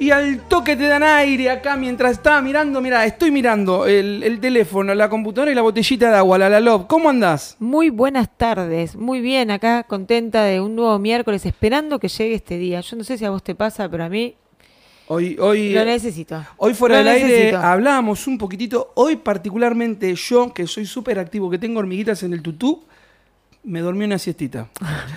Y 0.00 0.10
al 0.12 0.40
toque 0.48 0.76
te 0.76 0.88
dan 0.88 1.02
aire 1.02 1.50
acá 1.50 1.76
mientras 1.76 2.12
estaba 2.12 2.40
mirando, 2.40 2.80
mira, 2.80 3.04
estoy 3.04 3.30
mirando 3.30 3.84
el, 3.86 4.22
el 4.22 4.40
teléfono, 4.40 4.94
la 4.94 5.10
computadora 5.10 5.52
y 5.52 5.54
la 5.54 5.60
botellita 5.60 6.10
de 6.10 6.16
agua, 6.16 6.38
la 6.38 6.48
la 6.48 6.58
love. 6.58 6.86
¿Cómo 6.86 7.10
andás? 7.10 7.54
Muy 7.58 7.90
buenas 7.90 8.34
tardes, 8.34 8.96
muy 8.96 9.20
bien 9.20 9.50
acá, 9.50 9.82
contenta 9.82 10.42
de 10.44 10.58
un 10.62 10.74
nuevo 10.74 10.98
miércoles, 10.98 11.44
esperando 11.44 11.98
que 11.98 12.08
llegue 12.08 12.34
este 12.34 12.56
día. 12.56 12.80
Yo 12.80 12.96
no 12.96 13.04
sé 13.04 13.18
si 13.18 13.26
a 13.26 13.30
vos 13.30 13.42
te 13.42 13.54
pasa, 13.54 13.90
pero 13.90 14.04
a 14.04 14.08
mí 14.08 14.36
Hoy, 15.06 15.36
hoy, 15.38 15.74
lo 15.74 15.84
necesito. 15.84 16.42
hoy 16.56 16.72
fuera 16.72 16.98
del 16.98 17.08
aire 17.08 17.26
necesito. 17.26 17.58
hablábamos 17.58 18.26
un 18.26 18.38
poquitito. 18.38 18.92
Hoy 18.94 19.16
particularmente 19.16 20.14
yo, 20.14 20.54
que 20.54 20.66
soy 20.66 20.86
súper 20.86 21.18
activo, 21.18 21.50
que 21.50 21.58
tengo 21.58 21.78
hormiguitas 21.78 22.22
en 22.22 22.32
el 22.32 22.40
tutú, 22.40 22.84
me 23.64 23.80
dormí 23.80 24.04
una 24.04 24.18
siestita. 24.18 24.68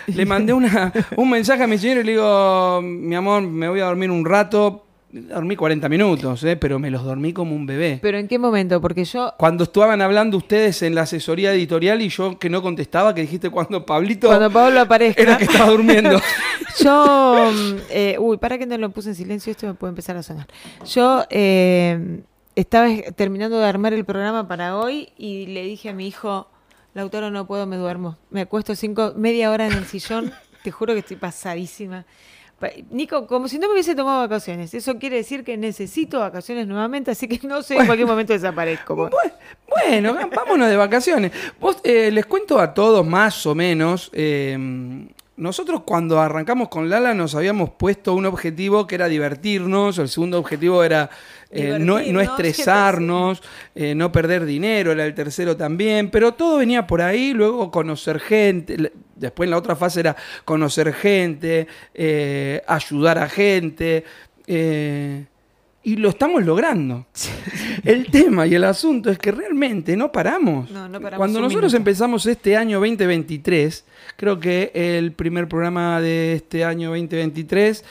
le 0.07 0.25
mandé 0.25 0.53
una, 0.53 0.91
un 1.17 1.29
mensaje 1.29 1.63
a 1.63 1.67
mi 1.67 1.77
señora 1.77 2.01
y 2.01 2.03
le 2.03 2.11
digo, 2.13 2.81
mi 2.81 3.15
amor, 3.15 3.41
me 3.43 3.69
voy 3.69 3.79
a 3.79 3.85
dormir 3.85 4.11
un 4.11 4.25
rato. 4.25 4.85
Dormí 5.11 5.55
40 5.55 5.89
minutos, 5.89 6.43
¿eh? 6.43 6.55
pero 6.55 6.79
me 6.79 6.89
los 6.89 7.03
dormí 7.03 7.33
como 7.33 7.55
un 7.55 7.67
bebé. 7.67 7.99
Pero 8.01 8.17
¿en 8.17 8.27
qué 8.27 8.39
momento? 8.39 8.81
Porque 8.81 9.05
yo, 9.05 9.31
Cuando 9.37 9.65
estaban 9.65 10.01
hablando 10.01 10.37
ustedes 10.37 10.81
en 10.81 10.95
la 10.95 11.01
asesoría 11.03 11.53
editorial 11.53 12.01
y 12.01 12.09
yo 12.09 12.39
que 12.39 12.49
no 12.49 12.63
contestaba, 12.63 13.13
que 13.13 13.21
dijiste 13.21 13.51
cuando 13.51 13.85
Pablito 13.85 14.25
cuando 14.25 14.49
Pablo 14.49 14.81
aparezca, 14.81 15.21
era 15.21 15.37
que 15.37 15.43
estaba 15.43 15.69
durmiendo. 15.69 16.19
yo, 16.83 17.51
mm, 17.53 17.75
eh, 17.91 18.15
uy, 18.19 18.37
para 18.37 18.57
que 18.57 18.65
no 18.65 18.75
lo 18.79 18.89
puse 18.89 19.09
en 19.09 19.15
silencio, 19.15 19.51
esto 19.51 19.67
me 19.67 19.75
puede 19.75 19.89
empezar 19.91 20.17
a 20.17 20.23
sonar. 20.23 20.47
Yo 20.83 21.25
eh, 21.29 22.23
estaba 22.55 22.87
terminando 23.15 23.59
de 23.59 23.67
armar 23.67 23.93
el 23.93 24.05
programa 24.05 24.47
para 24.47 24.77
hoy 24.77 25.09
y 25.15 25.45
le 25.45 25.61
dije 25.61 25.89
a 25.89 25.93
mi 25.93 26.07
hijo, 26.07 26.47
Lautaro, 26.93 27.31
no 27.31 27.47
puedo, 27.47 27.65
me 27.65 27.77
duermo. 27.77 28.17
Me 28.29 28.41
acuesto 28.41 28.75
cinco, 28.75 29.13
media 29.15 29.49
hora 29.51 29.65
en 29.67 29.73
el 29.73 29.85
sillón, 29.85 30.31
te 30.63 30.71
juro 30.71 30.93
que 30.93 30.99
estoy 30.99 31.17
pasadísima. 31.17 32.05
Pa- 32.59 32.69
Nico, 32.91 33.25
como 33.27 33.47
si 33.47 33.57
no 33.57 33.67
me 33.67 33.73
hubiese 33.73 33.95
tomado 33.95 34.19
vacaciones. 34.21 34.73
Eso 34.73 34.97
quiere 34.99 35.15
decir 35.17 35.43
que 35.43 35.57
necesito 35.57 36.19
vacaciones 36.19 36.67
nuevamente, 36.67 37.11
así 37.11 37.27
que 37.27 37.45
no 37.47 37.61
sé, 37.63 37.77
en 37.77 37.85
cualquier 37.87 38.07
momento 38.07 38.31
desaparezco. 38.33 38.95
Bu- 38.95 39.09
Bueno, 39.67 40.15
vámonos 40.35 40.69
de 40.69 40.75
vacaciones. 40.77 41.31
Vos, 41.59 41.77
eh, 41.83 42.11
les 42.11 42.25
cuento 42.27 42.59
a 42.59 42.73
todos 42.73 43.05
más 43.05 43.45
o 43.47 43.55
menos. 43.55 44.09
eh, 44.13 45.07
nosotros 45.35 45.81
cuando 45.85 46.19
arrancamos 46.19 46.69
con 46.69 46.89
Lala 46.89 47.13
nos 47.13 47.33
habíamos 47.33 47.71
puesto 47.71 48.13
un 48.13 48.25
objetivo 48.25 48.85
que 48.85 48.95
era 48.95 49.07
divertirnos, 49.07 49.97
el 49.97 50.07
segundo 50.09 50.37
objetivo 50.37 50.83
era 50.83 51.09
eh, 51.49 51.77
no, 51.79 51.99
estresarnos, 51.99 53.41
eh, 53.73 53.95
no 53.95 54.11
perder 54.11 54.45
dinero, 54.45 54.91
era 54.91 55.05
el 55.05 55.15
tercero 55.15 55.57
también, 55.57 56.09
pero 56.09 56.33
todo 56.33 56.57
venía 56.57 56.85
por 56.85 57.01
ahí, 57.01 57.33
luego 57.33 57.71
conocer 57.71 58.19
gente, 58.19 58.91
después 59.15 59.49
la 59.49 59.57
otra 59.57 59.75
fase 59.75 60.01
era 60.01 60.15
conocer 60.45 60.93
gente, 60.93 61.67
eh, 61.93 62.61
ayudar 62.67 63.17
a 63.17 63.27
gente. 63.27 64.03
y 64.47 65.95
lo 65.97 66.09
estamos 66.09 66.43
logrando. 66.43 67.07
El 67.83 68.05
tema 68.09 68.47
y 68.47 68.55
el 68.55 68.63
asunto 68.63 69.09
es 69.09 69.19
que 69.19 69.31
realmente 69.31 69.97
no 69.97 70.09
paramos. 70.09 70.71
No, 70.71 70.87
no 70.87 71.01
paramos 71.01 71.17
Cuando 71.17 71.41
nosotros 71.41 71.73
minuto. 71.73 71.77
empezamos 71.77 72.25
este 72.25 72.55
año 72.55 72.79
2023, 72.79 73.83
creo 74.15 74.39
que 74.39 74.71
el 74.73 75.11
primer 75.13 75.47
programa 75.47 76.01
de 76.01 76.33
este 76.33 76.63
año 76.63 76.89
2023 76.89 77.83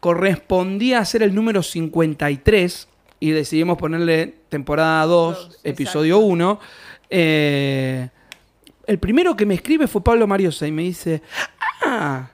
correspondía 0.00 0.98
a 0.98 1.04
ser 1.04 1.22
el 1.22 1.34
número 1.34 1.62
53 1.62 2.88
y 3.20 3.30
decidimos 3.30 3.78
ponerle 3.78 4.34
temporada 4.48 5.06
2, 5.06 5.48
Dos, 5.48 5.60
episodio 5.62 6.18
1. 6.18 6.60
Eh, 7.08 8.08
el 8.86 8.98
primero 8.98 9.36
que 9.36 9.46
me 9.46 9.54
escribe 9.54 9.86
fue 9.86 10.02
Pablo 10.02 10.26
Mariosa 10.26 10.66
y 10.66 10.72
me 10.72 10.82
dice, 10.82 11.22
ah, 11.84 12.30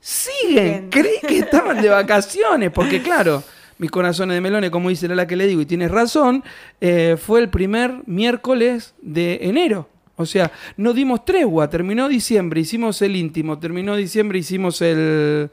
siguen, 0.00 0.88
Siguen. 0.88 0.90
creí 0.90 1.20
que 1.26 1.38
estaban 1.40 1.82
de 1.82 1.90
vacaciones, 1.90 2.70
porque 2.70 3.02
claro, 3.02 3.42
mis 3.78 3.90
corazones 3.90 4.34
de 4.34 4.40
melones, 4.40 4.70
como 4.70 4.88
dice 4.88 5.08
la 5.08 5.26
que 5.26 5.36
le 5.36 5.46
digo, 5.46 5.60
y 5.60 5.66
tienes 5.66 5.90
razón, 5.90 6.42
eh, 6.80 7.16
fue 7.20 7.40
el 7.40 7.48
primer 7.48 8.02
miércoles 8.06 8.94
de 9.02 9.40
enero. 9.42 9.88
O 10.18 10.26
sea, 10.26 10.50
no 10.76 10.92
dimos 10.92 11.24
tregua, 11.24 11.70
terminó 11.70 12.08
diciembre, 12.08 12.60
hicimos 12.60 13.00
el 13.02 13.14
íntimo, 13.16 13.58
terminó 13.58 13.94
diciembre, 13.96 14.40
hicimos 14.40 14.82
el, 14.82 15.50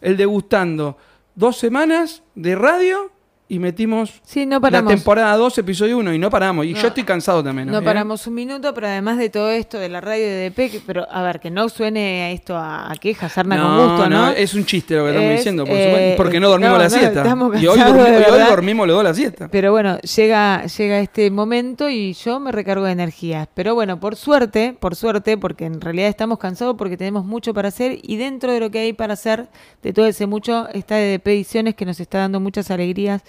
el 0.00 0.16
degustando. 0.16 0.96
Dos 1.34 1.58
semanas 1.58 2.22
de 2.34 2.56
radio 2.56 3.12
y 3.48 3.60
metimos 3.60 4.20
Sí, 4.24 4.44
no 4.44 4.58
la 4.58 4.84
temporada 4.84 5.36
2, 5.36 5.58
episodio 5.58 5.98
1, 5.98 6.14
y 6.14 6.18
no 6.18 6.30
paramos. 6.30 6.66
Y 6.66 6.72
No. 6.72 6.80
yo 6.80 6.88
estoy 6.88 7.04
cansado 7.04 7.44
también. 7.44 7.68
No 7.70 7.78
¿eh? 7.78 7.82
paramos 7.82 8.26
un 8.26 8.34
minuto, 8.34 8.74
pero 8.74 8.88
además 8.88 9.18
de 9.18 9.30
todo 9.30 9.50
esto 9.50 9.78
de 9.78 9.88
la 9.88 10.00
radio 10.00 10.24
de 10.24 10.50
DP, 10.50 10.70
que- 10.70 10.80
pero 10.84 11.06
a 11.10 11.22
ver, 11.22 11.38
que 11.38 11.50
no 11.50 11.68
suene 11.68 12.24
a 12.24 12.30
esto 12.32 12.56
a, 12.56 12.90
a 12.90 12.96
queja, 12.96 13.28
sarna 13.28 13.56
con 13.62 13.88
gusto, 13.88 14.08
¿no? 14.10 14.30
es 14.30 14.52
un 14.54 14.64
chiste 14.66 14.96
lo 14.96 15.04
que 15.04 15.10
estamos 15.10 15.30
Es, 15.30 15.36
diciendo, 15.38 15.64
por 15.64 15.74
eh, 15.76 15.84
supuesto, 15.84 16.16
porque 16.16 16.40
no 16.40 16.48
dormimos 16.48 16.78
la 16.78 16.90
siesta. 16.90 17.20
Y 17.60 17.66
hoy, 17.68 17.78
cansados 17.78 17.96
dormi- 18.08 18.10
de 18.10 18.20
y 18.20 18.32
hoy 18.32 18.40
dormimos 18.50 18.86
los 18.88 18.96
dos 18.96 19.04
la 19.04 19.14
siesta. 19.14 19.48
Pero 19.48 19.70
bueno, 19.70 19.98
llega, 20.00 20.64
llega 20.66 20.98
este 20.98 21.30
momento 21.30 21.88
y 21.88 22.14
yo 22.14 22.40
me 22.40 22.50
recargo 22.50 22.84
de 22.84 22.92
energías. 22.92 23.48
Pero 23.54 23.74
bueno, 23.76 24.00
por 24.00 24.16
suerte, 24.16 24.76
por 24.80 24.96
suerte, 24.96 25.38
porque 25.38 25.66
en 25.66 25.80
realidad 25.80 26.08
estamos 26.08 26.38
cansados 26.38 26.74
porque 26.76 26.96
tenemos 26.96 27.24
mucho 27.24 27.54
para 27.54 27.68
hacer 27.68 27.98
y 28.02 28.16
dentro 28.16 28.50
de 28.50 28.58
lo 28.58 28.70
que 28.72 28.80
hay 28.80 28.92
para 28.92 29.12
hacer, 29.12 29.46
de 29.82 29.92
todo 29.92 30.06
ese 30.06 30.26
mucho, 30.26 30.68
está 30.72 30.96
de 30.96 31.20
Ediciones 31.24 31.74
que 31.74 31.84
nos 31.84 32.00
está 32.00 32.18
dando 32.18 32.40
muchas 32.40 32.70
alegrías 32.70 33.22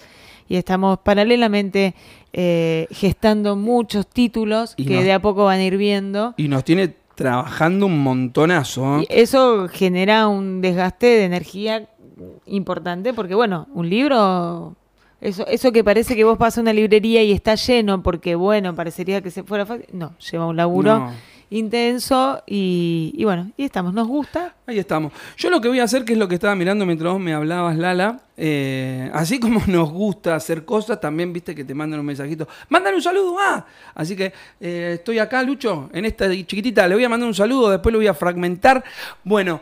y 0.48 0.56
estamos 0.56 0.98
paralelamente 1.00 1.94
eh, 2.32 2.86
gestando 2.90 3.56
muchos 3.56 4.06
títulos 4.06 4.74
Y 4.76 4.84
que 4.86 4.94
nos- 4.96 5.04
de 5.04 5.12
a 5.12 5.20
poco 5.20 5.44
van 5.44 5.58
a 5.60 5.64
ir 5.64 5.76
viendo. 5.76 6.34
Y 6.36 6.48
nos 6.48 6.64
tiene 6.64 6.94
trabajando 7.14 7.86
un 7.86 8.02
montonazo. 8.02 9.00
Y 9.00 9.06
eso 9.10 9.68
genera 9.68 10.28
un 10.28 10.60
desgaste 10.60 11.06
de 11.06 11.24
energía 11.24 11.88
importante 12.46 13.12
porque, 13.14 13.34
bueno, 13.34 13.66
un 13.74 13.88
libro, 13.90 14.76
eso, 15.20 15.46
eso 15.46 15.72
que 15.72 15.82
parece 15.84 16.14
que 16.16 16.24
vos 16.24 16.38
vas 16.38 16.58
a 16.58 16.60
una 16.60 16.72
librería 16.72 17.22
y 17.22 17.32
está 17.32 17.54
lleno 17.54 18.02
porque, 18.02 18.34
bueno, 18.34 18.74
parecería 18.74 19.20
que 19.20 19.30
se 19.30 19.42
fuera 19.42 19.66
fácil. 19.66 19.86
No, 19.92 20.14
lleva 20.30 20.46
un 20.46 20.56
laburo 20.56 20.98
No. 21.00 21.12
Intenso 21.50 22.42
y, 22.46 23.22
bueno, 23.24 23.50
y 23.56 23.64
estamos, 23.64 23.94
nos 23.94 24.06
gusta. 24.06 24.54
Ahí 24.66 24.78
estamos. 24.78 25.12
Yo 25.36 25.50
lo 25.50 25.60
que 25.60 25.68
voy 25.68 25.80
a 25.80 25.84
hacer, 25.84 26.04
que 26.04 26.12
es 26.12 26.18
lo 26.18 26.28
que 26.28 26.34
estaba 26.34 26.54
mirando 26.54 26.84
mientras 26.84 27.12
vos 27.12 27.20
me 27.20 27.32
hablabas, 27.34 27.76
Lala, 27.76 28.20
eh, 28.36 29.10
así 29.12 29.40
como 29.40 29.62
nos 29.66 29.90
gusta 29.90 30.34
hacer 30.34 30.64
cosas, 30.64 31.00
también 31.00 31.32
viste 31.32 31.54
que 31.54 31.64
te 31.64 31.74
mandan 31.74 32.00
un 32.00 32.06
mensajito. 32.06 32.48
Mándale 32.68 32.96
un 32.96 33.02
saludo, 33.02 33.36
ah. 33.38 33.64
Así 33.94 34.14
que 34.14 34.32
eh, 34.60 34.92
estoy 34.94 35.18
acá, 35.18 35.42
Lucho, 35.42 35.90
en 35.92 36.04
esta 36.04 36.30
chiquitita, 36.30 36.86
le 36.86 36.94
voy 36.94 37.04
a 37.04 37.08
mandar 37.08 37.28
un 37.28 37.34
saludo, 37.34 37.70
después 37.70 37.92
lo 37.92 37.98
voy 37.98 38.08
a 38.08 38.14
fragmentar. 38.14 38.84
Bueno, 39.24 39.60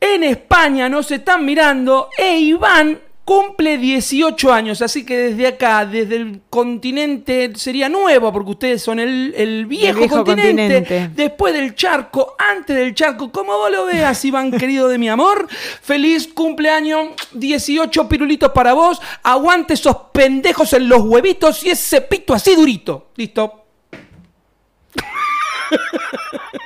en 0.00 0.24
España 0.24 0.88
nos 0.88 1.10
están 1.10 1.44
mirando 1.44 2.08
e 2.16 2.38
Iván 2.38 3.07
cumple 3.28 3.76
18 3.76 4.50
años, 4.50 4.80
así 4.80 5.04
que 5.04 5.14
desde 5.18 5.48
acá, 5.48 5.84
desde 5.84 6.16
el 6.16 6.40
continente, 6.48 7.52
sería 7.56 7.86
nuevo, 7.90 8.32
porque 8.32 8.52
ustedes 8.52 8.80
son 8.80 8.98
el, 8.98 9.34
el 9.36 9.66
viejo, 9.66 9.98
viejo 9.98 10.24
continente, 10.24 10.76
continente. 10.76 11.10
después 11.14 11.52
del 11.52 11.74
charco, 11.74 12.36
antes 12.38 12.74
del 12.74 12.94
charco, 12.94 13.30
como 13.30 13.52
vos 13.52 13.70
lo 13.70 13.84
veas, 13.84 14.24
Iván 14.24 14.50
querido 14.58 14.88
de 14.88 14.96
mi 14.96 15.10
amor, 15.10 15.46
feliz 15.82 16.26
cumpleaños, 16.28 17.08
18 17.32 18.08
pirulitos 18.08 18.50
para 18.52 18.72
vos, 18.72 18.98
aguante 19.22 19.74
esos 19.74 19.94
pendejos 20.10 20.72
en 20.72 20.88
los 20.88 21.02
huevitos 21.02 21.62
y 21.64 21.68
ese 21.68 22.00
pito 22.00 22.32
así 22.32 22.54
durito. 22.54 23.10
Listo. 23.14 23.66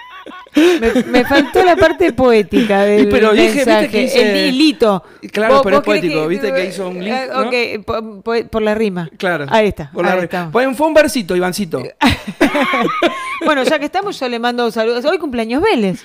Me, 0.54 1.02
me 1.04 1.24
faltó 1.24 1.64
la 1.64 1.76
parte 1.76 2.12
poética 2.12 2.82
del 2.82 3.08
pero 3.08 3.32
dije, 3.32 3.44
viste 3.54 3.64
mensaje, 3.66 3.88
que 3.88 4.02
hice- 4.02 4.30
el 4.48 4.54
hilito. 4.54 5.02
Claro, 5.32 5.54
¿Vos- 5.54 5.62
pero 5.64 5.76
es 5.78 5.82
poético, 5.82 6.26
viste 6.28 6.52
que 6.52 6.66
hizo 6.66 6.88
un 6.88 7.02
link, 7.02 7.14
Eh, 7.14 7.28
¿no? 7.32 7.40
Ok, 7.80 7.84
po- 7.86 8.22
po- 8.22 8.48
por, 8.50 8.62
la 8.62 8.74
rima. 8.74 9.08
Claro. 9.16 9.46
Ahí 9.48 9.68
está. 9.68 9.90
Por 9.92 10.04
la 10.04 10.12
ahí. 10.12 10.28
Bueno, 10.50 10.74
fue 10.74 10.86
un 10.86 10.94
versito, 10.94 11.34
Ivancito. 11.36 11.82
Bueno, 13.44 13.64
ya 13.64 13.78
que 13.78 13.86
estamos, 13.86 14.18
yo 14.20 14.28
le 14.28 14.38
mando 14.38 14.70
saludos. 14.70 15.04
Hoy 15.04 15.18
cumpleaños 15.18 15.60
Vélez. 15.62 16.04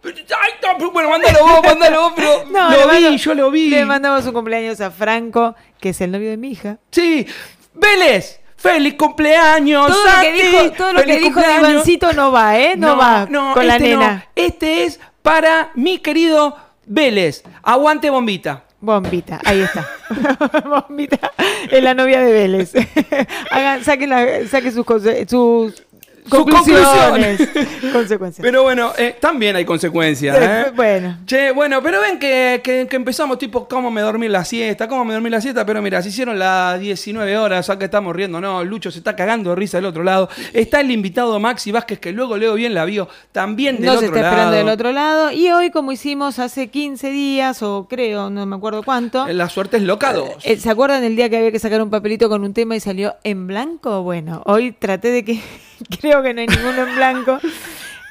Pero 0.00 0.90
bueno, 0.92 1.10
mándalo 1.10 1.38
vos, 1.46 1.62
mándalo 1.64 2.00
vos, 2.02 2.12
pero 2.16 2.44
No, 2.50 2.70
lo 2.70 2.88
vi, 2.90 3.02
mando- 3.02 3.16
yo 3.16 3.34
lo 3.34 3.50
vi. 3.50 3.68
Le 3.70 3.84
mandamos 3.84 4.26
un 4.26 4.32
cumpleaños 4.32 4.80
a 4.80 4.90
Franco, 4.90 5.54
que 5.80 5.90
es 5.90 6.00
el 6.00 6.10
novio 6.12 6.30
de 6.30 6.36
mi 6.36 6.50
hija. 6.52 6.78
Sí, 6.90 7.26
Vélez, 7.74 8.40
feliz 8.62 8.94
cumpleaños. 8.94 9.86
Todo 9.88 10.04
lo 10.04 10.20
que 10.20 10.32
dijo, 10.32 10.72
todo 10.72 10.92
lo 10.92 11.00
feliz 11.00 11.14
que 11.16 11.20
dijo 11.22 11.40
de. 11.40 11.56
Ivancito 11.58 12.12
no 12.12 12.32
va, 12.32 12.58
¿eh? 12.58 12.74
No, 12.76 12.96
va 12.96 13.26
con 13.54 13.66
la 13.66 13.76
este 13.76 13.90
no. 13.94 14.00
nena. 14.00 14.26
Este 14.34 14.84
es 14.84 15.00
para 15.22 15.70
mi 15.74 15.98
querido 15.98 16.56
Vélez. 16.86 17.42
Aguante 17.62 18.10
bombita. 18.10 18.64
Bombita, 18.80 19.40
ahí 19.44 19.60
está. 19.60 19.88
Bombita 20.68 21.32
es 21.70 21.82
la 21.82 21.94
novia 21.94 22.20
de 22.20 22.32
Vélez. 22.32 22.72
Hagan, 23.50 23.84
saquen, 23.84 24.10
la- 24.10 24.46
saquen 24.48 24.72
sus, 24.72 24.84
sus 25.28 25.82
Conclusiones. 26.28 27.48
Consecuencias. 27.92 28.42
Pero 28.42 28.62
bueno, 28.62 28.92
eh, 28.96 29.16
también 29.20 29.56
hay 29.56 29.64
consecuencias. 29.64 30.36
Eh. 30.40 30.72
Bueno. 30.74 31.18
Che, 31.26 31.50
bueno, 31.50 31.82
pero 31.82 32.00
ven 32.00 32.18
que, 32.18 32.60
que- 32.62 32.86
que 32.88 32.96
empezamos 32.96 33.38
tipo, 33.38 33.68
¿cómo 33.68 33.90
me 33.90 34.00
dormí 34.00 34.28
la 34.28 34.44
siesta? 34.44 34.88
¿Cómo 34.88 35.04
me 35.04 35.12
dormí 35.14 35.28
la 35.30 35.40
siesta? 35.40 35.66
Pero 35.66 35.82
mira, 35.82 36.00
se 36.02 36.08
hicieron 36.08 36.38
las 36.38 36.80
19 36.80 37.36
horas, 37.36 37.68
acá 37.68 37.84
estamos 37.84 38.14
riendo, 38.14 38.40
no, 38.40 38.64
Lucho 38.64 38.90
se 38.90 38.98
está 38.98 39.14
cagando 39.16 39.50
de 39.50 39.56
risa 39.56 39.78
del 39.78 39.86
otro 39.86 40.02
lado. 40.04 40.28
Está 40.52 40.80
el 40.80 40.90
invitado 40.90 41.38
Maxi 41.40 41.72
Vázquez, 41.72 41.98
que 41.98 42.12
luego 42.12 42.36
leo 42.36 42.54
bien 42.54 42.72
la 42.74 42.84
vio, 42.84 43.08
también 43.32 43.76
del 43.76 43.86
No 43.86 43.92
se 43.92 44.06
otro 44.06 44.16
está 44.16 44.20
esperando 44.28 44.52
lado. 44.52 44.64
del 44.64 44.68
otro 44.74 44.92
lado. 44.92 45.32
Y 45.32 45.50
hoy, 45.50 45.70
como 45.70 45.92
hicimos 45.92 46.38
hace 46.38 46.68
15 46.68 47.10
días, 47.10 47.62
o 47.62 47.86
creo, 47.88 48.30
no 48.30 48.46
me 48.46 48.56
acuerdo 48.56 48.82
cuánto. 48.82 49.26
La 49.28 49.48
suerte 49.48 49.76
es 49.78 49.82
loca 49.82 50.12
2. 50.12 50.28
eh, 50.44 50.56
¿Se 50.56 50.70
acuerdan 50.70 51.04
el 51.04 51.16
día 51.16 51.28
que 51.28 51.36
había 51.36 51.52
que 51.52 51.58
sacar 51.58 51.82
un 51.82 51.90
papelito 51.90 52.28
con 52.28 52.42
un 52.44 52.54
tema 52.54 52.76
y 52.76 52.80
salió 52.80 53.16
en 53.24 53.46
blanco? 53.46 54.02
Bueno, 54.02 54.42
hoy 54.46 54.72
traté 54.72 55.10
de 55.10 55.24
que 55.24 55.40
creo 56.00 56.22
que 56.22 56.34
no 56.34 56.40
hay 56.40 56.46
ninguno 56.46 56.86
en 56.88 56.96
blanco. 56.96 57.38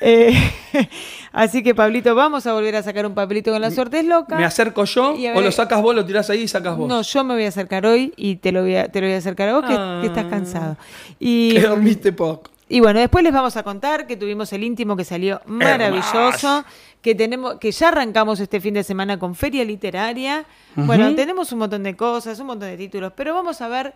Eh, 0.03 0.33
así 1.31 1.61
que, 1.61 1.75
Pablito, 1.75 2.15
vamos 2.15 2.47
a 2.47 2.53
volver 2.53 2.75
a 2.75 2.83
sacar 2.83 3.05
un 3.05 3.13
papelito 3.13 3.51
con 3.51 3.61
la 3.61 3.69
suerte 3.71 3.99
es 3.99 4.05
loca. 4.05 4.35
¿Me 4.35 4.45
acerco 4.45 4.83
yo 4.85 5.09
a 5.09 5.11
o 5.11 5.15
ver- 5.17 5.43
lo 5.43 5.51
sacas 5.51 5.81
vos, 5.81 5.93
lo 5.93 6.05
tirás 6.05 6.29
ahí 6.29 6.41
y 6.41 6.47
sacas 6.47 6.75
vos? 6.75 6.87
No, 6.89 7.01
yo 7.03 7.23
me 7.23 7.35
voy 7.35 7.45
a 7.45 7.49
acercar 7.49 7.85
hoy 7.85 8.11
y 8.17 8.37
te 8.37 8.51
lo 8.51 8.61
voy 8.61 8.75
a, 8.75 8.87
te 8.87 8.99
lo 8.99 9.07
voy 9.07 9.13
a 9.15 9.17
acercar 9.19 9.49
a 9.49 9.53
vos, 9.59 9.65
que, 9.65 9.75
Ah. 9.77 9.99
que 10.01 10.07
estás 10.07 10.25
cansado. 10.25 10.77
Y, 11.19 11.53
Que 11.53 11.61
dormiste 11.61 12.11
poco. 12.13 12.49
y 12.67 12.79
bueno, 12.79 12.99
después 12.99 13.23
les 13.23 13.31
vamos 13.31 13.55
a 13.57 13.61
contar 13.63 14.07
que 14.07 14.17
tuvimos 14.17 14.51
el 14.53 14.63
íntimo 14.63 14.95
que 14.97 15.03
salió 15.03 15.39
maravilloso, 15.45 16.65
que 17.01 17.13
tenemos, 17.15 17.55
que 17.59 17.71
ya 17.71 17.89
arrancamos 17.89 18.39
este 18.39 18.59
fin 18.59 18.73
de 18.73 18.83
semana 18.83 19.19
con 19.19 19.35
feria 19.35 19.63
literaria. 19.63 20.45
Bueno, 20.75 21.13
tenemos 21.15 21.51
un 21.51 21.59
montón 21.59 21.83
de 21.83 21.95
cosas, 21.95 22.39
un 22.39 22.47
montón 22.47 22.69
de 22.69 22.77
títulos, 22.77 23.13
pero 23.15 23.33
vamos 23.35 23.61
a 23.61 23.67
ver 23.67 23.93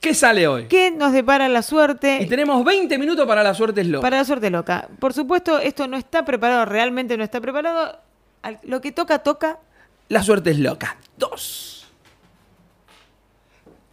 ¿Qué 0.00 0.14
sale 0.14 0.48
hoy? 0.48 0.66
qué 0.66 0.90
nos 0.90 1.12
depara 1.12 1.48
la 1.48 1.58
Y 1.60 1.62
suerte. 1.62 2.26
tenemos 2.28 2.64
20 2.64 2.96
minutos 2.98 3.26
para 3.26 3.42
la 3.42 3.52
suerte 3.54 3.82
es 3.82 3.86
loca. 3.86 4.02
Para 4.02 4.16
la 4.18 4.24
suerte 4.24 4.48
loca. 4.50 4.88
Por 4.98 5.12
supuesto, 5.12 5.58
esto 5.58 5.86
no 5.86 5.96
está 5.96 6.24
preparado, 6.24 6.64
realmente 6.64 7.16
no 7.16 7.24
está 7.24 7.40
preparado. 7.40 7.98
Lo 8.62 8.80
que 8.80 8.92
toca, 8.92 9.18
toca. 9.18 9.58
La 10.08 10.22
suerte 10.22 10.50
es 10.52 10.58
loca. 10.58 10.96
Dos. 11.18 11.86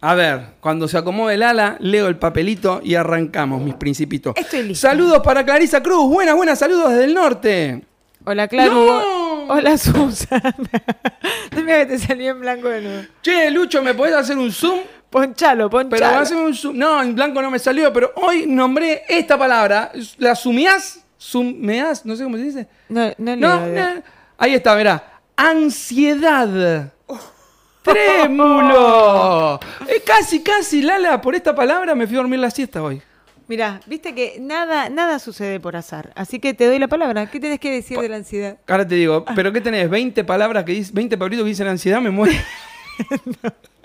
A 0.00 0.14
ver, 0.14 0.54
cuando 0.60 0.86
se 0.88 0.96
acomode 0.96 1.34
el 1.34 1.42
ala, 1.42 1.76
leo 1.80 2.06
el 2.06 2.16
papelito 2.16 2.80
y 2.82 2.94
arrancamos, 2.94 3.60
mis 3.60 3.74
principitos. 3.74 4.34
Estoy 4.36 4.62
lista. 4.62 4.88
Saludos 4.90 5.20
para 5.22 5.44
Clarisa 5.44 5.82
Cruz. 5.82 6.08
Buenas, 6.08 6.36
buenas, 6.36 6.58
saludos 6.58 6.90
desde 6.90 7.04
el 7.04 7.14
norte. 7.14 7.84
Hola, 8.24 8.46
Claro. 8.48 8.72
¡No! 8.72 9.28
Hola, 9.48 9.76
Susana. 9.78 10.54
no 11.56 11.62
me 11.62 11.78
que 11.78 11.86
te 11.86 11.98
salió 11.98 12.30
en 12.32 12.40
blanco 12.40 12.68
de 12.68 12.80
nuevo. 12.82 13.02
Che, 13.22 13.50
Lucho, 13.50 13.82
¿me 13.82 13.94
podés 13.94 14.14
hacer 14.14 14.36
un 14.38 14.52
zoom? 14.52 14.80
Ponchalo, 15.10 15.70
Pero 15.70 15.88
ponchalo. 15.88 16.18
hazme 16.18 16.36
un 16.38 16.54
zoom. 16.54 16.76
No, 16.76 17.02
en 17.02 17.14
blanco 17.14 17.40
no 17.40 17.50
me 17.50 17.58
salió, 17.58 17.92
pero 17.92 18.12
hoy 18.16 18.46
nombré 18.46 19.02
esta 19.08 19.38
palabra. 19.38 19.90
¿La 20.18 20.34
sumiás? 20.34 21.04
¿Sumeás? 21.16 22.04
No 22.04 22.14
sé 22.14 22.24
cómo 22.24 22.36
se 22.36 22.42
dice. 22.42 22.68
No, 22.88 23.10
no, 23.18 23.36
No. 23.36 24.02
Ahí 24.36 24.54
está, 24.54 24.74
verá. 24.74 25.20
Ansiedad. 25.36 26.92
Trémulo. 27.82 29.58
Eh, 29.88 30.02
casi, 30.04 30.42
casi, 30.42 30.82
Lala, 30.82 31.20
por 31.20 31.34
esta 31.34 31.54
palabra 31.54 31.94
me 31.94 32.06
fui 32.06 32.16
a 32.16 32.18
dormir 32.20 32.38
la 32.38 32.50
siesta 32.50 32.82
hoy. 32.82 33.00
Mirá, 33.48 33.80
viste 33.86 34.14
que 34.14 34.36
nada, 34.38 34.90
nada 34.90 35.18
sucede 35.18 35.58
por 35.58 35.74
azar. 35.74 36.12
Así 36.14 36.38
que 36.38 36.52
te 36.52 36.66
doy 36.66 36.78
la 36.78 36.86
palabra. 36.86 37.30
¿Qué 37.30 37.40
tenés 37.40 37.58
que 37.58 37.72
decir 37.72 37.98
de 37.98 38.08
la 38.10 38.16
ansiedad? 38.16 38.58
Ahora 38.68 38.86
te 38.86 38.94
digo, 38.94 39.24
¿pero 39.34 39.50
qué 39.52 39.62
tenés? 39.62 39.88
¿20 39.90 40.22
palabras 40.26 40.64
que 40.64 40.72
dice, 40.72 40.90
20 40.92 41.16
palitos 41.16 41.44
que 41.44 41.48
dicen 41.48 41.66
ansiedad? 41.66 42.00
Me 42.00 42.10
muero. 42.10 42.36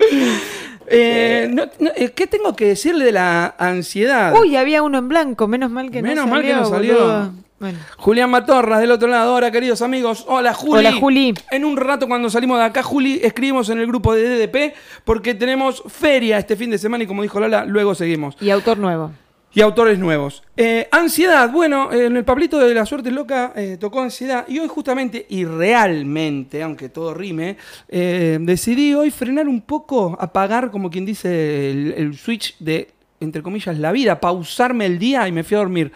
Eh, 0.88 1.48
no- 1.52 1.66
no, 1.80 1.90
eh, 1.96 2.12
¿Qué 2.16 2.28
tengo 2.28 2.56
que 2.56 2.66
decirle 2.68 3.06
de 3.06 3.12
la 3.12 3.56
ansiedad? 3.58 4.34
Uy, 4.40 4.56
había 4.56 4.82
uno 4.84 4.98
en 4.98 5.08
blanco. 5.10 5.48
Menos 5.48 5.72
mal 5.72 5.90
que 5.92 6.02
Menos 6.02 6.26
no 6.26 6.32
mal 6.32 6.42
que 6.42 6.50
salió. 6.52 6.64
no 6.64 6.70
salió. 6.70 7.32
Bueno. 7.60 7.80
Julián 7.96 8.30
Matorras 8.30 8.82
del 8.82 8.92
otro 8.92 9.08
lado. 9.08 9.36
Hola, 9.36 9.50
queridos 9.50 9.82
amigos. 9.82 10.26
Hola, 10.28 10.54
Juli. 10.54 10.80
Hola, 10.80 10.92
Juli. 11.00 11.34
En 11.50 11.64
un 11.64 11.78
rato, 11.78 12.08
cuando 12.10 12.30
salimos 12.30 12.60
de 12.60 12.66
acá, 12.66 12.84
Juli, 12.84 13.22
escribimos 13.24 13.70
en 13.70 13.80
el 13.80 13.88
grupo 13.88 14.14
de 14.14 14.28
DDP 14.28 14.74
porque 15.06 15.34
tenemos 15.34 15.82
feria 15.88 16.38
este 16.40 16.58
fin 16.58 16.70
de 16.72 16.78
semana 16.78 17.06
y, 17.06 17.08
como 17.08 17.22
dijo 17.22 17.40
Lala, 17.40 17.64
luego 17.64 17.96
seguimos. 17.96 18.36
Y 18.42 18.50
autor 18.50 18.78
nuevo. 18.80 19.12
Y 19.56 19.62
autores 19.62 20.00
nuevos. 20.00 20.42
Eh, 20.58 20.88
ansiedad. 20.92 21.52
Bueno, 21.52 21.92
en 21.94 22.18
el 22.18 22.24
Pablito 22.24 22.58
de 22.60 22.74
la 22.74 22.86
Suerte 22.88 23.12
Loca 23.12 23.54
eh, 23.56 23.78
tocó 23.80 24.02
ansiedad. 24.02 24.46
Y 24.48 24.58
hoy, 24.60 24.68
justamente, 24.68 25.26
y 25.30 25.46
realmente, 25.46 26.64
aunque 26.64 26.90
todo 26.90 27.14
rime, 27.14 27.58
eh, 27.88 28.40
decidí 28.42 28.96
hoy 28.96 29.12
frenar 29.12 29.48
un 29.48 29.62
poco, 29.62 30.18
apagar, 30.20 30.72
como 30.72 30.90
quien 30.90 31.06
dice, 31.06 31.70
el, 31.70 31.94
el 31.96 32.18
switch 32.18 32.58
de, 32.58 32.90
entre 33.20 33.44
comillas, 33.44 33.78
la 33.78 33.92
vida, 33.92 34.20
pausarme 34.20 34.88
el 34.88 34.98
día 34.98 35.28
y 35.28 35.32
me 35.32 35.44
fui 35.44 35.56
a 35.56 35.60
dormir. 35.60 35.92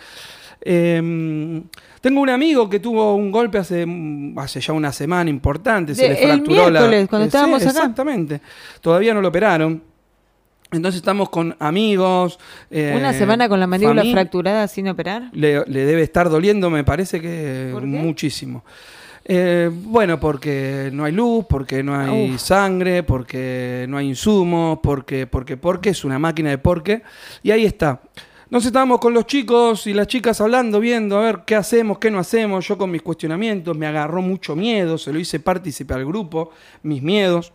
Eh, 0.62 1.62
tengo 2.02 2.22
un 2.22 2.30
amigo 2.30 2.70
que 2.70 2.80
tuvo 2.80 3.16
un 3.16 3.32
golpe 3.32 3.58
hace, 3.58 3.86
hace 4.38 4.62
ya 4.62 4.74
una 4.74 4.92
semana 4.92 5.30
importante, 5.30 5.96
se 5.96 6.04
De- 6.04 6.10
le 6.10 6.22
el 6.24 6.30
fracturó 6.30 6.70
la. 6.70 6.80
cuando 7.08 7.28
Eh, 7.28 7.32
sí, 7.32 7.38
acá. 7.70 7.80
Exactamente. 7.80 8.42
Todavía 8.82 9.14
no 9.14 9.22
lo 9.22 9.30
operaron. 9.30 9.82
Entonces 10.72 11.00
estamos 11.00 11.30
con 11.30 11.56
amigos. 11.60 12.40
eh, 12.70 12.94
Una 12.98 13.14
semana 13.14 13.48
con 13.48 13.60
la 13.60 13.68
mandíbula 13.68 14.04
fracturada 14.12 14.68
sin 14.68 14.88
operar. 14.90 15.30
Le, 15.32 15.64
le 15.66 15.86
debe 15.86 16.02
estar 16.02 16.30
doliendo, 16.30 16.70
me 16.70 16.84
parece 16.84 17.22
que 17.22 17.72
muchísimo. 17.84 18.64
Eh, 19.30 19.70
bueno, 19.74 20.20
porque 20.20 20.90
no 20.94 21.04
hay 21.04 21.12
luz, 21.12 21.46
porque 21.50 21.84
no 21.84 21.98
hay 22.00 22.32
Uf. 22.32 22.40
sangre, 22.42 23.04
porque 23.04 23.86
no 23.90 23.98
hay 23.98 24.08
insumos, 24.08 24.80
porque, 24.82 25.28
porque, 25.28 25.58
porque 25.58 25.90
es 25.90 26.06
una 26.06 26.18
máquina 26.18 26.50
de 26.50 26.58
porque. 26.58 27.02
Y 27.44 27.52
ahí 27.52 27.66
está. 27.66 28.02
Nos 28.50 28.66
estábamos 28.66 29.00
con 29.00 29.14
los 29.14 29.26
chicos 29.26 29.86
y 29.88 29.94
las 29.94 30.08
chicas 30.08 30.40
hablando, 30.40 30.80
viendo 30.80 31.18
a 31.18 31.22
ver 31.22 31.40
qué 31.46 31.56
hacemos, 31.56 31.98
qué 31.98 32.10
no 32.10 32.20
hacemos. 32.20 32.66
Yo 32.66 32.78
con 32.78 32.90
mis 32.90 33.02
cuestionamientos 33.02 33.78
me 33.78 33.86
agarró 33.86 34.22
mucho 34.22 34.56
miedo, 34.56 34.98
se 34.98 35.12
lo 35.12 35.20
hice 35.20 35.42
partícipe 35.42 35.94
al 35.94 36.06
grupo, 36.06 36.52
mis 36.84 37.04
miedos, 37.04 37.52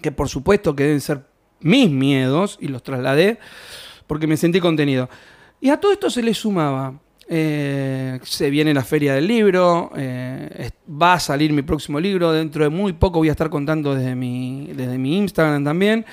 que 0.00 0.12
por 0.12 0.28
supuesto 0.28 0.76
que 0.76 0.84
deben 0.84 1.00
ser 1.00 1.25
mis 1.60 1.90
miedos, 1.90 2.58
y 2.60 2.68
los 2.68 2.82
trasladé 2.82 3.38
porque 4.06 4.26
me 4.26 4.36
sentí 4.36 4.60
contenido. 4.60 5.08
Y 5.60 5.70
a 5.70 5.78
todo 5.78 5.92
esto 5.92 6.10
se 6.10 6.22
le 6.22 6.34
sumaba. 6.34 6.94
eh, 7.28 8.20
se 8.22 8.50
viene 8.50 8.72
la 8.72 8.84
feria 8.84 9.14
del 9.14 9.26
libro, 9.26 9.90
eh, 9.96 10.70
va 10.88 11.14
a 11.14 11.20
salir 11.20 11.52
mi 11.52 11.62
próximo 11.62 11.98
libro, 11.98 12.32
dentro 12.32 12.62
de 12.62 12.70
muy 12.70 12.92
poco 12.92 13.18
voy 13.18 13.28
a 13.28 13.32
estar 13.32 13.50
contando 13.50 13.94
desde 13.94 14.14
mi, 14.14 14.70
desde 14.74 14.96
mi 14.96 15.16
Instagram 15.16 15.64
también. 15.64 16.06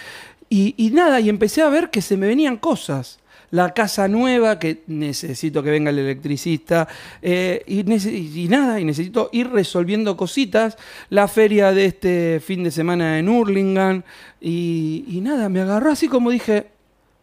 Y 0.50 0.92
nada, 0.94 1.20
y 1.20 1.30
empecé 1.30 1.64
a 1.64 1.70
ver 1.70 1.90
que 1.90 2.00
se 2.02 2.16
me 2.16 2.28
venían 2.28 2.58
cosas. 2.58 3.20
La 3.54 3.72
casa 3.72 4.08
nueva, 4.08 4.58
que 4.58 4.82
necesito 4.88 5.62
que 5.62 5.70
venga 5.70 5.92
el 5.92 6.00
electricista, 6.00 6.88
eh, 7.22 7.64
y, 7.68 8.48
nada, 8.48 8.80
y 8.80 8.84
necesito 8.84 9.30
ir 9.32 9.52
resolviendo 9.52 10.18
cositas. 10.18 10.76
La 11.10 11.28
feria 11.28 11.72
de 11.72 11.86
este 11.86 12.42
fin 12.44 12.64
de 12.64 12.72
semana 12.72 13.20
en 13.20 13.30
Hurlingham, 13.30 14.02
y, 14.42 15.06
y 15.08 15.22
nada, 15.22 15.50
me 15.50 15.62
agarró 15.62 15.92
así 15.92 16.08
como 16.08 16.32
dije, 16.32 16.66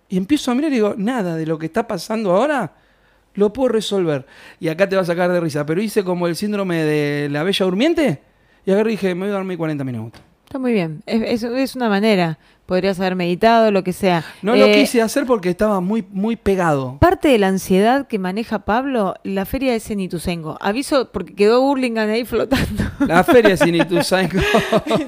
y 0.09 0.17
empiezo 0.17 0.53
a 0.53 0.55
mirar 0.55 0.71
y 0.71 0.75
digo, 0.77 0.95
nada 0.97 1.35
de 1.35 1.47
lo 1.47 1.59
que 1.59 1.67
está 1.67 1.89
pasando 1.89 2.31
ahora 2.31 2.75
lo 3.35 3.53
puedo 3.53 3.71
resolver. 3.71 4.25
Y 4.61 4.69
acá 4.69 4.89
te 4.89 4.95
va 4.95 5.03
a 5.03 5.07
sacar 5.07 5.33
de 5.33 5.41
risa, 5.41 5.67
pero 5.67 5.83
hice 5.83 6.05
como 6.05 6.29
el 6.29 6.37
síndrome 6.37 6.85
de 6.85 7.29
la 7.29 7.43
bella 7.43 7.67
durmiente, 7.67 8.23
y 8.65 8.71
agarré 8.71 8.93
y 8.93 8.95
dije, 8.95 9.17
me 9.17 9.23
voy 9.23 9.31
a 9.31 9.39
dormir 9.39 9.59
40 9.59 9.83
minutos. 9.83 10.30
Está 10.51 10.59
muy 10.59 10.73
bien. 10.73 11.01
Es, 11.07 11.45
es- 11.45 11.45
es 11.45 11.77
una 11.77 11.89
manera. 11.89 12.37
Podrías 12.67 12.99
haber 12.99 13.15
meditado, 13.15 13.71
lo 13.71 13.85
que 13.85 13.93
sea. 13.93 14.25
No 14.43 14.57
lo 14.57 14.65
Eh, 14.67 14.73
quise 14.73 15.01
hacer 15.01 15.25
porque 15.25 15.49
estaba 15.51 15.81
muy, 15.81 16.05
muy 16.11 16.35
pegado. 16.35 16.99
Parte 16.99 17.29
de 17.29 17.39
la 17.39 17.47
ansiedad 17.47 18.09
que 18.09 18.19
maneja 18.19 18.61
Pablo, 18.65 19.15
la 19.23 19.45
feria 19.45 19.77
es 19.77 19.89
en 19.93 20.01
Ituzaingó. 20.01 20.59
Aviso 20.61 21.13
porque 21.13 21.37
quedó 21.37 21.61
Burlingame 21.63 22.13
ahí 22.15 22.25
flotando. 22.25 22.83
La 23.07 23.23
feria 23.23 23.57
sin 23.57 23.75
Ituzaingó. 23.77 24.41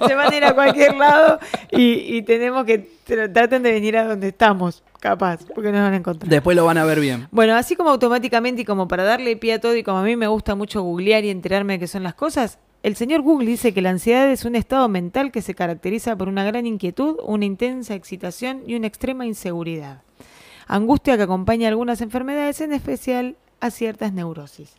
Se 0.06 0.14
van 0.14 0.32
a 0.32 0.37
ir 0.37 0.44
a 0.44 0.54
cualquier 0.54 0.94
lado 0.94 1.40
y, 1.72 2.16
y 2.16 2.22
tenemos 2.22 2.64
que 2.64 2.88
tra- 3.04 3.32
traten 3.32 3.64
de 3.64 3.72
venir 3.72 3.96
a 3.96 4.04
donde 4.06 4.28
estamos, 4.28 4.84
capaz, 5.00 5.40
porque 5.52 5.72
nos 5.72 5.80
van 5.82 5.92
a 5.94 5.96
encontrar. 5.96 6.30
Después 6.30 6.56
lo 6.56 6.64
van 6.64 6.78
a 6.78 6.84
ver 6.84 7.00
bien. 7.00 7.26
Bueno, 7.32 7.56
así 7.56 7.75
como 7.75 7.90
automáticamente 7.90 8.62
y 8.62 8.64
como 8.64 8.87
para 8.87 9.02
darle 9.02 9.37
pie 9.37 9.54
a 9.54 9.61
todo 9.61 9.75
y 9.75 9.82
como 9.82 9.99
a 9.99 10.02
mí 10.04 10.14
me 10.14 10.28
gusta 10.28 10.54
mucho 10.54 10.82
googlear 10.82 11.25
y 11.25 11.30
enterarme 11.30 11.72
de 11.75 11.78
qué 11.80 11.87
son 11.88 12.04
las 12.04 12.14
cosas, 12.14 12.58
el 12.83 12.97
señor 12.97 13.23
Google 13.23 13.47
dice 13.47 13.73
que 13.73 13.83
la 13.83 13.91
ansiedad 13.91 14.31
es 14.31 14.45
un 14.45 14.57
estado 14.57 14.89
mental 14.89 15.31
que 15.31 15.43
se 15.43 15.55
caracteriza 15.55 16.17
por 16.17 16.29
una 16.29 16.45
gran 16.45 16.67
inquietud, 16.67 17.17
una 17.25 17.45
intensa 17.45 17.95
excitación 17.95 18.62
y 18.67 18.75
una 18.75 18.87
extrema 18.89 19.25
inseguridad. 19.27 20.03
Angustia 20.67 21.17
que 21.17 21.23
acompaña 21.25 21.69
a 21.69 21.71
algunas 21.71 22.01
enfermedades, 22.01 22.61
en 22.61 22.73
especial 22.73 23.37
a 23.61 23.71
ciertas 23.71 24.12
neurosis. 24.12 24.75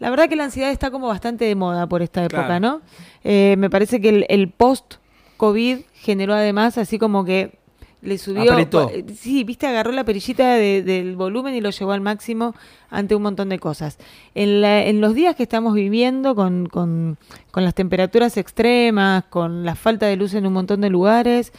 La 0.00 0.10
verdad 0.10 0.28
que 0.28 0.36
la 0.36 0.44
ansiedad 0.44 0.70
está 0.70 0.90
como 0.90 1.06
bastante 1.08 1.44
de 1.44 1.54
moda 1.54 1.86
por 1.86 2.02
esta 2.02 2.24
época, 2.24 2.46
Claro. 2.46 2.60
¿no? 2.60 2.82
Eh, 3.22 3.54
me 3.58 3.70
parece 3.70 4.00
que 4.00 4.08
el, 4.08 4.26
el 4.28 4.50
post-COVID 4.50 5.80
generó 5.94 6.34
además 6.34 6.76
así 6.78 6.98
como 6.98 7.24
que 7.24 7.58
le 8.04 8.18
subió... 8.18 8.52
Apretó. 8.52 8.90
eh, 8.90 9.04
Sí, 9.16 9.42
viste, 9.44 9.66
agarró 9.66 9.90
la 9.92 10.04
perillita 10.04 10.54
de- 10.54 10.82
del 10.82 11.16
volumen 11.16 11.54
y 11.54 11.60
lo 11.60 11.70
llevó 11.70 11.92
al 11.92 12.00
máximo 12.00 12.54
ante 12.90 13.14
un 13.14 13.22
montón 13.22 13.48
de 13.48 13.58
cosas. 13.58 13.98
En, 14.34 14.60
la- 14.60 14.84
en 14.84 15.00
los 15.00 15.14
días 15.14 15.34
que 15.36 15.42
estamos 15.42 15.74
viviendo 15.74 16.34
con, 16.34 16.66
con- 16.66 17.18
con 17.50 17.64
las 17.64 17.74
temperaturas 17.74 18.36
extremas, 18.36 19.24
con 19.24 19.64
la 19.64 19.74
falta 19.74 20.06
de 20.06 20.16
luz 20.16 20.34
en 20.34 20.46
un 20.46 20.52
montón 20.52 20.80
de 20.80 20.90
lugares, 20.90 21.52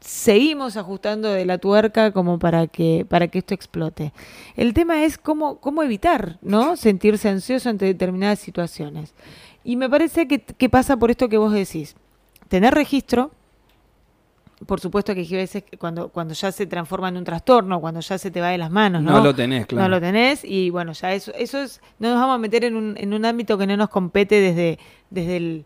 seguimos 0.00 0.76
ajustando 0.76 1.30
de 1.32 1.44
la 1.44 1.58
tuerca 1.58 2.12
como 2.12 2.38
para 2.38 2.66
que, 2.68 3.04
para 3.08 3.28
que 3.28 3.38
esto 3.38 3.54
explote. 3.54 4.12
El 4.56 4.72
tema 4.74 5.02
es 5.04 5.18
cómo, 5.18 5.58
cómo 5.58 5.82
evitar, 5.82 6.38
¿no? 6.40 6.76
Sentirse 6.76 7.28
ansioso 7.28 7.68
ante 7.68 7.84
determinadas 7.84 8.38
situaciones. 8.38 9.12
Y 9.64 9.76
me 9.76 9.90
parece 9.90 10.28
que, 10.28 10.38
que 10.40 10.68
pasa 10.68 10.96
por 10.96 11.10
esto 11.10 11.28
que 11.28 11.36
vos 11.36 11.52
decís. 11.52 11.96
Tener 12.48 12.74
registro, 12.74 13.32
por 14.66 14.80
supuesto 14.80 15.14
que 15.14 15.20
hay 15.20 15.30
veces 15.30 15.64
cuando, 15.78 16.08
cuando 16.08 16.34
ya 16.34 16.50
se 16.50 16.66
transforma 16.66 17.08
en 17.08 17.16
un 17.16 17.24
trastorno, 17.24 17.80
cuando 17.80 18.00
ya 18.00 18.18
se 18.18 18.30
te 18.30 18.40
va 18.40 18.48
de 18.48 18.58
las 18.58 18.70
manos, 18.70 19.02
¿no? 19.02 19.12
No 19.12 19.24
lo 19.24 19.34
tenés, 19.34 19.66
claro. 19.66 19.88
No 19.88 19.94
lo 19.96 20.00
tenés 20.00 20.44
y 20.44 20.70
bueno, 20.70 20.92
ya 20.92 21.12
eso, 21.12 21.32
eso 21.34 21.60
es, 21.60 21.80
no 21.98 22.10
nos 22.10 22.20
vamos 22.20 22.34
a 22.34 22.38
meter 22.38 22.64
en 22.64 22.74
un, 22.74 22.94
en 22.98 23.14
un 23.14 23.24
ámbito 23.24 23.56
que 23.56 23.66
no 23.66 23.76
nos 23.76 23.88
compete 23.88 24.40
desde, 24.40 24.78
desde, 25.10 25.36
el, 25.36 25.64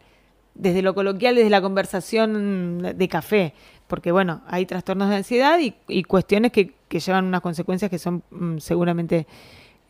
desde 0.54 0.82
lo 0.82 0.94
coloquial, 0.94 1.37
desde 1.37 1.50
la 1.50 1.62
conversación 1.62 2.82
de 2.96 3.08
café, 3.08 3.54
porque 3.87 4.12
bueno, 4.12 4.42
hay 4.46 4.66
trastornos 4.66 5.08
de 5.08 5.16
ansiedad 5.16 5.58
y, 5.58 5.75
y 5.88 6.02
cuestiones 6.04 6.52
que, 6.52 6.75
que 6.88 7.00
llevan 7.00 7.25
unas 7.25 7.40
consecuencias 7.40 7.90
que 7.90 7.99
son 7.99 8.22
mm, 8.30 8.58
seguramente 8.58 9.26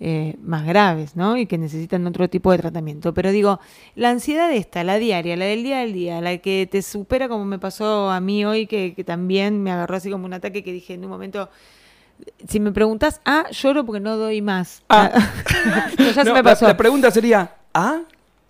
eh, 0.05 0.35
más 0.43 0.67
graves, 0.67 1.15
¿no? 1.15 1.37
Y 1.37 1.47
que 1.47 1.57
necesitan 1.59 2.05
otro 2.09 2.29
tipo 2.29 2.51
de 2.51 2.59
tratamiento. 2.59 3.15
Pero 3.15 3.31
digo, 3.31 3.61
la 3.95 4.11
ansiedad 4.11 4.51
esta, 4.53 4.83
la 4.83 4.99
diaria, 4.99 5.37
la 5.37 5.45
del 5.45 5.63
día 5.63 5.81
al 5.83 5.93
día, 5.93 6.21
la 6.21 6.39
que 6.39 6.69
te 6.69 6.83
supera 6.83 7.29
como 7.29 7.45
me 7.45 7.61
pasó 7.61 8.11
a 8.11 8.19
mí 8.21 8.45
hoy, 8.45 8.67
que, 8.67 8.95
que 8.95 9.05
también 9.05 9.63
me 9.63 9.71
agarró 9.71 9.95
así 9.97 10.11
como 10.11 10.27
un 10.27 10.33
ataque 10.33 10.65
que 10.65 10.73
dije 10.73 10.95
en 10.95 11.05
un 11.05 11.11
momento, 11.11 11.49
si 12.49 12.59
me 12.59 12.73
preguntas, 12.73 13.21
ah, 13.25 13.47
lloro 13.53 13.87
porque 13.87 14.01
no 14.01 14.17
doy 14.17 14.43
más. 14.43 14.83
Ah. 14.89 15.11
No, 15.99 16.05
ya 16.07 16.13
se 16.15 16.25
No, 16.25 16.33
me 16.33 16.39
la- 16.39 16.43
pasó. 16.43 16.67
La, 16.67 16.77
pregunta 16.77 17.11
sería, 17.13 17.55
¿ah? 17.73 18.01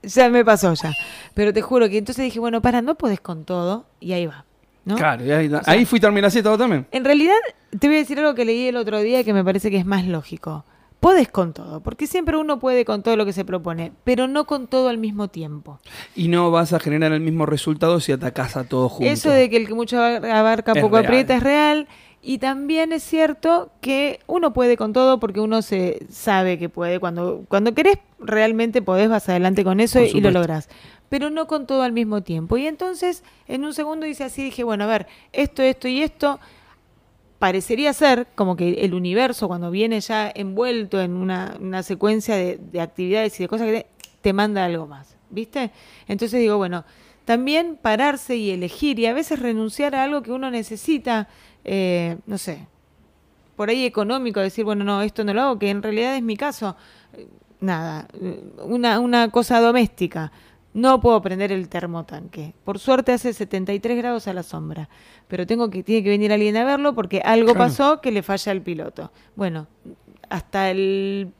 Ya 0.02 0.30
me 0.30 0.42
pasó 0.46 0.72
ya. 0.72 0.90
Pero 1.34 1.52
te 1.52 1.60
juro 1.60 1.86
que 1.90 1.98
entonces 1.98 2.24
dije, 2.24 2.40
bueno, 2.40 2.62
para, 2.62 2.80
no 2.80 2.94
podés 2.94 3.20
con 3.20 3.44
todo. 3.44 3.84
Y 4.00 4.12
ahí 4.14 4.24
va. 4.26 4.46
¿no? 4.86 4.96
Claro, 4.96 5.22
y 5.24 5.30
ahí, 5.30 5.48
sea- 5.50 5.62
ahí 5.66 5.84
fui 5.84 6.00
terminar 6.00 6.32
todo 6.32 6.56
también. 6.56 6.86
En 6.90 7.04
realidad, 7.04 7.36
te 7.78 7.86
voy 7.88 7.96
a 7.96 7.98
decir 8.00 8.18
algo 8.18 8.34
que 8.34 8.46
leí 8.46 8.68
el 8.68 8.76
otro 8.76 9.00
día 9.00 9.22
que 9.22 9.32
me 9.34 9.44
parece 9.44 9.70
que 9.70 9.76
es 9.76 9.84
más 9.86 10.06
lógico. 10.06 10.64
Podés 11.02 11.26
con 11.26 11.52
todo, 11.52 11.80
porque 11.80 12.06
siempre 12.06 12.36
uno 12.36 12.60
puede 12.60 12.84
con 12.84 13.02
todo 13.02 13.16
lo 13.16 13.26
que 13.26 13.32
se 13.32 13.44
propone, 13.44 13.90
pero 14.04 14.28
no 14.28 14.46
con 14.46 14.68
todo 14.68 14.88
al 14.88 14.98
mismo 14.98 15.26
tiempo. 15.26 15.80
Y 16.14 16.28
no 16.28 16.52
vas 16.52 16.72
a 16.72 16.78
generar 16.78 17.10
el 17.10 17.18
mismo 17.18 17.44
resultado 17.44 17.98
si 17.98 18.12
atacás 18.12 18.56
a 18.56 18.62
todos 18.62 18.92
juntos. 18.92 19.12
Eso 19.12 19.28
de 19.28 19.50
que 19.50 19.56
el 19.56 19.66
que 19.66 19.74
mucho 19.74 20.00
abarca 20.00 20.74
poco 20.76 20.96
aprieta 20.96 21.34
es 21.34 21.42
real. 21.42 21.88
Y 22.22 22.38
también 22.38 22.92
es 22.92 23.02
cierto 23.02 23.72
que 23.80 24.20
uno 24.28 24.52
puede 24.52 24.76
con 24.76 24.92
todo 24.92 25.18
porque 25.18 25.40
uno 25.40 25.60
se 25.62 26.06
sabe 26.08 26.56
que 26.56 26.68
puede. 26.68 27.00
Cuando, 27.00 27.42
cuando 27.48 27.74
querés, 27.74 27.98
realmente 28.20 28.80
podés, 28.80 29.08
vas 29.08 29.28
adelante 29.28 29.64
con 29.64 29.80
eso 29.80 30.00
y 30.00 30.20
lo 30.20 30.30
lográs. 30.30 30.68
Pero 31.08 31.30
no 31.30 31.48
con 31.48 31.66
todo 31.66 31.82
al 31.82 31.90
mismo 31.90 32.22
tiempo. 32.22 32.58
Y 32.58 32.68
entonces, 32.68 33.24
en 33.48 33.64
un 33.64 33.74
segundo 33.74 34.06
hice 34.06 34.22
así, 34.22 34.44
dije, 34.44 34.62
bueno, 34.62 34.84
a 34.84 34.86
ver, 34.86 35.08
esto, 35.32 35.62
esto 35.62 35.88
y 35.88 36.00
esto. 36.00 36.38
Parecería 37.42 37.92
ser 37.92 38.28
como 38.36 38.54
que 38.54 38.84
el 38.84 38.94
universo, 38.94 39.48
cuando 39.48 39.72
viene 39.72 40.00
ya 40.00 40.30
envuelto 40.32 41.00
en 41.00 41.14
una, 41.14 41.56
una 41.58 41.82
secuencia 41.82 42.36
de, 42.36 42.56
de 42.70 42.80
actividades 42.80 43.40
y 43.40 43.42
de 43.42 43.48
cosas 43.48 43.66
que 43.66 43.86
te, 44.20 44.32
manda 44.32 44.64
algo 44.64 44.86
más. 44.86 45.16
¿Viste? 45.28 45.72
Entonces 46.06 46.38
digo, 46.38 46.56
bueno, 46.56 46.84
también 47.24 47.76
pararse 47.82 48.36
y 48.36 48.52
elegir 48.52 49.00
y 49.00 49.06
a 49.06 49.12
veces 49.12 49.40
renunciar 49.40 49.96
a 49.96 50.04
algo 50.04 50.22
que 50.22 50.30
uno 50.30 50.52
necesita, 50.52 51.26
eh, 51.64 52.16
no 52.26 52.38
sé, 52.38 52.68
por 53.56 53.70
ahí 53.70 53.86
económico, 53.86 54.38
decir, 54.38 54.64
bueno, 54.64 54.84
no, 54.84 55.02
esto 55.02 55.24
no 55.24 55.34
lo 55.34 55.42
hago, 55.42 55.58
que 55.58 55.70
en 55.70 55.82
realidad 55.82 56.14
es 56.14 56.22
mi 56.22 56.36
caso. 56.36 56.76
Nada, 57.58 58.06
una, 58.62 59.00
una 59.00 59.30
cosa 59.32 59.60
doméstica. 59.60 60.30
No 60.74 61.00
puedo 61.00 61.20
prender 61.20 61.52
el 61.52 61.68
termotanque. 61.68 62.54
Por 62.64 62.78
suerte 62.78 63.12
hace 63.12 63.32
73 63.32 63.96
grados 63.98 64.26
a 64.26 64.32
la 64.32 64.42
sombra. 64.42 64.88
Pero 65.28 65.46
tengo 65.46 65.68
que, 65.68 65.82
tiene 65.82 66.02
que 66.02 66.08
venir 66.08 66.32
alguien 66.32 66.56
a 66.56 66.64
verlo 66.64 66.94
porque 66.94 67.20
algo 67.24 67.52
Claro. 67.52 67.58
pasó 67.58 68.00
que 68.00 68.10
le 68.10 68.22
falla 68.22 68.52
al 68.52 68.62
piloto. 68.62 69.12
Bueno, 69.36 69.66
hasta 70.30 70.70
el 70.70 71.30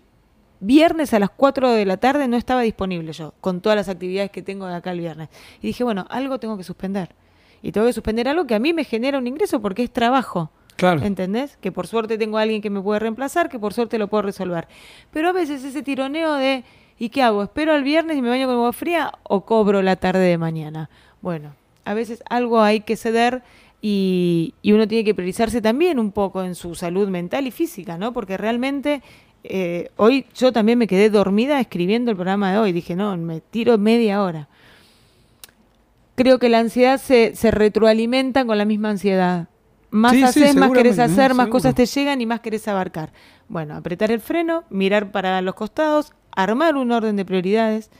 viernes 0.61 1.13
a 1.15 1.19
las 1.19 1.31
4 1.31 1.71
de 1.71 1.85
la 1.87 1.97
tarde 1.97 2.29
no 2.29 2.37
estaba 2.37 2.61
disponible 2.61 3.13
yo, 3.13 3.35
con 3.41 3.61
todas 3.63 3.77
las 3.77 3.89
actividades 3.89 4.31
que 4.31 4.43
tengo 4.43 4.67
de 4.67 4.75
acá 4.75 4.93
el 4.93 5.01
viernes. 5.01 5.29
Y 5.61 5.69
dije, 5.69 5.83
bueno, 5.83 6.07
algo 6.11 6.39
tengo 6.39 6.57
que 6.59 6.63
suspender. 6.65 7.15
Y 7.63 7.73
tengo 7.73 7.87
que 7.87 7.93
suspender 7.93 8.29
algo 8.29 8.47
que 8.47 8.55
a 8.55 8.59
mí 8.59 8.73
me 8.73 8.85
genera 8.85 9.19
un 9.19 9.27
ingreso 9.27 9.61
porque 9.63 9.83
es 9.83 9.91
trabajo. 9.91 10.51
Claro. 10.77 11.03
¿Entendés? 11.05 11.57
Que 11.59 11.71
por 11.71 11.87
suerte 11.87 12.19
tengo 12.19 12.39
a 12.39 12.43
alguien 12.43 12.61
que 12.61 12.71
me 12.71 12.81
puede 12.81 12.99
reemplazar, 13.01 13.49
que 13.49 13.59
por 13.59 13.73
suerte 13.73 13.99
lo 13.99 14.09
puedo 14.09 14.23
resolver. 14.23 14.69
Pero 15.11 15.29
a 15.29 15.33
veces 15.33 15.63
ese 15.65 15.83
tironeo 15.83 16.35
de, 16.35 16.65
¿y 17.03 17.09
qué 17.09 17.21
hago? 17.21 17.43
¿Espero 17.43 17.73
al 17.73 17.83
viernes 17.83 18.17
y 18.17 18.23
me 18.23 18.29
baño 18.29 18.47
con 18.47 18.55
agua 18.55 18.73
fría 18.73 19.13
o 19.25 19.45
cobro 19.45 19.83
la 19.83 19.97
tarde 19.97 20.21
de 20.21 20.39
mañana? 20.39 20.89
Bueno, 21.21 21.53
a 21.85 21.95
veces 21.95 22.23
algo 22.31 22.63
hay 22.63 22.83
que 22.83 22.97
ceder 22.97 23.43
y, 23.81 24.55
y 24.63 24.71
uno 24.71 24.87
tiene 24.87 25.03
que 25.03 25.13
priorizarse 25.13 25.61
también 25.61 25.99
un 25.99 26.13
poco 26.13 26.45
en 26.45 26.55
su 26.55 26.77
salud 26.77 27.09
mental 27.09 27.49
y 27.49 27.51
física, 27.51 27.99
¿no? 27.99 28.13
Porque 28.13 28.37
realmente 28.37 29.03
eh, 29.43 29.91
hoy 29.97 30.27
yo 30.37 30.53
también 30.53 30.79
me 30.79 30.87
quedé 30.87 31.11
dormida 31.11 31.59
escribiendo 31.59 32.13
el 32.13 32.17
programa 32.17 32.53
de 32.53 32.59
hoy. 32.59 32.71
Dije, 32.71 32.95
no, 32.95 33.17
me 33.17 33.41
tiro 33.41 33.77
media 33.79 34.23
hora. 34.23 34.47
Creo 36.15 36.39
que 36.39 36.49
la 36.49 36.61
ansiedad 36.61 37.01
se, 37.01 37.35
se 37.35 37.51
retroalimenta 37.51 38.45
con 38.45 38.59
la 38.59 38.65
misma 38.65 38.91
ansiedad. 38.91 39.49
Más 39.91 40.13
Sí, 40.13 40.19
sí, 40.19 40.25
haces, 40.25 40.55
más 40.55 40.71
querés 40.71 41.01
hacer, 41.01 41.31
¿no? 41.31 41.35
más 41.35 41.47
Seguro. 41.47 41.51
cosas 41.51 41.75
te 41.75 41.85
llegan 41.87 42.21
y 42.21 42.27
más 42.27 42.39
querés 42.39 42.69
abarcar. 42.69 43.13
Bueno, 43.49 43.75
apretar 43.75 44.13
el 44.13 44.21
freno, 44.21 44.63
mirar 44.71 45.11
para 45.11 45.43
los 45.43 45.57
costados, 45.57 46.13
armar 46.35 46.77
un 46.77 46.91
orden 46.93 47.17
de 47.17 47.25
prioridades 47.25 47.91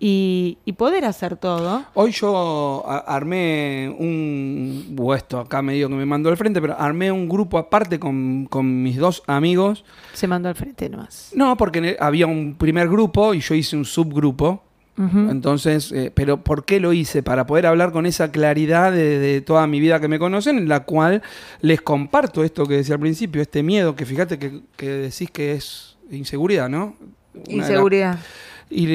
y, 0.00 0.58
y 0.64 0.72
poder 0.74 1.04
hacer 1.04 1.36
todo. 1.36 1.84
Hoy 1.94 2.12
yo 2.12 2.84
armé 2.86 3.94
un. 3.98 4.96
o 4.98 5.14
esto 5.14 5.40
acá 5.40 5.60
medio 5.62 5.88
que 5.88 5.94
me 5.94 6.06
mandó 6.06 6.30
al 6.30 6.36
frente, 6.36 6.60
pero 6.60 6.78
armé 6.78 7.10
un 7.10 7.28
grupo 7.28 7.58
aparte 7.58 7.98
con, 7.98 8.46
con 8.46 8.82
mis 8.82 8.96
dos 8.96 9.22
amigos. 9.26 9.84
Se 10.12 10.28
mandó 10.28 10.48
al 10.48 10.54
frente 10.54 10.88
nomás. 10.88 11.32
No, 11.34 11.56
porque 11.56 11.96
había 11.98 12.26
un 12.26 12.54
primer 12.56 12.88
grupo 12.88 13.34
y 13.34 13.40
yo 13.40 13.54
hice 13.54 13.76
un 13.76 13.84
subgrupo. 13.84 14.62
Entonces, 15.00 15.92
eh, 15.92 16.10
pero 16.12 16.42
¿por 16.42 16.64
qué 16.64 16.80
lo 16.80 16.92
hice? 16.92 17.22
Para 17.22 17.46
poder 17.46 17.66
hablar 17.66 17.92
con 17.92 18.04
esa 18.04 18.32
claridad 18.32 18.90
de, 18.90 19.20
de 19.20 19.40
toda 19.42 19.64
mi 19.68 19.78
vida 19.78 20.00
que 20.00 20.08
me 20.08 20.18
conocen, 20.18 20.58
en 20.58 20.68
la 20.68 20.80
cual 20.80 21.22
les 21.60 21.80
comparto 21.80 22.42
esto 22.42 22.66
que 22.66 22.74
decía 22.74 22.96
al 22.96 23.00
principio, 23.00 23.40
este 23.40 23.62
miedo, 23.62 23.94
que 23.94 24.04
fíjate 24.04 24.40
que, 24.40 24.62
que 24.76 24.88
decís 24.90 25.30
que 25.30 25.52
es 25.52 25.96
inseguridad, 26.10 26.68
¿no? 26.68 26.96
Inseguridad. 27.48 28.18
Y, 28.70 28.86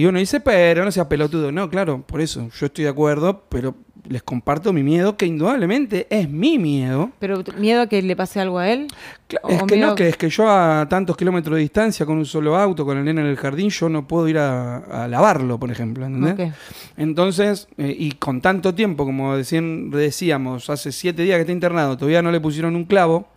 y 0.00 0.06
uno 0.06 0.18
dice, 0.20 0.40
pero 0.40 0.84
no 0.84 0.92
seas 0.92 1.06
pelotudo. 1.06 1.50
No, 1.50 1.68
claro, 1.68 2.02
por 2.06 2.20
eso 2.20 2.48
yo 2.58 2.66
estoy 2.66 2.84
de 2.84 2.90
acuerdo, 2.90 3.42
pero 3.48 3.74
les 4.08 4.22
comparto 4.22 4.72
mi 4.72 4.82
miedo, 4.82 5.16
que 5.18 5.26
indudablemente 5.26 6.06
es 6.08 6.30
mi 6.30 6.56
miedo. 6.58 7.10
Pero 7.18 7.42
miedo 7.58 7.82
a 7.82 7.86
que 7.88 8.00
le 8.00 8.14
pase 8.16 8.40
algo 8.40 8.58
a 8.58 8.70
él. 8.70 8.86
Cla- 9.28 9.40
O 9.42 9.48
Es 9.50 9.62
que 9.64 9.76
no, 9.76 9.94
que 9.96 10.08
es 10.08 10.16
que 10.16 10.30
yo 10.30 10.48
a 10.48 10.86
tantos 10.88 11.16
kilómetros 11.16 11.56
de 11.56 11.60
distancia 11.62 12.06
con 12.06 12.16
un 12.16 12.24
solo 12.24 12.56
auto, 12.56 12.86
con 12.86 12.96
el 12.96 13.04
nene 13.04 13.20
en 13.20 13.26
el 13.26 13.36
jardín, 13.36 13.68
yo 13.70 13.88
no 13.88 14.06
puedo 14.06 14.26
ir 14.28 14.38
a, 14.38 14.76
a 14.78 15.08
lavarlo, 15.08 15.58
por 15.58 15.70
ejemplo. 15.70 16.06
¿entendés? 16.06 16.54
Entonces, 16.96 17.68
eh, 17.76 17.94
y 17.98 18.12
con 18.12 18.40
tanto 18.40 18.74
tiempo, 18.74 19.04
como 19.04 19.36
decían, 19.36 19.90
decíamos, 19.90 20.70
hace 20.70 20.90
siete 20.92 21.22
días 21.22 21.36
que 21.36 21.40
está 21.42 21.52
internado, 21.52 21.96
todavía 21.96 22.22
no 22.22 22.30
le 22.30 22.40
pusieron 22.40 22.76
un 22.76 22.84
clavo. 22.84 23.28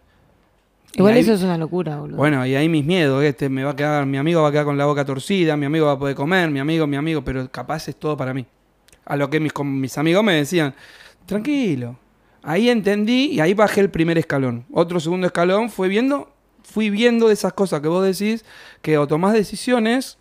Igual 0.94 1.14
ahí- 1.14 1.22
eso 1.22 1.34
es 1.34 1.44
una 1.44 1.58
locura, 1.58 1.98
boludo. 2.00 2.18
Bueno, 2.18 2.46
y 2.46 2.56
ahí 2.56 2.68
mis 2.68 2.86
miedos, 2.86 3.24
este 3.24 3.48
me 3.50 3.64
va 3.64 3.72
a 3.72 3.76
quedar, 3.76 4.06
mi 4.06 4.18
amigo 4.18 4.42
va 4.42 4.50
a 4.50 4.52
quedar 4.52 4.66
con 4.66 4.78
la 4.78 4.86
boca 4.86 5.06
torcida, 5.06 5.56
mi 5.56 5.66
amigo 5.66 5.86
va 5.86 5.94
a 5.94 6.00
poder 6.00 6.16
comer, 6.16 6.50
mi 6.52 6.60
amigo, 6.60 6.86
mi 6.88 6.98
amigo, 6.98 7.24
pero 7.24 7.50
capaz 7.50 7.88
es 7.88 7.96
todo 7.96 8.18
para 8.18 8.34
mí. 8.34 8.46
A 9.06 9.16
lo 9.16 9.30
que 9.30 9.40
mis, 9.40 9.52
mis 9.64 9.98
amigos 9.98 10.24
me 10.24 10.34
decían, 10.34 10.76
tranquilo. 11.26 11.98
Ahí 12.44 12.70
entendí 12.70 13.28
y 13.32 13.40
ahí 13.40 13.54
bajé 13.54 13.82
el 13.82 13.90
primer 13.90 14.18
escalón. 14.18 14.66
Otro 14.72 15.00
segundo 15.00 15.28
escalón 15.28 15.70
fue 15.70 15.88
viendo, 15.88 16.30
fui 16.64 16.90
viendo 16.90 17.28
de 17.28 17.34
esas 17.34 17.54
cosas 17.54 17.82
que 17.82 17.88
vos 17.88 18.04
decís, 18.04 18.44
que 18.82 18.98
o 18.98 19.08
tomás 19.08 19.34
decisiones, 19.34 20.18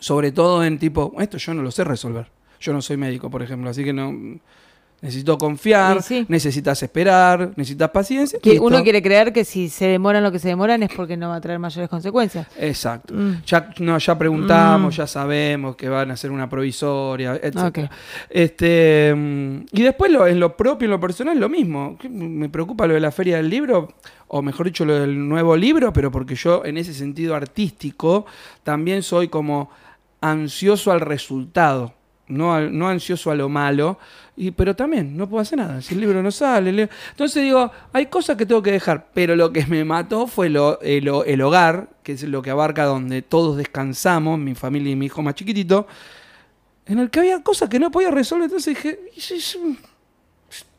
sobre 0.00 0.32
todo 0.32 0.64
en 0.64 0.78
tipo, 0.78 1.12
esto 1.18 1.38
yo 1.38 1.54
no 1.54 1.62
lo 1.62 1.70
sé 1.70 1.84
resolver. 1.84 2.28
Yo 2.60 2.72
no 2.72 2.82
soy 2.82 2.96
médico, 2.96 3.30
por 3.30 3.42
ejemplo, 3.42 3.70
así 3.70 3.84
que 3.84 3.92
no 3.92 4.12
necesito 5.00 5.38
confiar, 5.38 6.02
sí. 6.02 6.26
necesitas 6.28 6.82
esperar, 6.82 7.52
necesitas 7.56 7.90
paciencia. 7.90 8.38
que 8.42 8.58
uno 8.58 8.82
quiere 8.82 9.00
creer 9.00 9.32
que 9.32 9.44
si 9.44 9.68
se 9.68 9.86
demoran 9.86 10.22
lo 10.24 10.32
que 10.32 10.38
se 10.40 10.48
demoran 10.48 10.82
es 10.82 10.90
porque 10.94 11.16
no 11.16 11.28
va 11.28 11.36
a 11.36 11.40
traer 11.40 11.58
mayores 11.58 11.88
consecuencias. 11.88 12.46
Exacto. 12.58 13.14
Mm. 13.14 13.42
Ya, 13.46 13.70
no, 13.78 13.98
ya 13.98 14.18
preguntamos, 14.18 14.94
Mm. 14.94 14.98
ya 14.98 15.06
sabemos 15.06 15.76
que 15.76 15.88
van 15.88 16.10
a 16.10 16.14
hacer 16.14 16.30
una 16.30 16.48
provisoria, 16.48 17.34
etc. 17.42 17.88
Este, 18.28 19.14
mm, 19.16 19.56
y 19.72 19.82
después 19.82 20.10
lo, 20.10 20.26
en 20.26 20.40
lo 20.40 20.56
propio, 20.56 20.86
en 20.86 20.90
lo 20.90 21.00
personal, 21.00 21.38
lo 21.38 21.48
mismo. 21.48 21.96
¿Qué 22.00 22.08
Me 22.08 22.48
preocupa 22.48 22.86
lo 22.86 22.94
de 22.94 23.00
la 23.00 23.12
feria 23.12 23.36
del 23.36 23.48
libro, 23.48 23.94
o 24.28 24.42
mejor 24.42 24.66
dicho, 24.66 24.84
lo 24.84 24.98
del 24.98 25.28
nuevo 25.28 25.56
libro, 25.56 25.92
pero 25.92 26.10
porque 26.10 26.34
yo 26.34 26.64
en 26.64 26.76
ese 26.76 26.92
sentido 26.92 27.34
artístico 27.36 28.26
también 28.64 29.02
soy 29.02 29.28
como 29.28 29.70
ansioso 30.20 30.90
al 30.90 31.00
resultado. 31.00 31.94
No, 32.28 32.60
no 32.60 32.88
ansioso 32.88 33.30
a 33.30 33.34
lo 33.34 33.48
malo, 33.48 33.98
y, 34.36 34.50
pero 34.50 34.76
también 34.76 35.16
no 35.16 35.28
puedo 35.28 35.40
hacer 35.42 35.58
nada. 35.58 35.80
Si 35.80 35.94
el 35.94 36.00
libro 36.00 36.22
no 36.22 36.30
sale. 36.30 36.88
Entonces 37.10 37.42
digo, 37.42 37.70
hay 37.92 38.06
cosas 38.06 38.36
que 38.36 38.44
tengo 38.46 38.62
que 38.62 38.70
dejar, 38.72 39.08
pero 39.14 39.34
lo 39.34 39.52
que 39.52 39.64
me 39.66 39.84
mató 39.84 40.26
fue 40.26 40.48
lo, 40.50 40.80
el, 40.80 41.10
el 41.26 41.40
hogar, 41.42 41.88
que 42.02 42.12
es 42.12 42.22
lo 42.24 42.42
que 42.42 42.50
abarca 42.50 42.84
donde 42.84 43.22
todos 43.22 43.56
descansamos, 43.56 44.38
mi 44.38 44.54
familia 44.54 44.92
y 44.92 44.96
mi 44.96 45.06
hijo 45.06 45.22
más 45.22 45.34
chiquitito, 45.34 45.86
en 46.86 46.98
el 46.98 47.10
que 47.10 47.20
había 47.20 47.42
cosas 47.42 47.68
que 47.68 47.78
no 47.78 47.90
podía 47.90 48.10
resolver. 48.10 48.44
Entonces 48.44 48.74
dije, 48.74 49.00
"Y 49.16 49.20
si- 49.20 49.40
si- 49.40 49.78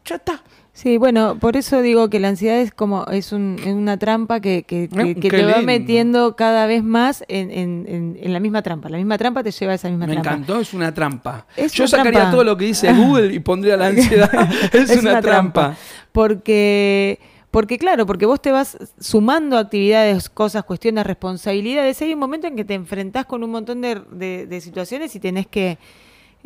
ya 0.05 0.15
está. 0.15 0.41
Sí, 0.81 0.97
bueno, 0.97 1.37
por 1.39 1.57
eso 1.57 1.81
digo 1.81 2.09
que 2.09 2.21
la 2.21 2.29
ansiedad 2.29 2.57
es 2.61 2.71
como 2.71 3.05
es, 3.07 3.33
un, 3.33 3.57
es 3.59 3.73
una 3.73 3.97
trampa 3.99 4.39
que, 4.39 4.63
que, 4.63 4.87
que- 4.87 5.13
que 5.15 5.19
qué 5.19 5.29
te 5.29 5.41
va 5.43 5.57
lindo. 5.57 5.65
metiendo 5.65 6.35
cada 6.37 6.67
vez 6.67 6.85
más 6.85 7.25
en, 7.27 7.51
en- 7.51 7.85
en- 7.89 8.17
en 8.21 8.31
la 8.31 8.39
misma 8.39 8.61
trampa. 8.61 8.87
La 8.87 8.95
misma 8.95 9.17
trampa 9.17 9.43
te 9.43 9.51
lleva 9.51 9.73
a 9.73 9.75
esa 9.75 9.89
misma 9.89 10.07
Me 10.07 10.13
trampa. 10.13 10.29
encantó, 10.29 10.59
es 10.61 10.73
una 10.73 10.93
trampa. 10.93 11.45
Es 11.57 11.73
Yo 11.73 11.83
una 11.83 11.89
sacaría 11.89 12.11
trampa. 12.13 12.31
todo 12.31 12.43
lo 12.45 12.55
que 12.55 12.63
dice 12.63 12.93
Google 12.93 13.33
y 13.33 13.39
pondría 13.39 13.75
la 13.75 13.87
ansiedad. 13.93 14.31
es, 14.73 14.95
una, 15.03 15.19
trampa. 15.19 15.75
Porque, 16.13 17.19
porque 17.51 17.77
claro, 17.77 18.05
porque 18.05 18.25
vos 18.25 18.41
te 18.41 18.51
vas 18.53 18.77
sumando 18.99 19.57
actividades, 19.57 20.29
cosas, 20.29 20.63
cuestiones, 20.63 21.05
responsabilidades. 21.05 22.01
Hay 22.01 22.13
un 22.13 22.19
momento 22.19 22.47
en 22.47 22.55
que 22.55 22.63
te 22.63 22.75
enfrentás 22.75 23.25
con 23.25 23.43
un 23.43 23.51
montón 23.51 23.81
de, 23.81 24.01
de- 24.11 24.45
de 24.47 24.61
situaciones 24.61 25.13
y 25.15 25.19
tenés 25.19 25.45
que 25.47 25.77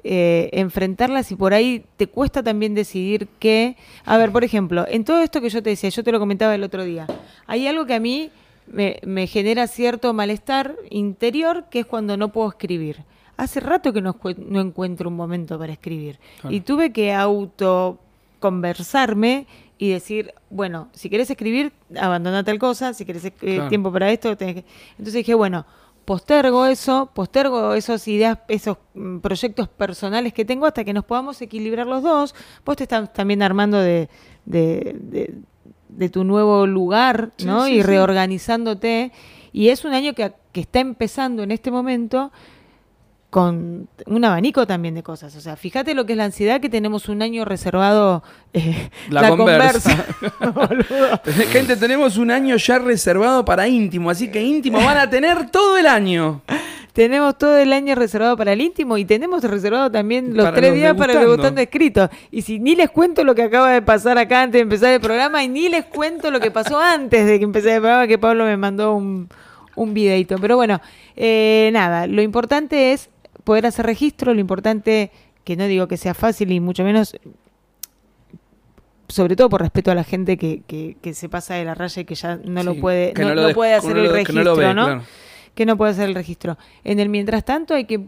eh, 0.04 0.50
enfrentarlas 0.54 1.32
y 1.32 1.36
por 1.36 1.54
ahí 1.54 1.86
te 1.98 2.08
cuesta 2.08 2.44
también 2.44 2.74
decidir 2.74 3.28
qué. 3.40 3.78
A 4.06 4.18
ver, 4.18 4.32
por 4.32 4.44
ejemplo, 4.44 4.86
en 4.88 5.04
todo 5.06 5.22
esto 5.22 5.42
que 5.42 5.50
yo 5.50 5.62
te 5.64 5.70
decía, 5.70 5.90
yo 5.90 6.04
te 6.04 6.12
lo 6.12 6.20
comentaba 6.20 6.56
el 6.56 6.64
otro 6.64 6.84
día, 6.84 7.08
hay 7.48 7.68
algo 7.68 7.86
que 7.86 7.94
a 7.94 8.00
mí 8.00 8.30
me, 8.68 9.00
me 9.06 9.28
genera 9.28 9.68
cierto 9.68 10.14
malestar 10.14 10.76
interior, 10.90 11.66
que 11.70 11.80
es 11.80 11.86
cuando 11.86 12.18
no 12.18 12.30
puedo 12.32 12.50
escribir. 12.50 13.04
Hace 13.36 13.60
rato 13.60 13.92
que 13.94 14.02
no, 14.02 14.16
no 14.48 14.62
encuentro 14.62 15.10
un 15.10 15.16
momento 15.16 15.58
para 15.58 15.74
escribir. 15.74 16.20
Claro. 16.42 16.56
Y 16.56 16.62
tuve 16.62 16.92
que 16.94 17.12
auto 17.14 17.98
conversarme 18.40 19.48
y 19.78 19.90
decir, 19.90 20.34
bueno, 20.50 20.88
si 20.94 21.10
querés 21.10 21.30
escribir, 21.30 21.74
abandona 22.00 22.44
tal 22.44 22.60
cosa, 22.60 22.94
si 22.94 23.06
querés 23.06 23.26
eh, 23.26 23.32
Claro. 23.32 23.68
tiempo 23.70 23.92
para 23.92 24.12
esto, 24.12 24.38
tenés 24.38 24.56
que... 24.56 24.66
Entonces 24.92 25.14
dije, 25.16 25.34
bueno, 25.34 25.66
postergo 26.06 26.66
eso, 26.66 27.10
postergo 27.14 27.74
esas 27.74 28.08
ideas, 28.08 28.40
esos 28.48 28.78
mm, 28.94 29.20
proyectos 29.20 29.68
personales 29.68 30.34
que 30.34 30.46
tengo 30.46 30.66
hasta 30.66 30.84
que 30.84 30.94
nos 30.94 31.06
podamos 31.06 31.42
equilibrar 31.42 31.88
los 31.88 32.04
dos. 32.04 32.36
Vos 32.66 32.76
te 32.78 32.84
estás 32.84 33.12
también 33.14 33.42
armando 33.42 33.80
de, 33.80 34.10
de, 34.46 34.96
de- 35.00 35.34
de 35.90 36.10
tu 36.10 36.24
nuevo 36.24 36.66
lugar, 36.66 37.32
¿no? 37.46 37.66
sí, 37.66 37.74
y 37.74 37.76
sí. 37.76 37.84
reorganizándote. 37.84 39.12
Y 39.52 39.70
es 39.70 39.86
un 39.86 39.94
año 39.94 40.14
que, 40.14 40.34
que 40.52 40.62
está 40.62 40.80
empezando 40.80 41.44
en 41.44 41.52
este 41.52 41.70
momento 41.70 42.32
con 43.34 43.90
un 44.06 44.26
abanico 44.26 44.68
también 44.68 44.94
de 44.94 45.02
cosas. 45.02 45.36
O 45.36 45.42
sea, 45.42 45.56
fíjate 45.56 45.96
lo 45.96 46.06
que 46.06 46.14
es 46.14 46.18
la 46.18 46.26
ansiedad, 46.26 46.62
que 46.62 46.70
tenemos 46.70 47.10
un 47.10 47.24
año 47.24 47.46
reservado 47.46 48.22
eh, 48.54 48.92
La 49.10 49.28
conversa. 49.28 50.06
Boludo. 50.54 51.20
Gente, 51.52 51.76
tenemos 51.76 52.18
un 52.18 52.30
año 52.30 52.56
ya 52.58 52.78
reservado 52.78 53.44
para 53.44 53.68
íntimo, 53.68 54.12
así 54.12 54.30
que 54.30 54.40
íntimo 54.44 54.78
van 54.78 55.00
a 55.00 55.10
tener 55.10 55.50
todo 55.50 55.80
el 55.80 55.88
año. 55.88 56.44
tenemos 56.94 57.36
todo 57.40 57.58
el 57.58 57.74
año 57.74 57.96
reservado 57.96 58.38
para 58.38 58.54
el 58.54 58.62
íntimo 58.62 59.00
y 59.00 59.06
tenemos 59.06 59.44
reservado 59.44 59.90
también 59.90 60.38
los 60.38 60.46
Para 60.46 60.58
tres 60.58 60.70
los 60.70 60.78
días 60.78 60.96
para 60.96 61.14
el 61.14 61.20
degustando. 61.22 61.60
escrito. 61.60 62.12
Y 62.30 62.44
si 62.44 62.60
ni 62.60 62.76
les 62.76 62.92
cuento 62.92 63.24
lo 63.24 63.34
que 63.34 63.42
acaba 63.42 63.72
de 63.72 63.82
pasar 63.82 64.20
acá 64.20 64.44
antes 64.44 64.60
de 64.60 64.62
empezar 64.62 64.94
el 64.94 65.02
programa 65.02 65.44
y 65.44 65.48
ni 65.48 65.70
les 65.70 65.86
cuento 65.86 66.30
lo 66.30 66.40
que 66.40 66.52
pasó 66.52 66.80
antes 66.80 67.26
de 67.26 67.40
que 67.40 67.46
empecé 67.46 67.74
el 67.74 67.82
programa, 67.82 68.06
que 68.06 68.20
Pablo 68.20 68.46
me 68.46 68.58
mandó 68.58 68.94
un, 68.94 69.28
un 69.76 69.94
videito. 69.96 70.38
Pero 70.38 70.56
bueno, 70.56 70.82
eh, 71.16 71.72
nada, 71.74 72.06
lo 72.06 72.22
importante 72.22 72.94
es 72.94 73.10
poder 73.44 73.66
hacer 73.66 73.86
registro, 73.86 74.34
lo 74.34 74.40
importante, 74.40 75.12
que 75.44 75.56
no 75.56 75.66
digo 75.68 75.88
que 75.88 75.98
sea 75.98 76.14
fácil 76.14 76.52
y 76.52 76.60
mucho 76.60 76.84
menos 76.84 77.16
sobre 79.10 79.36
todo 79.36 79.50
por 79.50 79.62
respeto 79.62 79.92
a 79.92 79.96
la 79.96 80.04
gente 80.04 80.38
que, 80.38 80.62
que, 80.66 80.98
que 81.02 81.14
se 81.14 81.30
pasa 81.30 81.54
de 81.56 81.66
la 81.66 81.76
raya 81.76 82.02
y 82.02 82.06
que 82.06 82.16
ya 82.16 82.38
no 82.38 82.64
lo 82.64 82.76
puede, 82.76 83.14
no, 83.14 83.36
lo 83.36 83.48
no 83.50 83.54
puede 83.54 83.74
hacer 83.74 83.96
el 83.98 84.04
lo- 84.06 84.10
que 84.14 84.24
registro, 84.24 84.74
no. 84.74 85.04
Que 85.54 85.66
no 85.68 85.78
puede 85.78 85.92
hacer 85.92 86.10
el 86.10 86.16
registro. 86.16 86.58
En 86.84 87.00
el 87.00 87.10
mientras 87.10 87.46
tanto 87.46 87.76
hay 87.76 87.86
que 87.86 88.08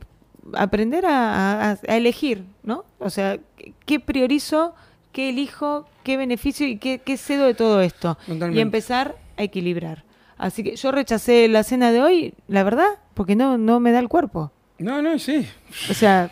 aprender 0.54 1.06
a, 1.06 1.72
a- 1.72 1.78
a 1.88 1.98
elegir, 1.98 2.44
¿no? 2.64 2.86
O 2.98 3.10
sea, 3.12 3.38
¿qué- 3.58 3.74
¿qué 3.86 4.00
priorizo? 4.00 4.74
¿Qué 5.12 5.30
elijo? 5.30 5.86
¿Qué 6.04 6.18
beneficio? 6.18 6.66
¿Y 6.68 6.78
qué, 6.78 7.00
qué 7.00 7.18
cedo 7.18 7.46
de 7.46 7.54
todo 7.54 7.82
esto? 7.82 8.18
Totalmente. 8.26 8.58
Y 8.58 8.62
empezar 8.62 9.16
a 9.38 9.44
equilibrar. 9.44 10.04
Así 10.38 10.64
que 10.64 10.76
yo 10.76 10.92
rechacé 10.92 11.48
la 11.50 11.64
cena 11.64 11.92
de 11.92 12.02
hoy, 12.02 12.34
la 12.48 12.64
verdad, 12.64 12.88
porque 13.14 13.36
no, 13.36 13.58
no 13.60 13.80
me 13.80 13.92
da 13.92 14.00
el 14.00 14.10
cuerpo. 14.10 14.52
No, 14.78 15.02
no, 15.02 15.18
sí. 15.20 15.48
O 15.90 15.94
sea, 15.94 16.32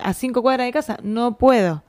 a 0.00 0.12
cinco 0.12 0.42
cuadras 0.42 0.66
de 0.66 0.72
casa, 0.72 0.98
no 1.02 1.36
puedo. 1.36 1.82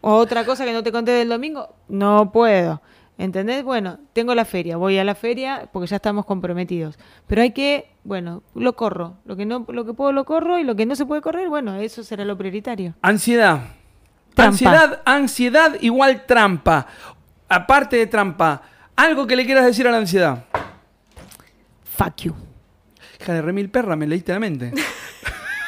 O 0.00 0.14
otra 0.14 0.44
cosa 0.44 0.64
que 0.64 0.72
no 0.72 0.82
te 0.82 0.92
conté 0.92 1.12
del 1.12 1.28
domingo, 1.28 1.74
no 1.88 2.30
puedo. 2.30 2.80
¿Entendés? 3.18 3.64
Bueno, 3.64 3.98
tengo 4.12 4.34
la 4.34 4.44
feria, 4.44 4.76
voy 4.76 4.98
a 4.98 5.04
la 5.04 5.14
feria 5.14 5.68
porque 5.72 5.86
ya 5.86 5.96
estamos 5.96 6.26
comprometidos. 6.26 6.98
Pero 7.26 7.40
hay 7.40 7.52
que, 7.52 7.88
bueno, 8.04 8.42
lo 8.54 8.76
corro. 8.76 9.14
Lo 9.24 9.36
que 9.36 9.46
no, 9.46 9.64
lo 9.68 9.86
que 9.86 9.94
puedo 9.94 10.12
lo 10.12 10.24
corro 10.24 10.58
y 10.58 10.64
lo 10.64 10.76
que 10.76 10.84
no 10.84 10.94
se 10.94 11.06
puede 11.06 11.22
correr, 11.22 11.48
bueno, 11.48 11.76
eso 11.76 12.04
será 12.04 12.24
lo 12.26 12.36
prioritario. 12.36 12.94
Ansiedad. 13.00 13.60
Trampa. 14.34 14.50
Ansiedad, 14.50 15.02
ansiedad 15.06 15.76
igual 15.80 16.26
trampa. 16.26 16.86
Aparte 17.48 17.96
de 17.96 18.06
trampa, 18.06 18.60
algo 18.94 19.26
que 19.26 19.34
le 19.34 19.46
quieras 19.46 19.64
decir 19.64 19.88
a 19.88 19.90
la 19.90 19.96
ansiedad. 19.96 20.44
Fuck 21.84 22.16
you. 22.16 22.34
Hija 23.18 23.32
de 23.32 23.40
remil 23.40 23.70
perra, 23.70 23.96
me 23.96 24.06
leíste 24.06 24.32
la 24.32 24.40
mente. 24.40 24.72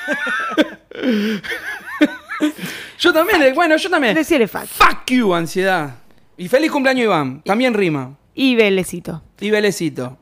yo 2.99 3.13
también, 3.13 3.55
bueno, 3.55 3.77
yo 3.77 3.91
también. 3.91 4.15
Decirle 4.15 4.49
fuck. 4.49 4.67
Fuck 4.67 5.11
you, 5.11 5.35
ansiedad. 5.35 5.97
Y 6.37 6.49
feliz 6.49 6.71
cumpleaños, 6.71 7.05
Iván. 7.05 7.43
También 7.45 7.75
rima. 7.75 8.17
Y 8.35 8.55
Belecito. 8.55 9.23
Y 9.41 9.51
Belecito. 9.51 10.17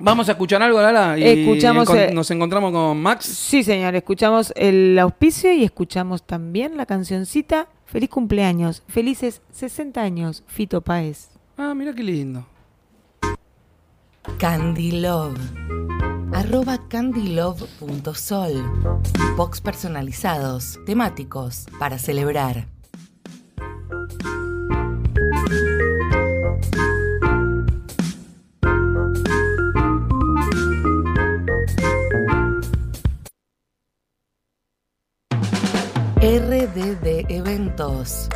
Vamos 0.00 0.28
a 0.28 0.32
escuchar 0.32 0.62
algo, 0.62 0.80
Lala. 0.80 1.18
Y 1.18 1.24
Escuchamos, 1.24 1.88
encon- 1.88 2.10
eh, 2.10 2.14
nos 2.14 2.30
encontramos 2.30 2.72
con 2.72 3.00
Max. 3.00 3.24
Sí, 3.26 3.64
señor, 3.64 3.96
escuchamos 3.96 4.52
el 4.54 4.96
auspicio 4.98 5.52
y 5.52 5.64
escuchamos 5.64 6.24
también 6.26 6.76
la 6.76 6.86
cancioncita 6.86 7.68
Feliz 7.88 8.10
cumpleaños, 8.10 8.82
felices 8.86 9.40
60 9.50 10.02
años, 10.02 10.44
Fito 10.46 10.82
Páez. 10.82 11.30
Ah, 11.56 11.72
mira 11.74 11.94
qué 11.94 12.02
lindo. 12.02 12.46
Candy 14.38 15.00
Love. 15.00 15.38
Arroba 16.38 16.78
candylove.sol. 16.88 18.52
Box 19.36 19.60
personalizados, 19.60 20.78
temáticos, 20.86 21.66
para 21.80 21.98
celebrar. 21.98 22.68
RDD 36.20 37.26
Eventos. 37.28 38.28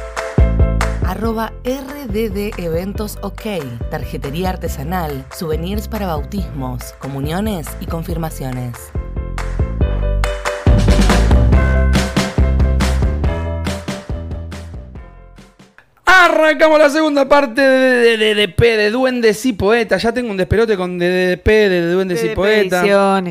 Arroba 1.13 1.53
RDD 1.63 2.59
Eventos 2.59 3.19
OK. 3.21 3.43
Tarjetería 3.91 4.49
artesanal, 4.49 5.27
souvenirs 5.37 5.87
para 5.87 6.07
bautismos, 6.07 6.95
comuniones 6.95 7.67
y 7.83 7.87
confirmaciones. 7.87 8.79
Arrancamos 16.25 16.79
la 16.79 16.89
segunda 16.89 17.29
parte 17.29 17.61
de 17.61 18.17
DDP, 18.17 18.61
de 18.61 18.91
Duendes 18.93 19.45
y 19.45 19.55
Poetas. 19.55 20.01
Ya 20.05 20.13
tengo 20.13 20.31
un 20.31 20.37
despelote 20.37 20.77
con 20.77 20.97
DDP, 20.97 21.47
de 21.47 21.91
Duendes 21.91 22.23
y 22.23 22.29
Poetas. 22.29 22.87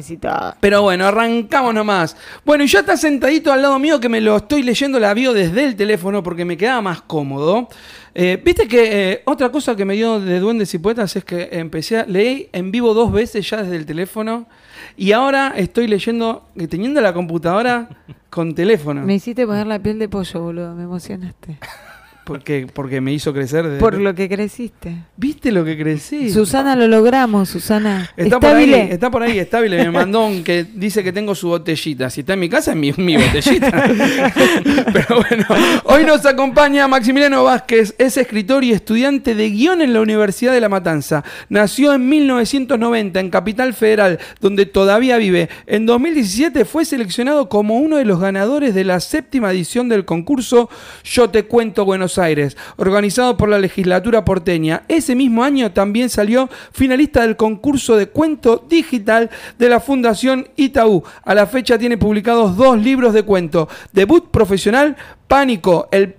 y 0.10 0.18
todo. 0.18 0.56
Pero 0.60 0.82
bueno, 0.82 1.06
arrancamos 1.06 1.74
nomás. 1.74 2.18
Bueno, 2.44 2.66
y 2.66 2.68
ya 2.68 2.80
está 2.80 2.98
sentadito 2.98 3.54
al 3.54 3.62
lado 3.62 3.80
mío 3.80 4.02
que 4.02 4.10
me 4.10 4.20
lo 4.20 4.36
estoy 4.36 4.64
leyendo 4.64 5.00
la 5.00 5.14
bio 5.14 5.32
desde 5.32 5.64
el 5.64 5.78
teléfono 5.78 6.22
porque 6.22 6.44
me 6.44 6.58
quedaba 6.58 6.82
más 6.82 7.02
cómodo. 7.02 7.70
Eh, 8.14 8.42
Viste 8.44 8.68
que 8.68 9.12
eh, 9.12 9.22
otra 9.24 9.50
cosa 9.54 9.74
que 9.74 9.86
me 9.86 9.94
dio 9.94 10.20
de 10.20 10.42
Duendes 10.42 10.74
y 10.74 10.78
Poetas 10.78 11.16
es 11.16 11.24
que 11.24 11.48
empecé 11.54 12.00
a 12.00 12.06
leer 12.06 12.50
en 12.52 12.72
vivo 12.72 12.94
dos 12.94 13.10
veces 13.14 13.50
ya 13.50 13.64
desde 13.64 13.78
el 13.78 13.86
teléfono 13.86 14.48
y 14.98 15.14
ahora 15.14 15.54
estoy 15.56 15.88
leyendo, 15.88 16.44
eh, 16.58 16.68
teniendo 16.68 17.00
la 17.00 17.14
computadora 17.14 17.88
con 18.30 18.54
teléfono. 18.54 19.04
Me 19.04 19.16
hiciste 19.16 19.48
poner 19.48 19.66
la 19.66 19.80
piel 19.80 19.98
de 19.98 20.10
pollo, 20.10 20.42
boludo, 20.42 20.76
me 20.76 20.84
emocionaste. 20.84 21.58
Porque, 22.32 22.68
porque 22.74 23.02
me 23.02 23.14
hizo 23.14 23.34
crecer. 23.34 23.68
de- 23.68 23.78
Por 23.80 23.98
lo 23.98 24.14
que 24.16 24.28
creciste. 24.30 24.96
¿Viste 25.18 25.52
lo 25.52 25.64
que 25.66 25.78
crecí? 25.78 26.30
Susana, 26.32 26.76
lo 26.76 26.88
logramos, 26.88 27.50
Susana. 27.50 28.10
Está 28.18 28.40
por 28.40 28.50
ahí, 28.56 28.64
Estabile. 28.66 28.94
está 28.94 29.12
por 29.12 29.24
ahí, 29.24 29.40
estable. 29.40 29.78
Me 29.78 29.92
mandó 29.92 30.26
un 30.26 30.44
que 30.44 30.64
dice 30.74 31.04
que 31.04 31.12
tengo 31.12 31.36
su 31.36 31.48
botellita. 31.50 32.10
Si 32.10 32.22
está 32.22 32.34
en 32.34 32.40
mi 32.40 32.50
casa, 32.50 32.72
es 32.72 32.78
mi, 32.78 32.92
mi 32.98 33.18
botellita. 33.18 33.72
Pero 34.94 35.22
bueno, 35.28 35.46
hoy 35.86 36.04
nos 36.06 36.26
acompaña 36.26 36.88
Maximiliano 36.88 37.44
Vázquez. 37.44 37.96
Es 37.98 38.18
escritor 38.18 38.64
y 38.64 38.72
estudiante 38.72 39.36
de 39.36 39.50
guion 39.50 39.82
en 39.82 39.94
la 39.94 40.02
Universidad 40.02 40.54
de 40.54 40.62
La 40.62 40.70
Matanza. 40.70 41.24
Nació 41.50 41.94
en 41.94 42.08
1990 42.10 43.20
en 43.20 43.30
Capital 43.30 43.74
Federal, 43.74 44.20
donde 44.40 44.66
todavía 44.66 45.18
vive. 45.18 45.50
En 45.68 45.86
2017 45.86 46.66
fue 46.66 46.86
seleccionado 46.86 47.50
como 47.50 47.78
uno 47.78 47.98
de 47.98 48.06
los 48.06 48.20
ganadores 48.20 48.74
de 48.76 48.84
la 48.84 49.00
séptima 49.00 49.52
edición 49.52 49.90
del 49.90 50.06
concurso 50.06 50.70
Yo 51.04 51.30
te 51.30 51.44
cuento 51.44 51.86
Buenos 51.86 52.18
Aires, 52.18 52.21
organizado 52.78 53.38
por 53.38 53.50
la 53.50 53.60
legislatura 53.60 54.26
porteña. 54.26 54.84
Ese 54.88 55.16
mismo 55.16 55.44
año 55.44 55.72
también 55.72 56.10
salió 56.10 56.50
finalista 56.72 57.22
del 57.22 57.36
concurso 57.36 57.96
de 57.98 58.08
cuento 58.08 58.66
digital 58.70 59.30
de 59.58 59.70
la 59.70 59.80
Fundación 59.80 60.48
Itaú. 60.56 61.04
A 61.24 61.34
la 61.34 61.48
fecha 61.48 61.78
tiene 61.78 61.98
publicados 61.98 62.56
dos 62.56 62.82
libros 62.82 63.14
de 63.14 63.24
cuento. 63.24 63.68
Debut 63.92 64.30
profesional, 64.30 64.96
Pánico, 65.28 65.88
el 65.92 66.16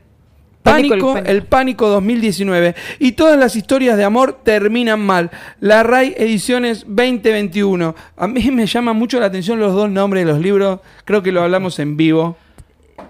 Pánico, 0.62 0.94
el 0.94 1.00
Pánico, 1.00 1.12
pánico. 1.14 1.30
el 1.30 1.42
pánico 1.42 1.88
2019. 1.88 2.74
Y 3.00 3.12
todas 3.12 3.38
las 3.38 3.56
historias 3.56 3.96
de 3.96 4.04
amor 4.04 4.40
terminan 4.44 5.00
mal. 5.00 5.30
La 5.60 5.82
RAI 5.82 6.14
Ediciones 6.16 6.84
2021. 6.86 7.94
A 8.16 8.26
mí 8.28 8.50
me 8.50 8.66
llama 8.66 8.92
mucho 8.92 9.18
la 9.18 9.26
atención 9.26 9.58
los 9.58 9.74
dos 9.74 9.90
nombres 9.90 10.24
de 10.24 10.32
los 10.32 10.40
libros. 10.40 10.80
Creo 11.04 11.22
que 11.22 11.32
lo 11.32 11.42
hablamos 11.42 11.78
en 11.80 11.96
vivo. 11.96 12.36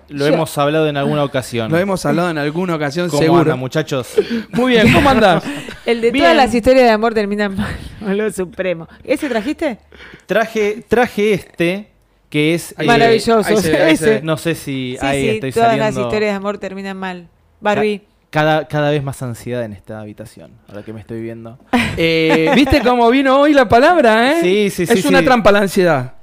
Lo 0.08 0.26
Yo- 0.28 0.34
hemos 0.34 0.56
hablado 0.58 0.88
en 0.88 0.96
alguna 0.96 1.24
ocasión. 1.24 1.70
Lo 1.70 1.78
hemos 1.78 2.04
hablado 2.04 2.30
en 2.30 2.38
alguna 2.38 2.74
ocasión, 2.74 3.08
¿Cómo 3.08 3.22
seguro. 3.22 3.40
andan, 3.42 3.58
muchachos? 3.58 4.08
Muy 4.50 4.72
bien, 4.72 4.92
¿cómo 4.92 5.08
andás? 5.08 5.42
El 5.86 6.00
de 6.00 6.10
Bien. 6.10 6.24
todas 6.24 6.36
las 6.36 6.54
historias 6.54 6.84
de 6.84 6.90
amor 6.90 7.14
terminan 7.14 7.56
mal. 8.00 8.16
Lo 8.18 8.30
supremo. 8.30 8.88
¿Ese 9.04 9.28
trajiste? 9.28 9.78
Traje, 10.26 10.84
traje 10.88 11.32
este, 11.34 11.88
que 12.28 12.54
es... 12.54 12.72
eh, 12.78 12.84
Maravilloso. 12.84 13.42
ahí 13.48 13.56
ve, 13.62 13.82
ahí. 13.82 13.94
Ese. 13.94 14.20
No 14.22 14.36
sé 14.36 14.54
si 14.54 14.96
Sí, 15.00 15.06
ahí 15.06 15.20
sí, 15.22 15.28
estoy 15.30 15.52
todas 15.52 15.68
saliendo... 15.70 15.98
las 16.00 16.06
historias 16.06 16.32
de 16.32 16.36
amor 16.36 16.58
terminan 16.58 16.96
mal. 16.96 17.28
Barbie. 17.60 18.02
Cada, 18.30 18.66
cada 18.66 18.90
vez 18.90 19.02
más 19.02 19.22
ansiedad 19.22 19.62
en 19.62 19.74
esta 19.74 20.00
habitación, 20.00 20.52
ahora 20.66 20.82
que 20.82 20.94
me 20.94 21.00
estoy 21.00 21.20
viendo. 21.20 21.58
Eh, 21.98 22.50
¿Viste 22.54 22.80
cómo 22.80 23.10
vino 23.10 23.38
hoy 23.38 23.52
la 23.52 23.68
palabra, 23.68 24.32
eh? 24.32 24.40
Sí, 24.40 24.70
sí, 24.70 24.86
sí, 24.86 25.00
Es 25.00 25.04
una 25.04 25.18
sí. 25.18 25.24
trampa 25.26 25.50
a 25.50 25.52
la 25.52 25.58
ansiedad. 25.60 26.14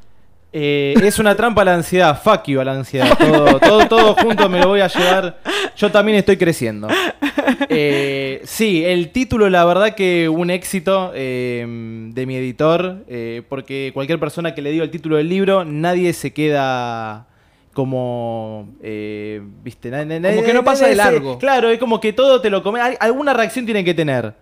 Eh, 0.52 0.96
es 1.04 1.20
una 1.20 1.36
trampa 1.36 1.62
a 1.62 1.66
la 1.66 1.76
ansiedad, 1.76 2.20
fuck 2.22 2.46
you 2.48 2.60
a 2.60 2.66
la 2.66 2.74
ansiedad. 2.74 3.16
Todo, 3.18 3.60
todo, 3.60 3.88
todo 3.88 4.16
junto 4.16 4.50
me 4.50 4.60
lo 4.60 4.70
voy 4.70 4.82
a 4.82 4.88
llevar. 4.88 5.40
Yo 5.76 5.92
también 5.92 6.18
estoy 6.18 6.38
creciendo. 6.38 6.88
Eh, 7.70 8.42
sí, 8.46 8.84
el 8.84 9.12
título, 9.12 9.50
la 9.50 9.64
verdad 9.66 9.96
que 9.96 10.28
un 10.30 10.50
éxito 10.50 11.12
eh, 11.14 11.66
de 12.14 12.26
mi 12.26 12.36
editor, 12.36 13.06
porque 13.48 13.92
cualquier 13.94 14.20
persona 14.20 14.56
que 14.56 14.62
le 14.62 14.72
diga 14.72 14.84
el 14.84 14.92
título 14.92 15.18
del 15.18 15.30
libro, 15.30 15.66
nadie 15.66 16.14
se 16.14 16.34
queda 16.34 17.28
como, 17.74 18.70
viste, 18.82 19.92
Como 19.92 20.44
que 20.44 20.54
no 20.54 20.64
pasa 20.64 20.88
de 20.88 20.96
largo. 20.96 21.38
Claro, 21.38 21.70
es 21.70 21.80
como 21.80 22.00
que 22.00 22.14
todo 22.14 22.42
te 22.42 22.50
lo 22.50 22.64
come. 22.64 22.80
Alguna 22.82 23.34
reacción 23.34 23.66
tienen 23.66 23.86
que 23.86 23.94
tener. 23.94 24.34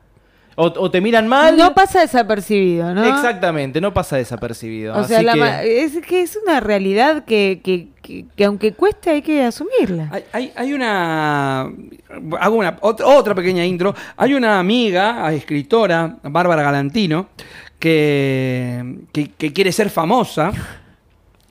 O, 0.59 0.65
o 0.65 0.89
te 0.89 1.01
miran 1.01 1.27
mal. 1.27 1.55
No 1.55 1.75
pasa 1.75 1.99
desapercibido, 2.01 2.91
¿no? 2.95 3.03
Exactamente, 3.05 3.79
no 3.79 3.93
pasa 3.93 4.17
desapercibido. 4.17 4.97
O 4.97 5.03
sea, 5.03 5.17
Así 5.17 5.25
la 5.25 5.33
que- 5.33 5.39
ma- 5.39 5.61
es 5.63 5.99
que 6.05 6.23
es 6.23 6.35
una 6.43 6.59
realidad 6.59 7.25
que, 7.25 7.61
que, 7.63 7.89
que- 8.01 8.25
que 8.35 8.43
aunque 8.45 8.73
cueste 8.73 9.11
hay 9.11 9.21
que 9.21 9.43
asumirla. 9.43 10.09
Hay, 10.11 10.23
hay- 10.33 10.51
hay 10.55 10.73
una. 10.73 11.69
Hago 12.39 12.55
una 12.55 12.75
ot- 12.81 13.03
otra 13.05 13.35
pequeña 13.35 13.63
intro. 13.65 13.93
Hay 14.15 14.33
una 14.33 14.59
amiga, 14.59 15.31
escritora, 15.31 16.17
Bárbara 16.23 16.63
Galantino, 16.63 17.27
que, 17.77 18.95
que- 19.13 19.29
que 19.37 19.53
quiere 19.53 19.71
ser 19.71 19.89
famosa. 19.91 20.51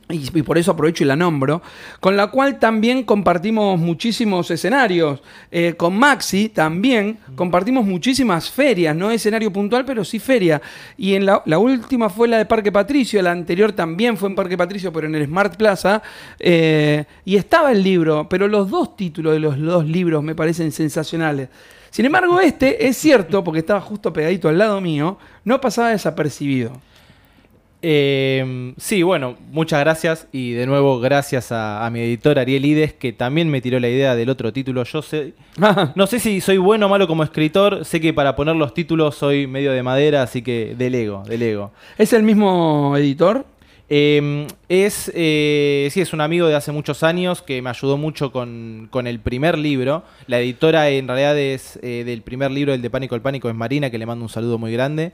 Y, 0.08 0.42
por 0.42 0.56
eso 0.56 0.70
aprovecho 0.70 1.02
y 1.02 1.06
la 1.08 1.16
nombro, 1.16 1.62
con 1.98 2.16
la 2.16 2.28
cual 2.28 2.60
también 2.60 3.02
compartimos 3.02 3.76
muchísimos 3.80 4.48
escenarios. 4.52 5.20
Eh, 5.50 5.74
con 5.76 5.98
Maxi 5.98 6.48
también 6.48 7.18
compartimos 7.34 7.84
muchísimas 7.84 8.48
ferias, 8.48 8.94
no 8.94 9.10
escenario 9.10 9.52
puntual, 9.52 9.84
pero 9.84 10.04
sí 10.04 10.20
feria. 10.20 10.62
Y 10.96 11.14
en 11.14 11.26
la, 11.26 11.42
la 11.44 11.58
última 11.58 12.08
fue 12.08 12.28
la 12.28 12.38
de 12.38 12.46
Parque 12.46 12.70
Patricio, 12.70 13.20
la 13.20 13.32
anterior 13.32 13.72
también 13.72 14.16
fue 14.16 14.28
en 14.28 14.36
Parque 14.36 14.56
Patricio, 14.56 14.92
pero 14.92 15.08
en 15.08 15.16
el 15.16 15.26
Smart 15.26 15.56
Plaza. 15.56 16.00
Eh, 16.38 17.04
y 17.24 17.34
estaba 17.34 17.72
el 17.72 17.82
libro, 17.82 18.28
pero 18.28 18.46
los 18.46 18.70
dos 18.70 18.96
títulos 18.96 19.32
de 19.32 19.40
los 19.40 19.58
dos 19.58 19.84
libros 19.84 20.22
me 20.22 20.36
parecen 20.36 20.70
sensacionales. 20.70 21.48
Sin 21.90 22.04
embargo, 22.04 22.40
este 22.40 22.86
es 22.86 22.96
cierto, 22.96 23.42
porque 23.42 23.60
estaba 23.60 23.80
justo 23.80 24.12
pegadito 24.12 24.48
al 24.48 24.58
lado 24.58 24.80
mío, 24.80 25.18
no 25.42 25.60
pasaba 25.60 25.88
desapercibido. 25.88 26.80
Eh, 27.82 28.74
sí, 28.78 29.02
bueno, 29.02 29.36
muchas 29.50 29.80
gracias 29.80 30.26
y 30.32 30.52
de 30.52 30.66
nuevo 30.66 30.98
gracias 30.98 31.52
a, 31.52 31.84
a 31.84 31.90
mi 31.90 32.00
editor 32.00 32.38
Ariel 32.38 32.64
Ides 32.64 32.94
que 32.94 33.12
también 33.12 33.50
me 33.50 33.60
tiró 33.60 33.78
la 33.78 33.88
idea 33.88 34.14
del 34.16 34.30
otro 34.30 34.52
título. 34.52 34.84
Yo 34.84 35.02
sé, 35.02 35.34
no 35.94 36.06
sé 36.06 36.18
si 36.18 36.40
soy 36.40 36.58
bueno 36.58 36.86
o 36.86 36.88
malo 36.88 37.06
como 37.06 37.22
escritor, 37.22 37.84
sé 37.84 38.00
que 38.00 38.14
para 38.14 38.34
poner 38.34 38.56
los 38.56 38.74
títulos 38.74 39.14
soy 39.16 39.46
medio 39.46 39.72
de 39.72 39.82
madera, 39.82 40.22
así 40.22 40.42
que 40.42 40.74
delego, 40.76 41.22
delego. 41.26 41.72
¿Es 41.98 42.12
el 42.12 42.22
mismo 42.22 42.96
editor? 42.96 43.44
Eh, 43.88 44.46
es, 44.68 45.12
eh, 45.14 45.88
sí, 45.92 46.00
es 46.00 46.12
un 46.12 46.20
amigo 46.20 46.48
de 46.48 46.56
hace 46.56 46.72
muchos 46.72 47.02
años 47.02 47.42
que 47.42 47.62
me 47.62 47.70
ayudó 47.70 47.96
mucho 47.96 48.32
con, 48.32 48.88
con 48.90 49.06
el 49.06 49.20
primer 49.20 49.58
libro. 49.58 50.02
La 50.26 50.40
editora 50.40 50.88
en 50.88 51.06
realidad 51.06 51.38
es 51.38 51.78
eh, 51.82 52.02
del 52.04 52.22
primer 52.22 52.50
libro, 52.50 52.74
el 52.74 52.82
de 52.82 52.90
Pánico 52.90 53.14
el 53.14 53.20
Pánico, 53.20 53.48
es 53.48 53.54
Marina, 53.54 53.90
que 53.90 53.98
le 53.98 54.06
mando 54.06 54.24
un 54.24 54.28
saludo 54.28 54.58
muy 54.58 54.72
grande. 54.72 55.12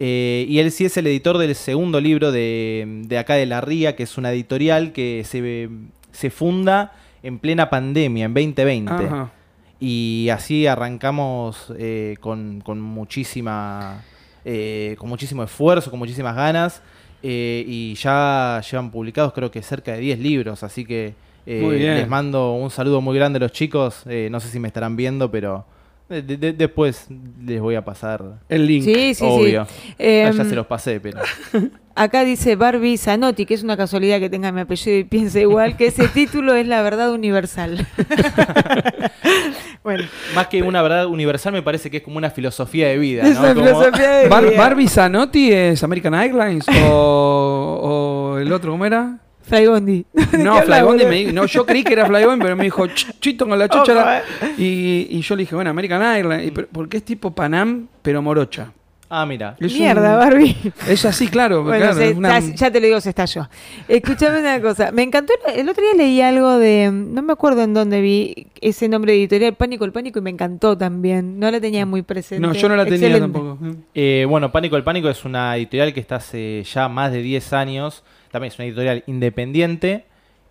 Eh, 0.00 0.46
y 0.48 0.58
él 0.60 0.70
sí 0.70 0.84
es 0.84 0.96
el 0.96 1.06
editor 1.08 1.38
del 1.38 1.54
segundo 1.54 2.00
libro 2.00 2.30
de, 2.30 3.02
de 3.06 3.18
acá 3.18 3.34
de 3.34 3.46
La 3.46 3.60
Ría, 3.60 3.96
que 3.96 4.04
es 4.04 4.16
una 4.18 4.30
editorial 4.32 4.92
que 4.92 5.22
se, 5.24 5.68
se 6.12 6.30
funda 6.30 6.92
en 7.22 7.38
plena 7.38 7.68
pandemia, 7.68 8.26
en 8.26 8.34
2020. 8.34 8.92
Ajá. 8.92 9.32
Y 9.80 10.28
así 10.32 10.66
arrancamos 10.66 11.72
eh, 11.78 12.16
con, 12.20 12.60
con 12.60 12.80
muchísima. 12.80 14.02
eh, 14.44 14.96
con 14.98 15.08
muchísimo 15.08 15.42
esfuerzo, 15.44 15.90
con 15.90 15.98
muchísimas 15.98 16.34
ganas. 16.36 16.82
eh, 17.22 17.64
y 17.66 17.94
ya 17.94 18.60
llevan 18.68 18.90
publicados 18.92 19.32
creo 19.32 19.50
que 19.50 19.62
cerca 19.62 19.92
de 19.92 19.98
10 19.98 20.18
libros. 20.20 20.62
Así 20.62 20.84
que 20.84 21.14
les 21.44 22.08
mando 22.08 22.52
un 22.52 22.70
saludo 22.70 23.00
muy 23.00 23.16
grande 23.16 23.38
a 23.38 23.40
los 23.40 23.52
chicos. 23.52 24.04
no 24.06 24.38
sé 24.40 24.48
si 24.48 24.60
me 24.60 24.68
estarán 24.68 24.96
viendo, 24.96 25.30
pero 25.30 25.64
de- 26.08 26.22
de- 26.22 26.36
de- 26.36 26.52
después 26.52 27.06
les 27.44 27.60
voy 27.60 27.74
a 27.74 27.84
pasar. 27.84 28.22
El 28.48 28.66
link. 28.66 28.84
Sí, 28.84 29.14
sí, 29.14 29.24
obvio. 29.26 29.66
sí. 29.66 29.90
Ah, 29.92 29.94
Em, 29.98 30.36
ya 30.36 30.44
se 30.44 30.54
los 30.54 30.66
pasé, 30.66 31.00
pero. 31.00 31.20
Acá 31.94 32.22
dice 32.24 32.54
Barbie 32.54 32.96
Zanotti, 32.96 33.44
que 33.44 33.54
es 33.54 33.64
una 33.64 33.76
casualidad 33.76 34.20
que 34.20 34.30
tenga 34.30 34.52
mi 34.52 34.60
apellido 34.60 34.96
y 34.98 35.02
piense 35.04 35.40
igual, 35.40 35.76
que 35.76 35.86
ese 35.86 36.06
título 36.06 36.54
es 36.54 36.64
la 36.66 36.80
verdad 36.82 37.10
universal. 37.12 37.84
bueno, 39.82 40.04
Más 40.34 40.46
que 40.46 40.62
una 40.62 40.80
verdad 40.82 41.06
universal, 41.06 41.52
me 41.52 41.62
parece 41.62 41.90
que 41.90 41.96
es 41.98 42.02
como 42.04 42.18
una 42.18 42.30
filosofía 42.30 42.88
de 42.88 42.98
vida. 42.98 43.22
es 43.26 43.34
¿no? 43.34 43.40
una 43.40 43.54
Como- 43.54 43.66
filosofía 43.66 44.10
de 44.10 44.28
Bar- 44.28 44.48
vida. 44.48 44.58
Barbie 44.58 44.88
Zanotti 44.88 45.52
es 45.52 45.82
American 45.82 46.14
Airlines 46.14 46.66
o, 46.84 48.32
o 48.34 48.38
el 48.38 48.52
otro, 48.52 48.70
¿cómo 48.72 48.86
era? 48.86 49.18
Fray 49.48 49.66
Bondi. 49.66 50.04
No, 50.14 50.52
¿Qué 50.54 50.58
hablamos, 50.60 50.64
Flybondi 50.66 51.04
me 51.06 51.14
dijo, 51.16 51.32
no, 51.32 51.46
yo 51.46 51.66
creí 51.66 51.82
que 51.82 51.92
era 51.94 52.06
Flybondi, 52.06 52.42
pero 52.42 52.56
me 52.56 52.64
dijo 52.64 52.84
"Ch- 52.86 53.14
chito 53.20 53.48
con 53.48 53.58
la 53.58 53.68
cháchara. 53.68 54.22
Y, 54.56 55.06
y 55.10 55.20
yo 55.22 55.34
le 55.36 55.42
dije, 55.42 55.54
bueno, 55.54 55.70
American 55.70 56.02
Airlines, 56.02 56.46
y, 56.46 56.50
pero- 56.50 56.68
porque 56.72 56.98
es 56.98 57.04
tipo 57.04 57.34
Panam, 57.34 57.88
pero 58.02 58.22
morocha. 58.22 58.72
Ah, 59.10 59.24
mira. 59.24 59.56
Es 59.58 59.72
Mierda, 59.72 60.12
un- 60.12 60.18
Barbie. 60.18 60.54
Es 60.86 61.06
así, 61.06 61.28
claro. 61.28 61.62
Bueno, 61.64 61.78
claro, 61.78 61.94
se- 61.96 62.10
es 62.10 62.16
una- 62.16 62.38
ya, 62.40 62.54
ya 62.54 62.70
te 62.70 62.78
lo 62.78 62.86
digo, 62.88 63.00
se 63.00 63.08
estalló. 63.08 63.48
Escúchame 63.88 64.40
una 64.40 64.60
cosa. 64.60 64.92
Me 64.92 65.02
encantó. 65.02 65.32
El 65.54 65.66
otro 65.66 65.82
día 65.82 65.94
leí 65.96 66.20
algo 66.20 66.58
de. 66.58 66.90
No 66.92 67.22
me 67.22 67.32
acuerdo 67.32 67.62
en 67.62 67.72
dónde 67.72 68.02
vi 68.02 68.48
ese 68.60 68.86
nombre 68.86 69.12
de 69.12 69.18
editorial, 69.20 69.54
Pánico 69.54 69.86
el 69.86 69.92
Pánico, 69.92 70.18
y 70.18 70.22
me 70.22 70.28
encantó 70.28 70.76
también. 70.76 71.40
No 71.40 71.50
la 71.50 71.58
tenía 71.58 71.86
muy 71.86 72.02
presente. 72.02 72.46
no, 72.46 72.52
yo 72.52 72.68
no 72.68 72.76
la 72.76 72.84
tenía 72.84 73.08
Excelente. 73.08 73.20
tampoco. 73.38 73.58
Eh, 73.94 74.26
bueno, 74.28 74.52
Pánico 74.52 74.76
el 74.76 74.84
Pánico 74.84 75.08
es 75.08 75.24
una 75.24 75.56
editorial 75.56 75.94
que 75.94 76.00
está 76.00 76.16
hace 76.16 76.62
ya 76.70 76.88
más 76.90 77.10
de 77.10 77.22
10 77.22 77.54
años. 77.54 78.04
También 78.30 78.52
es 78.52 78.58
una 78.58 78.66
editorial 78.66 79.04
independiente 79.06 80.04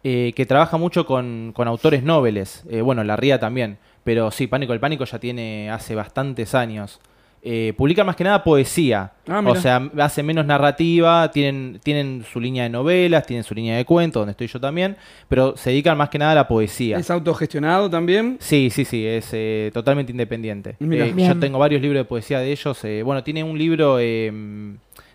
eh, 0.04 0.34
que 0.36 0.46
trabaja 0.46 0.78
mucho 0.78 1.06
con, 1.06 1.52
con 1.56 1.68
autores 1.68 2.04
noveles. 2.04 2.64
Eh, 2.70 2.82
bueno, 2.82 3.04
La 3.04 3.16
Ría 3.16 3.40
también. 3.40 3.78
Pero 4.04 4.32
sí, 4.32 4.48
Pánico 4.48 4.74
el 4.74 4.80
Pánico 4.80 5.04
ya 5.06 5.20
tiene 5.20 5.70
hace 5.70 5.96
bastantes 5.96 6.56
años. 6.56 7.00
Eh, 7.44 7.74
publican 7.78 8.06
más 8.06 8.16
que 8.16 8.24
nada 8.24 8.44
poesía. 8.44 9.12
Ah, 9.28 9.42
o 9.46 9.56
sea, 9.56 9.90
hacen 10.00 10.26
menos 10.26 10.46
narrativa, 10.46 11.32
tienen, 11.32 11.80
tienen 11.84 12.26
su 12.30 12.40
línea 12.42 12.64
de 12.64 12.70
novelas, 12.70 13.26
tienen 13.26 13.44
su 13.44 13.54
línea 13.54 13.78
de 13.78 13.86
cuentos, 13.86 14.22
donde 14.22 14.32
estoy 14.32 14.48
yo 14.48 14.60
también, 14.60 14.98
pero 15.30 15.56
se 15.56 15.70
dedican 15.70 15.98
más 15.98 16.10
que 16.10 16.18
nada 16.18 16.32
a 16.32 16.36
la 16.36 16.48
poesía. 16.48 16.98
Es 16.98 17.10
autogestionado 17.12 17.90
también. 17.90 18.38
Sí, 18.40 18.70
sí, 18.70 18.84
sí, 18.86 19.06
es 19.06 19.30
eh, 19.34 19.72
totalmente 19.74 20.12
independiente. 20.12 20.76
Eh, 20.80 21.14
yo 21.16 21.40
tengo 21.40 21.60
varios 21.60 21.82
libros 21.82 22.02
de 22.02 22.06
poesía 22.06 22.40
de 22.40 22.52
ellos. 22.52 22.84
eh, 22.84 23.04
bueno, 23.04 23.24
tiene 23.24 23.44
un 23.44 23.58
libro, 23.58 23.98
eh, 24.00 24.32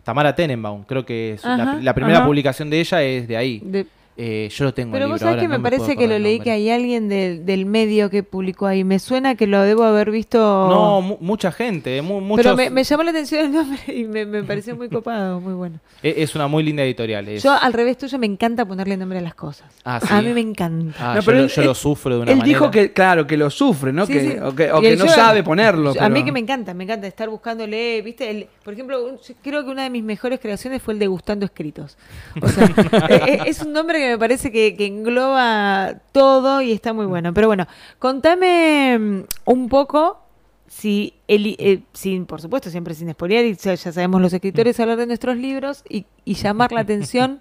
Tamara 0.04 0.34
Tenenbaum, 0.34 0.84
creo 0.84 1.04
que 1.04 1.34
es 1.34 1.44
la, 1.44 1.94
primera 1.94 2.18
ajá. 2.18 2.26
publicación 2.26 2.70
de 2.70 2.80
ella 2.80 3.02
es 3.02 3.28
de 3.28 3.36
ahí. 3.36 3.60
De- 3.64 3.86
Eh, 4.14 4.50
yo 4.54 4.64
lo 4.66 4.74
tengo 4.74 4.92
pero 4.92 5.06
el 5.06 5.10
vos 5.10 5.20
libro, 5.20 5.30
sabés 5.30 5.32
ahora 5.36 5.42
que 5.42 5.48
me 5.48 5.56
no 5.56 5.62
parece 5.62 5.96
que 5.96 6.06
lo 6.06 6.18
leí 6.18 6.38
que 6.40 6.50
hay 6.50 6.68
alguien 6.68 7.08
del, 7.08 7.46
del 7.46 7.64
medio 7.64 8.10
que 8.10 8.22
publicó 8.22 8.66
ahí. 8.66 8.84
Me 8.84 8.98
suena 8.98 9.36
que 9.36 9.46
lo 9.46 9.62
debo 9.62 9.84
haber 9.84 10.10
visto. 10.10 10.38
No, 10.38 11.00
mu- 11.00 11.16
mucha 11.20 11.50
gente, 11.50 12.02
mu- 12.02 12.20
muchos- 12.20 12.44
Pero 12.44 12.56
me, 12.56 12.68
me 12.68 12.84
llamó 12.84 13.02
la 13.04 13.10
atención 13.10 13.46
el 13.46 13.52
nombre 13.52 13.78
y 13.86 14.04
me, 14.04 14.26
me 14.26 14.42
pareció 14.42 14.76
muy 14.76 14.90
copado, 14.90 15.40
muy 15.40 15.54
bueno. 15.54 15.80
e- 16.02 16.14
es 16.18 16.34
una 16.34 16.46
muy 16.46 16.62
linda 16.62 16.82
editorial. 16.82 17.26
es- 17.28 17.42
Yo, 17.42 17.52
al 17.52 17.72
revés 17.72 17.96
tuyo, 17.96 18.18
me 18.18 18.26
encanta 18.26 18.66
ponerle 18.66 18.98
nombre 18.98 19.18
a 19.18 19.22
las 19.22 19.34
cosas. 19.34 19.66
Ah, 19.84 19.98
¿sí? 19.98 20.08
A 20.10 20.20
mí 20.20 20.32
me 20.34 20.40
encanta. 20.42 20.94
Ah, 21.00 21.14
No, 21.14 21.20
yo 21.20 21.24
pero 21.26 21.38
lo, 21.38 21.44
él- 21.44 21.50
yo 21.50 21.62
lo 21.62 21.70
él- 21.70 21.76
sufro 21.76 22.14
de 22.16 22.20
una 22.22 22.30
Él 22.32 22.38
manera. 22.38 22.58
dijo 22.58 22.70
que, 22.70 22.92
claro, 22.92 23.26
que 23.26 23.38
lo 23.38 23.48
sufre, 23.48 23.94
¿no? 23.94 24.04
Sí, 24.04 24.12
que, 24.12 24.20
sí. 24.20 24.36
O 24.42 24.54
que, 24.54 24.70
o 24.70 24.82
no 24.82 24.90
yo- 24.90 25.08
sabe 25.08 25.42
ponerlo. 25.42 25.90
A 25.90 25.94
pero- 25.94 26.10
mí 26.10 26.22
que 26.22 26.32
me 26.32 26.40
encanta, 26.40 26.74
me 26.74 26.84
encanta 26.84 27.06
estar 27.06 27.30
buscándole, 27.30 28.02
¿viste? 28.02 28.28
El- 28.30 28.46
por 28.62 28.74
ejemplo, 28.74 29.16
creo 29.42 29.64
que 29.64 29.70
una 29.70 29.84
de 29.84 29.90
mis 29.90 30.04
mejores 30.04 30.38
creaciones 30.38 30.82
fue 30.82 30.92
el 30.92 31.00
de 31.00 31.06
Gustando 31.06 31.46
Escritos. 31.46 31.96
O 32.42 32.46
sea, 32.48 32.66
eh, 33.08 33.20
eh, 33.26 33.38
es 33.46 33.62
un 33.62 33.72
nombre 33.72 34.01
que 34.02 34.10
me 34.10 34.18
parece 34.18 34.50
que, 34.52 34.76
que 34.76 34.86
engloba 34.86 35.94
todo 36.12 36.60
y 36.62 36.72
está 36.72 36.92
muy 36.92 37.06
bueno. 37.06 37.32
Pero 37.34 37.46
bueno, 37.46 37.66
contame 37.98 38.98
mm, 38.98 39.20
un 39.46 39.68
poco 39.68 40.20
si, 40.66 41.14
el, 41.28 41.54
eh, 41.58 41.80
sin, 41.92 42.26
por 42.26 42.40
supuesto, 42.40 42.70
siempre 42.70 42.94
sin 42.94 43.10
spoilear, 43.12 43.44
y 43.44 43.54
ya, 43.56 43.74
ya 43.74 43.92
sabemos 43.92 44.20
los 44.22 44.32
escritores 44.32 44.78
hablar 44.80 44.96
de 44.98 45.06
nuestros 45.06 45.36
libros 45.36 45.84
y, 45.88 46.06
y 46.24 46.34
llamar 46.34 46.72
la 46.72 46.80
atención, 46.80 47.40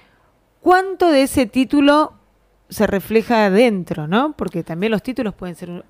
¿cuánto 0.60 1.10
de 1.10 1.22
ese 1.22 1.46
título 1.46 2.14
se 2.68 2.86
refleja 2.86 3.46
adentro, 3.46 4.06
¿no? 4.06 4.34
Porque 4.36 4.62
también 4.62 4.92
los 4.92 5.02
títulos 5.02 5.34
pueden 5.34 5.54
ser 5.56 5.84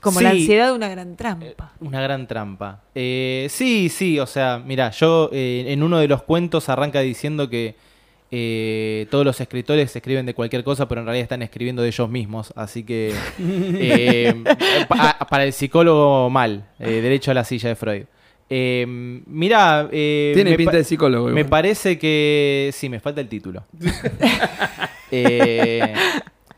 Como 0.00 0.18
Sí. 0.18 0.24
la 0.24 0.30
ansiedad 0.30 0.66
de 0.68 0.72
una 0.74 0.88
gran 0.88 1.16
trampa. 1.16 1.72
Una 1.80 2.00
gran 2.00 2.26
trampa. 2.26 2.82
Eh, 2.94 3.46
sí, 3.50 3.88
sí, 3.90 4.18
o 4.18 4.26
sea, 4.26 4.62
mira, 4.64 4.90
yo 4.90 5.28
eh, 5.32 5.64
en 5.68 5.82
uno 5.82 5.98
de 5.98 6.08
los 6.08 6.22
cuentos 6.22 6.68
arranca 6.68 7.00
diciendo 7.00 7.48
que 7.50 7.76
eh, 8.36 9.06
todos 9.12 9.24
los 9.24 9.40
escritores 9.40 9.94
escriben 9.94 10.26
de 10.26 10.34
cualquier 10.34 10.64
cosa, 10.64 10.88
pero 10.88 11.02
en 11.02 11.06
realidad 11.06 11.22
están 11.22 11.42
escribiendo 11.42 11.82
de 11.82 11.88
ellos 11.88 12.08
mismos. 12.10 12.52
Así 12.56 12.82
que 12.82 13.14
eh, 13.38 14.34
pa- 14.88 15.18
para 15.30 15.44
el 15.44 15.52
psicólogo 15.52 16.28
mal, 16.30 16.64
eh, 16.80 17.00
derecho 17.00 17.30
a 17.30 17.34
la 17.34 17.44
silla 17.44 17.68
de 17.68 17.76
Freud. 17.76 18.04
Eh, 18.50 18.84
mira, 19.26 19.88
eh, 19.92 20.32
Tiene 20.34 20.56
pinta 20.56 20.76
de 20.76 20.84
psicólogo. 20.84 21.28
Me 21.28 21.44
parece 21.44 21.96
que 21.98 22.70
sí, 22.72 22.88
me 22.88 22.98
falta 23.00 23.20
el 23.20 23.28
título. 23.28 23.64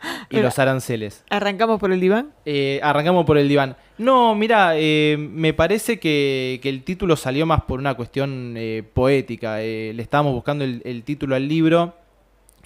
Y 0.31 0.41
los 0.41 0.59
aranceles. 0.59 1.25
Arrancamos 1.31 1.79
por 1.79 1.93
el 1.93 2.01
diván. 2.01 2.33
Eh, 2.45 2.81
arrancamos 2.83 3.25
por 3.25 3.39
el 3.39 3.49
diván. 3.49 3.77
No, 3.99 4.35
mira, 4.35 4.73
eh, 4.75 5.17
me 5.19 5.55
parece 5.55 5.99
que, 5.99 6.59
que 6.63 6.69
el 6.69 6.83
título 6.83 7.17
salió 7.17 7.47
más 7.47 7.63
por 7.63 7.79
una 7.79 7.95
cuestión 7.95 8.55
eh, 8.57 8.83
poética. 8.93 9.63
Eh, 9.63 9.93
le 9.95 10.03
estábamos 10.03 10.35
buscando 10.35 10.65
el, 10.65 10.83
el 10.85 11.03
título 11.03 11.35
al 11.35 11.49
libro 11.49 11.95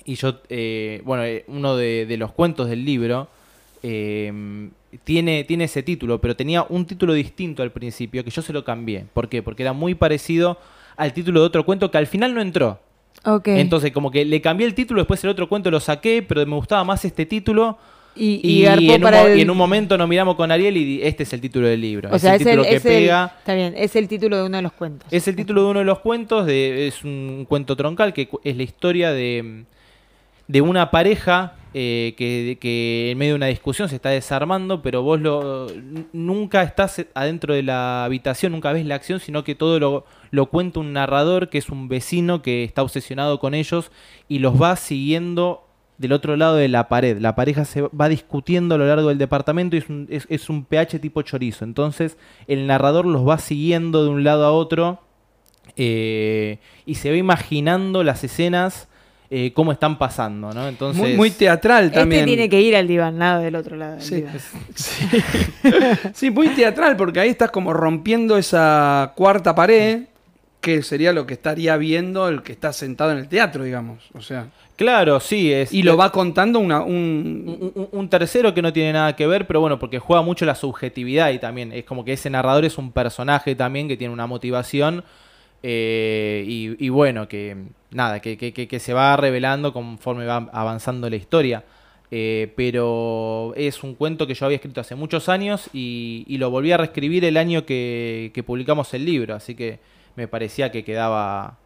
y 0.04 0.14
yo, 0.14 0.40
eh, 0.48 1.02
bueno, 1.04 1.24
uno 1.48 1.76
de, 1.76 2.06
de 2.06 2.16
los 2.16 2.32
cuentos 2.32 2.68
del 2.68 2.84
libro 2.84 3.28
tiene, 3.82 5.44
tiene 5.44 5.64
ese 5.64 5.82
título, 5.82 6.20
pero 6.20 6.36
tenía 6.36 6.64
un 6.68 6.84
título 6.84 7.14
distinto 7.14 7.62
al 7.62 7.72
principio 7.72 8.24
que 8.24 8.30
yo 8.30 8.42
se 8.42 8.52
lo 8.52 8.64
cambié. 8.64 9.06
¿Por 9.12 9.28
qué? 9.28 9.42
Porque 9.42 9.62
era 9.62 9.72
muy 9.72 9.94
parecido 9.94 10.58
al 10.96 11.12
título 11.12 11.40
de 11.40 11.46
otro 11.46 11.64
cuento 11.64 11.90
que 11.90 11.98
al 11.98 12.06
final 12.06 12.34
no 12.34 12.40
entró. 12.40 12.80
Entonces, 13.60 13.92
como 13.92 14.10
que 14.10 14.24
le 14.24 14.40
cambié 14.40 14.66
el 14.66 14.74
título, 14.74 15.00
después 15.00 15.22
el 15.24 15.30
otro 15.30 15.48
cuento 15.48 15.70
lo 15.70 15.80
saqué, 15.80 16.22
pero 16.26 16.44
me 16.46 16.54
gustaba 16.56 16.84
más 16.84 17.04
este 17.04 17.26
título. 17.26 17.78
y, 18.16 18.40
Y, 18.42 18.62
y 18.62 18.66
en, 18.66 18.90
un, 18.96 19.00
para 19.02 19.20
mo- 19.22 19.28
el- 19.28 19.38
y 19.38 19.42
en 19.42 19.50
un 19.50 19.56
momento 19.56 19.96
nos 19.96 20.08
miramos 20.08 20.34
con 20.34 20.50
Ariel 20.50 20.76
y 20.76 21.00
este 21.02 21.22
es 21.22 21.32
el 21.32 21.40
título 21.40 21.68
del 21.68 21.80
libro. 21.80 22.10
O 22.10 22.16
es 22.16 22.22
sea, 22.22 22.34
el 22.34 22.40
es 22.40 22.46
el, 22.46 22.52
título 22.52 22.62
que 22.68 22.76
es 22.76 22.84
el- 22.84 22.92
pega. 22.92 23.34
está 23.38 23.54
bien, 23.54 23.74
es 23.76 23.94
el 23.96 24.08
título 24.08 24.36
de 24.38 24.42
uno 24.46 24.56
de 24.56 24.62
los 24.62 24.72
cuentos. 24.72 25.08
Es 25.12 25.28
el 25.28 25.36
título 25.36 25.62
de 25.64 25.70
uno 25.70 25.78
de 25.80 25.84
los 25.84 26.00
cuentos, 26.00 26.44
de, 26.46 26.88
es 26.88 27.04
un 27.04 27.46
cuento 27.48 27.76
troncal, 27.76 28.12
que 28.12 28.28
es 28.42 28.56
la 28.56 28.62
historia 28.62 29.12
de, 29.12 29.64
de 30.48 30.60
una 30.60 30.90
pareja 30.90 31.52
eh, 31.72 32.14
que, 32.16 33.10
en 33.10 33.18
medio 33.18 33.32
de 33.32 33.36
una 33.36 33.46
discusión 33.46 33.88
se 33.88 33.96
está 33.96 34.10
desarmando, 34.10 34.82
pero 34.82 35.02
vos 35.02 35.20
lo, 35.20 35.66
nunca 36.12 36.62
estás 36.62 37.06
adentro 37.14 37.54
de 37.54 37.62
la 37.62 38.04
habitación, 38.04 38.52
nunca 38.52 38.72
ves 38.72 38.84
la 38.86 38.96
acción, 38.96 39.20
sino 39.20 39.44
que 39.44 39.54
todo 39.54 39.78
lo, 39.78 40.04
lo 40.30 40.46
cuenta 40.46 40.80
un 40.80 40.92
narrador, 40.92 41.48
que 41.48 41.58
es 41.58 41.68
un 41.68 41.88
vecino 41.88 42.42
que 42.42 42.64
está 42.64 42.82
obsesionado 42.82 43.38
con 43.38 43.54
ellos 43.54 43.90
y 44.28 44.40
los 44.40 44.60
va 44.60 44.76
siguiendo 44.76 45.66
del 45.98 46.12
otro 46.12 46.34
lado 46.36 46.56
de 46.56 46.68
la 46.68 46.88
pared. 46.88 47.18
La 47.20 47.34
pareja 47.34 47.66
se 47.66 47.82
va 47.82 48.08
discutiendo 48.08 48.74
a 48.74 48.78
lo 48.78 48.86
largo 48.86 49.10
del 49.10 49.18
departamento 49.18 49.76
y 49.76 49.80
es 49.80 49.88
un, 49.90 50.08
es 50.08 50.48
un 50.48 50.64
pH 50.64 50.98
tipo 50.98 51.20
chorizo. 51.20 51.64
Entonces 51.64 52.16
el 52.46 52.66
narrador 52.66 53.04
los 53.04 53.28
va 53.28 53.36
siguiendo 53.38 54.02
de 54.02 54.08
un 54.08 54.24
lado 54.24 54.46
a 54.46 54.52
otro 54.52 55.00
eh, 55.76 56.58
y 56.86 56.96
se 56.96 57.10
va 57.10 57.16
imaginando 57.16 58.02
las 58.02 58.24
escenas, 58.24 58.88
eh, 59.30 59.52
cómo 59.52 59.70
están 59.72 59.96
pasando, 59.96 60.52
¿no? 60.52 60.66
Entonces, 60.68 61.00
muy, 61.00 61.14
muy 61.14 61.30
teatral 61.30 61.92
también. 61.92 62.22
Este 62.22 62.34
tiene 62.34 62.48
que 62.48 62.60
ir 62.60 62.74
al 62.74 62.88
diván, 62.88 63.16
nada 63.18 63.38
del 63.38 63.54
otro 63.54 63.76
lado 63.76 63.92
del 63.94 64.02
Sí. 64.02 64.14
diván. 64.16 64.38
Sí. 64.74 65.06
Sí, 66.14 66.30
muy 66.30 66.48
teatral, 66.48 66.96
porque 66.96 67.20
ahí 67.20 67.28
estás 67.28 67.50
como 67.50 67.72
rompiendo 67.72 68.36
esa 68.36 69.12
cuarta 69.16 69.54
pared, 69.54 70.04
que 70.60 70.82
sería 70.82 71.12
lo 71.12 71.26
que 71.26 71.34
estaría 71.34 71.76
viendo 71.76 72.28
el 72.28 72.42
que 72.42 72.52
está 72.52 72.72
sentado 72.72 73.12
en 73.12 73.18
el 73.18 73.28
teatro, 73.28 73.64
digamos. 73.64 74.10
O 74.14 74.20
sea, 74.20 74.48
Claro, 74.76 75.20
sí, 75.20 75.52
es... 75.52 75.72
y 75.74 75.82
lo 75.82 75.96
va 75.96 76.10
contando 76.10 76.58
una, 76.58 76.80
un, 76.82 76.92
un, 77.46 77.72
un- 77.74 77.88
un 77.92 78.08
tercero 78.08 78.52
que 78.54 78.62
no 78.62 78.72
tiene 78.72 78.94
nada 78.94 79.14
que 79.14 79.26
ver, 79.26 79.46
pero 79.46 79.60
bueno, 79.60 79.78
porque 79.78 79.98
juega 79.98 80.22
mucho 80.22 80.44
la 80.46 80.54
subjetividad 80.54 81.30
y 81.32 81.38
también 81.38 81.70
es 81.72 81.84
como 81.84 82.02
que 82.04 82.14
ese 82.14 82.30
narrador 82.30 82.64
es 82.64 82.78
un 82.78 82.90
personaje 82.90 83.54
también 83.54 83.88
que 83.88 83.96
tiene 83.98 84.12
una 84.12 84.26
motivación 84.26 85.04
eh, 85.62 86.44
y, 86.46 86.84
y 86.84 86.88
bueno, 86.88 87.28
que 87.28 87.56
nada, 87.90 88.20
que, 88.20 88.36
que- 88.36 88.52
que- 88.52 88.78
se 88.80 88.92
va 88.94 89.16
revelando 89.16 89.72
conforme 89.72 90.26
va 90.26 90.48
avanzando 90.52 91.08
la 91.10 91.16
historia. 91.16 91.64
Eh, 92.12 92.52
pero 92.56 93.52
es 93.56 93.84
un 93.84 93.94
cuento 93.94 94.26
que 94.26 94.34
yo 94.34 94.44
había 94.46 94.56
escrito 94.56 94.80
hace 94.80 94.96
muchos 94.96 95.28
años 95.28 95.70
y, 95.72 96.24
y 96.26 96.38
lo 96.38 96.50
volví 96.50 96.72
a 96.72 96.76
reescribir 96.76 97.24
el 97.24 97.36
año 97.36 97.64
que, 97.64 98.32
que 98.34 98.42
publicamos 98.42 98.92
el 98.94 99.04
libro, 99.04 99.36
así 99.36 99.54
que 99.54 99.78
me 100.16 100.26
parecía 100.26 100.72
que 100.72 100.82
quedaba 100.82 101.58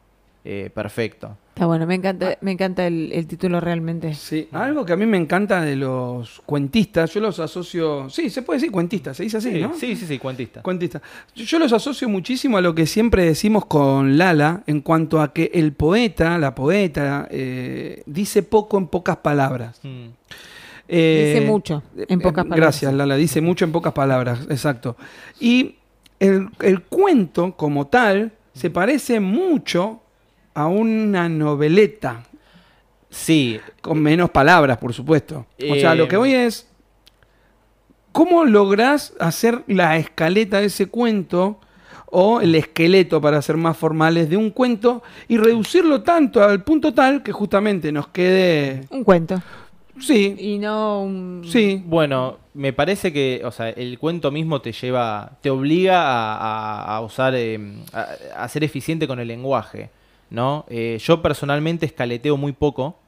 eh, 0.45 0.71
perfecto. 0.75 1.39
Está 1.55 1.67
bueno, 1.67 1.87
me 1.87 1.95
encanta, 1.95 2.37
me 2.41 2.51
encanta 2.51 2.87
el, 2.87 3.13
el 3.13 3.27
título 3.27 3.61
realmente. 3.61 4.13
Sí, 4.15 4.49
algo 4.53 4.85
que 4.85 4.93
a 4.93 4.97
mí 4.97 5.07
me 5.07 5.17
encanta 5.17 5.63
de 5.63 5.77
los 5.77 6.43
cuentistas, 6.45 7.15
yo 7.15 7.21
los 7.21 7.39
asocio, 7.41 8.11
sí, 8.11 8.29
se 8.29 8.43
puede 8.43 8.59
decir 8.59 8.73
cuentistas, 8.73 9.17
se 9.17 9.23
dice 9.23 9.37
así, 9.39 9.53
sí, 9.53 9.61
¿no? 9.63 9.73
sí, 9.75 9.97
sí, 9.97 10.05
sí, 10.07 10.19
cuentista. 10.19 10.63
Cuentistas. 10.63 11.01
Yo, 11.35 11.45
yo 11.45 11.59
los 11.59 11.73
asocio 11.73 12.09
muchísimo 12.09 12.59
a 12.59 12.61
lo 12.61 12.75
que 12.75 12.87
siempre 12.87 13.25
decimos 13.25 13.67
con 13.67 14.19
Lala 14.19 14.65
en 14.67 14.81
cuanto 14.81 15.23
a 15.23 15.33
que 15.33 15.51
el 15.55 15.73
poeta, 15.73 16.37
la 16.39 16.55
poeta, 16.55 17.29
eh, 17.31 18.03
dice 18.05 18.43
poco 18.43 18.77
en 18.77 18.89
pocas 18.89 19.19
palabras. 19.19 19.81
Mm. 19.83 20.07
Eh, 20.89 21.33
Dice 21.35 21.47
mucho, 21.47 21.83
en 21.97 22.21
pocas 22.21 22.45
eh, 22.45 22.49
palabras. 22.49 22.57
Gracias, 22.59 22.93
Lala, 22.93 23.17
dice 23.17 23.41
mucho 23.41 23.65
en 23.65 23.73
pocas 23.73 23.95
palabras, 23.95 24.41
exacto. 24.51 24.97
Y 25.41 25.77
el, 26.21 26.51
el 26.61 26.83
cuento 26.83 27.57
como 27.57 27.87
tal 27.87 28.33
se 28.53 28.69
parece 28.71 29.21
mucho 29.21 30.01
a 30.55 30.67
una 30.67 31.29
noveleta, 31.29 32.23
Sí, 33.11 33.61
con 33.81 34.03
menos 34.03 34.31
palabras, 34.31 34.77
por 34.79 34.93
supuesto. 34.93 35.47
O 35.71 35.75
sea, 35.77 35.93
Eh, 35.93 35.97
lo 35.97 36.09
que 36.09 36.17
voy 36.17 36.35
es, 36.35 36.69
¿cómo 38.13 38.45
lográs 38.45 39.15
hacer 39.21 39.63
la 39.67 39.97
escaleta 39.97 40.59
de 40.61 40.67
ese 40.67 40.87
cuento 40.87 41.61
o 42.07 42.41
el 42.41 42.55
esqueleto, 42.55 43.21
para 43.21 43.41
ser 43.43 43.57
más 43.57 43.77
formales, 43.77 44.29
de 44.31 44.37
un 44.37 44.51
cuento 44.51 45.03
y 45.29 45.37
reducirlo 45.37 46.03
tanto 46.03 46.43
al 46.43 46.63
punto 46.63 46.93
tal 46.95 47.23
que 47.23 47.33
justamente 47.33 47.91
nos 47.93 48.09
quede... 48.09 48.83
Un 48.91 49.03
cuento. 49.05 49.41
Sí, 50.01 50.35
Y 50.39 50.59
no 50.59 51.03
un... 51.03 51.43
sí. 51.49 51.83
Bueno, 51.87 52.39
me 52.55 52.73
parece 52.73 53.13
que, 53.13 53.43
o 53.45 53.51
sea, 53.53 53.69
el 53.71 53.97
cuento 54.01 54.31
mismo 54.33 54.61
te 54.61 54.73
lleva, 54.73 55.33
te 55.41 55.51
obliga 55.51 56.03
a, 56.03 56.37
a- 56.37 56.97
a 56.97 57.01
usar, 57.01 57.35
eh, 57.37 57.59
a, 57.93 58.09
a 58.45 58.49
ser 58.49 58.65
eficiente 58.65 59.07
con 59.07 59.19
el 59.21 59.29
lenguaje, 59.29 59.91
¿no? 60.35 60.67
Eh, 60.69 60.99
yo 61.01 61.23
personalmente 61.23 61.87
escaleteo 61.87 62.37
muy 62.37 62.53
poco. 62.53 62.99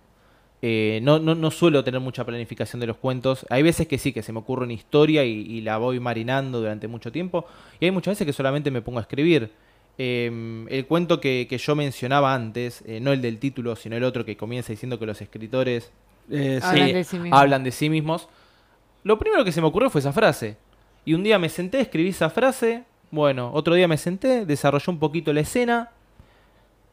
eh, 0.62 1.00
no, 1.02 1.18
no, 1.18 1.34
no 1.34 1.50
suelo 1.50 1.84
tener 1.84 2.00
mucha 2.00 2.24
planificación 2.24 2.80
de 2.80 2.86
los 2.86 2.96
cuentos. 2.96 3.44
Hay 3.50 3.62
veces 3.62 3.86
que 3.86 3.98
sí, 3.98 4.12
que 4.12 4.22
se 4.22 4.32
me 4.32 4.38
ocurre 4.38 4.64
una 4.64 4.72
historia 4.72 5.24
y, 5.24 5.32
y 5.42 5.60
la 5.60 5.76
voy 5.78 6.00
marinando 6.00 6.60
durante 6.60 6.88
mucho 6.88 7.12
tiempo. 7.12 7.46
Y 7.78 7.84
hay 7.84 7.90
muchas 7.90 8.12
veces 8.12 8.26
que 8.26 8.32
solamente 8.32 8.70
me 8.70 8.80
pongo 8.82 8.98
a 8.98 9.02
escribir. 9.02 9.52
Eh, 9.98 10.66
el 10.68 10.86
cuento 10.86 11.20
que, 11.20 11.46
que 11.48 11.58
yo 11.58 11.74
mencionaba 11.74 12.34
antes, 12.34 12.82
eh, 12.86 13.00
no 13.00 13.12
el 13.12 13.20
del 13.22 13.38
título, 13.38 13.76
sino 13.76 13.96
el 13.96 14.04
otro 14.04 14.24
que 14.24 14.36
comienza 14.36 14.72
diciendo 14.72 14.98
que 14.98 15.06
los 15.06 15.20
escritores 15.22 15.92
Eh, 16.30 16.60
sí. 16.60 16.66
Hablan 16.66 16.92
de 16.92 17.04
sí 17.04 17.18
mismos. 17.18 17.40
hablan 17.40 17.64
de 17.64 17.70
sí 17.72 17.90
mismos. 17.90 18.28
Lo 19.04 19.18
primero 19.18 19.44
que 19.44 19.52
se 19.52 19.60
me 19.60 19.68
ocurrió 19.68 19.88
fue 19.90 20.00
esa 20.00 20.12
frase. 20.12 20.56
Y 21.04 21.14
un 21.14 21.22
día 21.22 21.38
me 21.38 21.48
senté, 21.48 21.80
escribí 21.80 22.08
esa 22.08 22.28
frase. 22.30 22.82
Bueno, 23.10 23.50
otro 23.54 23.74
día 23.74 23.86
me 23.86 23.96
senté, 23.96 24.44
desarrollé 24.44 24.90
un 24.90 24.98
poquito 24.98 25.32
la 25.32 25.40
escena 25.42 25.90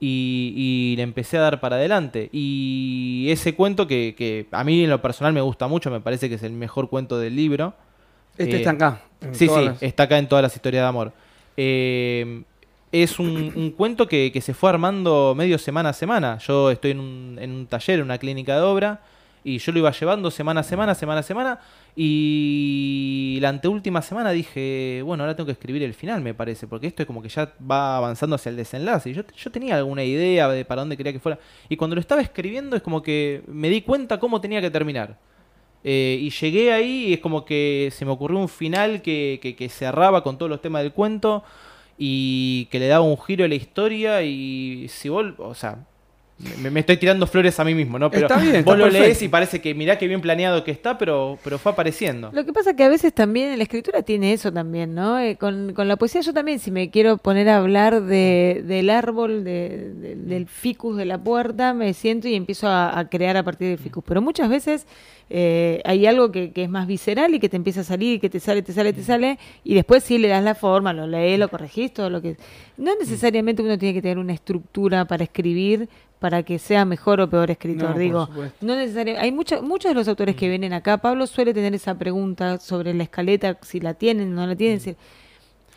y, 0.05 0.53
y 0.93 0.95
le 0.97 1.03
empecé 1.03 1.37
a 1.37 1.41
dar 1.41 1.59
para 1.61 1.77
adelante. 1.77 2.29
Y 2.33 3.27
ese 3.29 3.55
cuento 3.55 3.87
que, 3.87 4.15
que 4.17 4.47
a 4.51 4.63
mí 4.63 4.83
en 4.83 4.89
lo 4.89 5.01
personal 5.01 5.31
me 5.33 5.41
gusta 5.41 5.67
mucho, 5.67 5.89
me 5.89 6.01
parece 6.01 6.27
que 6.27 6.35
es 6.35 6.43
el 6.43 6.51
mejor 6.51 6.89
cuento 6.89 7.17
del 7.19 7.35
libro. 7.35 7.73
Este 8.37 8.55
Eh, 8.55 8.57
está 8.57 8.71
acá. 8.71 9.01
Sí, 9.31 9.47
sí, 9.47 9.65
las- 9.65 9.81
está 9.81 10.03
acá 10.03 10.17
en 10.17 10.27
todas 10.27 10.41
las 10.43 10.55
historias 10.55 10.83
de 10.83 10.87
amor. 10.87 11.13
Eh, 11.55 12.43
es 12.91 13.17
un, 13.19 13.53
un 13.55 13.71
cuento 13.71 14.07
que, 14.07 14.31
que 14.31 14.41
se 14.41 14.53
fue 14.53 14.69
armando 14.69 15.33
medio 15.35 15.57
semana 15.57 15.89
a 15.89 15.93
semana. 15.93 16.37
Yo 16.39 16.69
estoy 16.69 16.91
en 16.91 16.99
un, 16.99 17.37
en 17.41 17.51
un 17.51 17.65
taller, 17.67 17.99
en 17.99 18.05
una 18.05 18.17
clínica 18.17 18.55
de 18.55 18.61
obra, 18.61 19.01
y 19.43 19.57
yo 19.57 19.71
lo 19.71 19.79
iba 19.79 19.91
llevando 19.91 20.31
semana 20.31 20.61
a 20.61 20.63
semana, 20.63 20.95
semana 20.95 21.19
a 21.19 21.23
semana, 21.23 21.59
y 21.95 23.37
la 23.41 23.49
anteúltima 23.49 24.01
semana 24.01 24.31
dije, 24.31 25.01
bueno, 25.03 25.23
ahora 25.23 25.35
tengo 25.35 25.45
que 25.45 25.51
escribir 25.51 25.83
el 25.83 25.93
final, 25.93 26.21
me 26.21 26.33
parece, 26.33 26.67
porque 26.67 26.87
esto 26.87 27.03
es 27.03 27.07
como 27.07 27.21
que 27.21 27.29
ya 27.29 27.53
va 27.69 27.97
avanzando 27.97 28.35
hacia 28.35 28.49
el 28.49 28.55
desenlace. 28.55 29.09
Y 29.09 29.13
yo, 29.13 29.23
yo 29.35 29.51
tenía 29.51 29.75
alguna 29.75 30.03
idea 30.03 30.47
de 30.49 30.65
para 30.65 30.81
dónde 30.81 30.95
quería 30.95 31.11
que 31.11 31.19
fuera, 31.19 31.39
y 31.67 31.75
cuando 31.75 31.95
lo 31.95 31.99
estaba 31.99 32.21
escribiendo 32.21 32.75
es 32.75 32.81
como 32.81 33.01
que 33.01 33.43
me 33.47 33.69
di 33.69 33.81
cuenta 33.81 34.19
cómo 34.19 34.39
tenía 34.39 34.61
que 34.61 34.71
terminar. 34.71 35.17
Eh, 35.83 36.17
y 36.21 36.29
llegué 36.29 36.71
ahí 36.71 37.07
y 37.07 37.13
es 37.13 37.19
como 37.19 37.43
que 37.43 37.89
se 37.91 38.05
me 38.05 38.11
ocurrió 38.11 38.39
un 38.39 38.47
final 38.47 39.01
que, 39.01 39.39
que, 39.41 39.53
que 39.55 39.67
cerraba 39.67 40.23
con 40.23 40.37
todos 40.37 40.49
los 40.49 40.61
temas 40.61 40.81
del 40.81 40.93
cuento 40.93 41.43
y 41.97 42.67
que 42.71 42.79
le 42.79 42.87
daba 42.87 43.03
un 43.03 43.17
giro 43.17 43.43
a 43.43 43.49
la 43.49 43.55
historia 43.55 44.23
y 44.23 44.87
si 44.87 45.09
vos, 45.09 45.33
o 45.37 45.53
sea, 45.53 45.85
me, 46.61 46.69
me 46.71 46.79
estoy 46.81 46.97
tirando 46.97 47.25
flores 47.27 47.59
a 47.59 47.63
mí 47.63 47.73
mismo, 47.73 47.97
¿no? 47.99 48.09
Pero 48.11 48.27
Está 48.27 48.39
bien, 48.39 48.63
vos 48.63 48.77
lo 48.77 48.89
lees 48.89 49.21
y 49.21 49.27
parece 49.29 49.61
que 49.61 49.73
mirá 49.73 49.97
qué 49.97 50.07
bien 50.07 50.21
planeado 50.21 50.63
que 50.63 50.71
está, 50.71 50.97
pero, 50.97 51.37
pero 51.43 51.57
fue 51.57 51.71
apareciendo. 51.71 52.31
Lo 52.33 52.45
que 52.45 52.53
pasa 52.53 52.71
es 52.71 52.75
que 52.75 52.83
a 52.83 52.89
veces 52.89 53.13
también 53.13 53.57
la 53.57 53.63
escritura 53.63 54.01
tiene 54.03 54.33
eso 54.33 54.51
también, 54.51 54.93
¿no? 54.95 55.19
Eh, 55.19 55.35
con, 55.37 55.73
con 55.73 55.87
la 55.87 55.95
poesía 55.95 56.21
yo 56.21 56.33
también, 56.33 56.59
si 56.59 56.71
me 56.71 56.89
quiero 56.89 57.17
poner 57.17 57.49
a 57.49 57.57
hablar 57.57 58.01
de, 58.03 58.63
del 58.65 58.89
árbol, 58.89 59.43
de- 59.43 59.93
de- 59.93 60.15
del 60.15 60.47
ficus 60.47 60.97
de 60.97 61.05
la 61.05 61.17
puerta, 61.17 61.73
me 61.73 61.93
siento 61.93 62.27
y 62.27 62.35
empiezo 62.35 62.67
a, 62.67 62.97
a 62.97 63.09
crear 63.09 63.37
a 63.37 63.43
partir 63.43 63.67
del 63.69 63.77
ficus. 63.77 64.03
Pero 64.07 64.21
muchas 64.21 64.49
veces 64.49 64.85
eh, 65.29 65.81
hay 65.85 66.05
algo 66.05 66.31
que, 66.31 66.51
que 66.51 66.63
es 66.63 66.69
más 66.69 66.85
visceral 66.85 67.33
y 67.33 67.39
que 67.39 67.49
te 67.49 67.55
empieza 67.57 67.81
a 67.81 67.83
salir, 67.83 68.15
y 68.15 68.19
que 68.19 68.29
te 68.29 68.39
sale, 68.39 68.61
te 68.61 68.73
sale, 68.73 68.93
te 68.93 69.03
sale, 69.03 69.39
y 69.63 69.73
después 69.73 70.03
sí 70.03 70.17
le 70.17 70.27
das 70.27 70.43
la 70.43 70.53
forma, 70.55 70.93
lo 70.93 71.07
lees, 71.07 71.39
lo 71.39 71.47
corregís, 71.49 71.93
todo 71.93 72.09
lo 72.09 72.21
que... 72.21 72.37
No 72.77 72.91
necesariamente 72.99 73.61
uno 73.61 73.77
tiene 73.77 73.93
que 73.93 74.01
tener 74.01 74.17
una 74.17 74.33
estructura 74.33 75.05
para 75.05 75.23
escribir 75.23 75.87
para 76.23 76.41
que 76.43 76.57
sea 76.57 76.85
mejor 76.85 77.19
o 77.19 77.29
peor 77.29 77.51
escritor, 77.51 77.89
No, 77.89 77.97
digo. 77.99 78.29
No 78.61 78.77
necesariamente. 78.77 79.19
Hay 79.25 79.33
muchos 79.33 79.61
muchos 79.61 79.91
de 79.91 79.95
los 79.95 80.07
autores 80.07 80.37
que 80.37 80.47
vienen 80.47 80.71
acá. 80.71 80.97
Pablo 80.99 81.27
suele 81.27 81.53
tener 81.53 81.73
esa 81.75 81.95
pregunta 81.99 82.59
sobre 82.59 82.93
la 82.93 83.03
escaleta, 83.03 83.57
si 83.61 83.81
la 83.81 83.93
tienen, 83.93 84.33
no 84.33 84.47
la 84.47 84.55
tienen. 84.55 84.79
si- 84.79 84.95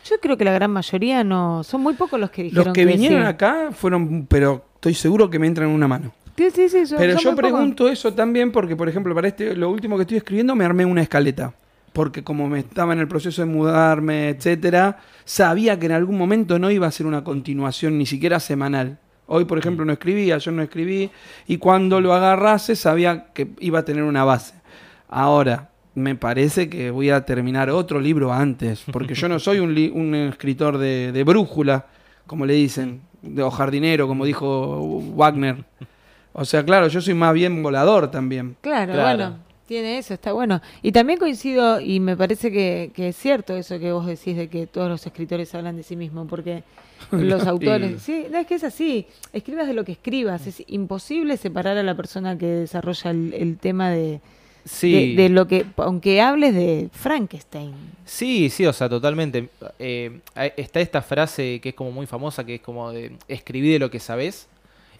Yo 0.09 0.15
creo 0.21 0.37
que 0.37 0.45
la 0.45 0.53
gran 0.53 0.71
mayoría 0.71 1.21
no. 1.25 1.65
Son 1.65 1.81
muy 1.81 1.95
pocos 1.95 2.17
los 2.17 2.31
que 2.31 2.43
dijeron 2.43 2.67
Los 2.67 2.73
que 2.73 2.85
vinieron 2.85 3.23
sí. 3.23 3.27
acá 3.27 3.71
fueron, 3.73 4.25
pero 4.25 4.63
estoy 4.75 4.93
seguro 4.93 5.29
que 5.29 5.37
me 5.37 5.47
entran 5.47 5.67
en 5.67 5.75
una 5.75 5.89
mano. 5.89 6.13
Sí, 6.37 6.47
sí, 6.55 6.69
sí, 6.69 6.85
son- 6.85 6.97
Pero 6.97 7.15
son 7.15 7.23
yo 7.23 7.29
pocos. 7.31 7.41
pregunto 7.51 7.89
eso 7.89 8.13
también 8.13 8.53
porque, 8.53 8.77
por 8.77 8.87
ejemplo, 8.87 9.13
para 9.13 9.27
este, 9.27 9.53
lo 9.53 9.69
último 9.69 9.97
que 9.97 10.03
estoy 10.03 10.15
escribiendo 10.15 10.55
me 10.55 10.63
armé 10.63 10.85
una 10.85 11.01
escaleta. 11.01 11.53
Porque 11.91 12.23
como 12.23 12.47
me 12.47 12.59
estaba 12.59 12.93
en 12.93 12.99
el 12.99 13.09
proceso 13.09 13.41
de 13.41 13.47
mudarme, 13.51 14.29
etcétera, 14.29 14.99
sabía 15.25 15.77
que 15.77 15.87
en 15.87 15.91
algún 15.91 16.17
momento 16.17 16.57
no 16.57 16.71
iba 16.71 16.87
a 16.87 16.91
ser 16.91 17.05
una 17.05 17.25
continuación 17.25 17.97
ni 17.97 18.05
siquiera 18.05 18.39
semanal. 18.39 18.99
Hoy, 19.27 19.45
por 19.45 19.57
ejemplo, 19.59 19.83
no 19.85 19.91
escribí, 19.93 20.31
ayer 20.31 20.53
no 20.53 20.61
escribí, 20.63 21.09
y 21.47 21.57
cuando 21.57 21.99
lo 22.01 22.13
agarrase 22.13 22.75
sabía 22.75 23.25
que 23.33 23.49
iba 23.59 23.79
a 23.79 23.85
tener 23.85 24.03
una 24.03 24.23
base. 24.23 24.53
Ahora, 25.09 25.69
me 25.95 26.15
parece 26.15 26.69
que 26.69 26.91
voy 26.91 27.09
a 27.09 27.25
terminar 27.25 27.69
otro 27.69 27.99
libro 27.99 28.31
antes, 28.31 28.83
porque 28.91 29.15
yo 29.15 29.27
no 29.27 29.39
soy 29.39 29.59
un, 29.59 29.73
li- 29.73 29.91
un 29.93 30.13
escritor 30.15 30.77
de, 30.77 31.11
de 31.11 31.23
brújula, 31.23 31.85
como 32.25 32.45
le 32.45 32.53
dicen, 32.53 33.01
de, 33.21 33.41
o 33.43 33.49
jardinero, 33.51 34.07
como 34.07 34.23
dijo 34.25 35.01
Wagner. 35.15 35.65
O 36.33 36.45
sea, 36.45 36.63
claro, 36.63 36.87
yo 36.87 37.01
soy 37.01 37.13
más 37.15 37.33
bien 37.33 37.63
volador 37.63 38.11
también. 38.11 38.55
Claro, 38.61 38.93
Claro. 38.93 39.17
bueno, 39.17 39.37
tiene 39.67 39.97
eso, 39.99 40.13
está 40.13 40.31
bueno. 40.33 40.61
Y 40.81 40.91
también 40.91 41.19
coincido, 41.19 41.79
y 41.79 41.99
me 41.99 42.17
parece 42.17 42.51
que, 42.51 42.91
que 42.95 43.09
es 43.09 43.15
cierto 43.17 43.55
eso 43.55 43.77
que 43.79 43.91
vos 43.91 44.05
decís 44.07 44.35
de 44.35 44.47
que 44.47 44.65
todos 44.65 44.89
los 44.89 45.05
escritores 45.05 45.53
hablan 45.53 45.75
de 45.75 45.83
sí 45.83 45.95
mismos, 45.95 46.27
porque 46.27 46.63
los 47.11 47.45
autores, 47.45 48.01
sí, 48.01 48.25
no, 48.31 48.39
es 48.39 48.47
que 48.47 48.55
es 48.55 48.63
así, 48.63 49.05
escribas 49.33 49.67
de 49.67 49.73
lo 49.73 49.83
que 49.85 49.91
escribas, 49.91 50.47
es 50.47 50.63
imposible 50.67 51.37
separar 51.37 51.77
a 51.77 51.83
la 51.83 51.95
persona 51.95 52.37
que 52.37 52.47
desarrolla 52.47 53.11
el, 53.11 53.33
el 53.33 53.57
tema 53.57 53.91
de, 53.91 54.19
Sí. 54.65 55.15
de, 55.15 55.23
de 55.23 55.29
lo 55.29 55.47
que, 55.47 55.65
aunque 55.77 56.19
hables 56.19 56.53
de 56.53 56.89
Frankenstein. 56.91 57.73
Sí, 58.03 58.49
sí, 58.49 58.65
o 58.65 58.73
sea, 58.73 58.89
totalmente. 58.89 59.47
Eh, 59.79 60.19
está 60.57 60.81
esta 60.81 61.01
frase 61.01 61.59
que 61.61 61.69
es 61.69 61.75
como 61.75 61.91
muy 61.91 62.05
famosa, 62.05 62.45
que 62.45 62.55
es 62.55 62.61
como 62.61 62.91
de 62.91 63.13
escribí 63.29 63.71
de 63.71 63.79
lo 63.79 63.89
que 63.89 63.99
sabes. 64.01 64.47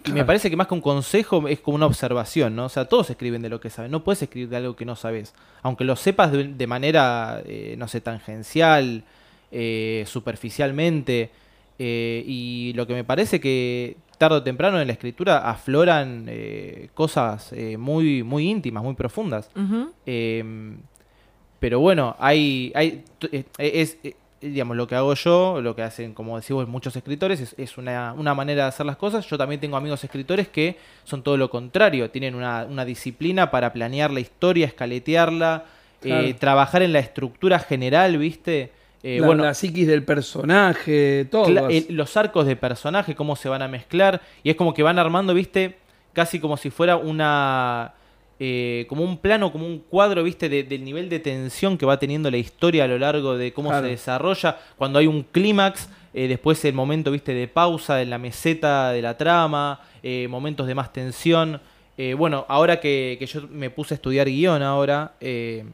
Y 0.04 0.12
me 0.12 0.24
parece 0.24 0.48
que 0.48 0.56
más 0.56 0.66
que 0.68 0.74
un 0.74 0.80
consejo 0.80 1.46
es 1.48 1.60
como 1.60 1.74
una 1.76 1.86
observación, 1.86 2.56
¿no? 2.56 2.66
O 2.66 2.68
sea, 2.68 2.86
todos 2.86 3.10
escriben 3.10 3.42
de 3.42 3.48
lo 3.48 3.60
que 3.60 3.68
saben. 3.70 3.90
No 3.90 4.04
puedes 4.04 4.22
escribir 4.22 4.48
de 4.48 4.56
algo 4.56 4.74
que 4.76 4.84
no 4.84 4.96
sabes. 4.96 5.34
Aunque 5.62 5.84
lo 5.84 5.96
sepas 5.96 6.32
de, 6.32 6.44
de 6.44 6.66
manera, 6.66 7.42
eh, 7.44 7.74
no 7.78 7.88
sé, 7.88 8.00
tangencial, 8.00 9.04
eh, 9.50 10.04
superficialmente. 10.06 11.30
eh, 11.78 12.22
y 12.26 12.72
lo 12.74 12.86
que 12.86 12.94
me 12.94 13.04
parece 13.04 13.38
que 13.40 13.96
tarde 14.18 14.36
o 14.36 14.42
temprano 14.42 14.80
en 14.80 14.86
la 14.88 14.92
escritura 14.92 15.48
afloran 15.48 16.28
cosas 16.94 17.52
muy, 17.78 18.22
muy 18.24 18.48
íntimas, 18.48 18.82
muy 18.82 18.94
profundas. 18.94 19.48
Eh, 20.06 20.74
pero 21.60 21.80
bueno, 21.80 22.16
hay, 22.18 22.72
hay 22.74 23.04
es, 23.58 23.98
digamos, 24.40 24.76
lo 24.76 24.86
que 24.86 24.94
hago 24.94 25.14
yo, 25.14 25.60
lo 25.60 25.74
que 25.74 25.82
hacen, 25.82 26.14
como 26.14 26.36
decimos 26.36 26.66
muchos 26.68 26.94
escritores, 26.96 27.40
es, 27.40 27.54
es 27.58 27.76
una, 27.78 28.12
una 28.12 28.34
manera 28.34 28.62
de 28.64 28.68
hacer 28.68 28.86
las 28.86 28.96
cosas. 28.96 29.26
Yo 29.26 29.36
también 29.38 29.60
tengo 29.60 29.76
amigos 29.76 30.02
escritores 30.04 30.48
que 30.48 30.76
son 31.04 31.22
todo 31.22 31.36
lo 31.36 31.50
contrario, 31.50 32.10
tienen 32.10 32.34
una, 32.34 32.64
una 32.68 32.84
disciplina 32.84 33.50
para 33.50 33.72
planear 33.72 34.10
la 34.10 34.20
historia, 34.20 34.66
escaletearla, 34.66 35.64
eh, 36.02 36.34
trabajar 36.38 36.82
en 36.82 36.92
la 36.92 37.00
estructura 37.00 37.58
general, 37.58 38.18
¿viste? 38.18 38.70
Eh, 39.02 39.18
la, 39.20 39.26
bueno, 39.26 39.44
la 39.44 39.54
psiquis 39.54 39.86
del 39.86 40.02
personaje, 40.04 41.26
todo. 41.30 41.44
El- 41.70 41.96
los 41.96 42.16
arcos 42.16 42.46
de 42.46 42.56
personaje, 42.56 43.14
cómo 43.14 43.36
se 43.36 43.48
van 43.48 43.62
a 43.62 43.68
mezclar. 43.68 44.20
Y 44.42 44.50
es 44.50 44.56
como 44.56 44.74
que 44.74 44.82
van 44.82 44.98
armando, 44.98 45.34
viste, 45.34 45.76
casi 46.12 46.40
como 46.40 46.56
si 46.56 46.70
fuera 46.70 46.96
una. 46.96 47.94
Eh, 48.40 48.86
como 48.88 49.02
un 49.04 49.18
plano, 49.18 49.50
como 49.52 49.66
un 49.66 49.78
cuadro, 49.80 50.22
viste, 50.22 50.48
de- 50.48 50.62
del 50.64 50.84
nivel 50.84 51.08
de 51.08 51.18
tensión 51.18 51.76
que 51.76 51.84
va 51.86 51.98
teniendo 51.98 52.30
la 52.30 52.36
historia 52.38 52.84
a 52.84 52.86
lo 52.88 52.98
largo 52.98 53.36
de 53.36 53.52
cómo 53.52 53.70
Claro. 53.70 53.84
se 53.86 53.90
desarrolla. 53.90 54.58
Cuando 54.76 54.98
hay 54.98 55.06
un 55.06 55.22
clímax, 55.24 55.88
eh, 56.14 56.28
después 56.28 56.64
el 56.64 56.74
momento, 56.74 57.10
viste, 57.10 57.34
de 57.34 57.48
pausa 57.48 58.00
en 58.02 58.10
la 58.10 58.18
meseta 58.18 58.92
de 58.92 59.02
la 59.02 59.16
trama, 59.16 59.80
eh, 60.02 60.26
momentos 60.30 60.66
de 60.66 60.74
más 60.74 60.92
tensión. 60.92 61.60
Bueno, 62.16 62.46
ahora 62.48 62.78
que, 62.78 63.16
que 63.18 63.26
yo 63.26 63.42
me 63.50 63.70
puse 63.70 63.94
a 63.94 63.96
estudiar 63.96 64.28
guion 64.28 64.62
ahora, 64.62 65.14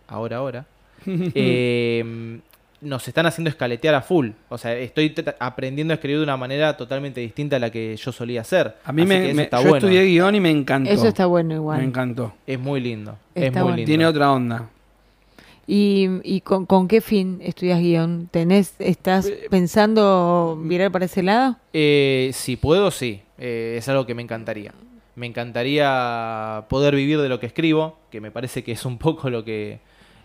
ahora, 0.08 0.36
ahora, 0.38 0.64
eh, 1.06 2.38
nos 2.80 3.06
están 3.08 3.26
haciendo 3.26 3.48
escaletear 3.50 3.94
a 3.94 4.02
full. 4.02 4.30
O 4.48 4.58
sea, 4.58 4.76
estoy 4.76 5.14
aprendiendo 5.38 5.92
a 5.92 5.96
escribir 5.96 6.18
de 6.18 6.24
una 6.24 6.36
manera 6.36 6.76
totalmente 6.76 7.20
distinta 7.20 7.56
a 7.56 7.58
la 7.58 7.70
que 7.70 7.96
yo 7.96 8.12
solía 8.12 8.42
hacer. 8.42 8.76
A 8.84 8.92
mí 8.92 9.02
Así 9.02 9.08
me, 9.08 9.34
me- 9.34 9.42
está 9.44 9.58
yo 9.62 9.70
bueno. 9.70 9.76
estudié 9.86 10.04
guion 10.04 10.34
y 10.34 10.40
me 10.40 10.50
encantó. 10.50 10.90
Eso 10.90 11.08
está 11.08 11.26
bueno 11.26 11.54
igual. 11.54 11.78
Me 11.78 11.84
encantó. 11.84 12.34
Es 12.46 12.58
muy 12.58 12.80
lindo. 12.80 13.16
Está 13.34 13.46
es 13.46 13.52
muy 13.52 13.62
bueno. 13.62 13.76
lindo. 13.76 13.88
Tiene 13.88 14.06
otra 14.06 14.32
onda. 14.32 14.68
¿Y, 15.66 16.08
y 16.24 16.42
con, 16.42 16.66
con 16.66 16.88
qué 16.88 17.00
fin 17.00 17.38
estudias 17.42 17.80
guion? 17.80 18.28
¿Tenés, 18.30 18.74
¿Estás 18.78 19.26
Eh, 19.26 19.46
pensando 19.48 20.60
virar 20.62 20.92
para 20.92 21.06
ese 21.06 21.22
lado? 21.22 21.56
Eh, 21.72 22.30
si 22.34 22.56
puedo, 22.56 22.90
sí. 22.90 23.22
Eh, 23.38 23.76
es 23.78 23.88
algo 23.88 24.04
que 24.04 24.14
me 24.14 24.20
encantaría. 24.22 24.72
Me 25.16 25.26
encantaría 25.26 26.64
poder 26.68 26.94
vivir 26.94 27.18
de 27.20 27.28
lo 27.30 27.40
que 27.40 27.46
escribo, 27.46 27.98
que 28.10 28.20
me 28.20 28.30
parece 28.30 28.62
que 28.62 28.72
es 28.72 28.84
un 28.84 28.98
poco 28.98 29.30
lo 29.30 29.42
que, 29.44 29.78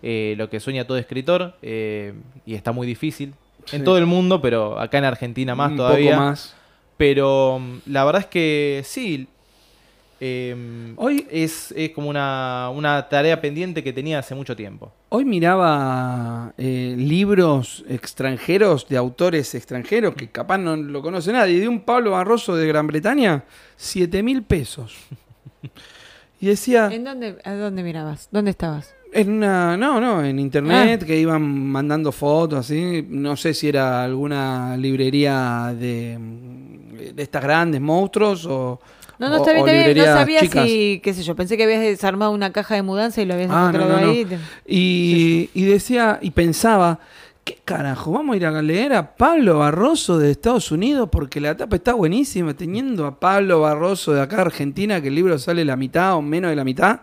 eh, 0.03 0.35
lo 0.37 0.49
que 0.49 0.59
sueña 0.59 0.85
todo 0.85 0.97
escritor, 0.97 1.55
eh, 1.61 2.13
y 2.45 2.55
está 2.55 2.71
muy 2.71 2.85
difícil. 2.87 3.33
En 3.71 3.83
todo 3.83 3.97
el 3.97 4.05
mundo, 4.05 4.41
pero 4.41 4.79
acá 4.79 4.97
en 4.97 5.05
Argentina 5.05 5.53
más 5.55 5.71
Un 5.71 5.77
todavía. 5.77 6.11
poco 6.11 6.21
más. 6.23 6.55
Pero 6.97 7.59
mm, 7.59 7.91
la 7.91 8.03
verdad 8.05 8.21
es 8.21 8.27
que 8.27 8.81
sí. 8.85 9.27
eh, 10.19 10.93
Hoy- 10.97 11.27
es, 11.29 11.71
es 11.77 11.91
como 11.91 12.09
una, 12.09 12.69
una 12.73 13.07
tarea 13.09 13.39
pendiente 13.39 13.83
que 13.83 13.93
tenía 13.93 14.19
hace 14.19 14.33
mucho 14.35 14.55
tiempo. 14.55 14.91
Hoy 15.09 15.23
miraba 15.25 16.53
eh, 16.57 16.95
libros 16.97 17.83
extranjeros 17.87 18.87
de 18.89 18.97
autores 18.97 19.53
extranjeros 19.55 20.13
que 20.15 20.29
capaz 20.29 20.57
no 20.57 20.75
lo 20.75 21.01
conoce 21.01 21.31
nadie. 21.31 21.59
De 21.59 21.67
un 21.67 21.81
Pablo 21.81 22.11
Barroso 22.11 22.55
de 22.55 22.67
Gran 22.67 22.87
Bretaña, 22.87 23.43
7 23.77 24.23
mil 24.23 24.43
pesos. 24.43 24.95
Y 26.41 26.45
decía, 26.47 26.87
¿En 26.89 27.03
dónde, 27.03 27.37
¿A 27.43 27.53
dónde 27.53 27.83
mirabas? 27.83 28.29
¿Dónde 28.31 28.51
estabas? 28.51 28.95
En 29.11 29.29
una, 29.31 29.75
no, 29.77 29.99
no, 29.99 30.23
en 30.23 30.39
internet, 30.39 31.05
que 31.05 31.19
iban 31.19 31.41
mandando 31.41 32.11
fotos 32.11 32.59
así. 32.59 33.05
No 33.09 33.35
sé 33.35 33.53
si 33.53 33.67
era 33.69 34.03
alguna 34.03 34.77
librería 34.77 35.73
de, 35.77 36.17
de 37.13 37.23
estas 37.23 37.43
grandes 37.43 37.81
monstruos 37.81 38.45
o. 38.45 38.79
No, 39.17 39.27
no, 39.27 39.37
está 39.37 39.51
bien, 39.51 39.67
está 39.67 39.85
bien. 39.85 39.97
No 39.97 40.03
sabía 40.05 40.39
chicas. 40.39 40.65
si, 40.65 41.01
qué 41.03 41.13
sé 41.13 41.23
yo, 41.23 41.35
pensé 41.35 41.57
que 41.57 41.63
habías 41.63 41.81
desarmado 41.81 42.31
una 42.31 42.53
caja 42.53 42.75
de 42.75 42.83
mudanza 42.83 43.21
y 43.21 43.25
lo 43.25 43.33
habías 43.33 43.49
Ah, 43.51 43.67
encontrado 43.69 43.99
no, 43.99 44.05
no. 44.05 44.11
ahí. 44.11 44.25
Y, 44.65 45.49
y 45.53 45.65
decía, 45.65 46.19
y 46.21 46.31
pensaba, 46.31 46.99
¿qué 47.43 47.57
carajo? 47.65 48.11
Vamos 48.13 48.35
a 48.35 48.37
ir 48.37 48.45
a 48.45 48.61
leer 48.61 48.93
a 48.93 49.15
Pablo 49.17 49.59
Barroso 49.59 50.17
de 50.19 50.31
Estados 50.31 50.71
Unidos 50.71 51.09
porque 51.11 51.41
la 51.41 51.57
tapa 51.57 51.75
está 51.75 51.93
buenísima, 51.95 52.53
teniendo 52.53 53.05
a 53.05 53.19
Pablo 53.19 53.59
Barroso 53.61 54.13
de 54.13 54.21
acá 54.21 54.39
Argentina, 54.41 55.01
que 55.01 55.09
el 55.09 55.15
libro 55.15 55.37
sale 55.37 55.65
la 55.65 55.75
mitad 55.75 56.15
o 56.15 56.21
menos 56.21 56.49
de 56.51 56.55
la 56.55 56.63
mitad. 56.63 57.01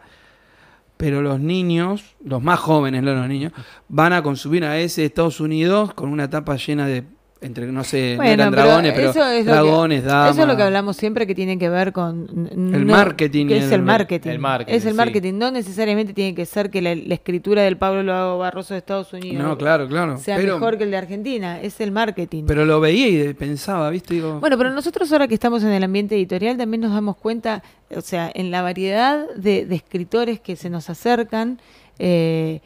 Pero 0.96 1.20
los 1.22 1.40
niños, 1.40 2.16
los 2.24 2.42
más 2.42 2.58
jóvenes, 2.58 3.02
no 3.02 3.12
los 3.14 3.28
niños, 3.28 3.52
van 3.88 4.12
a 4.14 4.22
consumir 4.22 4.64
a 4.64 4.78
ese 4.78 5.02
de 5.02 5.06
Estados 5.08 5.40
Unidos 5.40 5.92
con 5.94 6.08
una 6.08 6.30
tapa 6.30 6.56
llena 6.56 6.86
de, 6.86 7.04
entre, 7.42 7.66
no 7.70 7.84
sé, 7.84 8.12
no 8.12 8.16
Bueno, 8.16 8.32
eran 8.32 8.50
pero 8.50 8.62
dragones, 8.62 8.92
pero 8.94 9.10
eso 9.10 9.24
es 9.28 9.44
lo 9.44 9.52
que- 9.52 9.58
dragones, 9.60 10.04
damas. 10.04 10.30
Eso 10.32 10.40
es 10.40 10.48
lo 10.48 10.56
que 10.56 10.62
hablamos 10.62 10.96
siempre 10.96 11.26
que 11.26 11.34
tiene 11.34 11.58
que 11.58 11.68
ver 11.68 11.92
con... 11.92 12.48
El 12.50 12.86
no- 12.86 12.92
marketing 12.92 13.46
que 13.46 13.58
es 13.58 13.64
el- 13.66 13.74
el 13.74 13.82
marketing. 13.82 14.30
el 14.30 14.38
marketing, 14.38 14.74
Es 14.74 14.86
el 14.86 14.92
sí. 14.92 14.96
marketing. 14.96 15.34
No 15.34 15.50
necesariamente 15.50 16.14
tiene 16.14 16.34
que 16.34 16.46
ser 16.46 16.70
que 16.70 16.80
la, 16.80 16.94
la 16.94 17.14
escritura 17.14 17.60
del 17.60 17.76
Pablo 17.76 18.38
Barroso 18.38 18.72
de 18.72 18.78
Estados 18.78 19.12
Unidos 19.12 19.44
No, 19.46 19.58
claro, 19.58 19.86
claro. 19.86 20.16
sea 20.16 20.38
pero, 20.38 20.54
mejor 20.54 20.78
que 20.78 20.84
el 20.84 20.90
de 20.92 20.96
Argentina. 20.96 21.60
Es 21.60 21.78
el 21.82 21.92
marketing. 21.92 22.44
pero 22.48 22.64
lo 22.64 22.80
veía 22.80 23.06
y 23.30 23.34
pensaba, 23.34 23.90
¿viste? 23.90 24.14
Digo, 24.14 24.40
Bueno, 24.40 24.56
pero 24.56 24.70
nosotros 24.70 25.12
ahora 25.12 25.28
que 25.28 25.34
estamos 25.34 25.62
en 25.62 25.72
el 25.72 25.84
ambiente 25.84 26.16
editorial 26.16 26.56
también 26.56 26.80
nos 26.80 26.92
damos 26.92 27.16
cuenta 27.18 27.62
o 27.94 28.00
sea, 28.00 28.30
en 28.34 28.50
la 28.50 28.62
variedad 28.62 29.28
de, 29.34 29.66
de 29.66 29.74
escritores 29.74 30.40
que 30.40 30.56
se 30.56 30.70
nos 30.70 30.90
acercan, 30.90 31.60
eh, 31.98 32.60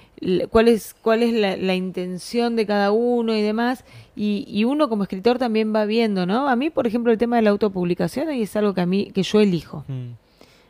cuál 0.51 0.69
es, 0.69 0.95
cuál 1.01 1.23
es 1.23 1.33
la, 1.33 1.57
la 1.57 1.75
intención 1.75 2.57
de 2.57 2.67
cada 2.67 2.91
uno 2.91 3.35
y 3.35 3.43
demás. 3.43 3.85
Y, 4.17 4.45
y 4.49 4.65
uno 4.65 4.89
como 4.89 5.05
escritor 5.05 5.39
también 5.39 5.75
va 5.75 5.85
viendo, 5.85 6.27
¿no? 6.27 6.49
A 6.49 6.57
mí, 6.57 6.71
por 6.71 6.87
ejemplo, 6.87 7.13
el 7.13 7.19
tema 7.19 7.37
de 7.37 7.43
la 7.43 7.51
autopublicación 7.51 8.29
ahí 8.29 8.43
es 8.43 8.57
algo 8.57 8.75
que 8.75 8.81
a 8.81 8.87
mí, 8.87 9.11
que 9.13 9.23
yo 9.23 9.41
elijo. 9.41 9.85
Mm. 9.89 10.13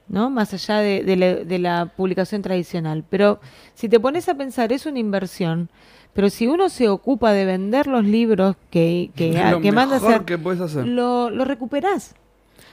¿no? 0.08 0.28
Más 0.28 0.52
allá 0.52 0.78
de, 0.78 1.04
de 1.04 1.16
la, 1.16 1.34
de 1.36 1.58
la 1.58 1.92
publicación 1.96 2.42
tradicional. 2.42 3.04
Pero 3.08 3.40
si 3.74 3.88
te 3.88 4.00
pones 4.00 4.28
a 4.28 4.34
pensar, 4.34 4.72
es 4.72 4.84
una 4.84 4.98
inversión. 4.98 5.70
Pero 6.12 6.28
si 6.28 6.48
uno 6.48 6.68
se 6.68 6.88
ocupa 6.88 7.32
de 7.32 7.44
vender 7.44 7.86
los 7.86 8.04
libros 8.04 8.56
que, 8.70 9.10
que, 9.14 9.30
Es 9.30 9.50
lo 9.50 9.60
que 9.60 9.72
manda 9.72 9.96
a 9.96 9.98
mejor 10.00 10.14
hacer, 10.14 10.26
que 10.26 10.36
puedes 10.36 10.60
hacer. 10.60 10.86
lo, 10.86 11.30
lo 11.30 11.44
recuperás. 11.44 12.16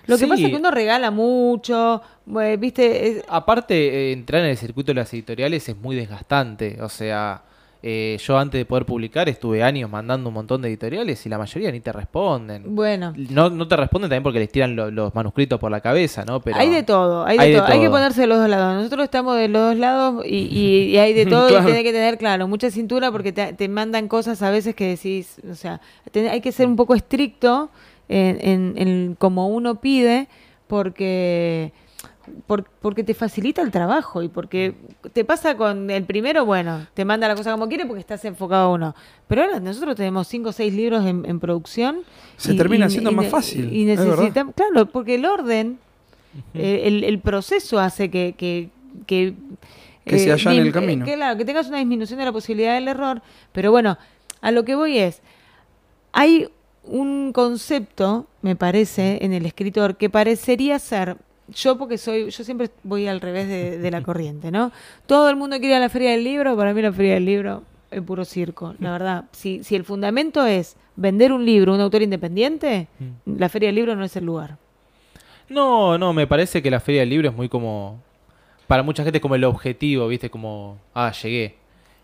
Lo 0.07 0.15
que 0.17 0.23
Sí. 0.23 0.29
pasa 0.29 0.43
es 0.43 0.49
que 0.49 0.55
uno 0.55 0.71
regala 0.71 1.11
mucho, 1.11 2.01
bue- 2.27 2.57
¿viste? 2.57 3.07
Es- 3.07 3.23
Aparte, 3.29 3.75
eh, 3.75 4.11
entrar 4.13 4.41
en 4.43 4.49
el 4.49 4.57
circuito 4.57 4.91
de 4.91 4.95
las 4.95 5.13
editoriales 5.13 5.67
es 5.69 5.77
muy 5.77 5.95
desgastante. 5.95 6.77
O 6.81 6.89
sea, 6.89 7.43
eh, 7.83 8.17
yo 8.19 8.37
antes 8.39 8.57
de 8.59 8.65
poder 8.65 8.85
publicar 8.85 9.29
estuve 9.29 9.61
años 9.61 9.89
mandando 9.89 10.29
un 10.29 10.33
montón 10.33 10.61
de 10.63 10.67
editoriales 10.67 11.23
y 11.25 11.29
la 11.29 11.37
mayoría 11.37 11.71
ni 11.71 11.79
te 11.79 11.91
responden. 11.93 12.75
bueno. 12.75 13.13
No, 13.29 13.49
no 13.51 13.67
te 13.67 13.75
responden 13.75 14.09
también 14.09 14.23
porque 14.23 14.39
les 14.39 14.51
tiran 14.51 14.75
lo- 14.75 14.89
los 14.89 15.13
manuscritos 15.13 15.59
por 15.59 15.69
la 15.69 15.79
cabeza, 15.79 16.25
¿no? 16.25 16.41
Pero 16.41 16.57
hay 16.57 16.69
de 16.69 16.81
todo, 16.83 17.23
hay 17.25 17.37
de, 17.37 17.43
hay 17.43 17.51
de 17.51 17.57
todo. 17.59 17.67
Hay 17.67 17.79
que 17.79 17.89
ponerse 17.89 18.21
de 18.21 18.27
los 18.27 18.39
dos 18.39 18.49
lados. 18.49 18.75
Nosotros 18.77 19.03
estamos 19.03 19.37
de 19.37 19.47
los 19.47 19.61
dos 19.61 19.75
lados 19.77 20.25
y, 20.25 20.35
y- 20.37 20.83
y 20.89 20.97
hay 20.97 21.13
de 21.13 21.25
todo 21.27 21.49
Claro. 21.49 21.63
y 21.63 21.67
tenés 21.67 21.83
que 21.83 21.91
tener, 21.91 22.17
claro, 22.17 22.47
mucha 22.47 22.71
cintura 22.71 23.11
porque 23.11 23.31
te, 23.31 23.53
te 23.53 23.69
mandan 23.69 24.07
cosas 24.07 24.41
a 24.41 24.49
veces 24.49 24.73
que 24.73 24.87
decís, 24.87 25.35
o 25.49 25.53
sea, 25.53 25.79
ten- 26.11 26.29
hay 26.29 26.41
que 26.41 26.51
ser 26.51 26.65
un 26.67 26.75
poco 26.77 26.95
estricto 26.95 27.69
en, 28.09 28.37
en, 28.41 28.73
en 28.77 29.15
como 29.15 29.47
uno 29.49 29.75
pide 29.81 30.27
porque 30.67 31.71
por- 32.45 32.65
porque 32.81 33.03
te 33.03 33.13
facilita 33.13 33.61
el 33.61 33.71
trabajo 33.71 34.21
y 34.21 34.27
porque 34.27 34.73
te 35.13 35.23
pasa 35.23 35.55
con 35.55 35.89
el 35.89 36.03
primero, 36.03 36.45
bueno, 36.45 36.85
te 36.93 37.05
manda 37.05 37.27
la 37.27 37.35
cosa 37.35 37.51
como 37.51 37.67
quiere 37.69 37.85
porque 37.85 38.01
estás 38.01 38.23
enfocado 38.25 38.67
a 38.69 38.73
uno. 38.73 38.95
Pero 39.27 39.43
ahora 39.43 39.59
nosotros 39.61 39.95
tenemos 39.95 40.27
cinco 40.27 40.49
o 40.49 40.51
seis 40.51 40.73
libros 40.73 41.05
en, 41.05 41.25
en 41.25 41.39
producción. 41.39 41.99
Se 42.35 42.53
termina 42.53 42.87
haciendo 42.87 43.11
más 43.13 43.27
fácil, 43.27 43.73
Y 43.73 43.85
necesitamos, 43.85 44.53
claro, 44.55 44.87
porque 44.87 45.15
el 45.15 45.25
orden, 45.25 45.79
eh, 46.53 46.81
el, 46.85 47.03
el 47.05 47.19
proceso 47.19 47.79
hace 47.79 48.09
que... 48.09 48.35
que, 48.37 48.69
que 49.05 49.33
Que 50.03 50.19
se 50.19 50.31
allane 50.31 50.57
el 50.59 50.65
dim- 50.67 50.73
camino. 50.73 51.05
que, 51.05 51.13
claro, 51.15 51.37
que 51.37 51.45
tengas 51.45 51.67
una 51.69 51.77
disminución 51.77 52.19
de 52.19 52.25
la 52.25 52.31
posibilidad 52.33 52.73
del 52.75 52.87
error. 52.89 53.21
Pero 53.53 53.71
bueno, 53.71 53.97
a 54.41 54.51
lo 54.51 54.63
que 54.65 54.75
voy 54.75 54.97
es, 54.97 55.21
hay 56.13 56.49
un 56.87 57.31
concepto, 57.33 58.27
me 58.41 58.55
parece, 58.55 59.19
en 59.21 59.33
el 59.33 59.45
escritor 59.45 59.97
que 59.97 60.09
parecería 60.09 60.79
ser, 60.79 61.17
yo 61.49 61.77
porque 61.77 61.97
soy, 61.97 62.29
yo 62.29 62.43
siempre 62.43 62.69
voy 62.83 63.07
al 63.07 63.21
revés 63.21 63.47
de, 63.47 63.77
de 63.77 63.91
la 63.91 64.01
corriente, 64.03 64.51
¿no? 64.51 64.71
Todo 65.05 65.29
el 65.29 65.35
mundo 65.35 65.57
quiere 65.57 65.73
ir 65.73 65.75
a 65.75 65.79
la 65.79 65.89
feria 65.89 66.11
del 66.11 66.23
libro, 66.23 66.55
para 66.55 66.73
mí 66.73 66.81
la 66.81 66.91
feria 66.91 67.15
del 67.15 67.25
libro 67.25 67.63
es 67.91 68.01
puro 68.01 68.25
circo, 68.25 68.75
la 68.79 68.91
verdad. 68.91 69.25
Si, 69.31 69.63
si 69.63 69.75
el 69.75 69.83
fundamento 69.83 70.45
es 70.45 70.75
vender 70.95 71.31
un 71.31 71.45
libro, 71.45 71.73
un 71.73 71.81
autor 71.81 72.01
independiente, 72.01 72.87
la 73.25 73.49
feria 73.49 73.67
del 73.67 73.75
libro 73.75 73.95
no 73.95 74.03
es 74.03 74.15
el 74.15 74.25
lugar. 74.25 74.57
No, 75.49 75.97
no, 75.97 76.13
me 76.13 76.27
parece 76.27 76.61
que 76.61 76.69
la 76.69 76.79
Feria 76.79 77.01
del 77.01 77.09
Libro 77.09 77.29
es 77.29 77.35
muy 77.35 77.49
como... 77.49 78.01
Para 78.67 78.83
mucha 78.83 79.03
gente 79.03 79.19
es 79.19 79.21
como 79.21 79.35
el 79.35 79.45
objetivo, 79.45 80.07
¿viste? 80.09 80.29
Como, 80.29 80.77
ah, 80.93 81.13
llegué. 81.23 81.55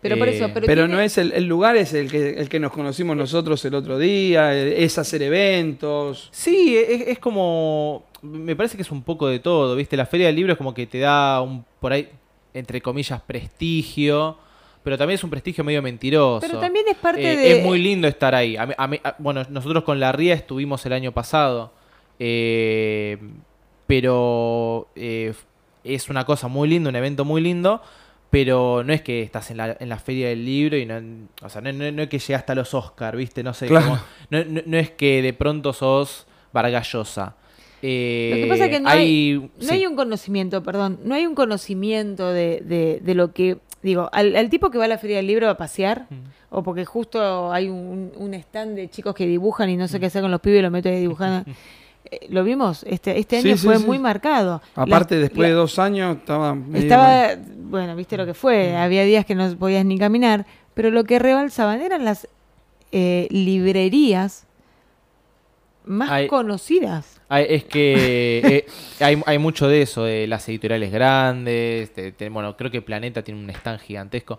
Pero 0.04 0.18
por 0.18 0.28
Eh, 0.28 0.36
eso, 0.36 0.50
pero, 0.54 0.66
Pero 0.66 0.82
tiene- 0.82 0.94
no 0.94 1.00
es 1.00 1.18
el, 1.18 1.32
el 1.32 1.44
lugar, 1.46 1.76
es 1.76 1.92
el 1.94 2.10
que, 2.10 2.34
el 2.38 2.48
que 2.48 2.60
nos 2.60 2.70
conocimos 2.72 3.16
nosotros 3.16 3.64
el 3.64 3.74
otro 3.74 3.98
día, 3.98 4.54
eh, 4.54 4.84
es 4.84 4.96
hacer 4.98 5.22
eventos. 5.22 6.28
Sí, 6.30 6.76
es, 6.76 7.08
es 7.08 7.18
como. 7.18 8.04
Me 8.22 8.54
parece 8.54 8.76
que 8.76 8.82
es 8.82 8.90
un 8.90 9.02
poco 9.02 9.26
de 9.28 9.38
todo, 9.40 9.74
¿viste? 9.76 9.96
La 9.96 10.06
Feria 10.06 10.26
del 10.28 10.36
Libro 10.36 10.52
es 10.52 10.58
como 10.58 10.72
que 10.74 10.86
te 10.86 10.98
da 10.98 11.40
un, 11.40 11.64
por 11.80 11.92
ahí, 11.92 12.08
entre 12.54 12.80
comillas, 12.80 13.20
prestigio, 13.22 14.36
pero 14.82 14.96
también 14.98 15.14
es 15.16 15.24
un 15.24 15.30
prestigio 15.30 15.64
medio 15.64 15.80
mentiroso. 15.82 16.46
Pero 16.46 16.60
también 16.60 16.84
es 16.88 16.96
parte 16.96 17.22
Eh, 17.32 17.36
de- 17.36 17.58
Es 17.58 17.64
muy 17.64 17.78
lindo 17.82 18.06
estar 18.06 18.34
ahí. 18.34 18.56
A 18.56 18.66
mí- 18.66 18.74
a 18.76 18.86
mí- 18.86 19.00
a- 19.02 19.16
bueno, 19.18 19.42
nosotros 19.48 19.84
con 19.84 19.98
la 20.00 20.12
RIA 20.12 20.34
estuvimos 20.34 20.84
el 20.86 20.92
año 20.92 21.12
pasado, 21.12 21.72
eh, 22.18 23.18
pero 23.86 24.88
eh, 24.96 25.32
es 25.84 26.08
una 26.08 26.24
cosa 26.24 26.48
muy 26.48 26.68
linda, 26.68 26.90
un 26.90 26.96
evento 26.96 27.24
muy 27.24 27.40
lindo. 27.42 27.82
Pero 28.34 28.82
no 28.84 28.92
es 28.92 29.00
que 29.02 29.22
estás 29.22 29.50
en 29.52 29.58
la, 29.58 29.76
en 29.78 29.88
la 29.88 29.98
feria 29.98 30.28
del 30.28 30.44
libro 30.44 30.76
y 30.76 30.84
no, 30.86 31.00
o 31.42 31.48
sea, 31.48 31.60
no, 31.60 31.72
no- 31.72 31.92
no 31.92 32.02
es 32.02 32.08
que 32.08 32.18
llegaste 32.18 32.50
a 32.52 32.54
los 32.56 32.74
Oscar, 32.74 33.16
¿viste? 33.16 33.42
No 33.44 33.54
sé, 33.54 33.66
Claro. 33.68 33.86
como- 33.86 33.98
no, 34.30 34.44
no- 34.44 34.62
no 34.66 34.76
es 34.76 34.90
que 34.90 35.22
de 35.22 35.32
pronto 35.32 35.72
sos 35.72 36.26
Vargallosa. 36.52 37.36
Eh, 37.80 38.30
Lo 38.34 38.36
que 38.42 38.46
pasa 38.48 38.64
es 38.64 38.70
que 38.70 38.80
no 38.80 38.88
hay, 38.88 39.34
no 39.38 39.48
sí. 39.68 39.70
hay 39.74 39.86
un 39.86 39.94
conocimiento, 39.94 40.62
perdón, 40.62 40.98
no 41.04 41.14
hay 41.14 41.26
un 41.26 41.34
conocimiento 41.34 42.32
de, 42.32 42.60
de, 42.64 43.00
de 43.02 43.14
lo 43.14 43.32
que, 43.32 43.58
digo, 43.82 44.08
al, 44.12 44.34
al 44.36 44.48
tipo 44.50 44.70
que 44.70 44.78
va 44.78 44.86
a 44.86 44.88
la 44.88 44.98
feria 44.98 45.18
del 45.18 45.26
libro 45.26 45.48
a 45.50 45.56
pasear, 45.56 46.06
Mm. 46.10 46.14
o 46.50 46.62
porque 46.62 46.84
justo 46.84 47.52
hay 47.52 47.68
un, 47.68 48.10
un 48.16 48.34
stand 48.34 48.74
de 48.76 48.88
chicos 48.88 49.14
que 49.14 49.26
dibujan 49.26 49.68
y 49.70 49.76
no 49.76 49.86
sé 49.86 50.00
qué 50.00 50.06
hacer 50.06 50.22
con 50.22 50.30
los 50.30 50.40
pibes 50.40 50.58
y 50.60 50.62
los 50.62 50.72
meto 50.72 50.88
ahí 50.88 50.98
dibujando. 51.00 51.44
Eh, 52.10 52.26
Lo 52.28 52.44
vimos, 52.44 52.84
este, 52.84 53.18
este 53.18 53.38
año 53.38 53.56
sí, 53.56 53.66
fue 53.66 53.78
sí. 53.78 53.86
muy 53.86 53.98
marcado. 53.98 54.60
Aparte, 54.74 55.14
La- 55.16 55.22
después 55.22 55.48
de 55.48 55.54
dos 55.54 55.78
años, 55.78 56.18
estaba. 56.18 56.54
mal. 56.54 56.76
Estaba, 56.76 57.28
bueno, 57.56 57.96
viste 57.96 58.16
lo 58.16 58.26
que 58.26 58.32
Mm. 58.32 58.36
fue, 58.36 58.76
había 58.76 59.04
días 59.04 59.24
que 59.24 59.34
no 59.34 59.56
podías 59.56 59.84
ni 59.84 59.98
caminar, 59.98 60.44
pero 60.74 60.90
lo 60.90 61.04
que 61.04 61.18
rebalsaban 61.18 61.80
eran 61.80 62.04
las 62.04 62.28
eh, 62.92 63.26
librerías 63.30 64.46
más 65.84 66.10
Hay- 66.10 66.28
conocidas. 66.28 67.20
Hay- 67.28 67.46
es 67.48 67.64
que 67.64 68.38
eh, 68.44 68.66
hay, 69.00 69.20
hay 69.26 69.38
mucho 69.38 69.66
de 69.68 69.82
eso, 69.82 70.04
de 70.04 70.26
las 70.26 70.48
editoriales 70.48 70.92
grandes. 70.92 71.94
de- 71.94 72.12
de- 72.12 72.28
bueno, 72.28 72.56
creo 72.56 72.70
que 72.70 72.82
Planeta 72.82 73.22
tiene 73.22 73.40
un 73.40 73.50
stand 73.50 73.80
gigantesco. 73.80 74.38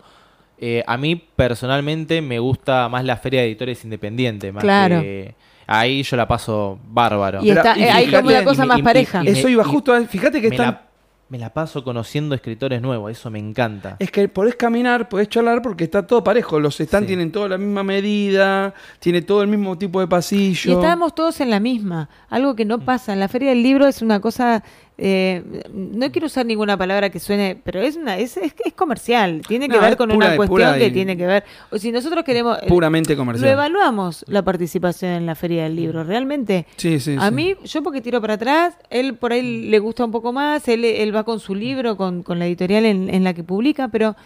Eh, 0.58 0.82
a 0.86 0.96
mí 0.96 1.16
personalmente 1.16 2.22
me 2.22 2.38
gusta 2.38 2.88
más 2.88 3.04
la 3.04 3.16
feria 3.18 3.40
de 3.42 3.46
editores 3.48 3.84
independientes. 3.84 4.52
Más 4.54 4.62
Claro. 4.64 5.02
que- 5.02 5.34
ahí 5.66 6.02
yo 6.02 6.16
la 6.16 6.26
paso 6.28 6.78
bárbaro. 6.88 7.42
Y, 7.42 7.50
está, 7.50 7.76
y 7.78 7.82
eh, 7.84 7.90
hay 7.90 8.10
como 8.10 8.28
una 8.28 8.44
cosa 8.44 8.66
más 8.66 8.80
pareja. 8.82 9.22
y- 9.24 9.28
Eso 9.28 9.48
iba 9.48 9.64
justo 9.64 9.92
a. 9.92 10.00
Fíjate 10.02 10.40
que 10.40 10.48
me, 10.48 10.54
están. 10.56 10.66
la, 10.72 10.82
me 11.28 11.38
la 11.38 11.52
paso 11.52 11.82
conociendo 11.82 12.34
escritores 12.36 12.80
nuevos, 12.80 13.10
eso 13.10 13.30
me 13.30 13.38
encanta. 13.40 13.96
Es 13.98 14.10
que 14.12 14.28
podés 14.28 14.54
caminar, 14.54 15.08
podés 15.08 15.28
charlar 15.28 15.60
porque 15.62 15.84
está 15.84 16.06
todo 16.06 16.22
parejo. 16.22 16.60
Los 16.60 16.76
stands 16.76 17.06
Sí. 17.06 17.08
tienen 17.08 17.32
toda 17.32 17.48
la 17.48 17.58
misma 17.58 17.82
medida, 17.82 18.72
tiene 19.00 19.22
todo 19.22 19.42
el 19.42 19.48
mismo 19.48 19.76
tipo 19.76 19.98
de 20.00 20.06
pasillo. 20.06 20.70
Y 20.70 20.74
estábamos 20.74 21.14
todos 21.14 21.40
en 21.40 21.50
la 21.50 21.58
misma, 21.60 22.08
algo 22.30 22.54
que 22.54 22.64
Mm. 22.64 22.68
no 22.68 22.78
pasa. 22.80 23.12
En 23.12 23.20
la 23.20 23.28
feria 23.28 23.48
del 23.50 23.62
libro 23.62 23.86
es 23.86 24.02
una 24.02 24.20
cosa, 24.20 24.62
eh, 24.98 25.62
no 25.72 26.10
quiero 26.10 26.26
usar 26.26 26.46
ninguna 26.46 26.76
palabra 26.78 27.10
que 27.10 27.20
suene, 27.20 27.60
pero 27.62 27.80
es 27.82 27.96
una 27.96 28.16
es, 28.18 28.36
es, 28.38 28.54
es 28.64 28.72
comercial, 28.72 29.42
tiene 29.46 29.68
que 29.68 29.76
No, 29.76 29.82
ver 29.82 29.96
con 29.98 30.08
pura- 30.10 30.28
una 30.28 30.36
cuestión 30.36 30.78
que 30.78 30.90
tiene 30.90 31.16
que 31.18 31.26
ver. 31.26 31.44
O 31.70 31.76
si 31.78 31.92
nosotros 31.92 32.24
queremos, 32.24 32.58
eh, 32.62 32.66
Puramente 32.68 33.12
lo 33.12 33.18
comercial. 33.18 33.50
evaluamos 33.50 34.24
la 34.28 34.42
participación 34.42 35.10
en 35.12 35.26
la 35.26 35.34
feria 35.34 35.64
del 35.64 35.76
libro, 35.76 36.02
realmente. 36.02 36.66
Sí, 36.76 36.98
sí, 36.98 37.16
A 37.20 37.28
sí. 37.28 37.34
mí, 37.34 37.54
yo 37.64 37.82
porque 37.82 38.00
tiro 38.00 38.20
para 38.22 38.34
atrás, 38.34 38.74
él 38.88 39.16
por 39.16 39.32
ahí 39.32 39.68
le 39.68 39.78
gusta 39.80 40.04
un 40.04 40.12
poco 40.12 40.32
más, 40.32 40.66
él, 40.68 40.84
él 40.84 41.14
va 41.14 41.24
con 41.24 41.40
su 41.40 41.54
libro, 41.54 41.96
con, 41.98 42.22
con 42.22 42.38
la 42.38 42.46
editorial 42.46 42.86
en, 42.86 43.12
en 43.12 43.22
la 43.22 43.34
que 43.34 43.44
publica, 43.44 43.88
pero 43.88 44.16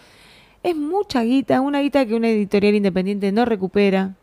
es 0.63 0.77
mucha 0.77 1.23
guita, 1.25 1.61
una 1.63 1.81
guita 1.81 2.07
que 2.07 2.15
una 2.15 2.29
editorial 2.29 2.75
independiente 2.77 3.33
no 3.33 3.45
recupera. 3.45 4.15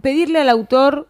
Pedirle 0.00 0.40
al 0.40 0.48
autor 0.48 1.06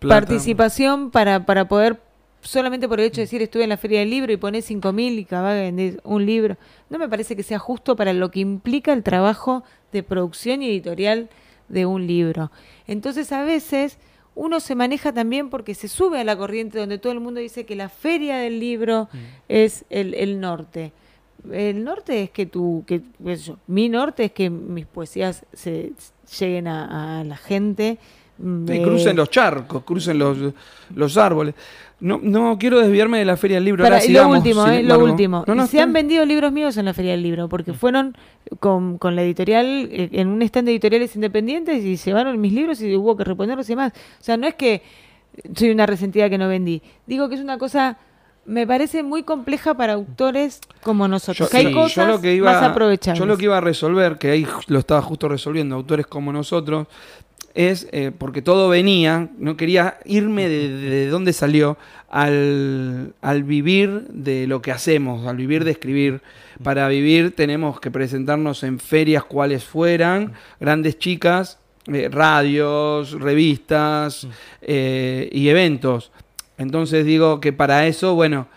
Plata. 0.00 0.20
participación 0.26 1.10
para, 1.10 1.46
para 1.46 1.66
poder, 1.68 2.00
solamente 2.40 2.88
por 2.88 3.00
el 3.00 3.06
hecho 3.06 3.16
de 3.16 3.22
decir 3.24 3.42
estuve 3.42 3.64
en 3.64 3.70
la 3.70 3.76
feria 3.76 4.00
del 4.00 4.10
libro 4.10 4.32
y 4.32 4.36
pones 4.36 4.64
cinco 4.64 4.92
mil 4.92 5.18
y 5.18 5.22
acabas 5.24 5.54
de 5.54 5.62
vender 5.62 6.00
un 6.04 6.24
libro, 6.24 6.56
no 6.90 6.98
me 6.98 7.08
parece 7.08 7.36
que 7.36 7.42
sea 7.42 7.58
justo 7.58 7.96
para 7.96 8.12
lo 8.12 8.30
que 8.30 8.40
implica 8.40 8.92
el 8.92 9.02
trabajo 9.02 9.64
de 9.92 10.02
producción 10.02 10.62
y 10.62 10.68
editorial 10.68 11.28
de 11.68 11.86
un 11.86 12.06
libro. 12.06 12.50
Entonces 12.86 13.32
a 13.32 13.44
veces 13.44 13.98
uno 14.34 14.60
se 14.60 14.74
maneja 14.74 15.12
también 15.12 15.48
porque 15.48 15.74
se 15.74 15.88
sube 15.88 16.20
a 16.20 16.24
la 16.24 16.36
corriente 16.36 16.78
donde 16.78 16.98
todo 16.98 17.12
el 17.12 17.20
mundo 17.20 17.40
dice 17.40 17.64
que 17.64 17.74
la 17.74 17.88
feria 17.88 18.36
del 18.36 18.60
libro 18.60 19.08
es 19.48 19.84
el, 19.88 20.14
el 20.14 20.40
norte. 20.40 20.92
El 21.50 21.84
norte 21.84 22.22
es 22.24 22.30
que 22.30 22.44
tú, 22.44 22.84
que 22.86 23.02
yo, 23.18 23.58
mi 23.66 23.88
norte 23.88 24.24
es 24.24 24.32
que 24.32 24.50
mis 24.50 24.84
poesías 24.84 25.44
se 25.52 25.92
lleguen 26.38 26.68
a, 26.68 27.20
a 27.20 27.24
la 27.24 27.36
gente. 27.36 27.98
Sí, 28.38 28.82
crucen 28.82 29.16
los 29.16 29.30
charcos, 29.30 29.82
crucen 29.84 30.18
los, 30.18 30.36
los 30.94 31.16
árboles. 31.16 31.54
No, 31.98 32.20
no 32.22 32.58
quiero 32.58 32.78
desviarme 32.80 33.18
de 33.18 33.24
la 33.24 33.38
Feria 33.38 33.56
del 33.56 33.64
Libro. 33.64 33.82
Para- 33.82 33.96
ahora 33.96 34.06
y 34.06 34.12
lo 34.12 34.28
último, 34.28 34.66
eh, 34.66 34.82
lo 34.82 34.98
último. 34.98 35.44
No, 35.46 35.54
no, 35.54 35.66
se 35.66 35.80
han 35.80 35.94
vendido 35.94 36.24
libros 36.26 36.52
míos 36.52 36.76
en 36.76 36.84
la 36.84 36.92
Feria 36.92 37.12
del 37.12 37.22
Libro, 37.22 37.48
porque 37.48 37.72
fueron 37.72 38.14
con, 38.60 38.98
con 38.98 39.16
la 39.16 39.22
editorial, 39.22 39.88
eh, 39.90 40.10
en 40.12 40.28
un 40.28 40.42
stand 40.42 40.66
de 40.66 40.72
editoriales 40.72 41.14
independientes 41.16 41.82
y 41.82 41.96
llevaron 41.96 42.38
mis 42.38 42.52
libros 42.52 42.82
y 42.82 42.94
hubo 42.94 43.16
que 43.16 43.24
reponerlos 43.24 43.66
y 43.70 43.72
demás. 43.72 43.92
O 44.20 44.22
sea, 44.22 44.36
no 44.36 44.46
es 44.46 44.54
que 44.54 44.82
soy 45.54 45.70
una 45.70 45.86
resentida 45.86 46.28
que 46.28 46.36
no 46.36 46.48
vendí. 46.48 46.82
Digo 47.06 47.30
que 47.30 47.36
es 47.36 47.40
una 47.40 47.56
cosa, 47.56 47.96
me 48.44 48.66
parece 48.66 49.02
muy 49.02 49.22
compleja 49.22 49.74
para 49.74 49.94
autores 49.94 50.60
como 50.82 51.08
nosotros. 51.08 51.48
Yo, 51.48 51.50
que 51.50 51.56
hay 51.56 51.66
sí, 51.68 51.72
cosas 51.72 52.06
yo 52.06 52.12
lo 52.12 52.20
que 52.20 52.34
iba, 52.34 52.52
más 52.52 52.62
aprovechables. 52.62 53.18
Yo 53.18 53.24
lo 53.24 53.38
que 53.38 53.44
iba 53.44 53.56
a 53.56 53.62
resolver, 53.62 54.18
que 54.18 54.30
ahí 54.30 54.46
lo 54.68 54.78
estaba 54.78 55.00
justo 55.00 55.28
resolviendo, 55.28 55.74
autores 55.74 56.06
como 56.06 56.30
nosotros, 56.32 56.86
es 57.56 57.88
eh, 57.90 58.12
porque 58.16 58.42
todo 58.42 58.68
venía, 58.68 59.30
no 59.38 59.56
quería 59.56 59.98
irme 60.04 60.48
de, 60.48 60.68
de 60.68 61.08
dónde 61.08 61.32
salió 61.32 61.78
al, 62.08 63.14
al 63.20 63.42
vivir 63.42 64.06
de 64.08 64.46
lo 64.46 64.62
que 64.62 64.72
hacemos, 64.72 65.26
al 65.26 65.36
vivir 65.36 65.64
de 65.64 65.72
escribir. 65.72 66.20
Para 66.62 66.86
vivir 66.88 67.34
tenemos 67.34 67.80
que 67.80 67.90
presentarnos 67.90 68.62
en 68.62 68.78
ferias 68.78 69.24
cuales 69.24 69.64
fueran, 69.64 70.34
grandes 70.60 70.98
chicas, 70.98 71.58
eh, 71.92 72.08
radios, 72.10 73.12
revistas 73.12 74.28
eh, 74.60 75.28
y 75.32 75.48
eventos. 75.48 76.12
Entonces 76.58 77.06
digo 77.06 77.40
que 77.40 77.52
para 77.52 77.86
eso, 77.86 78.14
bueno, 78.14 78.48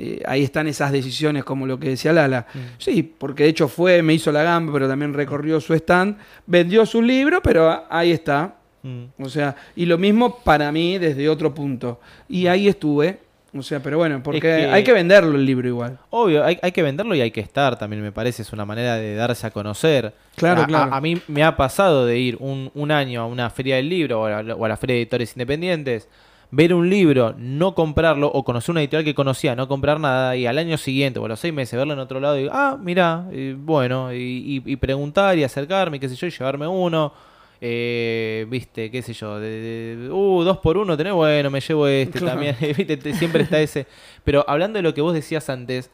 eh, 0.00 0.22
ahí 0.26 0.44
están 0.44 0.68
esas 0.68 0.92
decisiones 0.92 1.42
como 1.42 1.66
lo 1.66 1.78
que 1.78 1.88
decía 1.90 2.12
Lala. 2.12 2.46
Sí, 2.78 3.02
porque 3.02 3.42
de 3.42 3.48
hecho 3.48 3.66
fue, 3.66 4.00
me 4.00 4.14
hizo 4.14 4.30
la 4.30 4.44
gamba, 4.44 4.72
pero 4.72 4.86
también 4.86 5.12
recorrió 5.12 5.60
su 5.60 5.74
stand, 5.74 6.16
vendió 6.46 6.86
su 6.86 7.02
libro, 7.02 7.42
pero 7.42 7.84
ahí 7.90 8.12
está. 8.12 8.54
Mm. 8.82 9.04
O 9.20 9.28
sea, 9.28 9.56
y 9.74 9.86
lo 9.86 9.98
mismo 9.98 10.38
para 10.38 10.70
mí 10.70 10.98
desde 10.98 11.28
otro 11.28 11.52
punto. 11.52 12.00
Y 12.28 12.46
ahí 12.46 12.68
estuve. 12.68 13.18
O 13.56 13.62
sea, 13.62 13.80
pero 13.82 13.96
bueno, 13.96 14.22
porque 14.22 14.40
que- 14.40 14.66
hay 14.66 14.84
que 14.84 14.92
venderlo 14.92 15.34
el 15.34 15.44
libro 15.44 15.66
igual. 15.66 15.98
Obvio, 16.10 16.44
hay, 16.44 16.58
hay 16.62 16.70
que 16.70 16.82
venderlo 16.82 17.14
y 17.14 17.22
hay 17.22 17.30
que 17.30 17.40
estar 17.40 17.78
también, 17.78 18.02
me 18.02 18.12
parece, 18.12 18.42
es 18.42 18.52
una 18.52 18.66
manera 18.66 18.96
de 18.96 19.14
darse 19.14 19.46
a 19.46 19.50
conocer. 19.50 20.12
Claro, 20.36 20.62
a, 20.62 20.66
claro. 20.66 20.94
A, 20.94 21.00
mí 21.00 21.20
me 21.28 21.42
ha 21.42 21.56
pasado 21.56 22.04
de 22.04 22.18
ir 22.18 22.36
un, 22.40 22.70
un 22.74 22.90
año 22.92 23.22
a 23.22 23.26
una 23.26 23.48
feria 23.48 23.76
del 23.76 23.88
libro 23.88 24.20
o 24.20 24.26
a, 24.26 24.40
o 24.42 24.64
a 24.64 24.68
la 24.68 24.76
feria 24.76 24.94
de 24.96 25.00
editores 25.02 25.32
independientes, 25.34 26.08
ver 26.50 26.72
un 26.72 26.88
libro, 26.88 27.34
no 27.36 27.74
comprarlo, 27.74 28.28
o 28.28 28.42
conocer 28.44 28.70
una 28.72 28.80
editorial 28.80 29.04
que 29.04 29.14
conocía, 29.14 29.54
no 29.54 29.68
comprar 29.68 30.00
nada, 30.00 30.34
y 30.36 30.46
al 30.46 30.56
año 30.58 30.78
siguiente 30.78 31.18
o 31.18 31.24
a 31.26 31.28
los 31.28 31.40
seis 31.40 31.52
meses 31.52 31.76
verlo 31.76 31.92
en 31.92 31.98
otro 31.98 32.20
lado 32.20 32.36
y 32.36 32.42
digo, 32.42 32.52
ah, 32.54 32.78
mira, 32.80 33.26
bueno, 33.58 34.12
y, 34.14 34.62
y- 34.66 34.72
y 34.72 34.76
preguntar 34.76 35.36
y 35.36 35.44
acercarme, 35.44 36.00
qué 36.00 36.08
sé 36.08 36.16
yo, 36.16 36.26
y 36.26 36.30
llevarme 36.30 36.66
uno. 36.66 37.12
Eh, 37.60 38.46
viste, 38.48 38.88
qué 38.90 39.02
sé 39.02 39.12
yo, 39.12 39.40
de, 39.40 39.96
de- 39.96 40.10
uh, 40.10 40.44
dos 40.44 40.58
por 40.58 40.76
uno 40.78 40.96
tenés, 40.96 41.12
bueno, 41.12 41.50
me 41.50 41.60
llevo 41.60 41.88
este 41.88 42.18
Claro. 42.20 42.34
también, 42.34 42.56
viste, 42.76 42.96
te- 42.96 43.12
siempre 43.14 43.42
está 43.42 43.60
ese. 43.60 43.86
Pero 44.24 44.44
hablando 44.48 44.78
de 44.78 44.82
lo 44.84 44.94
que 44.94 45.00
vos 45.00 45.12
decías 45.12 45.50
antes, 45.50 45.90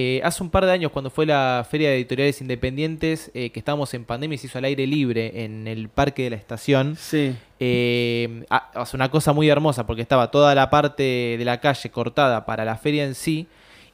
eh, 0.00 0.20
hace 0.22 0.42
un 0.44 0.50
par 0.50 0.64
de 0.64 0.70
años 0.72 0.92
cuando 0.92 1.10
fue 1.10 1.26
la 1.26 1.66
feria 1.68 1.88
de 1.88 1.96
editoriales 1.96 2.40
independientes, 2.40 3.30
eh, 3.34 3.50
que 3.50 3.58
estábamos 3.58 3.92
en 3.94 4.04
pandemia 4.04 4.36
y 4.36 4.38
se 4.38 4.46
hizo 4.46 4.58
al 4.58 4.64
aire 4.64 4.86
libre 4.86 5.44
en 5.44 5.66
el 5.66 5.88
parque 5.88 6.22
de 6.24 6.30
la 6.30 6.36
estación, 6.36 6.94
Sí. 6.96 7.34
eh, 7.58 8.44
o 8.74 8.86
sea, 8.86 8.96
una 8.96 9.10
cosa 9.10 9.32
muy 9.32 9.48
hermosa 9.48 9.86
porque 9.86 10.02
estaba 10.02 10.30
toda 10.30 10.54
la 10.54 10.70
parte 10.70 11.02
de 11.38 11.44
la 11.44 11.58
calle 11.60 11.90
cortada 11.90 12.46
para 12.46 12.64
la 12.64 12.76
feria 12.76 13.04
en 13.04 13.14
sí, 13.14 13.46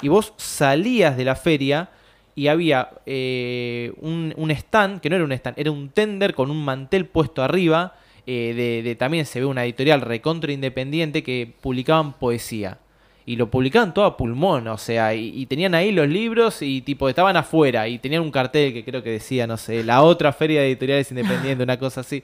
y 0.02 0.08
vos 0.08 0.34
salías 0.36 1.16
de 1.16 1.24
la 1.24 1.36
feria 1.36 1.88
y 2.36 2.48
había 2.48 2.90
eh, 3.06 3.92
un, 4.00 4.34
un 4.36 4.50
stand, 4.50 5.00
que 5.00 5.08
no 5.08 5.16
era 5.16 5.24
un 5.24 5.32
stand, 5.32 5.58
era 5.58 5.70
un 5.70 5.88
tender 5.88 6.34
con 6.34 6.50
un 6.50 6.62
mantel 6.64 7.06
puesto 7.06 7.42
arriba, 7.42 7.94
eh, 8.26 8.52
de, 8.56 8.82
de- 8.82 8.96
también 8.96 9.24
se 9.26 9.38
ve 9.40 9.46
una 9.46 9.64
editorial 9.64 10.00
recontra 10.00 10.50
independiente 10.52 11.22
que 11.22 11.52
publicaban 11.60 12.12
poesía. 12.14 12.78
Y 13.26 13.36
lo 13.36 13.50
publicaban 13.50 13.94
todo 13.94 14.04
a 14.04 14.16
pulmón, 14.18 14.68
o 14.68 14.76
sea, 14.76 15.14
y, 15.14 15.28
y 15.40 15.46
tenían 15.46 15.74
ahí 15.74 15.92
los 15.92 16.06
libros 16.06 16.60
y 16.60 16.82
tipo 16.82 17.08
estaban 17.08 17.36
afuera 17.38 17.88
y 17.88 17.98
tenían 17.98 18.20
un 18.22 18.30
cartel 18.30 18.72
que 18.74 18.84
creo 18.84 19.02
que 19.02 19.10
decía, 19.10 19.46
no 19.46 19.56
sé, 19.56 19.82
la 19.82 20.02
otra 20.02 20.30
feria 20.32 20.60
de 20.60 20.66
editoriales 20.68 21.10
independientes, 21.10 21.64
una 21.64 21.78
cosa 21.78 22.02
así. 22.02 22.22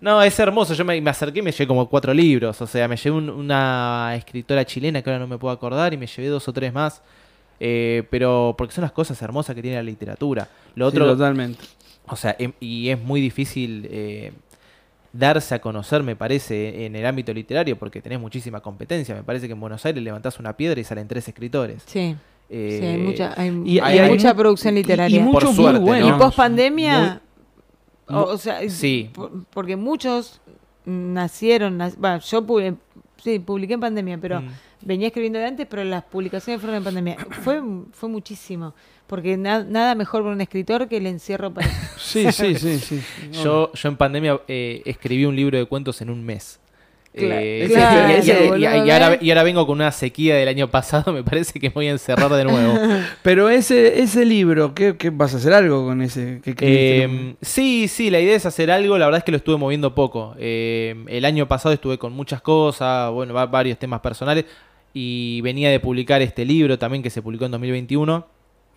No, 0.00 0.22
es 0.22 0.38
hermoso. 0.38 0.74
Yo 0.74 0.84
me, 0.84 1.00
me 1.00 1.10
acerqué 1.10 1.40
y 1.40 1.42
me 1.42 1.50
llevé 1.50 1.66
como 1.66 1.88
cuatro 1.88 2.14
libros. 2.14 2.60
O 2.62 2.66
sea, 2.68 2.86
me 2.86 2.96
llevé 2.96 3.16
un- 3.16 3.30
una 3.30 4.12
escritora 4.16 4.64
chilena 4.64 5.02
que 5.02 5.10
ahora 5.10 5.18
no 5.18 5.26
me 5.26 5.38
puedo 5.38 5.52
acordar 5.52 5.92
y 5.92 5.96
me 5.96 6.06
llevé 6.06 6.28
dos 6.28 6.46
o 6.46 6.52
tres 6.52 6.72
más. 6.72 7.02
Eh, 7.58 8.04
pero 8.08 8.54
porque 8.56 8.72
son 8.72 8.82
las 8.82 8.92
cosas 8.92 9.20
hermosas 9.20 9.56
que 9.56 9.62
tiene 9.62 9.76
la 9.78 9.82
literatura. 9.82 10.48
Lo 10.76 10.88
Sí, 10.92 10.96
otro, 10.96 11.06
totalmente. 11.16 11.64
o 12.06 12.14
sea, 12.14 12.36
em- 12.38 12.52
y 12.60 12.90
es 12.90 13.00
muy 13.00 13.20
difícil 13.20 13.88
eh, 13.90 14.30
darse 15.18 15.54
a 15.54 15.60
conocer, 15.60 16.02
me 16.02 16.14
parece, 16.16 16.86
en 16.86 16.94
el 16.96 17.04
ámbito 17.06 17.32
literario, 17.34 17.78
porque 17.78 18.00
tenés 18.00 18.20
muchísima 18.20 18.60
competencia. 18.60 19.14
Me 19.14 19.22
parece 19.22 19.46
que 19.46 19.52
en 19.54 19.60
Buenos 19.60 19.84
Aires 19.86 20.02
levantás 20.02 20.38
una 20.38 20.56
piedra 20.56 20.80
y 20.80 20.84
salen 20.84 21.08
tres 21.08 21.26
escritores. 21.28 21.82
Sí, 21.86 22.14
Eh, 22.50 22.78
sí, 22.80 22.86
hay 22.86 22.98
mucha, 22.98 23.34
hay, 23.36 23.62
y- 23.66 23.78
hay 23.80 23.96
y 23.96 23.98
hay 23.98 24.10
mucha 24.10 24.32
mu- 24.32 24.38
producción 24.40 24.74
y- 24.76 24.80
y 24.80 24.82
literaria. 24.82 25.20
muchos 25.22 25.42
Por 25.44 25.48
muy 25.48 25.54
suerte, 25.56 25.80
buenos. 25.80 26.08
Y 26.08 26.12
post 26.18 26.36
pandemia, 26.36 27.20
Muy- 28.08 28.18
o, 28.18 28.22
o 28.24 28.38
sea, 28.38 28.60
sí. 28.70 29.10
por- 29.12 29.44
porque 29.46 29.76
muchos 29.76 30.40
nacieron, 30.86 31.78
nac- 31.78 32.02
va, 32.02 32.18
yo 32.18 32.46
pu- 32.46 32.76
sí, 33.22 33.38
publiqué 33.40 33.74
en 33.74 33.80
pandemia, 33.80 34.18
pero 34.18 34.40
Mm. 34.40 34.48
venía 34.82 35.08
escribiendo 35.08 35.38
de 35.38 35.46
antes, 35.46 35.66
pero 35.68 35.84
las 35.84 36.04
publicaciones 36.04 36.60
fueron 36.60 36.78
en 36.78 36.84
pandemia. 36.84 37.16
Fue, 37.42 37.60
fue 37.92 38.08
muchísimo, 38.08 38.74
porque 39.08 39.36
na- 39.36 39.64
nada 39.64 39.96
mejor 39.96 40.22
para 40.22 40.34
un 40.34 40.40
escritor 40.40 40.86
que 40.88 40.98
el 40.98 41.06
encierro 41.06 41.52
para... 41.52 41.66
Sí, 41.98 42.30
sí, 42.30 42.54
sí, 42.54 42.78
sí. 42.78 43.00
Yo, 43.42 43.72
yo 43.72 43.88
en 43.88 43.96
pandemia 43.96 44.40
eh, 44.46 44.82
escribí 44.84 45.24
un 45.24 45.34
libro 45.34 45.58
de 45.58 45.64
cuentos 45.64 46.00
en 46.00 46.10
un 46.10 46.24
mes. 46.24 46.60
Claro, 47.14 47.40
Eh, 47.42 47.64
claro, 47.68 48.56
y- 48.86 48.90
ahora, 48.90 49.18
y 49.20 49.30
ahora 49.30 49.42
vengo 49.42 49.66
con 49.66 49.76
una 49.78 49.90
sequía 49.90 50.36
del 50.36 50.46
año 50.46 50.68
pasado, 50.70 51.12
me 51.12 51.24
parece 51.24 51.58
que 51.58 51.68
me 51.70 51.74
voy 51.74 51.88
a 51.88 51.90
encerrar 51.92 52.30
de 52.32 52.44
nuevo. 52.44 52.78
Pero 53.22 53.48
ese, 53.48 54.00
ese 54.02 54.24
libro, 54.24 54.72
¿qué, 54.74 54.96
qué 54.96 55.10
vas 55.10 55.34
a 55.34 55.38
hacer 55.38 55.52
algo 55.52 55.84
con 55.86 56.00
ese 56.02 56.40
que 56.44 56.50
escribiste? 56.50 57.04
Eh, 57.04 57.34
sí, 57.42 57.88
sí, 57.88 58.10
la 58.10 58.20
idea 58.20 58.36
es 58.36 58.46
hacer 58.46 58.70
algo, 58.70 58.96
la 58.98 59.06
verdad 59.06 59.18
es 59.18 59.24
que 59.24 59.32
lo 59.32 59.38
estuve 59.38 59.56
moviendo 59.56 59.94
poco. 59.94 60.36
Eh, 60.38 60.94
el 61.08 61.24
año 61.24 61.48
pasado 61.48 61.72
estuve 61.72 61.98
con 61.98 62.12
muchas 62.12 62.40
cosas, 62.42 63.10
bueno, 63.10 63.34
va- 63.34 63.46
varios 63.46 63.78
temas 63.78 64.00
personales, 64.00 64.44
y 64.94 65.40
venía 65.40 65.70
de 65.70 65.80
publicar 65.80 66.22
este 66.22 66.44
libro 66.44 66.78
también 66.78 67.02
que 67.02 67.10
se 67.10 67.20
publicó 67.22 67.46
en 67.46 67.50
2021. 67.52 68.26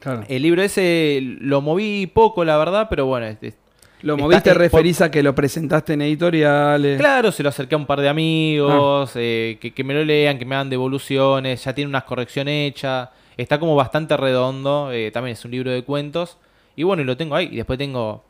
Claro. 0.02 0.24
El 0.28 0.41
libro 0.41 0.62
ese 0.62 1.20
lo 1.39 1.62
moví 1.62 2.08
poco, 2.08 2.43
la 2.43 2.58
verdad, 2.58 2.88
pero 2.89 3.06
bueno, 3.06 3.28
es- 3.28 3.38
es- 3.41 3.58
Lo 4.02 4.18
moviste, 4.18 4.54
referís 4.56 4.99
a 5.02 5.12
que 5.12 5.22
lo 5.22 5.36
presentaste 5.36 5.93
en 5.93 6.02
editoriales. 6.02 6.99
Claro, 6.99 7.32
se 7.32 7.43
lo 7.43 7.49
acerqué 7.49 7.76
a 7.76 7.78
un 7.78 7.86
par 7.86 8.02
de 8.02 8.08
Ah. 8.08 8.12
amigos, 8.12 9.12
eh, 9.16 9.58
que, 9.62 9.72
que 9.74 9.84
me 9.84 9.93
lo 9.93 10.04
lean, 10.04 10.39
que 10.39 10.45
me 10.45 10.56
hagan 10.56 10.70
devoluciones, 10.72 11.64
ya 11.64 11.74
tiene 11.76 11.88
unas 11.88 12.04
correcciones 12.06 12.70
hechas, 12.72 13.10
está 13.38 13.60
como 13.60 13.76
bastante 13.76 14.18
redondo, 14.18 14.91
eh, 14.91 15.12
también 15.12 15.34
es 15.34 15.45
un 15.45 15.52
libro 15.52 15.70
de 15.72 15.84
cuentos, 15.84 16.38
y 16.76 16.82
bueno, 16.84 17.04
y 17.04 17.06
lo 17.06 17.16
tengo 17.16 17.36
ahí, 17.36 17.49
y 17.52 17.58
después 17.58 17.78
tengo 17.78 18.24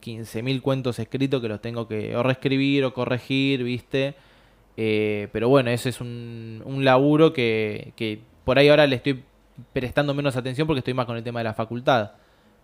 15.000 0.00 0.60
cuentos 0.60 0.98
escritos 0.98 1.40
que 1.40 1.48
los 1.48 1.60
tengo 1.62 1.88
que 1.88 2.14
o 2.14 2.22
reescribir 2.22 2.84
o 2.84 2.92
corregir, 2.92 3.64
¿viste? 3.64 4.14
Eh, 4.76 5.28
pero 5.32 5.48
bueno, 5.48 5.70
ese 5.70 5.88
es 5.88 6.00
un, 6.02 6.62
un 6.64 6.84
laburo 6.84 7.32
que, 7.32 7.92
que 7.96 8.20
por 8.44 8.58
ahí 8.58 8.68
ahora 8.68 8.86
le 8.86 8.96
estoy 8.96 9.22
prestando 9.72 10.14
menos 10.14 10.36
atención 10.36 10.66
porque 10.66 10.78
estoy 10.80 10.94
más 10.94 11.06
con 11.06 11.16
el 11.16 11.22
tema 11.24 11.40
de 11.40 11.44
la 11.44 11.54
facultad. 11.54 12.12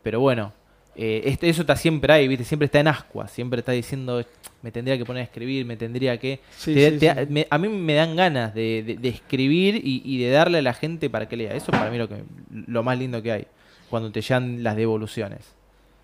Pero 0.03 0.21
bueno, 0.21 0.53
eh, 0.97 1.23
este, 1.25 1.49
eso 1.49 1.63
está 1.63 1.77
siempre 1.77 2.13
ahí, 2.13 2.29
¿viste? 2.29 2.45
Siempre 2.45 2.67
está 2.67 2.79
en 2.81 2.89
ascua, 2.89 3.27
siempre 3.27 3.61
está 3.61 3.73
diciendo, 3.73 4.25
me 4.63 4.71
tendría 4.71 4.97
que 4.99 5.05
poner 5.05 5.23
a 5.23 5.25
escribir, 5.25 5.65
me 5.67 5.77
tendría 5.77 6.19
que... 6.19 6.41
Sí, 6.57 6.75
te- 6.75 6.91
sí, 6.93 6.99
te- 6.99 7.15
sí. 7.27 7.33
me- 7.33 7.47
a 7.51 7.59
mí 7.59 7.69
me 7.69 7.95
dan 7.95 8.15
ganas 8.15 8.55
de, 8.55 8.83
de- 8.87 8.97
de 8.97 9.09
escribir 9.09 9.77
y, 9.83 10.03
y 10.05 10.19
de 10.23 10.31
darle 10.31 10.59
a 10.59 10.63
la 10.63 10.75
gente 10.75 11.11
para 11.11 11.27
que 11.29 11.37
lea. 11.37 11.55
Eso 11.55 11.73
para 11.73 11.91
mí 11.91 11.99
lo, 11.99 12.09
que, 12.09 12.23
lo 12.67 12.83
más 12.83 12.99
lindo 12.99 13.23
que 13.23 13.33
hay, 13.33 13.47
cuando 13.91 14.13
te 14.13 14.21
llegan 14.21 14.63
las 14.63 14.77
devoluciones. 14.77 15.41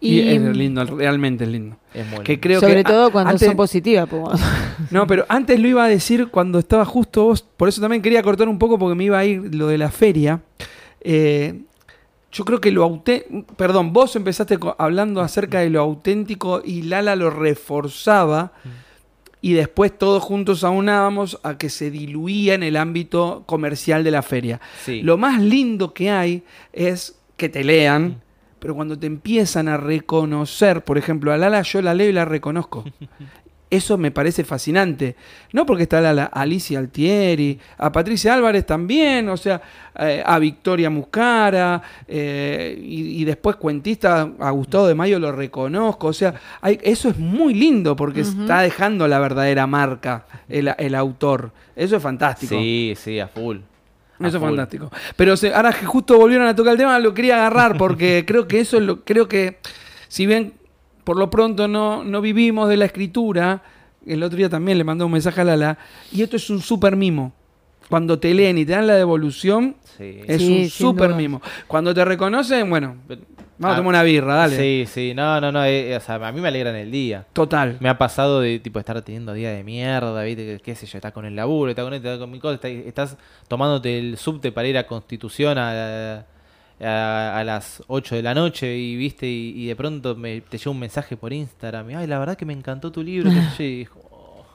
Y, 0.03 0.21
Y, 0.21 0.29
es 0.31 0.41
lindo, 0.57 0.83
realmente 0.85 1.45
es 1.45 1.51
lindo. 1.51 1.77
Es 1.93 2.07
muy 2.07 2.21
Que 2.25 2.33
lindo. 2.33 2.41
creo 2.43 2.61
sobre 2.61 2.77
que 2.77 2.85
todo 2.85 3.13
cuando 3.13 3.33
antes- 3.33 3.47
son 3.47 3.57
positivas. 3.57 4.09
pues. 4.09 4.41
No, 4.91 5.07
pero 5.07 5.27
antes 5.29 5.61
lo 5.61 5.69
iba 5.69 5.85
a 5.85 5.89
decir 5.89 6.29
cuando 6.29 6.59
estaba 6.59 6.87
justo 6.87 7.25
vos, 7.25 7.43
por 7.43 7.69
eso 7.69 7.83
también 7.83 8.01
quería 8.01 8.23
cortar 8.23 8.49
un 8.49 8.59
poco 8.59 8.79
porque 8.79 8.95
me 8.97 9.05
iba 9.05 9.19
a 9.19 9.25
ir 9.27 9.55
lo 9.55 9.69
de 9.69 9.77
la 9.79 9.91
feria. 9.91 10.41
Eh, 11.01 11.61
yo 12.33 12.45
creo 12.45 12.61
que 12.61 12.71
lo 12.71 12.85
auténtico, 12.85 13.45
perdón, 13.55 13.93
vos 13.93 14.15
empezaste 14.15 14.59
hablando 14.79 15.21
acerca 15.21 15.61
de 15.61 15.71
lo 15.71 15.81
auténtico 15.81 16.63
y 16.65 16.83
Lala 16.83 17.17
lo 17.17 17.31
reforzaba 17.31 18.53
y 19.41 19.55
después 19.55 19.97
todos 19.97 20.23
juntos 20.23 20.63
aunábamos 20.63 21.41
a 21.43 21.59
que 21.59 21.71
se 21.71 21.91
diluía 21.91 22.55
en 22.55 22.63
el 22.63 22.77
ámbito 22.77 23.43
comercial 23.47 24.05
de 24.05 24.11
la 24.11 24.23
feria. 24.23 24.61
Sí. 24.85 25.03
Lo 25.03 25.17
más 25.19 25.41
lindo 25.41 25.93
que 25.93 26.11
hay 26.11 26.45
es 26.73 27.19
que 27.37 27.49
te 27.49 27.65
lean, 27.65 28.21
pero 28.61 28.75
cuando 28.75 28.99
te 28.99 29.07
empiezan 29.07 29.67
a 29.67 29.77
reconocer, 29.77 30.85
por 30.85 30.99
ejemplo, 30.99 31.33
a 31.33 31.37
Lala 31.37 31.63
yo 31.63 31.83
la 31.83 31.95
leo 31.95 32.11
y 32.11 32.13
la 32.13 32.27
reconozco. 32.27 32.85
Eso 33.71 33.97
me 33.97 34.11
parece 34.11 34.43
fascinante. 34.43 35.15
No 35.53 35.65
porque 35.65 35.85
está 35.85 36.01
Lala, 36.01 36.25
a 36.33 36.41
Alicia 36.41 36.81
Altieri, 36.81 37.57
a 37.79 37.93
Patricia 37.93 38.35
Álvarez 38.35 38.67
también, 38.67 39.29
o 39.29 39.37
sea, 39.37 39.63
eh, 39.97 40.23
a 40.27 40.39
Victoria 40.41 40.91
Muscara, 40.91 41.81
eh, 42.09 42.77
y, 42.83 43.21
y 43.23 43.25
después 43.25 43.55
cuentista, 43.57 44.29
a 44.41 44.51
Gustavo 44.51 44.89
de 44.89 44.95
Mayo 44.97 45.21
lo 45.21 45.31
reconozco. 45.31 46.09
O 46.09 46.13
sea, 46.13 46.35
hay- 46.61 46.81
eso 46.83 47.09
es 47.11 47.19
muy 47.19 47.55
lindo 47.55 47.95
porque 47.95 48.23
está 48.23 48.61
dejando 48.63 49.07
la 49.07 49.21
verdadera 49.21 49.67
marca 49.69 50.27
el, 50.49 50.73
el 50.77 50.95
autor. 50.97 51.53
Eso 51.77 51.97
es 51.97 52.03
fantástico. 52.03 52.55
Sí, 52.57 52.95
sí, 52.97 53.21
a 53.21 53.29
full. 53.29 53.59
Eso 54.19 54.37
es 54.37 54.43
fantástico. 54.43 54.91
Pero 55.17 55.37
se- 55.37 55.55
ahora 55.55 55.73
que 55.73 55.87
justo 55.87 56.19
volvieron 56.19 56.47
a 56.47 56.55
tocar 56.57 56.73
el 56.73 56.79
tema, 56.79 56.99
lo 56.99 57.15
quería 57.15 57.37
agarrar 57.37 57.77
porque 57.79 58.25
creo 58.27 58.49
que 58.49 58.61
eso 58.61 58.77
es 58.79 58.83
lo, 58.83 59.03
creo 59.05 59.29
que, 59.29 59.59
si 60.09 60.27
bien 60.27 60.55
por 61.11 61.17
lo 61.19 61.29
pronto 61.29 61.67
no, 61.67 62.05
no 62.05 62.21
vivimos 62.21 62.69
de 62.69 62.77
la 62.77 62.85
escritura, 62.85 63.61
el 64.07 64.23
otro 64.23 64.37
día 64.37 64.49
también 64.49 64.79
le 64.79 64.85
mandó 64.85 65.07
un 65.07 65.11
mensaje 65.11 65.41
a 65.41 65.45
Lala, 65.45 65.77
y 66.13 66.23
esto 66.23 66.37
es 66.37 66.49
un 66.51 66.61
super 66.61 66.95
mimo. 66.95 67.33
Cuando 67.89 68.21
te 68.21 68.33
leen 68.33 68.59
y 68.59 68.65
te 68.65 68.71
dan 68.75 68.87
la 68.87 68.95
devolución, 68.95 69.75
Sí. 69.99 70.21
es 70.29 70.41
Sí, 70.41 70.85
un 70.85 70.95
duda. 70.97 71.09
mimo. 71.09 71.43
Cuando 71.67 71.93
te 71.93 72.05
reconocen, 72.05 72.71
bueno, 72.71 72.95
Vamos 73.59 73.75
a 73.75 73.77
tomar 73.79 73.89
una 73.89 74.03
birra, 74.05 74.35
dale. 74.37 74.57
Sí, 74.57 74.85
sí, 74.87 75.15
no, 75.17 75.41
no, 75.41 75.51
no, 75.51 75.65
eh, 75.65 75.97
o 75.97 76.01
sea, 76.01 76.15
a 76.15 76.31
mí 76.31 76.41
me 76.41 76.47
alegran 76.47 76.77
el 76.77 76.93
día. 76.93 77.27
Total. 77.33 77.77
Me 77.81 77.89
ha 77.89 77.99
pasado 77.99 78.41
de 78.41 78.61
tipo 78.61 78.79
estar 78.79 79.03
teniendo 79.03 79.33
día 79.33 79.51
de 79.51 79.65
mierda, 79.65 80.23
¿viste? 80.23 80.47
Que, 80.47 80.61
qué 80.63 80.77
sé 80.77 80.87
yo, 80.87 80.97
estás 80.99 81.11
con 81.13 81.25
el 81.25 81.35
laburo, 81.35 81.71
estás 81.71 81.85
con 81.85 81.93
esto, 81.93 82.07
estás 82.07 82.21
con 82.21 82.31
mi 82.31 82.39
cosa, 82.39 82.55
estás, 82.55 82.71
estás 82.71 83.17
tomándote 83.49 83.99
el 83.99 84.17
subte 84.17 84.53
para 84.53 84.69
ir 84.69 84.79
a 84.79 84.87
Constitución 84.87 85.59
a, 85.59 86.19
a, 86.19 86.25
a 86.83 87.43
las 87.45 87.83
8 87.89 88.17
de 88.17 88.23
la 88.23 88.35
noche 88.35 88.77
y 88.77 88.97
viste 88.97 89.27
y, 89.27 89.53
y 89.57 89.67
de 89.67 89.77
pronto 89.77 90.15
me, 90.17 90.41
te 90.41 90.57
llega 90.59 90.71
un 90.71 90.79
mensaje 90.79 91.17
por 91.17 91.33
Instagram 91.33 91.91
y 91.91 91.95
ay, 91.95 92.07
la 92.07 92.19
verdad 92.19 92.37
que 92.37 92.45
me 92.47 92.53
encantó 92.55 92.91
tu 92.91 93.03
libro, 93.03 93.31
qué 93.31 93.41
sé 93.43 93.57
yo", 93.59 93.65
y 93.65 93.77
dijo, 93.79 94.01
"Oh". 94.11 94.47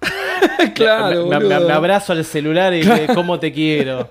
claro, 0.74 1.26
me, 1.26 1.38
me- 1.38 1.44
boludo. 1.54 1.68
me 1.68 1.72
abrazo 1.74 2.12
al 2.12 2.24
celular 2.24 2.74
y 2.74 2.80
que, 2.82 3.06
cómo 3.14 3.38
te 3.38 3.52
quiero. 3.52 4.08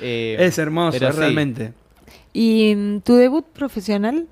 Eh, 0.00 0.36
Es 0.40 0.58
hermoso, 0.58 0.98
pero 0.98 1.12
sí. 1.12 1.18
realmente. 1.18 1.72
¿Y 2.32 2.74
mm, 2.76 3.00
tu 3.00 3.14
debut 3.16 3.44
profesional? 3.52 4.26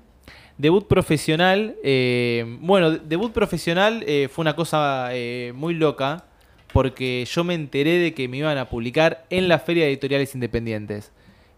Debut 0.57 0.87
profesional, 0.87 1.75
eh, 1.83 2.45
bueno, 2.61 2.91
de- 2.91 2.99
debut 2.99 3.33
profesional 3.33 4.03
eh, 4.07 4.29
fue 4.31 4.43
una 4.43 4.55
cosa 4.55 5.09
eh, 5.11 5.51
muy 5.53 5.73
loca 5.73 6.23
porque 6.71 7.25
yo 7.29 7.43
me 7.43 7.53
enteré 7.55 7.97
de 7.99 8.13
que 8.13 8.27
me 8.27 8.37
iban 8.37 8.57
a 8.57 8.69
publicar 8.69 9.25
en 9.29 9.47
la 9.47 9.59
Feria 9.59 9.83
de 9.83 9.89
Editoriales 9.89 10.33
Independientes. 10.33 11.11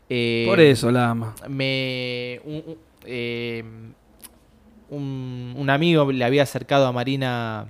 Eh, 0.09 0.45
Por 0.47 0.59
eso 0.59 0.89
la 0.91 1.09
ama. 1.09 1.35
me 1.49 2.39
un, 2.45 2.55
un- 2.65 2.77
eh, 3.05 3.63
un- 4.89 5.53
un 5.57 5.69
amigo 5.69 6.11
le 6.11 6.23
había 6.23 6.43
acercado 6.43 6.87
a 6.87 6.91
Marina 6.91 7.67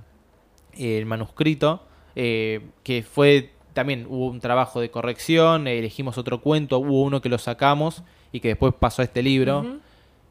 eh, 0.76 0.98
el 0.98 1.06
manuscrito, 1.06 1.82
eh, 2.14 2.60
que 2.84 3.02
fue 3.02 3.50
también 3.72 4.06
hubo 4.08 4.26
un 4.28 4.40
trabajo 4.40 4.80
de 4.80 4.90
corrección, 4.90 5.66
elegimos 5.68 6.18
otro 6.18 6.40
cuento, 6.40 6.78
hubo 6.78 7.02
uno 7.02 7.20
que 7.20 7.28
lo 7.28 7.38
sacamos 7.38 8.02
y 8.32 8.40
que 8.40 8.48
después 8.48 8.74
pasó 8.78 9.02
a 9.02 9.04
este 9.04 9.22
libro. 9.22 9.78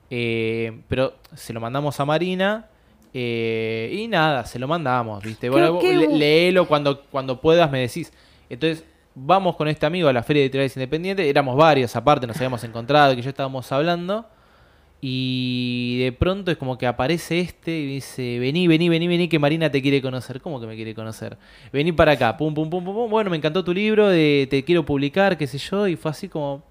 Eh, 0.10 0.82
pero 0.88 1.16
se 1.36 1.52
lo 1.54 1.60
mandamos 1.60 2.00
a 2.00 2.06
Marina 2.06 2.68
eh, 3.14 3.90
y 3.94 4.08
nada, 4.08 4.46
se 4.46 4.60
lo 4.60 4.68
mandamos, 4.68 5.24
¿viste? 5.24 5.50
Bueno, 5.50 5.80
léelo 6.18 6.68
cuando, 6.68 7.02
cuando 7.04 7.42
puedas, 7.42 7.70
me 7.72 7.80
decís. 7.80 8.12
Entonces, 8.50 8.86
vamos 9.20 9.56
con 9.56 9.68
este 9.68 9.86
amigo 9.86 10.08
a 10.08 10.14
la 10.14 10.22
Feria 10.24 10.42
de 10.42 10.46
Editoriales 10.46 10.76
Independientes. 10.78 11.26
Éramos 11.26 11.58
varios, 11.58 11.96
aparte, 11.96 12.28
nos 12.28 12.38
habíamos 12.38 12.64
encontrado, 12.64 13.16
que 13.16 13.22
ya 13.22 13.30
estábamos 13.30 13.72
hablando. 13.72 14.26
Y 15.00 16.00
de 16.00 16.12
pronto 16.12 16.50
es 16.50 16.58
como 16.58 16.78
que 16.78 16.88
aparece 16.88 17.40
este 17.40 17.72
y 17.72 17.86
dice, 17.86 18.40
vení, 18.40 18.68
vení, 18.68 18.90
vení, 18.90 19.08
vení, 19.08 19.28
que 19.28 19.38
Marina 19.38 19.70
te 19.70 19.82
quiere 19.82 20.02
conocer. 20.02 20.42
¿Cómo 20.42 20.60
que 20.60 20.66
me 20.66 20.76
quiere 20.76 20.96
conocer? 20.96 21.38
Vení 21.72 21.92
para 21.92 22.14
acá, 22.14 22.36
pum, 22.36 22.54
pum, 22.54 22.70
pum, 22.70 22.84
pum, 22.84 22.96
pum. 22.96 23.10
Bueno, 23.10 23.30
me 23.30 23.38
encantó 23.38 23.64
tu 23.64 23.74
libro, 23.74 24.08
de, 24.08 24.48
te 24.50 24.64
quiero 24.64 24.86
publicar, 24.86 25.38
qué 25.38 25.46
sé 25.46 25.60
yo. 25.60 25.88
Y 25.88 25.96
fue 25.96 26.10
así 26.12 26.28
como 26.28 26.64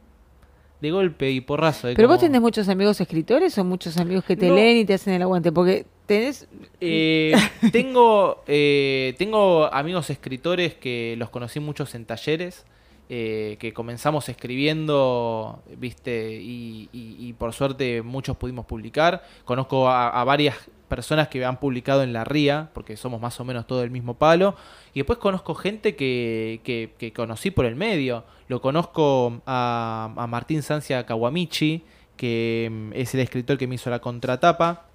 de 0.80 0.90
golpe 0.90 1.30
y 1.30 1.40
porrazo. 1.40 1.86
de 1.86 1.94
¿Pero 1.94 2.08
vos 2.08 2.18
tenés 2.18 2.40
muchos 2.40 2.68
amigos 2.68 3.00
escritores 3.00 3.56
o 3.58 3.64
muchos 3.64 3.96
amigos 3.96 4.24
que 4.24 4.36
te 4.36 4.48
No. 4.48 4.56
leen 4.56 4.78
y 4.78 4.84
te 4.84 4.94
hacen 4.94 5.14
el 5.14 5.22
aguante? 5.22 5.52
Porque 5.52 5.86
tenés... 6.06 6.48
Eh, 6.80 7.34
tengo, 7.72 8.42
eh, 8.46 9.14
tengo 9.18 9.72
amigos 9.72 10.10
escritores 10.10 10.74
que 10.74 11.14
los 11.18 11.30
conocí 11.30 11.60
muchos 11.60 11.94
en 11.94 12.04
talleres, 12.06 12.64
eh, 13.08 13.56
que 13.60 13.72
comenzamos 13.72 14.28
escribiendo, 14.28 15.62
viste, 15.76 16.32
y, 16.40 16.88
y- 16.92 17.16
y 17.18 17.32
por 17.34 17.52
suerte 17.52 18.02
muchos 18.02 18.36
pudimos 18.36 18.66
publicar. 18.66 19.22
Conozco 19.44 19.88
a, 19.88 20.08
a 20.08 20.24
varias 20.24 20.56
personas 20.88 21.28
que 21.28 21.44
han 21.44 21.58
publicado 21.58 22.02
en 22.02 22.12
la 22.12 22.24
RIA, 22.24 22.70
porque 22.72 22.96
somos 22.96 23.20
más 23.20 23.38
o 23.40 23.44
menos 23.44 23.66
todo 23.66 23.80
del 23.80 23.90
mismo 23.90 24.14
palo. 24.14 24.54
Y 24.94 25.00
después 25.00 25.18
conozco 25.18 25.54
gente 25.54 25.94
que, 25.96 26.60
que- 26.64 26.90
que 26.98 27.12
conocí 27.12 27.50
por 27.50 27.64
el 27.66 27.76
medio. 27.76 28.24
Lo 28.48 28.60
conozco 28.60 29.40
a, 29.46 30.12
a 30.16 30.26
Martín 30.26 30.62
Sancia 30.62 31.04
Kawamichi, 31.06 31.82
que 32.16 32.68
mm, 32.72 32.92
es 32.94 33.14
el 33.14 33.20
escritor 33.20 33.58
que 33.58 33.66
me 33.66 33.74
hizo 33.76 33.90
la 33.90 33.98
contratapa 34.00 34.86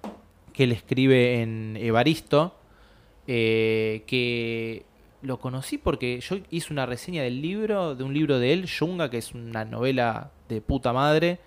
que 0.52 0.64
él 0.64 0.72
escribe 0.72 1.40
en 1.42 1.76
Evaristo, 1.80 2.54
eh, 3.26 4.02
que 4.06 4.84
lo 5.22 5.38
conocí 5.38 5.78
porque 5.78 6.20
yo 6.20 6.36
hice 6.50 6.72
una 6.72 6.84
reseña 6.86 7.22
del 7.22 7.40
libro, 7.40 7.94
de 7.94 8.02
un 8.04 8.12
libro 8.12 8.38
de 8.38 8.52
él, 8.52 8.64
Yunga, 8.66 9.08
que 9.10 9.18
es 9.18 9.32
una 9.32 9.64
novela 9.64 10.30
de 10.48 10.60
puta 10.60 10.92
madre. 10.92 11.38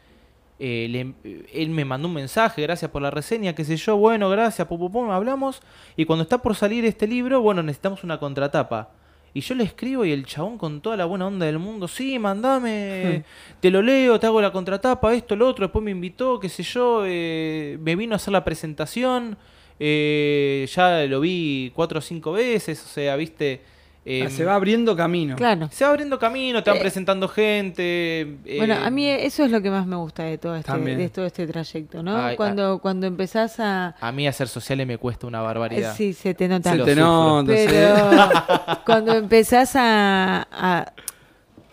Eh, 0.57 0.87
le- 0.89 1.43
él 1.53 1.69
me 1.71 1.83
mandó 1.83 2.07
un 2.07 2.13
mensaje, 2.13 2.61
gracias 2.61 2.89
por 2.89 3.01
la 3.01 3.11
reseña, 3.11 3.53
qué 3.53 3.65
sé 3.65 3.75
yo, 3.75 3.97
bueno, 3.97 4.29
gracias, 4.29 4.65
pum, 4.67 4.79
pum, 4.79 4.91
pum, 4.91 5.11
hablamos. 5.11 5.61
Y 5.97 6.05
cuando 6.05 6.23
está 6.23 6.37
por 6.41 6.55
salir 6.55 6.85
este 6.85 7.07
libro, 7.07 7.41
bueno, 7.41 7.61
necesitamos 7.61 8.03
una 8.05 8.19
contratapa. 8.19 8.91
Y 9.35 9.41
yo 9.41 9.53
le 9.53 9.65
escribo 9.65 10.05
y 10.05 10.13
el 10.13 10.25
chabón 10.25 10.57
con 10.57 10.79
toda 10.79 10.95
la 10.95 11.03
buena 11.03 11.27
onda 11.27 11.45
del 11.45 11.59
mundo, 11.59 11.89
sí, 11.89 12.17
mandame, 12.17 13.25
te 13.59 13.69
lo 13.69 13.81
leo, 13.81 14.17
te 14.17 14.27
hago 14.27 14.39
la 14.39 14.53
contratapa, 14.53 15.13
esto, 15.13 15.35
lo 15.35 15.45
otro, 15.49 15.65
después 15.65 15.83
me 15.83 15.91
invitó, 15.91 16.39
qué 16.39 16.47
sé 16.47 16.63
yo, 16.63 17.03
eh, 17.05 17.77
me 17.81 17.97
vino 17.97 18.13
a 18.13 18.15
hacer 18.15 18.31
la 18.31 18.45
presentación, 18.45 19.37
eh, 19.77 20.65
ya 20.73 21.03
lo 21.03 21.19
vi 21.19 21.69
cuatro 21.75 21.99
o 21.99 22.01
cinco 22.01 22.31
veces, 22.31 22.81
o 22.81 22.87
sea, 22.87 23.17
viste... 23.17 23.74
eh, 24.05 24.23
Ah, 24.27 24.29
se 24.29 24.45
va 24.45 24.53
abriendo 24.55 24.95
camino. 24.95 25.35
Claro. 25.35 25.67
se 25.71 25.83
va 25.83 25.89
abriendo 25.89 26.19
camino, 26.19 26.63
te 26.63 26.69
van 26.69 26.77
Eh, 26.77 26.81
presentando 26.81 27.27
gente. 27.27 28.21
eh, 28.45 28.55
Bueno, 28.57 28.75
a 28.75 28.89
mí 28.91 29.09
eso 29.09 29.43
es 29.43 29.49
lo 29.51 29.61
que 29.61 29.71
más 29.71 29.87
me 29.87 29.95
gusta 29.95 30.23
de 30.23 30.37
todo 30.37 30.55
este, 30.55 30.71
También. 30.71 30.97
de 30.99 31.09
todo 31.09 31.25
este 31.25 31.47
trayecto, 31.47 32.03
¿no? 32.03 32.15
Ay, 32.15 32.35
cuando, 32.35 32.79
cuando 32.79 33.07
empezás 33.07 33.59
a... 33.59 33.95
A 33.99 34.11
mí 34.11 34.27
hacer 34.27 34.47
sociales 34.47 34.85
me 34.85 34.97
cuesta 34.99 35.25
una 35.27 35.41
barbaridad. 35.41 35.95
Sí, 35.95 36.13
se 36.13 36.33
te 36.35 36.47
nota. 36.47 36.71
Se 36.71 36.77
lo 36.77 36.85
te 36.85 36.95
nota. 36.95 37.51
Pero 37.51 38.79
cuando 38.85 39.13
empezás 39.13 39.75
a, 39.75 40.47
a, 40.51 40.93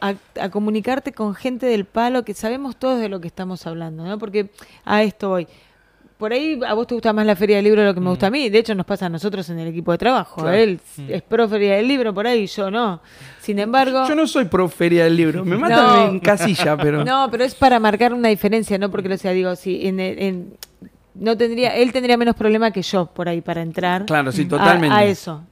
a- 0.00 0.14
a 0.40 0.48
comunicarte 0.48 1.12
con 1.12 1.34
gente 1.34 1.66
del 1.66 1.84
palo, 1.84 2.24
que 2.24 2.34
sabemos 2.34 2.76
todos 2.76 2.98
de 3.00 3.08
lo 3.08 3.20
que 3.20 3.28
estamos 3.28 3.66
hablando, 3.66 4.04
¿no? 4.04 4.18
Porque 4.18 4.50
a 4.84 5.02
esto 5.02 5.28
voy. 5.28 5.46
Por 6.22 6.32
ahí 6.32 6.56
a 6.64 6.74
vos 6.74 6.86
te 6.86 6.94
gusta 6.94 7.12
más 7.12 7.26
la 7.26 7.34
feria 7.34 7.56
del 7.56 7.64
libro 7.64 7.80
de 7.80 7.88
lo 7.88 7.94
que 7.94 7.98
me 8.00 8.08
gusta 8.08 8.28
a 8.28 8.30
mí. 8.30 8.48
De 8.48 8.60
hecho, 8.60 8.76
nos 8.76 8.86
pasa 8.86 9.06
a 9.06 9.08
nosotros 9.08 9.50
en 9.50 9.58
el 9.58 9.66
equipo 9.66 9.90
de 9.90 9.98
trabajo. 9.98 10.42
Claro. 10.42 10.56
Él 10.56 10.78
es 11.08 11.20
pro 11.22 11.48
feria 11.48 11.74
del 11.74 11.88
libro 11.88 12.14
por 12.14 12.28
ahí, 12.28 12.46
yo 12.46 12.70
no. 12.70 13.00
Sin 13.40 13.58
embargo... 13.58 14.06
Yo 14.06 14.14
no 14.14 14.28
soy 14.28 14.44
pro 14.44 14.68
feria 14.68 15.02
del 15.02 15.16
libro. 15.16 15.44
Me 15.44 15.56
matan 15.56 15.84
No. 15.84 16.06
en 16.12 16.20
casilla, 16.20 16.76
pero. 16.76 17.04
No, 17.12 17.26
pero 17.28 17.42
es 17.42 17.56
para 17.56 17.80
marcar 17.80 18.14
una 18.14 18.28
diferencia, 18.28 18.78
no 18.78 18.88
porque 18.88 19.08
lo 19.08 19.18
sea, 19.18 19.32
digo, 19.32 19.56
si 19.56 19.84
en, 19.84 19.98
en- 19.98 20.54
no 21.16 21.36
tendría, 21.36 21.74
él 21.76 21.90
tendría 21.92 22.16
menos 22.16 22.36
problema 22.36 22.70
que 22.70 22.82
yo 22.82 23.06
por 23.06 23.28
ahí 23.28 23.40
para 23.40 23.60
entrar. 23.60 24.06
Claro, 24.06 24.30
sí, 24.30 24.44
totalmente. 24.44 24.94
A, 24.96 25.04
eso, 25.04 25.42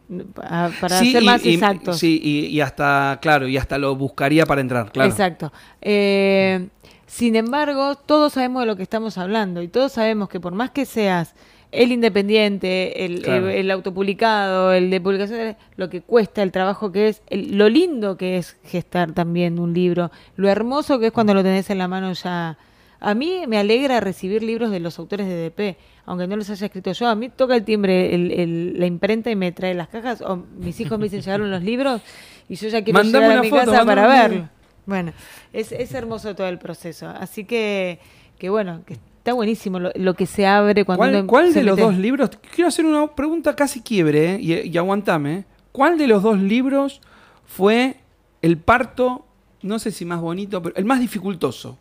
a- 0.41 0.71
para 0.81 1.01
Sí, 1.01 1.11
ser 1.11 1.23
y- 1.25 1.27
más 1.27 1.45
exactos. 1.45 1.99
Sí, 1.99 2.21
y, 2.23 2.47
y 2.47 2.61
hasta, 2.61 3.19
claro, 3.21 3.49
y 3.49 3.57
hasta 3.57 3.77
lo 3.77 3.97
buscaría 3.97 4.47
para 4.47 4.61
entrar, 4.61 4.93
claro. 4.93 5.11
Exacto. 5.11 5.53
Eh, 5.81 6.69
sin 7.13 7.35
embargo, 7.35 7.97
todos 7.97 8.35
sabemos 8.35 8.63
de 8.63 8.67
lo 8.67 8.77
que 8.77 8.85
estamos 8.85 9.19
hablando 9.19 9.63
y 9.63 9.69
todos 9.69 9.91
sabemos 9.91 10.29
que 10.29 10.39
por 10.39 10.53
más 10.55 10.71
que 10.71 10.87
seas 10.87 11.35
el 11.73 11.91
independiente, 11.91 13.05
el, 13.05 13.23
Claro. 13.23 13.49
el- 13.49 13.57
el 13.57 13.71
autopublicado, 13.73 14.73
el 14.73 14.91
de 14.91 15.01
publicaciones, 15.01 15.57
lo 15.77 15.91
que 15.91 16.03
cuesta, 16.03 16.43
el 16.45 16.53
trabajo 16.53 16.93
que 16.93 17.09
es, 17.09 17.23
el- 17.29 17.59
lo 17.59 17.69
lindo 17.69 18.17
que 18.17 18.37
es 18.39 18.57
gestar 18.65 19.11
también 19.13 19.59
un 19.59 19.75
libro, 19.75 20.13
lo 20.37 20.49
hermoso 20.49 21.01
que 21.01 21.07
es 21.07 21.13
cuando 21.13 21.35
lo 21.35 21.43
tenés 21.43 21.69
en 21.71 21.79
la 21.79 21.89
mano 21.89 22.13
ya. 22.13 22.57
A 23.01 23.15
mí 23.15 23.43
me 23.49 23.59
alegra 23.59 23.99
recibir 23.99 24.43
libros 24.45 24.71
de 24.71 24.79
los 24.79 24.99
autores 25.01 25.27
de 25.27 25.35
DP, 25.35 25.77
aunque 26.07 26.29
no 26.29 26.37
los 26.37 26.49
haya 26.51 26.67
escrito 26.67 26.93
yo. 26.93 27.09
A 27.09 27.15
mí 27.17 27.29
toca 27.29 27.57
el 27.57 27.65
timbre 27.65 28.15
el- 28.15 28.31
el- 28.31 28.79
la 28.79 28.87
imprenta 28.87 29.31
y 29.33 29.37
me 29.37 29.51
trae 29.53 29.75
las 29.75 29.89
cajas, 29.89 30.21
o 30.23 30.37
mis 30.59 30.79
hijos 30.81 30.97
me 30.99 31.05
dicen 31.05 31.21
llegaron 31.25 31.51
los 31.51 31.63
libros 31.65 32.03
y 32.49 32.55
yo 32.55 32.69
ya 32.69 32.85
quiero 32.85 32.99
Mandame 33.01 33.25
llegar 33.27 33.39
a 33.39 33.43
mi 33.43 33.51
foto, 33.51 33.65
casa 33.73 33.85
para 33.85 34.07
verlo. 34.07 34.49
Bueno, 34.87 35.13
es, 35.53 35.73
es 35.73 35.95
hermoso 35.95 36.35
todo 36.35 36.49
el 36.49 36.59
proceso. 36.59 37.09
Así 37.09 37.45
que, 37.45 37.99
que 38.39 38.49
bueno, 38.51 38.83
que 38.87 38.95
está 38.95 39.33
buenísimo 39.35 39.79
lo, 39.79 39.91
lo 39.95 40.15
que 40.15 40.27
se 40.27 40.47
abre 40.47 40.85
cuando 40.85 41.01
¿Cuál, 41.03 41.15
uno 41.17 41.27
cuál 41.27 41.53
se 41.53 41.61
de 41.61 41.65
los 41.67 41.77
mete- 41.77 41.83
dos 41.87 41.97
libros? 41.99 42.31
Quiero 42.55 42.69
hacer 42.69 42.85
una 42.87 43.07
pregunta 43.15 43.55
casi 43.55 43.81
quiebre, 43.83 44.35
¿eh? 44.35 44.39
y, 44.41 44.55
y 44.69 44.79
aguantame. 44.79 45.45
¿Cuál 45.73 45.99
de 45.99 46.07
los 46.09 46.23
dos 46.23 46.39
libros 46.39 47.01
fue 47.47 47.97
el 48.43 48.57
parto, 48.59 49.25
no 49.63 49.79
sé 49.79 49.91
si 49.93 50.05
más 50.05 50.21
bonito, 50.21 50.63
pero 50.63 50.75
el 50.77 50.85
más 50.85 51.01
dificultoso? 51.01 51.79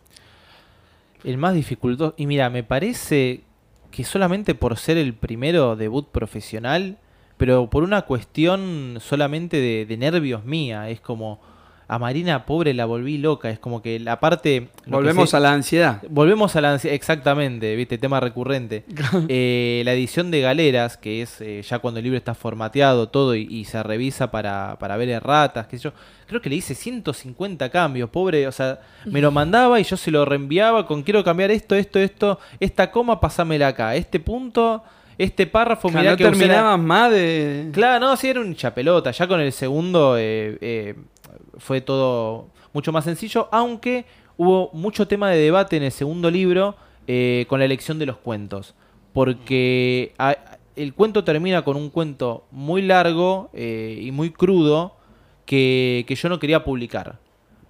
El 1.24 1.38
más 1.38 1.54
dificultoso. 1.54 2.14
Y 2.16 2.26
mira, 2.26 2.48
me 2.50 2.62
parece 2.62 3.42
que 3.90 4.04
solamente 4.04 4.54
por 4.54 4.76
ser 4.78 4.96
el 4.98 5.14
primero 5.14 5.74
debut 5.76 6.06
profesional, 6.08 6.98
pero 7.36 7.68
por 7.68 7.82
una 7.82 8.02
cuestión 8.02 8.98
solamente 9.00 9.56
de, 9.56 9.86
de 9.86 9.96
nervios 9.96 10.44
mía, 10.44 10.88
es 10.90 11.00
como 11.00 11.40
a 11.92 11.98
Marina 11.98 12.46
pobre 12.46 12.72
la 12.72 12.84
volví 12.86 13.18
loca, 13.18 13.50
es 13.50 13.58
como 13.58 13.82
que 13.82 13.98
la 13.98 14.20
parte... 14.20 14.68
Volvemos 14.86 15.30
se- 15.30 15.36
a 15.36 15.40
la 15.40 15.52
ansiedad. 15.52 16.00
Volvemos 16.08 16.54
a 16.54 16.60
la 16.60 16.76
ansi- 16.76 16.90
exactamente, 16.90 17.74
viste, 17.74 17.98
tema 17.98 18.20
recurrente. 18.20 18.84
Eh, 19.28 19.82
la 19.84 19.92
edición 19.92 20.30
de 20.30 20.40
Galeras, 20.40 20.96
que 20.96 21.20
es 21.22 21.40
eh, 21.40 21.62
ya 21.68 21.80
cuando 21.80 21.98
el 21.98 22.04
libro 22.04 22.16
está 22.16 22.34
formateado 22.34 23.08
todo 23.08 23.34
y, 23.34 23.42
y 23.50 23.64
se 23.64 23.82
revisa 23.82 24.30
para, 24.30 24.76
para 24.78 24.96
ver 24.96 25.08
erratas, 25.08 25.66
qué 25.66 25.78
sé 25.78 25.84
yo. 25.84 25.92
Creo 26.26 26.40
que 26.40 26.48
le 26.48 26.54
hice 26.56 26.76
150 26.76 27.68
cambios, 27.70 28.08
pobre, 28.10 28.46
o 28.46 28.52
sea, 28.52 28.78
me 29.06 29.20
lo 29.20 29.30
mandaba 29.32 29.80
y 29.80 29.82
yo 29.84 29.96
se 29.96 30.12
lo 30.12 30.24
reenviaba 30.24 30.86
con 30.86 31.02
quiero 31.02 31.24
cambiar 31.24 31.50
esto, 31.50 31.74
esto, 31.74 31.98
esto, 31.98 32.38
esta 32.60 32.90
coma, 32.92 33.18
pasámela 33.20 33.66
acá, 33.68 33.96
este 33.96 34.20
punto, 34.20 34.84
este 35.18 35.46
párrafo, 35.48 35.88
O 35.88 35.90
sea, 35.90 36.00
mirá 36.00 36.12
no 36.12 36.16
que 36.16 36.24
terminabas 36.24 36.78
más 36.78 37.10
de... 37.10 37.68
Claro, 37.72 37.98
no, 38.06 38.16
sí, 38.16 38.28
era 38.28 38.40
un 38.40 38.54
chapelota. 38.54 39.10
Ya 39.10 39.26
con 39.26 39.40
el 39.40 39.52
segundo 39.52 40.16
eh, 40.16 40.56
eh, 40.60 40.94
fue 41.58 41.80
todo 41.80 42.48
mucho 42.72 42.92
más 42.92 43.04
sencillo, 43.04 43.48
aunque 43.52 44.04
hubo 44.36 44.70
mucho 44.72 45.06
tema 45.06 45.30
de 45.30 45.38
debate 45.38 45.76
en 45.76 45.82
el 45.82 45.92
segundo 45.92 46.30
libro 46.30 46.76
eh, 47.06 47.44
con 47.48 47.58
la 47.58 47.64
elección 47.64 47.98
de 47.98 48.06
los 48.06 48.16
cuentos. 48.16 48.74
Porque 49.12 50.12
el 50.76 50.94
cuento 50.94 51.24
termina 51.24 51.62
con 51.62 51.76
un 51.76 51.90
cuento 51.90 52.44
muy 52.50 52.82
largo 52.82 53.50
eh, 53.52 53.98
y 54.00 54.12
muy 54.12 54.30
crudo 54.30 54.96
que, 55.46 56.04
que 56.06 56.14
yo 56.14 56.28
no 56.28 56.38
quería 56.38 56.64
publicar. 56.64 57.18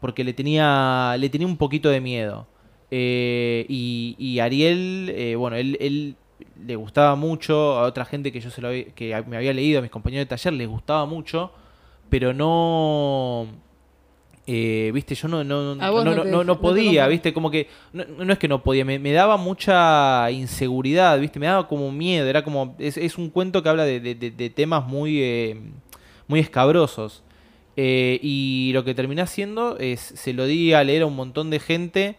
Porque 0.00 0.24
le 0.24 0.32
tenía, 0.32 1.16
le 1.18 1.28
tenía 1.28 1.46
un 1.46 1.56
poquito 1.56 1.88
de 1.88 2.00
miedo. 2.00 2.46
Eh, 2.90 3.66
y, 3.68 4.16
y 4.18 4.40
Ariel, 4.40 5.34
bueno, 5.36 5.56
él, 5.56 5.76
él 5.80 6.16
le 6.66 6.76
gustaba 6.76 7.16
mucho, 7.16 7.78
a 7.78 7.82
otra 7.82 8.04
gente 8.04 8.32
que 8.32 8.40
yo 8.40 8.50
se 8.50 8.60
lo 8.60 8.70
que 8.94 9.24
me 9.26 9.36
había 9.36 9.52
leído, 9.52 9.78
a 9.78 9.82
mis 9.82 9.90
compañeros 9.90 10.26
de 10.26 10.28
taller, 10.28 10.52
les 10.52 10.68
gustaba 10.68 11.06
mucho, 11.06 11.52
pero 12.10 12.34
no... 12.34 13.46
eh, 14.46 14.90
viste, 14.92 15.14
yo 15.14 15.28
no, 15.28 15.44
no, 15.44 15.74
no, 15.74 15.74
no 16.24 16.44
no, 16.44 16.44
podía, 16.60 17.06
viste, 17.08 17.32
como 17.32 17.50
que 17.50 17.68
no, 17.92 18.04
no 18.24 18.32
es 18.32 18.38
que 18.38 18.48
no 18.48 18.62
podía, 18.62 18.84
me, 18.84 18.98
me 18.98 19.12
daba 19.12 19.36
mucha 19.36 20.30
inseguridad, 20.30 21.18
viste, 21.20 21.38
me 21.38 21.46
daba 21.46 21.68
como 21.68 21.92
miedo, 21.92 22.26
era 22.28 22.42
como, 22.44 22.74
es, 22.78 22.96
es 22.96 23.16
un 23.16 23.30
cuento 23.30 23.62
que 23.62 23.68
habla 23.68 23.84
de, 23.84 24.00
de- 24.00 24.14
de- 24.16 24.30
de 24.32 24.50
temas 24.50 24.86
muy, 24.86 25.22
eh, 25.22 25.60
muy 26.28 26.40
escabrosos. 26.40 27.22
Eh, 27.76 28.18
y 28.22 28.72
lo 28.74 28.84
que 28.84 28.94
terminé 28.94 29.22
haciendo 29.22 29.78
es, 29.78 30.00
se 30.00 30.32
lo 30.32 30.44
di 30.46 30.72
a 30.74 30.82
leer 30.84 31.02
a 31.02 31.06
un 31.06 31.16
montón 31.16 31.48
de 31.50 31.60
gente 31.60 32.16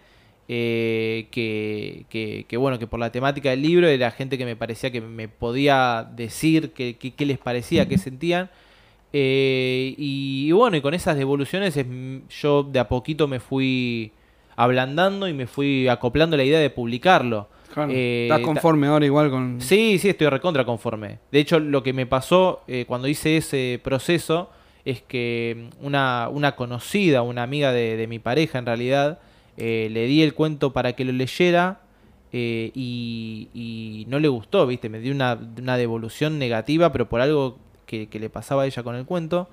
que, 1.31 2.05
que- 2.09 2.45
que, 2.47 2.57
bueno, 2.57 2.79
que 2.79 2.87
por 2.87 2.99
la 2.99 3.11
temática 3.11 3.49
del 3.51 3.61
libro 3.61 3.87
era 3.87 4.11
gente 4.11 4.37
que 4.37 4.45
me 4.45 4.55
parecía 4.55 4.91
que 4.91 5.01
me 5.01 5.27
podía 5.27 6.09
decir 6.15 6.71
qué 6.71 7.25
les 7.25 7.37
parecía, 7.37 7.87
qué 7.87 7.97
sentían. 7.97 8.49
Eh, 9.13 9.93
y, 9.97 10.45
y 10.47 10.51
bueno, 10.51 10.77
y 10.77 10.81
con 10.81 10.93
esas 10.93 11.17
devoluciones 11.17 11.75
es- 11.75 11.85
yo 12.41 12.63
de 12.63 12.79
a 12.79 12.87
poquito 12.87 13.27
me 13.27 13.39
fui 13.39 14.11
ablandando 14.55 15.27
y 15.27 15.33
me 15.33 15.47
fui 15.47 15.87
acoplando 15.87 16.37
la 16.37 16.43
idea 16.43 16.59
de 16.59 16.69
publicarlo. 16.69 17.47
Claro. 17.73 17.91
Eh, 17.93 18.23
¿Estás 18.29 18.41
conforme 18.41 18.87
ahora 18.87 19.05
igual 19.05 19.29
con...? 19.29 19.61
Sí, 19.61 19.97
sí, 19.99 20.09
estoy 20.09 20.27
recontra 20.27 20.65
conforme. 20.65 21.19
De 21.31 21.39
hecho, 21.39 21.59
lo 21.59 21.83
que 21.83 21.93
me 21.93 22.05
pasó 22.05 22.61
eh, 22.67 22.85
cuando 22.87 23.07
hice 23.07 23.37
ese 23.37 23.79
proceso 23.83 24.49
es 24.83 25.01
que 25.01 25.69
una, 25.81 26.27
una 26.31 26.55
conocida, 26.55 27.21
una 27.21 27.43
amiga 27.43 27.71
de, 27.71 27.95
de 27.97 28.07
mi 28.07 28.19
pareja 28.19 28.59
en 28.59 28.65
realidad, 28.65 29.19
eh, 29.57 29.89
le 29.91 30.05
di 30.05 30.21
el 30.21 30.33
cuento 30.33 30.73
para 30.73 30.93
que 30.93 31.05
lo 31.05 31.11
leyera 31.13 31.81
eh, 32.33 32.71
y, 32.73 33.49
y 33.53 34.05
no 34.09 34.19
le 34.19 34.27
gustó, 34.27 34.65
¿viste? 34.67 34.89
Me 34.89 34.99
dio 34.99 35.13
una, 35.13 35.37
una 35.59 35.77
devolución 35.77 36.39
negativa, 36.39 36.91
pero 36.91 37.07
por 37.07 37.21
algo 37.21 37.57
que, 37.91 38.07
que 38.07 38.19
le 38.19 38.29
pasaba 38.29 38.63
a 38.63 38.65
ella 38.65 38.81
con 38.83 38.95
el 38.95 39.05
cuento. 39.05 39.49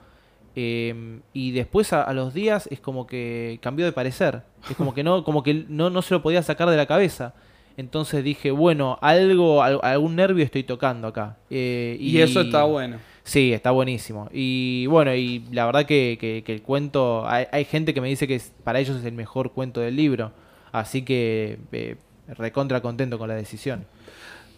Eh, 0.57 1.21
y 1.33 1.51
después 1.53 1.93
a, 1.93 2.03
a 2.03 2.13
los 2.15 2.35
días 2.35 2.69
es 2.71 2.81
como 2.81 3.07
que 3.07 3.59
cambió 3.61 3.85
de 3.85 3.93
parecer. 3.93 4.43
Es 4.71 4.77
como 4.77 4.95
que 4.95 5.03
no, 5.05 5.25
como 5.29 5.43
que 5.43 5.65
no, 5.69 5.91
no 5.91 6.03
se 6.03 6.15
lo 6.15 6.23
podía 6.23 6.43
sacar 6.43 6.71
de 6.71 6.77
la 6.77 6.87
cabeza. 6.87 7.35
Entonces 7.77 8.25
dije, 8.25 8.51
bueno, 8.51 8.99
algo, 9.03 9.63
al- 9.63 9.81
algún 9.83 10.17
nervio 10.17 10.45
estoy 10.45 10.65
tocando 10.65 11.09
acá. 11.09 11.37
Eh, 11.51 11.97
Y 12.01 12.21
eso 12.21 12.41
está 12.41 12.65
bueno. 12.65 12.97
Sí, 13.23 13.53
está 13.53 13.71
buenísimo. 13.73 14.29
Y 14.33 14.87
bueno, 14.87 15.15
y 15.15 15.45
la 15.53 15.67
verdad 15.67 15.85
que, 15.87 16.17
que- 16.21 16.43
que 16.45 16.53
el 16.55 16.63
cuento, 16.63 17.29
hay, 17.29 17.45
hay 17.53 17.65
gente 17.65 17.93
que 17.95 18.01
me 18.01 18.09
dice 18.09 18.27
que 18.27 18.37
es- 18.37 18.53
para 18.65 18.81
ellos 18.81 18.97
es 18.97 19.05
el 19.05 19.13
mejor 19.15 19.53
cuento 19.53 19.81
del 19.81 19.95
libro. 19.97 20.33
Así 20.73 21.03
que 21.03 21.59
eh, 21.73 21.97
recontra 22.37 22.81
contento 22.81 23.19
con 23.19 23.29
la 23.29 23.35
decisión. 23.35 23.85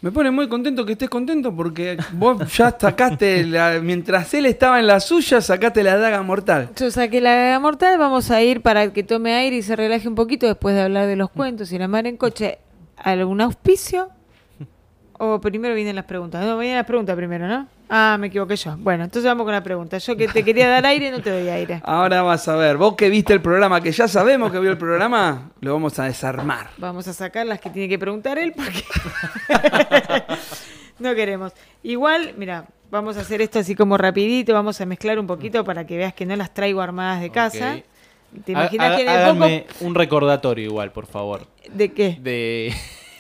Me 0.03 0.11
pone 0.11 0.31
muy 0.31 0.49
contento 0.49 0.87
que 0.87 0.93
estés 0.93 1.11
contento 1.11 1.55
porque 1.55 1.99
vos 2.15 2.39
ya 2.57 2.75
sacaste, 2.79 3.45
la- 3.45 3.81
mientras 3.83 4.33
él 4.33 4.47
estaba 4.47 4.81
en 4.81 4.87
la 4.87 4.99
suya, 4.99 5.43
sacaste 5.43 5.83
la 5.83 5.99
daga 5.99 6.23
mortal. 6.23 6.71
Yo 6.77 6.91
saqué 6.91 7.21
la 7.21 7.35
gaga 7.35 7.61
mortal, 7.61 7.99
vamos 7.99 8.31
a 8.31 8.41
ir 8.43 8.63
para 8.63 8.91
que 8.95 9.03
tome 9.03 9.35
aire 9.35 9.57
y 9.57 9.63
se 9.63 9.77
relaje 9.77 10.09
un 10.09 10.15
poquito 10.15 10.47
después 10.47 10.75
de 10.75 10.83
hablar 10.83 11.07
de 11.07 11.17
los 11.17 11.29
cuentos 11.31 11.71
y 11.73 11.79
la 11.79 11.87
mar 11.87 12.07
en 12.07 12.17
coche. 12.17 12.59
¿Algún 12.97 13.41
auspicio? 13.43 14.09
¿O 15.19 15.39
primero 15.41 15.75
vienen 15.75 15.97
las 15.97 16.07
preguntas? 16.07 16.45
No, 16.47 16.57
vienen 16.59 16.79
las 16.79 16.87
preguntas 16.87 17.15
primero, 17.17 17.47
¿no? 17.47 17.67
Ah, 17.93 18.17
me 18.21 18.29
equivoqué 18.29 18.55
yo. 18.55 18.77
Bueno, 18.79 19.03
entonces 19.03 19.29
vamos 19.29 19.45
con 19.45 19.53
la 19.53 19.65
pregunta. 19.65 19.99
Yo 19.99 20.17
que 20.17 20.29
te 20.29 20.45
quería 20.45 20.69
dar 20.69 20.87
aire, 20.87 21.11
no 21.11 21.21
te 21.21 21.29
doy 21.29 21.49
aire. 21.49 21.81
Ahora 21.85 22.23
vas 22.23 22.47
a 22.47 22.55
ver, 22.55 22.77
vos 22.77 22.95
que 22.95 23.11
viste 23.11 23.33
el 23.33 23.43
programa, 23.43 23.81
que 23.81 23.91
ya 23.91 24.07
sabemos 24.07 24.53
que 24.53 24.61
vio 24.61 24.71
el 24.71 24.79
programa, 24.79 25.51
lo 25.61 25.73
vamos 25.73 25.99
a 25.99 26.05
desarmar. 26.05 26.71
Vamos 26.79 27.09
a 27.09 27.13
sacar 27.13 27.47
las 27.47 27.61
que 27.61 27.69
tiene 27.69 27.89
que 27.89 27.99
preguntar 27.99 28.39
él 28.39 28.53
porque 28.55 28.85
no 31.01 31.17
queremos. 31.17 31.53
Igual, 31.83 32.35
mira, 32.37 32.67
vamos 32.93 33.17
a 33.17 33.23
hacer 33.23 33.43
esto 33.43 33.59
así 33.59 33.75
como 33.75 33.99
rapidito, 33.99 34.55
vamos 34.55 34.81
a 34.81 34.87
mezclar 34.87 35.19
un 35.19 35.27
poquito 35.27 35.65
para 35.65 35.85
que 35.85 35.97
veas 35.97 36.15
que 36.15 36.27
no 36.27 36.37
las 36.37 36.55
traigo 36.55 36.81
armadas 36.81 37.21
de 37.21 37.31
casa. 37.31 37.81
¿Te 38.45 38.53
imaginas 38.53 38.97
que 38.97 39.03
en 39.03 39.09
el 39.09 39.67
poco... 39.67 39.85
un 39.85 39.97
recordatorio 39.97 40.65
igual, 40.65 40.93
por 40.93 41.07
favor, 41.07 41.49
¿De 41.73 41.93
qué? 41.93 42.17
de 42.21 42.73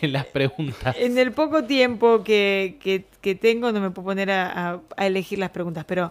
las 0.09 0.26
preguntas. 0.26 0.96
En 0.98 1.16
el 1.18 1.32
poco 1.32 1.64
tiempo 1.64 2.22
que, 2.24 2.76
que- 2.82 3.05
que 3.20 3.34
tengo 3.34 3.70
no 3.72 3.80
me 3.80 3.90
puedo 3.90 4.07
poner 4.07 4.30
a, 4.30 4.70
a- 4.72 4.80
a 4.96 5.07
elegir 5.07 5.38
las 5.38 5.51
preguntas, 5.51 5.84
pero 5.86 6.11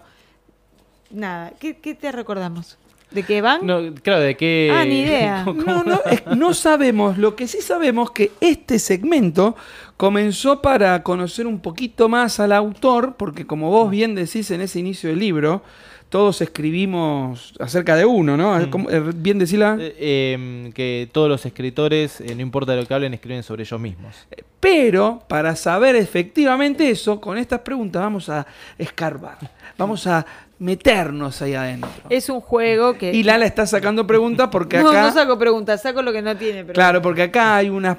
nada, 1.10 1.52
¿qué, 1.58 1.76
qué 1.78 1.94
te 1.94 2.12
recordamos? 2.12 2.78
¿De 3.10 3.24
qué 3.24 3.42
van? 3.42 3.66
No, 3.66 3.92
claro, 4.04 4.20
de 4.20 4.36
qué... 4.36 4.70
Ah, 4.72 4.84
ni 4.84 5.00
idea. 5.00 5.42
¿Cómo- 5.44 5.62
No, 5.64 5.82
no, 5.82 6.00
es- 6.08 6.24
no 6.36 6.54
sabemos. 6.54 7.18
Lo 7.18 7.34
que 7.34 7.48
sí 7.48 7.60
sabemos 7.60 8.12
que 8.12 8.30
este 8.40 8.78
segmento 8.78 9.56
comenzó 9.96 10.62
para 10.62 11.02
conocer 11.02 11.46
un 11.48 11.58
poquito 11.58 12.08
más 12.08 12.38
al 12.38 12.52
autor, 12.52 13.16
porque 13.16 13.46
como 13.48 13.68
vos 13.70 13.90
bien 13.90 14.14
decís 14.14 14.50
en 14.52 14.60
ese 14.60 14.78
inicio 14.78 15.10
del 15.10 15.18
libro, 15.18 15.62
todos 16.10 16.40
escribimos 16.42 17.54
acerca 17.60 17.94
de 17.96 18.04
uno, 18.04 18.36
¿no? 18.36 18.58
Mm. 18.58 18.70
¿Cómo- 18.70 18.90
eh, 18.90 19.00
Bien 19.14 19.38
decirla. 19.38 19.76
Eh, 19.80 20.32
em, 20.34 20.72
que 20.72 21.08
todos 21.12 21.28
los 21.28 21.46
escritores, 21.46 22.20
eh, 22.20 22.34
no 22.34 22.42
importa 22.42 22.74
lo 22.74 22.84
que 22.84 22.92
hablen, 22.92 23.14
escriben 23.14 23.42
sobre 23.44 23.62
ellos 23.62 23.80
mismos. 23.80 24.26
Pero 24.58 25.22
para 25.28 25.54
saber 25.56 25.94
efectivamente 25.94 26.90
eso, 26.90 27.20
con 27.20 27.38
estas 27.38 27.60
preguntas 27.60 28.02
vamos 28.02 28.28
a 28.28 28.46
escarbar, 28.76 29.38
vamos 29.78 30.06
a 30.06 30.26
meternos 30.58 31.40
ahí 31.40 31.54
adentro. 31.54 31.88
Es 32.10 32.28
un 32.28 32.40
juego 32.40 32.98
que... 32.98 33.12
Y 33.14 33.22
Lala 33.22 33.46
está 33.46 33.66
sacando 33.66 34.06
preguntas 34.06 34.48
porque 34.52 34.78
no, 34.82 34.90
acá... 34.90 35.02
no 35.02 35.12
saco 35.12 35.38
preguntas, 35.38 35.80
saco 35.80 36.02
lo 36.02 36.12
que 36.12 36.22
no 36.22 36.36
tiene. 36.36 36.62
Pero... 36.64 36.74
Claro, 36.74 37.00
porque 37.00 37.22
acá 37.22 37.56
hay 37.56 37.70
una 37.70 37.96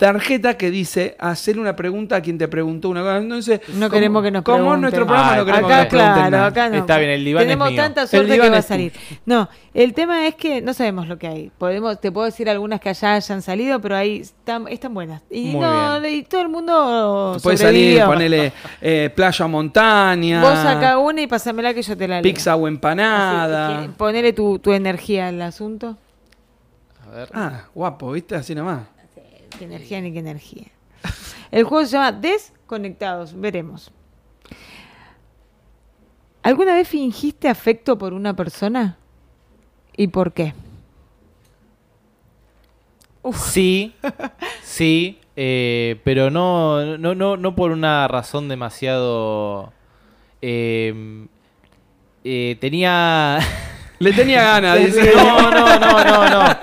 tarjeta 0.00 0.56
que 0.56 0.70
dice 0.70 1.14
hacer 1.20 1.58
una 1.60 1.76
pregunta 1.76 2.16
a 2.16 2.20
quien 2.22 2.38
te 2.38 2.48
preguntó 2.48 2.88
una 2.88 3.02
cosa. 3.02 3.18
Entonces, 3.18 3.60
No 3.68 3.74
como- 3.86 3.90
queremos 3.90 4.22
que 4.22 4.30
nos 4.30 4.42
Como 4.42 4.56
pregunten. 4.56 4.74
en 4.76 4.80
nuestro 4.80 5.06
programa 5.06 5.32
Ah, 5.32 5.36
no 5.36 5.44
queremos 5.44 5.70
acá, 5.70 5.76
que 5.88 5.96
nos 5.96 6.04
claro, 6.04 6.30
nada. 6.30 6.46
acá 6.46 6.68
no. 6.70 6.76
Está 6.78 6.98
bien, 6.98 7.10
el 7.10 7.24
diván 7.24 7.42
es 7.42 7.46
Tenemos 7.46 7.70
mío. 7.70 7.82
tanta 7.82 8.02
El 8.02 8.08
suerte 8.08 8.32
diván 8.32 8.46
que 8.46 8.50
va 8.50 8.56
a 8.56 8.60
es 8.60 8.66
salir. 8.66 8.92
No, 9.26 9.48
el 9.74 9.94
tema 9.94 10.26
es 10.26 10.34
que 10.34 10.60
no 10.62 10.72
sabemos 10.74 11.06
lo 11.06 11.18
que 11.18 11.28
hay. 11.28 11.52
Podemos, 11.58 12.00
te 12.00 12.10
puedo 12.10 12.24
decir 12.24 12.48
algunas 12.50 12.80
que 12.80 12.88
allá 12.88 13.14
hayan 13.14 13.42
salido, 13.42 13.80
pero 13.80 13.94
ahí 13.96 14.20
están, 14.20 14.66
están 14.68 14.94
buenas. 14.94 15.22
Y 15.30 15.52
Muy 15.52 15.60
no, 15.60 16.08
y 16.08 16.22
todo 16.22 16.40
el 16.40 16.48
mundo 16.48 17.36
Puede 17.42 17.58
salir, 17.58 18.02
ponele 18.04 18.52
eh, 18.80 19.10
playa 19.14 19.44
o 19.44 19.48
montaña, 19.48 20.40
Vos 20.40 20.54
saca 20.58 20.98
una 20.98 21.20
y 21.20 21.26
pásamela 21.26 21.74
que 21.74 21.82
yo 21.82 21.96
te 21.96 22.08
la 22.08 22.16
leo. 22.20 22.22
pizza 22.22 22.56
o 22.56 22.66
empanada. 22.66 23.80
Así, 23.80 23.88
ponele 23.96 24.32
tu, 24.32 24.58
tu 24.58 24.72
energía 24.72 25.28
al 25.28 25.40
asunto. 25.42 25.98
A 27.06 27.10
ver. 27.14 27.28
Ah, 27.34 27.62
guapo, 27.74 28.12
¿viste? 28.12 28.34
Así 28.36 28.54
nomás. 28.54 28.80
Qué 29.58 29.64
energía 29.64 30.00
ni 30.00 30.12
qué 30.12 30.18
energía. 30.20 30.66
El 31.50 31.64
juego 31.64 31.84
se 31.84 31.92
llama 31.92 32.12
Desconectados. 32.12 33.38
Veremos. 33.38 33.90
¿Alguna 36.42 36.74
vez 36.74 36.88
fingiste 36.88 37.48
afecto 37.48 37.98
por 37.98 38.12
una 38.12 38.34
persona? 38.34 38.96
¿Y 39.96 40.06
por 40.08 40.32
qué? 40.32 40.54
Sí, 43.34 43.94
sí, 44.62 45.18
eh, 45.36 46.00
pero 46.04 46.30
no, 46.30 46.96
no, 46.96 47.14
no, 47.14 47.36
no 47.36 47.54
por 47.54 47.70
una 47.70 48.08
razón 48.08 48.48
demasiado... 48.48 49.72
eh, 50.40 51.26
eh, 52.24 52.56
tenía... 52.60 53.38
Le 53.98 54.12
tenía 54.14 54.42
ganas, 54.42 54.78
dice. 54.86 55.12
No, 55.14 55.50
no, 55.50 55.78
no, 55.78 56.04
no, 56.04 56.30
no. 56.30 56.58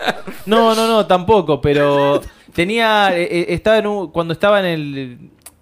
No, 0.47 0.75
no, 0.75 0.87
no, 0.87 1.05
tampoco, 1.05 1.61
pero 1.61 2.21
tenía 2.57 3.15
eh, 3.15 3.23
eh, 3.29 3.45
estaba 3.49 3.77
en 3.77 3.85
un- 3.87 4.11
cuando 4.11 4.33
estaba 4.33 4.59
en 4.59 4.65
el 4.65 5.17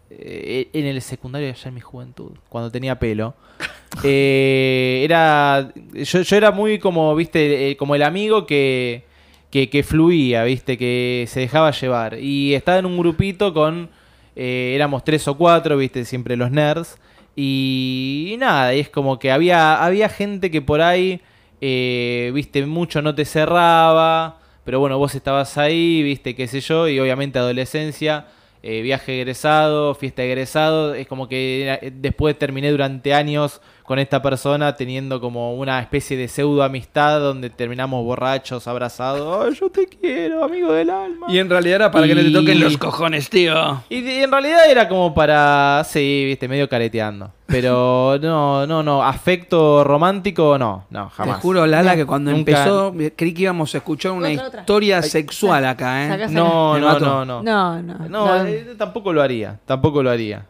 eh, 0.09 0.69
en 0.71 0.85
el 0.85 1.01
secundario 1.01 1.49
allá 1.49 1.67
en 1.67 1.73
mi 1.75 1.81
juventud, 1.81 2.31
cuando 2.49 2.71
tenía 2.71 2.97
pelo. 2.97 3.35
eh, 4.03 5.01
era 5.03 5.71
yo, 5.93 6.21
yo 6.21 6.35
era 6.37 6.51
muy 6.51 6.79
como, 6.79 7.13
viste, 7.15 7.75
como 7.77 7.95
el 7.95 8.03
amigo 8.03 8.45
que, 8.45 9.03
que 9.51 9.69
que 9.69 9.83
fluía, 9.83 10.43
viste, 10.45 10.77
que 10.77 11.25
se 11.27 11.41
dejaba 11.41 11.71
llevar 11.71 12.17
y 12.19 12.53
estaba 12.55 12.79
en 12.79 12.85
un 12.85 12.97
grupito 12.97 13.53
con 13.53 13.89
eh, 14.37 14.71
éramos 14.75 15.03
tres 15.03 15.27
o 15.27 15.35
cuatro, 15.37 15.75
viste, 15.77 16.05
siempre 16.05 16.35
los 16.37 16.49
nerds. 16.51 16.97
Y, 17.37 18.29
y 18.33 18.37
nada, 18.37 18.73
y 18.73 18.79
es 18.79 18.89
como 18.89 19.19
que 19.19 19.29
había, 19.31 19.83
había 19.83 20.07
gente 20.07 20.49
que 20.49 20.61
por 20.61 20.79
ahí, 20.81 21.19
eh, 21.59 22.31
viste, 22.33 22.65
mucho 22.65 23.01
no 23.01 23.13
te 23.13 23.25
cerraba, 23.25 24.39
pero 24.66 24.80
bueno, 24.80 24.97
vos 24.97 25.13
estabas 25.16 25.57
ahí, 25.57 26.01
viste, 26.03 26.36
qué 26.36 26.47
sé 26.47 26.59
yo, 26.59 26.88
y 26.89 26.99
obviamente 26.99 27.39
adolescencia, 27.39 28.26
eh, 28.63 28.82
viaje 28.82 29.22
egresado, 29.22 29.93
fiesta 29.93 30.24
egresado, 30.24 30.95
es 30.95 31.07
como 31.07 31.30
que 31.30 31.78
eh, 31.82 31.93
después 31.95 32.38
terminé 32.38 32.72
durante 32.72 33.13
años 33.13 33.61
con 33.86 33.99
esta 33.99 34.19
persona 34.21 34.75
teniendo 34.75 35.21
como 35.21 35.53
una 35.55 35.79
especie 35.79 36.17
de 36.17 36.27
pseudo 36.27 36.63
amistad 36.63 37.19
donde 37.19 37.51
terminamos 37.51 38.03
borrachos, 38.03 38.67
abrazados. 38.67 39.59
Yo 39.59 39.69
te 39.69 39.86
quiero, 39.86 40.43
amigo 40.43 40.73
del 40.73 40.89
alma. 40.89 41.27
Y 41.29 41.38
en 41.38 41.49
realidad 41.49 41.75
era 41.75 41.91
para 41.91 42.07
que 42.07 42.15
no 42.15 42.21
te 42.21 42.27
Y- 42.29 42.33
toquen 42.33 42.59
los 42.61 42.77
cojones, 42.79 43.29
tío. 43.29 43.83
Y, 43.89 43.97
en 44.23 44.31
realidad 44.31 44.67
era 44.69 44.89
como 44.89 45.13
para, 45.13 45.83
sí, 45.88 46.23
viste, 46.25 46.47
medio 46.47 46.67
careteando. 46.67 47.31
Pero 47.45 48.17
no, 48.21 48.65
no, 48.65 48.81
no, 48.81 49.03
afecto 49.03 49.83
romántico 49.83 50.57
no, 50.57 50.86
no, 50.89 51.09
jamás. 51.11 51.36
Te 51.38 51.41
juro, 51.43 51.67
Lala, 51.67 51.95
que 51.95 52.07
cuando 52.07 52.31
Nunca- 52.31 52.51
empezó, 52.63 52.91
creí 53.15 53.36
que 53.36 53.43
íbamos 53.43 53.75
a 53.75 53.77
escuchar 53.77 54.13
una 54.13 54.29
Otra, 54.31 54.47
otra. 54.47 54.59
historia 54.61 55.01
sexual 55.03 55.63
acá, 55.63 56.05
¿eh? 56.23 56.27
No, 56.29 56.79
no, 56.79 56.99
no, 56.99 57.23
no. 57.23 57.43
No, 57.43 57.81
no. 57.83 57.99
No, 58.09 58.09
no. 58.09 58.45
eh, 58.47 58.73
tampoco 58.79 59.13
lo 59.13 59.21
haría, 59.21 59.59
tampoco 59.67 60.01
lo 60.01 60.09
haría. 60.09 60.43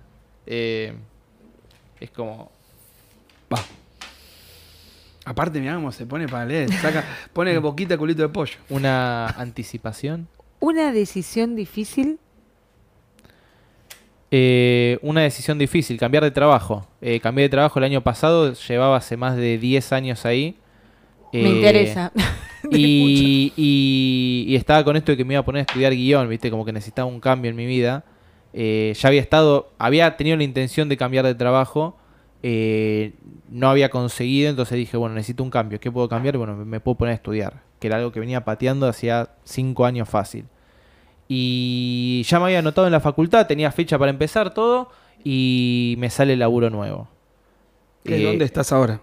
Eh, 0.47 0.93
es 1.99 2.11
como... 2.11 2.54
Va. 3.53 3.59
Aparte, 5.25 5.59
mirá 5.59 5.75
cómo 5.75 5.91
se 5.91 6.05
pone 6.05 6.27
para 6.27 6.45
leer. 6.45 6.71
Saca, 6.73 7.03
pone 7.33 7.57
boquita 7.59 7.97
culito 7.97 8.21
de 8.21 8.29
pollo. 8.29 8.57
Una 8.69 9.27
anticipación. 9.27 10.27
Una 10.59 10.91
decisión 10.91 11.55
difícil. 11.55 12.19
Eh, 14.31 14.97
una 15.01 15.21
decisión 15.21 15.57
difícil, 15.57 15.97
cambiar 15.97 16.23
de 16.23 16.31
trabajo. 16.31 16.87
Eh, 17.01 17.19
cambié 17.19 17.43
de 17.43 17.49
trabajo 17.49 17.79
el 17.79 17.85
año 17.85 18.01
pasado, 18.01 18.53
llevaba 18.53 18.97
hace 18.97 19.17
más 19.17 19.35
de 19.37 19.57
10 19.57 19.91
años 19.93 20.25
ahí. 20.25 20.55
Me 21.31 21.39
Eh, 21.41 21.49
interesa. 21.49 22.11
Y, 22.71 23.53
y- 23.55 24.45
y 24.47 24.55
estaba 24.55 24.83
con 24.83 24.95
esto 24.95 25.11
de 25.11 25.17
que 25.17 25.23
me 25.23 25.35
iba 25.35 25.41
a 25.41 25.45
poner 25.45 25.59
a 25.59 25.65
estudiar 25.69 25.93
guion, 25.93 26.27
viste, 26.27 26.49
como 26.49 26.65
que 26.65 26.73
necesitaba 26.73 27.07
un 27.07 27.19
cambio 27.19 27.51
en 27.51 27.55
mi 27.55 27.67
vida. 27.67 28.03
Eh, 28.53 28.91
ya 28.99 29.07
había 29.09 29.21
estado, 29.21 29.71
había 29.77 30.17
tenido 30.17 30.35
la 30.35 30.43
intención 30.43 30.89
de 30.89 30.97
cambiar 30.97 31.25
de 31.25 31.35
trabajo, 31.35 31.95
eh, 32.47 33.13
no 33.49 33.69
había 33.71 33.89
conseguido, 33.89 34.51
entonces 34.51 34.77
dije, 34.77 34.97
bueno, 34.97 35.15
necesito 35.15 35.41
un 35.41 35.49
cambio. 35.49 35.79
¿Qué 35.79 35.91
puedo 35.91 36.07
cambiar? 36.07 36.37
Bueno, 36.37 36.55
me, 36.55 36.63
me 36.65 36.79
puedo 36.79 36.95
poner 36.95 37.13
a 37.13 37.15
estudiar, 37.15 37.63
que 37.79 37.87
era 37.87 37.97
algo 37.97 38.11
que 38.11 38.19
venía 38.19 38.45
pateando 38.45 38.87
hacía 38.87 39.29
cinco 39.45 39.83
años 39.85 40.07
fácil. 40.07 40.45
Y 41.27 42.23
ya 42.27 42.37
me 42.39 42.45
había 42.45 42.59
anotado 42.59 42.85
en 42.87 42.93
la 42.93 42.99
facultad, 42.99 43.47
tenía 43.47 43.71
fecha 43.71 43.97
para 43.97 44.11
empezar 44.11 44.53
todo, 44.53 44.89
y 45.23 45.95
me 45.97 46.09
sale 46.11 46.33
el 46.33 46.39
laburo 46.39 46.69
nuevo. 46.69 47.07
¿Qué, 48.03 48.17
Eh, 48.17 48.23
¿Dónde 48.23 48.45
estás 48.45 48.71
ahora? 48.71 49.01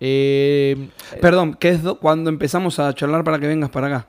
eh, 0.00 0.88
Perdón, 1.20 1.54
que 1.54 1.68
es 1.70 1.82
do- 1.82 1.98
cuando 1.98 2.30
empezamos 2.30 2.78
a 2.78 2.94
charlar 2.94 3.22
para 3.24 3.38
que 3.38 3.46
vengas 3.48 3.68
para 3.70 3.88
acá. 3.88 4.08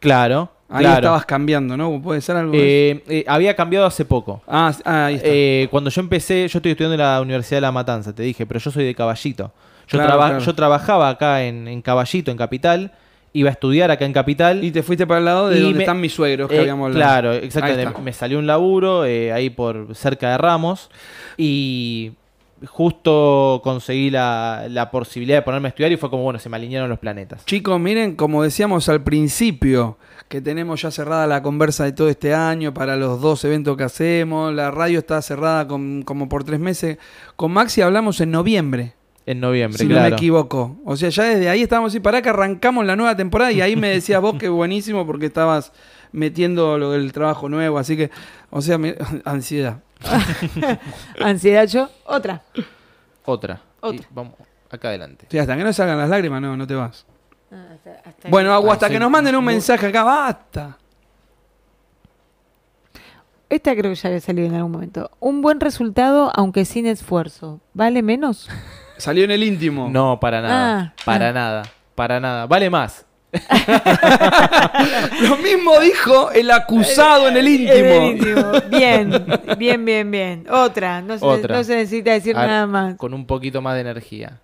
claro, 0.00 0.50
Ahí 0.68 0.80
claro. 0.84 0.96
estabas 1.00 1.26
cambiando, 1.26 1.76
¿no? 1.76 2.00
¿Puede 2.00 2.20
ser 2.22 2.36
algo? 2.36 2.52
Eh, 2.54 3.02
eh, 3.08 3.24
había 3.28 3.54
cambiado 3.54 3.84
hace 3.86 4.04
poco. 4.06 4.42
ah, 4.48 4.72
ah, 4.84 5.06
ahí 5.06 5.16
está. 5.16 5.28
Eh, 5.30 5.68
cuando 5.70 5.90
yo 5.90 6.00
empecé, 6.00 6.48
yo 6.48 6.58
estoy 6.58 6.72
estudiando 6.72 6.94
en 6.94 7.00
la 7.00 7.20
Universidad 7.20 7.58
de 7.58 7.60
La 7.62 7.72
Matanza, 7.72 8.14
te 8.14 8.22
dije, 8.22 8.46
pero 8.46 8.58
yo 8.58 8.70
soy 8.70 8.84
de 8.84 8.94
Caballito. 8.94 9.52
Yo, 9.88 9.98
Claro, 9.98 10.06
traba- 10.12 10.28
claro. 10.28 10.44
yo 10.44 10.54
trabajaba 10.54 11.08
acá 11.10 11.44
en, 11.44 11.68
en 11.68 11.82
Caballito, 11.82 12.30
en 12.30 12.38
Capital, 12.38 12.92
iba 13.34 13.50
a 13.50 13.52
estudiar 13.52 13.90
acá 13.90 14.06
en 14.06 14.12
Capital. 14.14 14.64
y 14.64 14.70
te 14.70 14.82
fuiste 14.82 15.06
para 15.06 15.18
el 15.18 15.24
lado 15.26 15.48
de 15.50 15.60
donde 15.60 15.76
me- 15.78 15.82
están 15.84 16.00
mis 16.00 16.14
suegros 16.14 16.48
que 16.48 16.58
habíamos 16.58 16.86
hablado. 16.86 17.02
Claro, 17.10 17.32
exactamente. 17.34 18.00
Me 18.00 18.12
salió 18.14 18.38
un 18.38 18.46
laburo 18.46 19.02
ahí 19.02 19.50
por 19.50 19.94
cerca 19.94 20.30
de 20.30 20.38
Ramos 20.38 20.88
y 21.36 22.12
justo 22.66 23.60
conseguí 23.62 24.10
la, 24.10 24.66
la 24.68 24.90
posibilidad 24.90 25.38
de 25.38 25.42
ponerme 25.42 25.68
a 25.68 25.70
estudiar 25.70 25.92
y 25.92 25.96
fue 25.96 26.10
como, 26.10 26.22
bueno, 26.22 26.38
se 26.38 26.48
me 26.48 26.56
alinearon 26.56 26.88
los 26.88 26.98
planetas. 26.98 27.44
Chicos, 27.44 27.78
miren, 27.80 28.14
como 28.16 28.42
decíamos 28.42 28.88
al 28.88 29.02
principio, 29.02 29.98
que 30.28 30.40
tenemos 30.40 30.82
ya 30.82 30.90
cerrada 30.90 31.26
la 31.26 31.42
conversa 31.42 31.84
de 31.84 31.92
todo 31.92 32.08
este 32.08 32.34
año 32.34 32.72
para 32.72 32.96
los 32.96 33.20
dos 33.20 33.44
eventos 33.44 33.76
que 33.76 33.84
hacemos. 33.84 34.52
La 34.54 34.70
radio 34.70 34.98
está 35.00 35.20
cerrada 35.22 35.66
con- 35.68 36.02
como 36.02 36.28
por 36.28 36.44
tres 36.44 36.60
meses. 36.60 36.98
Con 37.36 37.52
Maxi 37.52 37.82
hablamos 37.82 38.20
en 38.20 38.30
noviembre, 38.30 38.94
En 39.26 39.40
noviembre, 39.40 39.78
si 39.78 39.84
no 39.86 39.94
me 39.94 40.00
equivoco. 40.16 40.76
O 40.84 40.96
sea, 40.96 41.08
ya 41.10 41.24
desde 41.24 41.48
ahí 41.48 41.62
estábamos 41.62 41.94
y 41.94 42.00
para 42.00 42.22
que 42.22 42.28
arrancamos 42.30 42.84
la 42.86 42.96
nueva 42.96 43.14
temporada 43.16 43.52
y 43.52 43.60
ahí 43.60 43.76
me 43.76 43.88
decías 43.88 44.20
vos 44.20 44.34
que 44.38 44.48
buenísimo 44.48 45.06
porque 45.06 45.26
estabas 45.26 45.72
metiendo 46.12 46.76
lo 46.78 46.92
del 46.92 47.12
trabajo 47.12 47.48
nuevo. 47.48 47.78
Así 47.78 47.96
que, 47.96 48.10
o 48.50 48.60
sea, 48.62 48.78
me- 48.78 48.96
ansiedad. 49.24 49.78
Ansiedad 51.20 51.66
yo. 51.66 51.88
Otra. 52.04 52.42
Otra. 53.24 53.60
Otra. 53.80 54.00
Y 54.00 54.06
vamos, 54.10 54.34
acá 54.70 54.88
adelante. 54.88 55.26
Sí, 55.30 55.38
hasta 55.38 55.56
que 55.56 55.64
no 55.64 55.72
salgan 55.72 55.98
las 55.98 56.08
lágrimas, 56.08 56.40
no, 56.40 56.56
no 56.56 56.66
te 56.66 56.74
vas. 56.74 57.06
Ah, 57.50 57.66
hasta- 57.74 58.08
hasta 58.08 58.28
Bueno. 58.28 58.52
Agua, 58.52 58.74
hasta 58.74 58.86
soy 58.86 58.94
que 58.94 59.00
nos 59.00 59.10
manden 59.10 59.36
un 59.36 59.44
mensaje 59.44 59.86
acá, 59.86 60.02
basta. 60.04 60.78
Esta 63.48 63.76
creo 63.76 63.90
que 63.90 63.96
ya 63.96 64.08
había 64.08 64.20
salido 64.20 64.48
en 64.48 64.54
algún 64.54 64.72
momento. 64.72 65.10
Un 65.20 65.42
buen 65.42 65.60
resultado, 65.60 66.32
aunque 66.34 66.64
sin 66.64 66.86
esfuerzo. 66.86 67.60
¿Vale 67.74 68.02
menos? 68.02 68.48
Salió 68.96 69.24
en 69.24 69.30
el 69.30 69.42
íntimo. 69.42 69.90
No, 69.90 70.18
para 70.18 70.40
nada. 70.40 70.78
Ah, 70.78 70.94
para 71.04 71.28
ah. 71.28 71.32
nada. 71.32 71.62
Para 71.94 72.18
nada. 72.18 72.46
Vale 72.46 72.70
más. 72.70 73.04
Lo 75.22 75.36
mismo 75.38 75.78
dijo 75.80 76.30
el 76.32 76.50
acusado 76.50 77.28
en 77.28 77.36
el 77.38 77.48
íntimo. 77.48 77.72
En 77.72 77.86
el 77.86 78.10
íntimo. 78.16 78.52
Bien, 78.70 79.10
bien, 79.58 79.84
bien, 79.84 80.10
bien. 80.10 80.46
Otra. 80.50 81.00
No 81.00 81.18
se, 81.18 81.24
Otra. 81.24 81.56
no 81.56 81.64
se 81.64 81.76
necesita 81.76 82.12
decir 82.12 82.34
nada 82.34 82.66
más. 82.66 82.96
Con 82.96 83.14
un 83.14 83.26
poquito 83.26 83.62
más 83.62 83.74
de 83.74 83.80
energía. 83.80 84.40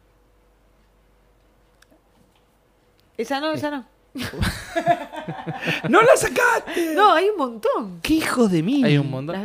Esa 3.16 3.41
no, 3.41 3.53
esa 3.53 3.70
no. 3.70 3.84
¡No 5.89 6.01
la 6.03 6.16
sacaste! 6.16 6.95
No, 6.95 7.12
hay 7.12 7.28
un 7.28 7.36
montón. 7.36 8.01
¡Qué 8.03 8.14
hijos 8.14 8.51
de 8.51 8.62
mí! 8.62 8.82
Hay 8.84 8.97
un 8.99 9.11
montón. 9.11 9.36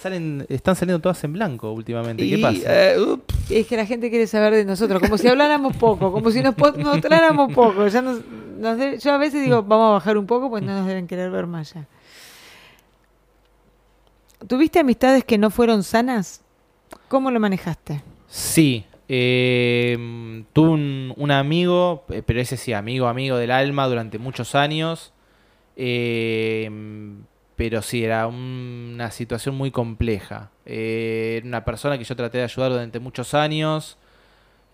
Salen, 0.00 0.44
están 0.48 0.74
saliendo 0.76 1.00
todas 1.00 1.22
en 1.24 1.32
blanco 1.34 1.70
últimamente. 1.72 2.28
¿Qué 2.28 2.38
pasa? 2.38 2.60
eh, 2.66 2.96
Es 3.48 3.66
que 3.66 3.76
la 3.76 3.86
gente 3.86 4.10
quiere 4.10 4.26
saber 4.26 4.54
de 4.54 4.64
nosotros, 4.64 5.00
como 5.00 5.16
si 5.18 5.28
habláramos 5.28 5.76
poco, 5.76 6.10
como 6.12 6.30
si 6.30 6.42
nos 6.42 6.54
mostráramos 6.58 7.52
poco. 7.54 7.86
Ya 7.86 8.02
nos, 8.02 8.20
nos 8.58 8.76
de- 8.78 8.98
yo 8.98 9.12
a 9.12 9.18
veces 9.18 9.42
digo, 9.42 9.62
vamos 9.62 9.88
a 9.88 9.92
bajar 9.92 10.18
un 10.18 10.26
poco, 10.26 10.50
pues 10.50 10.62
no 10.62 10.72
nos 10.76 10.86
deben 10.86 11.06
querer 11.06 11.30
ver 11.30 11.46
más 11.46 11.72
ya. 11.74 11.86
¿Tuviste 14.46 14.78
amistades 14.78 15.24
que 15.24 15.38
no 15.38 15.50
fueron 15.50 15.82
sanas? 15.82 16.42
¿Cómo 17.08 17.30
lo 17.30 17.40
manejaste? 17.40 18.02
Sí. 18.28 18.84
eh, 19.10 20.44
tuve 20.52 20.68
un, 20.68 21.14
un 21.16 21.30
amigo, 21.30 22.04
eh, 22.10 22.22
pero 22.24 22.40
ese 22.40 22.56
sí, 22.58 22.74
amigo, 22.74 23.06
amigo 23.08 23.36
del 23.38 23.50
alma 23.50 23.86
durante 23.88 24.18
muchos 24.18 24.54
años. 24.54 25.12
eh, 25.76 26.68
pero 27.56 27.82
sí, 27.82 28.04
era 28.04 28.26
un- 28.28 28.92
una 28.94 29.10
situación 29.10 29.54
muy 29.56 29.70
compleja. 29.72 30.50
Eh, 30.66 31.36
era 31.38 31.46
una 31.46 31.64
persona 31.64 31.96
que 31.98 32.04
yo 32.04 32.14
traté 32.16 32.38
de 32.38 32.44
ayudar 32.44 32.70
durante 32.70 32.98
muchos 33.00 33.32
años. 33.34 33.96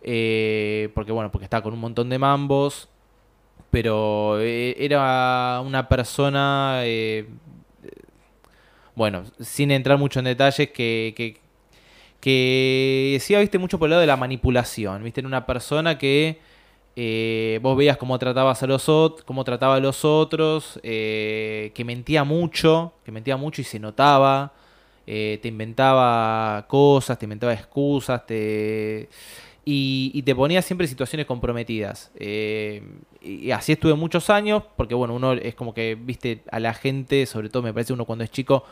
eh, 0.07 0.91
porque 0.95 1.13
bueno, 1.13 1.31
porque 1.33 1.45
estaba 1.45 1.63
con 1.63 1.73
un 1.73 1.81
montón 1.81 2.11
de 2.11 2.19
mambos. 2.19 2.89
Pero 3.75 4.39
eh, 4.41 4.77
era 4.79 5.61
una 5.67 5.89
persona. 5.89 6.83
eh, 6.85 7.27
bueno, 8.95 9.25
sin 9.41 9.73
entrar 9.73 9.99
mucho 9.99 10.21
en 10.21 10.27
detalles, 10.27 10.71
que, 10.71 11.13
que, 11.17 11.41
que 12.21 13.21
viste, 13.41 13.59
mucho 13.59 13.77
por 13.77 13.87
el 13.87 13.91
lado 13.91 14.01
de 14.03 14.07
la 14.07 14.17
manipulación, 14.17 15.03
viste, 15.03 15.23
era 15.23 15.27
una 15.27 15.45
persona 15.45 15.99
que 15.99 16.39
eh, 16.95 17.59
vos 17.63 17.77
veías 17.77 17.97
cómo 17.97 18.17
tratabas 18.17 18.63
a 18.63 18.69
los 18.69 18.89
cómo 19.25 19.43
trataba 19.43 19.75
a 19.75 19.81
los 19.81 20.05
otros, 20.05 20.79
que 20.81 21.83
mentía 21.85 22.23
mucho, 22.23 22.93
que 23.05 23.11
mentía 23.11 23.37
mucho 23.37 23.61
y 23.61 23.65
se 23.65 23.81
notaba, 23.81 24.53
te 25.05 25.41
inventaba 25.43 26.65
cosas, 26.69 27.19
te 27.19 27.25
inventaba 27.25 27.53
excusas, 27.53 28.25
te... 28.25 29.09
Y, 29.67 30.23
te 30.23 30.35
ponía 30.35 30.61
siempre 30.61 30.87
situaciones 30.87 31.27
comprometidas. 31.27 32.11
Eh, 32.17 32.83
y 33.23 33.51
así 33.51 33.73
estuve 33.73 33.95
muchos 33.95 34.29
años, 34.29 34.63
porque 34.77 34.95
bueno, 34.95 35.15
uno 35.15 35.33
es 35.33 35.55
como 35.55 35.73
que, 35.73 35.95
viste, 35.95 36.43
a 36.51 36.61
la 36.61 36.75
gente, 36.75 37.25
sobre 37.25 37.49
todo 37.49 37.63
me 37.63 37.73
parece 37.73 37.95
uno 37.95 38.05
cuando 38.05 38.25
es 38.25 38.31
chico, 38.31 38.65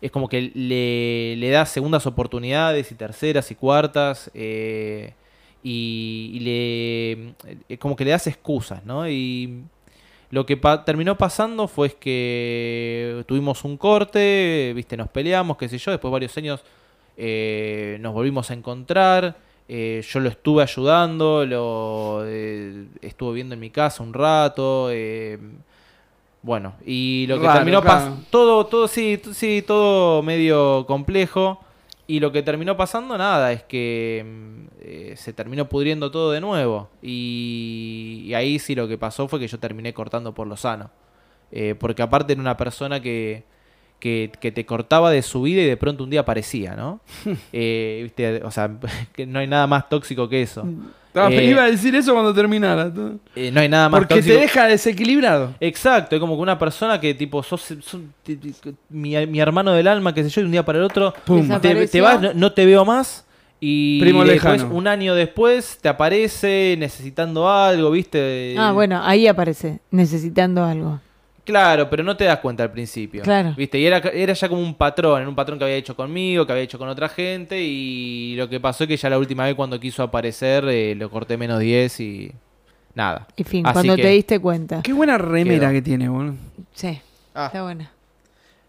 es 0.00 0.10
como 0.10 0.28
que 0.28 0.50
le, 0.54 1.36
le 1.36 1.50
da 1.50 1.66
segundas 1.66 2.06
oportunidades 2.06 2.90
y 2.90 2.94
terceras 2.96 3.50
y 3.50 3.54
cuartas. 3.54 4.30
eh, 4.34 5.14
y, 5.62 6.38
le. 6.40 7.12
eh, 7.68 7.78
como 7.78 7.94
que 7.94 8.04
le 8.04 8.10
das 8.12 8.26
excusas, 8.26 8.84
¿no? 8.84 9.08
Y 9.08 9.62
lo 10.30 10.46
que 10.46 10.56
terminó 10.86 11.18
pasando 11.18 11.68
fue 11.68 11.92
que 11.94 13.24
tuvimos 13.26 13.64
un 13.64 13.76
corte, 13.76 14.72
viste, 14.74 14.96
nos 14.96 15.08
peleamos, 15.08 15.56
qué 15.58 15.68
sé 15.68 15.78
yo, 15.78 15.90
después 15.90 16.10
de 16.10 16.12
varios 16.12 16.36
años 16.36 16.64
nos 18.00 18.14
volvimos 18.14 18.50
a 18.50 18.54
encontrar. 18.54 19.36
Eh, 19.72 20.02
yo 20.02 20.18
lo 20.18 20.28
estuve 20.28 20.64
ayudando, 20.64 21.46
lo 21.46 22.24
eh, 22.26 22.86
estuve 23.02 23.34
viendo 23.34 23.54
en 23.54 23.60
mi 23.60 23.70
casa 23.70 24.02
un 24.02 24.12
rato. 24.12 24.88
eh, 24.90 25.38
bueno, 26.42 26.74
y 26.84 27.26
lo 27.28 27.38
que 27.38 27.46
Raro, 27.46 27.58
terminó 27.58 27.80
claro. 27.82 27.98
pasando. 27.98 28.26
Todo, 28.30 28.66
todo, 28.66 28.88
sí, 28.88 29.20
sí, 29.32 29.62
todo 29.64 30.22
medio 30.22 30.86
complejo. 30.86 31.60
Y 32.06 32.18
lo 32.18 32.32
que 32.32 32.42
terminó 32.42 32.76
pasando, 32.76 33.16
nada, 33.16 33.52
es 33.52 33.62
que 33.62 34.24
eh, 34.80 35.14
se 35.16 35.32
terminó 35.32 35.68
pudriendo 35.68 36.10
todo 36.10 36.32
de 36.32 36.40
nuevo. 36.40 36.88
Y, 37.02 38.24
y 38.26 38.34
ahí 38.34 38.58
sí 38.58 38.74
lo 38.74 38.88
que 38.88 38.98
pasó 38.98 39.28
fue 39.28 39.38
que 39.38 39.46
yo 39.46 39.60
terminé 39.60 39.94
cortando 39.94 40.34
por 40.34 40.48
lo 40.48 40.56
sano. 40.56 40.90
Eh, 41.52 41.76
porque 41.78 42.02
aparte 42.02 42.32
era 42.32 42.40
una 42.42 42.56
persona 42.56 43.00
que, 43.00 43.44
que, 44.00 44.32
que 44.40 44.50
te 44.50 44.66
cortaba 44.66 45.10
de 45.10 45.22
su 45.22 45.42
vida 45.42 45.62
y 45.62 45.66
de 45.66 45.76
pronto 45.76 46.02
un 46.04 46.10
día 46.10 46.20
aparecía, 46.20 46.74
¿no? 46.74 47.00
Eh, 47.52 48.00
¿viste? 48.02 48.42
O 48.42 48.50
sea, 48.50 48.70
que 49.14 49.26
no 49.26 49.38
hay 49.38 49.46
nada 49.46 49.66
más 49.66 49.88
tóxico 49.88 50.28
que 50.28 50.42
eso. 50.42 50.66
Eh, 51.14 51.44
iba 51.44 51.64
a 51.64 51.70
decir 51.70 51.94
eso 51.96 52.12
cuando 52.12 52.32
terminara. 52.32 52.90
Eh, 53.34 53.50
no 53.52 53.60
hay 53.60 53.68
nada 53.68 53.88
más 53.88 53.98
Porque 54.00 54.14
tóxico. 54.16 54.34
te 54.34 54.40
deja 54.40 54.66
desequilibrado. 54.66 55.54
Exacto, 55.58 56.14
es 56.14 56.20
como 56.20 56.36
que 56.36 56.42
una 56.42 56.58
persona 56.58 57.00
que 57.00 57.14
tipo, 57.14 57.42
sos, 57.42 57.74
mi, 58.88 59.26
mi 59.26 59.40
hermano 59.40 59.72
del 59.72 59.88
alma, 59.88 60.14
qué 60.14 60.22
sé 60.22 60.30
yo, 60.30 60.42
y 60.42 60.44
un 60.44 60.52
día 60.52 60.64
para 60.64 60.78
el 60.78 60.84
otro, 60.84 61.12
Pum. 61.24 61.48
te, 61.60 62.00
vas, 62.00 62.20
no, 62.20 62.32
no 62.34 62.52
te 62.52 62.64
veo 62.64 62.84
más. 62.84 63.26
Y 63.62 64.00
Primo 64.00 64.24
después, 64.24 64.54
lejano. 64.62 64.74
un 64.74 64.86
año 64.86 65.14
después, 65.14 65.78
te 65.82 65.88
aparece 65.88 66.76
necesitando 66.78 67.50
algo, 67.50 67.90
¿viste? 67.90 68.54
Ah, 68.56 68.72
bueno, 68.72 69.02
ahí 69.04 69.26
aparece, 69.26 69.80
necesitando 69.90 70.64
algo. 70.64 71.00
Claro, 71.50 71.90
pero 71.90 72.02
no 72.04 72.16
te 72.16 72.24
das 72.24 72.38
cuenta 72.38 72.62
al 72.62 72.70
principio. 72.70 73.22
Claro. 73.22 73.54
¿Viste? 73.56 73.78
Y 73.78 73.84
era, 73.86 73.98
era 73.98 74.32
ya 74.32 74.48
como 74.48 74.62
un 74.62 74.74
patrón, 74.74 75.20
era 75.20 75.28
un 75.28 75.34
patrón 75.34 75.58
que 75.58 75.64
había 75.64 75.76
hecho 75.76 75.96
conmigo, 75.96 76.46
que 76.46 76.52
había 76.52 76.64
hecho 76.64 76.78
con 76.78 76.88
otra 76.88 77.08
gente. 77.08 77.60
Y 77.60 78.34
lo 78.36 78.48
que 78.48 78.60
pasó 78.60 78.84
es 78.84 78.88
que 78.88 78.96
ya 78.96 79.10
la 79.10 79.18
última 79.18 79.44
vez 79.44 79.54
cuando 79.54 79.78
quiso 79.80 80.02
aparecer, 80.02 80.64
eh, 80.68 80.94
lo 80.94 81.10
corté 81.10 81.36
menos 81.36 81.58
10 81.58 82.00
y 82.00 82.32
nada. 82.94 83.26
Y 83.36 83.44
fin, 83.44 83.66
Así 83.66 83.72
cuando 83.74 83.96
que- 83.96 84.02
te 84.02 84.08
diste 84.08 84.38
cuenta. 84.38 84.80
Qué 84.82 84.92
buena 84.92 85.18
remera 85.18 85.66
Quedó. 85.66 85.72
que 85.72 85.82
tiene, 85.82 86.08
boludo. 86.08 86.34
Sí, 86.74 87.00
Ah. 87.34 87.46
está 87.46 87.62
buena. 87.62 87.90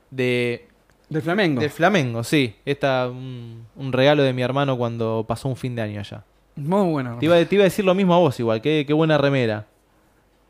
De, 0.10 0.68
De 1.10 1.22
Flamengo. 1.22 1.62
de 1.62 1.70
Flamengo, 1.70 2.24
sí. 2.24 2.56
Esta, 2.66 3.08
un, 3.10 3.66
un 3.76 3.94
regalo 3.94 4.24
de 4.24 4.34
mi 4.34 4.42
hermano 4.42 4.78
cuando 4.78 5.26
pasó 5.28 5.48
un 5.48 5.56
fin 5.56 5.76
de 5.76 5.82
año 5.84 6.00
allá. 6.00 6.24
Muy 6.56 6.92
buena. 6.92 7.18
Te 7.20 7.26
iba, 7.26 7.44
te 7.46 7.56
iba 7.56 7.64
a 7.64 7.66
decir 7.66 7.86
lo 7.86 7.96
mismo 7.96 8.14
a 8.14 8.18
vos 8.20 8.40
igual, 8.40 8.62
qué, 8.62 8.84
qué 8.86 8.94
buena 8.94 9.18
remera. 9.18 9.66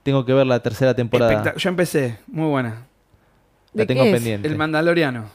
Tengo 0.04 0.26
que 0.26 0.34
ver 0.34 0.48
la 0.48 0.60
tercera 0.62 0.94
temporada. 0.96 1.32
Espectac- 1.44 1.58
Yo 1.58 1.70
empecé. 1.70 2.18
Muy 2.28 2.50
buena. 2.50 2.88
La 3.74 3.82
¿De 3.84 3.86
tengo 3.86 4.04
qué 4.04 4.10
es? 4.10 4.16
pendiente. 4.16 4.48
El 4.48 4.58
Mandaloriano. 4.58 5.26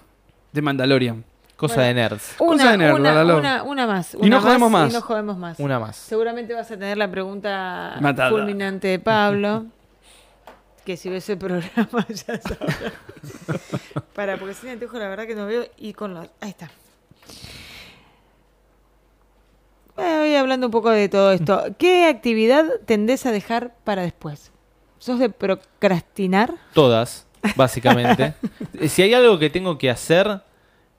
De 0.52 0.62
Mandalorian. 0.62 1.24
Cosa 1.56 1.76
Bueno. 1.76 1.88
de 1.88 1.94
nerds. 1.94 2.34
Cosa 2.36 2.52
Una, 2.64 2.70
de 2.72 2.78
nerd, 2.78 2.94
una, 3.00 3.14
Lalo. 3.14 3.38
una, 3.38 3.62
una 3.62 3.86
más. 3.86 4.12
Y 4.14 4.18
una 4.18 4.28
no 4.36 4.42
jodemos 4.42 4.70
más. 4.70 4.90
Y 4.90 4.92
no 4.92 5.00
jodemos 5.00 5.38
más. 5.38 5.58
Una 5.58 5.78
más. 5.78 5.96
Seguramente 5.96 6.52
vas 6.52 6.66
a 6.70 6.74
tener 6.74 6.98
la 6.98 7.10
pregunta 7.10 7.96
Matada. 8.00 8.28
fulminante 8.30 8.88
de 8.88 8.98
Pablo. 8.98 9.66
que 10.84 10.96
si 10.98 11.08
ves 11.08 11.28
el 11.30 11.38
programa 11.38 12.06
ya 12.08 12.40
sabrás. 12.40 12.76
Para, 14.14 14.36
porque 14.36 14.54
sin 14.54 14.68
anteojo 14.70 14.98
la 14.98 15.08
verdad 15.08 15.26
que 15.26 15.34
no 15.34 15.46
veo. 15.46 15.64
Y 15.78 15.94
con 15.94 16.12
los. 16.12 16.28
Ahí 16.40 16.50
está. 16.50 16.70
Voy 19.96 20.34
hablando 20.34 20.66
un 20.66 20.70
poco 20.70 20.90
de 20.90 21.08
todo 21.08 21.32
esto. 21.32 21.64
¿Qué 21.78 22.06
actividad 22.06 22.66
tendés 22.84 23.24
a 23.24 23.32
dejar 23.32 23.74
para 23.84 24.02
después? 24.02 24.52
¿Sos 25.06 25.20
de 25.20 25.28
procrastinar? 25.28 26.52
Todas, 26.72 27.28
básicamente. 27.54 28.34
Si 28.88 29.02
hay 29.02 29.14
algo 29.14 29.38
que 29.38 29.50
tengo 29.50 29.78
que 29.78 29.88
hacer, 29.88 30.40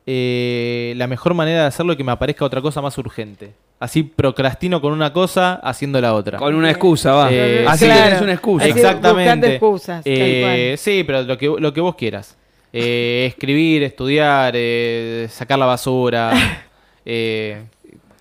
eh, 0.06 0.94
la 0.96 1.08
mejor 1.08 1.34
manera 1.34 1.64
de 1.64 1.68
hacerlo 1.68 1.92
es 1.92 1.98
que 1.98 2.06
me 2.06 2.14
aparezca 2.14 2.46
otra 2.46 2.62
cosa 2.62 2.82
más 2.82 2.98
urgente. 2.98 3.54
Así 3.82 4.04
procrastino 4.04 4.80
con 4.80 4.94
una 4.94 5.12
cosa 5.12 5.56
haciendo 5.56 6.00
la 6.00 6.14
otra. 6.14 6.38
Con 6.38 6.56
una 6.56 6.70
excusa, 6.72 7.12
va. 7.12 7.28
Eh, 7.30 7.66
Así 7.68 7.84
claro. 7.84 8.04
tenés 8.06 8.22
una 8.22 8.32
excusa. 8.32 8.64
Así, 8.64 8.80
Exactamente. 8.80 9.52
excusas, 9.56 10.02
Eh, 10.06 10.76
sí, 10.78 11.04
pero 11.06 11.24
lo 11.24 11.38
que, 11.38 11.54
lo 11.60 11.74
que 11.74 11.82
vos 11.82 11.96
quieras. 11.96 12.38
Eh, 12.72 13.26
escribir, 13.28 13.84
estudiar, 13.84 14.54
eh, 14.56 15.28
sacar 15.30 15.60
la 15.60 15.66
basura. 15.66 16.32
eh, 17.06 17.66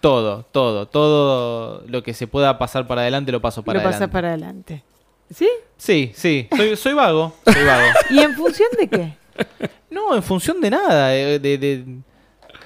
todo, 0.01 0.45
todo, 0.51 0.87
todo 0.87 1.85
lo 1.87 2.03
que 2.03 2.13
se 2.13 2.27
pueda 2.27 2.59
pasar 2.59 2.89
para 2.89 3.03
adelante 3.03 3.31
lo 3.31 3.41
paso 3.41 3.63
para 3.63 3.79
lo 3.79 3.85
pasás 3.85 4.03
adelante. 4.03 4.13
para 4.13 4.29
adelante. 4.31 4.83
¿Sí? 5.31 5.49
Sí, 5.77 6.13
sí, 6.15 6.49
soy, 6.57 6.77
soy 6.77 6.93
vago, 6.95 7.35
soy 7.45 7.65
vago. 7.65 7.87
¿Y 8.11 8.19
en 8.21 8.35
función 8.35 8.69
de 8.79 8.89
qué? 8.89 9.13
No, 9.91 10.15
en 10.15 10.23
función 10.23 10.61
de 10.61 10.71
nada, 10.71 11.15
eh, 11.15 11.39
de, 11.39 11.59
de, 11.59 11.85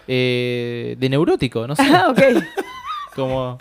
eh, 0.06 0.96
de 0.98 1.08
neurótico, 1.08 1.66
no 1.66 1.74
sé. 1.74 1.82
Ah, 1.82 2.08
ok. 2.10 2.44
Como... 3.14 3.58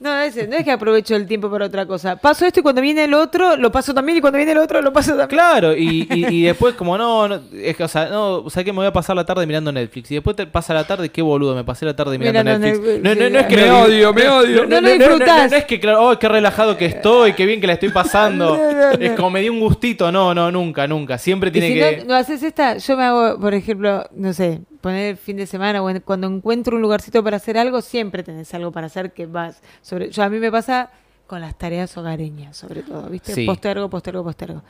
No, 0.00 0.18
ese, 0.18 0.46
no 0.48 0.56
es 0.56 0.64
que 0.64 0.70
aprovecho 0.70 1.14
el 1.14 1.26
tiempo 1.26 1.50
para 1.50 1.66
otra 1.66 1.84
cosa. 1.84 2.16
Paso 2.16 2.46
esto 2.46 2.60
y 2.60 2.62
cuando 2.62 2.80
viene 2.80 3.04
el 3.04 3.12
otro, 3.12 3.58
lo 3.58 3.70
paso 3.70 3.92
también 3.92 4.16
y 4.16 4.20
cuando 4.22 4.38
viene 4.38 4.52
el 4.52 4.58
otro, 4.58 4.80
lo 4.80 4.94
paso 4.94 5.10
también. 5.10 5.28
Claro, 5.28 5.76
y, 5.76 6.08
y, 6.10 6.26
y 6.26 6.42
después 6.44 6.74
como 6.74 6.96
no, 6.96 7.28
no, 7.28 7.38
es 7.52 7.76
que, 7.76 7.84
o 7.84 7.88
sea, 7.88 8.06
no, 8.08 8.36
o 8.36 8.48
sea 8.48 8.64
que 8.64 8.72
me 8.72 8.78
voy 8.78 8.86
a 8.86 8.92
pasar 8.94 9.14
la 9.14 9.26
tarde 9.26 9.46
mirando 9.46 9.70
Netflix. 9.70 10.10
Y 10.10 10.14
después 10.14 10.34
te 10.36 10.46
pasa 10.46 10.72
la 10.72 10.84
tarde, 10.86 11.10
qué 11.10 11.20
boludo, 11.20 11.54
me 11.54 11.64
pasé 11.64 11.84
la 11.84 11.94
tarde 11.94 12.18
mirando 12.18 12.40
Mirando 12.42 12.66
Netflix. 12.66 13.02
Netflix, 13.02 13.04
No, 13.04 13.22
no, 13.24 13.30
no 13.30 13.38
es 13.40 13.46
que 13.46 13.56
Me 13.56 13.66
lo- 13.66 13.80
odio, 13.82 14.14
me 14.14 14.28
odio. 14.28 14.66
No 14.66 14.80
lo 14.80 14.88
disfrutás. 14.90 15.50
No, 15.50 15.56
es 15.58 15.64
que, 15.66 15.78
claro, 15.78 16.08
oh, 16.08 16.18
qué 16.18 16.28
relajado 16.30 16.78
que 16.78 16.86
estoy, 16.86 17.34
qué 17.34 17.44
bien 17.44 17.60
que 17.60 17.66
la 17.66 17.74
estoy 17.74 17.90
pasando. 17.90 18.56
No, 18.60 18.72
no, 18.72 18.96
no. 18.96 19.04
Es 19.04 19.12
como 19.12 19.28
me 19.30 19.40
dio 19.42 19.52
un 19.52 19.60
gustito. 19.60 20.10
No, 20.10 20.34
no, 20.34 20.50
nunca, 20.50 20.86
nunca. 20.86 21.18
Siempre 21.18 21.50
Y 21.50 21.52
tiene 21.52 21.68
si 21.68 21.74
que... 21.74 21.96
no, 21.98 22.04
no 22.06 22.14
haces 22.14 22.42
esta, 22.42 22.78
yo 22.78 22.96
me 22.96 23.04
hago, 23.04 23.38
por 23.38 23.52
ejemplo, 23.52 24.04
no 24.14 24.32
sé, 24.32 24.60
poner 24.80 25.10
el 25.10 25.16
fin 25.16 25.36
de 25.36 25.46
semana 25.46 25.82
o 25.82 26.00
cuando 26.04 26.26
encuentro 26.26 26.76
un 26.76 26.82
lugarcito 26.82 27.22
para 27.22 27.36
hacer 27.36 27.58
algo, 27.58 27.80
siempre 27.82 28.22
tenés 28.22 28.52
algo 28.54 28.72
para 28.72 28.86
hacer 28.86 29.12
que 29.12 29.26
vas 29.26 29.60
sobre. 29.82 30.10
Yo 30.10 30.22
a 30.22 30.28
mí 30.28 30.38
me 30.38 30.50
pasa 30.50 30.90
con 31.26 31.40
las 31.40 31.56
tareas 31.56 31.96
hogareñas, 31.96 32.56
sobre 32.56 32.82
todo, 32.82 33.08
¿viste? 33.08 33.32
Sí. 33.34 33.46
Postergo, 33.46 33.88
postergo, 33.88 34.24
postergo. 34.24 34.62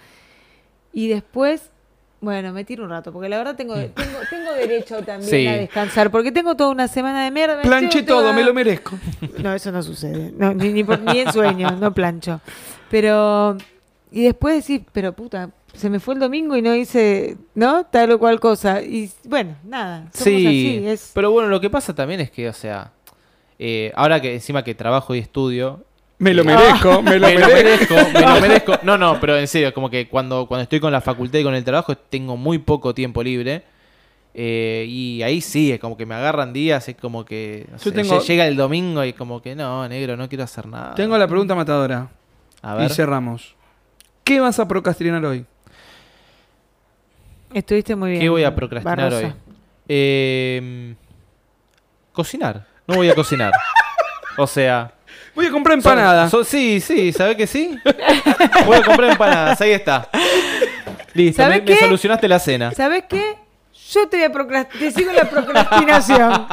Y 0.93 1.09
después, 1.09 1.71
bueno, 2.21 2.53
me 2.53 2.65
tiro 2.65 2.85
un 2.85 2.91
rato, 2.91 3.13
porque 3.13 3.29
la 3.29 3.39
verdad 3.39 3.57
tengo, 3.57 3.75
tengo, 3.75 4.19
tengo 4.29 4.53
derecho 4.53 5.03
también 5.03 5.31
Sí. 5.31 5.47
a 5.47 5.53
descansar, 5.57 6.11
porque 6.11 6.33
tengo 6.33 6.57
toda 6.57 6.71
una 6.71 6.89
semana 6.89 7.25
de 7.25 7.31
mierda. 7.31 7.63
Planché 7.63 8.03
todo, 8.03 8.33
me 8.35 8.43
lo 8.45 8.53
merezco. 8.53 8.99
no, 9.43 9.55
eso 9.55 9.73
no 9.73 9.83
sucede. 9.83 10.33
No, 10.37 10.53
ni, 10.53 10.73
ni, 10.73 10.85
por- 10.85 11.01
ni 11.01 11.21
en 11.21 11.33
sueños, 11.33 11.79
no 11.81 11.95
plancho. 11.95 12.41
Pero. 12.91 13.57
Y 14.13 14.25
después 14.25 14.57
decís, 14.67 14.85
pero 14.93 15.13
puta, 15.13 15.51
se 15.75 15.89
me 15.91 16.01
fue 16.01 16.15
el 16.15 16.21
domingo 16.21 16.57
y 16.57 16.63
no 16.63 16.75
hice, 16.75 17.37
¿no? 17.55 17.85
Tal 17.87 18.11
o 18.13 18.19
cual 18.19 18.39
cosa. 18.41 18.83
Y 18.83 19.11
bueno, 19.25 19.57
nada. 19.65 20.09
Somos 20.13 20.25
Sí, 20.25 20.47
así. 20.47 20.83
Es, 20.87 21.11
pero 21.15 21.31
bueno, 21.31 21.49
lo 21.49 21.61
que 21.61 21.71
pasa 21.71 21.95
también 21.95 22.21
es 22.21 22.31
que, 22.31 22.49
o 22.49 22.53
sea, 22.53 22.93
eh, 23.59 23.93
ahora 23.97 24.21
que 24.21 24.35
encima 24.35 24.63
que 24.65 24.75
trabajo 24.75 25.15
y 25.15 25.19
estudio, 25.19 25.85
Me 26.19 26.35
lo 26.35 26.45
merezco, 26.45 27.01
me 27.03 27.19
lo 27.19 27.27
me 27.29 27.35
lo 27.39 27.47
merezco. 27.49 27.95
me 28.15 28.21
lo 28.21 28.41
merezco. 28.41 28.73
No, 28.83 28.99
no, 28.99 29.19
pero 29.21 29.39
en 29.39 29.47
serio, 29.49 29.73
como 29.73 29.89
que 29.91 30.09
cuando, 30.09 30.47
cuando 30.47 30.63
estoy 30.65 30.81
con 30.81 30.93
la 30.93 31.01
facultad 31.01 31.39
y 31.39 31.43
con 31.45 31.55
el 31.55 31.65
trabajo 31.65 31.97
tengo 31.97 32.37
muy 32.37 32.59
poco 32.59 32.93
tiempo 32.95 33.23
libre. 33.23 33.63
eh, 34.35 34.85
y 34.89 35.23
ahí 35.23 35.41
sí, 35.41 35.73
es 35.73 35.81
como 35.81 35.97
que 35.97 36.07
me 36.07 36.15
agarran 36.15 36.53
días, 36.53 36.89
es 36.89 36.97
como 36.97 37.25
que 37.25 37.67
no 37.71 37.79
Yo 37.79 37.83
sé, 37.85 37.93
tengo- 37.93 38.19
lle- 38.21 38.27
llega 38.27 38.47
el 38.47 38.57
domingo 38.57 39.05
y 39.05 39.13
como 39.13 39.41
que 39.43 39.55
no, 39.57 39.89
negro, 39.89 40.17
no 40.17 40.29
quiero 40.29 40.45
hacer 40.45 40.67
nada. 40.67 40.95
Tengo 40.95 41.17
la 41.19 41.27
pregunta 41.27 41.55
matadora. 41.55 42.09
A 42.63 42.75
Y 42.77 42.79
ver. 42.79 42.91
cerramos. 42.93 43.55
¿Qué 44.23 44.39
vas 44.39 44.59
a 44.61 44.69
procrastinar 44.69 45.25
hoy? 45.25 45.45
Estuviste 47.55 47.95
muy 47.97 48.11
bien. 48.11 48.23
¿Qué 48.23 48.29
voy 48.29 48.45
a 48.45 48.55
procrastinar 48.55 48.97
Barroso. 48.99 49.27
hoy? 49.27 49.33
Eh, 49.89 50.95
cocinar. 52.13 52.67
No 52.87 52.97
voy 52.97 53.09
a 53.11 53.15
cocinar. 53.15 53.53
O 54.39 54.47
sea, 54.47 54.93
Voy 55.35 55.47
a 55.47 55.51
comprar 55.51 55.77
empanadas. 55.77 56.33
sí, 56.47 56.81
sí, 56.81 57.13
¿sabes 57.13 57.37
que 57.37 57.47
sí? 57.47 57.79
Voy 58.67 58.77
a 58.79 58.83
comprar 58.83 59.11
empanadas, 59.13 59.61
ahí 59.61 59.71
está. 59.73 60.09
Listo, 61.15 61.43
me, 61.43 61.49
¿Sabés 61.49 61.59
me 61.61 61.65
qué? 61.65 61.77
solucionaste 61.77 62.29
la 62.29 62.39
cena. 62.39 62.73
¿Sabes 62.73 63.05
qué? 63.09 63.37
Yo 63.91 64.09
te 64.09 64.17
voy 64.19 64.27
a 64.27 64.33
procrast- 64.33 64.79
te 64.79 64.91
sigo 64.93 65.13
la 65.13 65.29
procrastinación. 65.29 66.47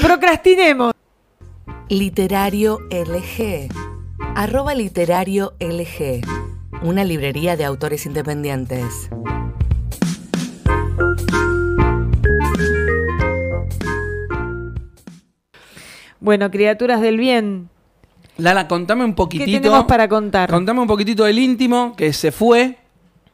Procrastinemos. 0.00 0.94
Literario 1.88 2.78
LG. 2.90 3.68
Arroba 4.36 4.74
literario 4.74 5.54
LG. 5.58 6.22
Una 6.82 7.04
librería 7.04 7.56
de 7.56 7.64
autores 7.64 8.06
independientes. 8.06 9.10
Bueno, 16.20 16.50
criaturas 16.50 17.00
del 17.00 17.16
bien, 17.16 17.70
Lala, 18.36 18.68
contame 18.68 19.04
un 19.04 19.12
¿qué 19.12 19.16
poquitito. 19.16 19.60
tenemos 19.60 19.84
para 19.84 20.08
contar? 20.08 20.50
Contame 20.50 20.80
un 20.80 20.86
poquitito 20.86 21.24
del 21.24 21.38
íntimo 21.38 21.94
que 21.96 22.12
se 22.12 22.32
fue. 22.32 22.78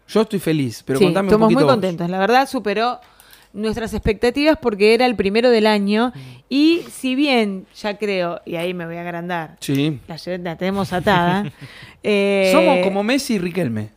Yo 0.09 0.23
estoy 0.23 0.39
feliz, 0.39 0.83
pero 0.85 0.99
sí, 0.99 1.05
contame 1.05 1.27
un 1.27 1.33
estamos 1.33 1.47
poquito. 1.47 1.59
muy 1.61 1.65
vos. 1.65 1.73
contentos. 1.73 2.11
La 2.11 2.19
verdad 2.19 2.49
superó 2.49 3.01
nuestras 3.57 3.93
expectativas 3.95 4.59
porque 4.61 4.95
era 4.95 5.07
el 5.07 5.17
primero 5.17 5.51
del 5.51 5.67
año 5.67 6.13
y 6.49 6.83
si 6.91 7.15
bien 7.17 7.67
ya 7.75 7.99
creo, 7.99 8.41
y 8.45 8.57
ahí 8.57 8.73
me 8.75 8.87
voy 8.87 8.97
a 8.97 9.01
agrandar, 9.01 9.57
Sí. 9.61 9.99
la, 10.07 10.17
la 10.39 10.57
tenemos 10.57 10.93
atada. 10.93 11.51
eh, 12.03 12.51
Somos 12.53 12.79
como 12.85 13.03
Messi 13.03 13.35
y 13.35 13.39
Riquelme. 13.39 13.96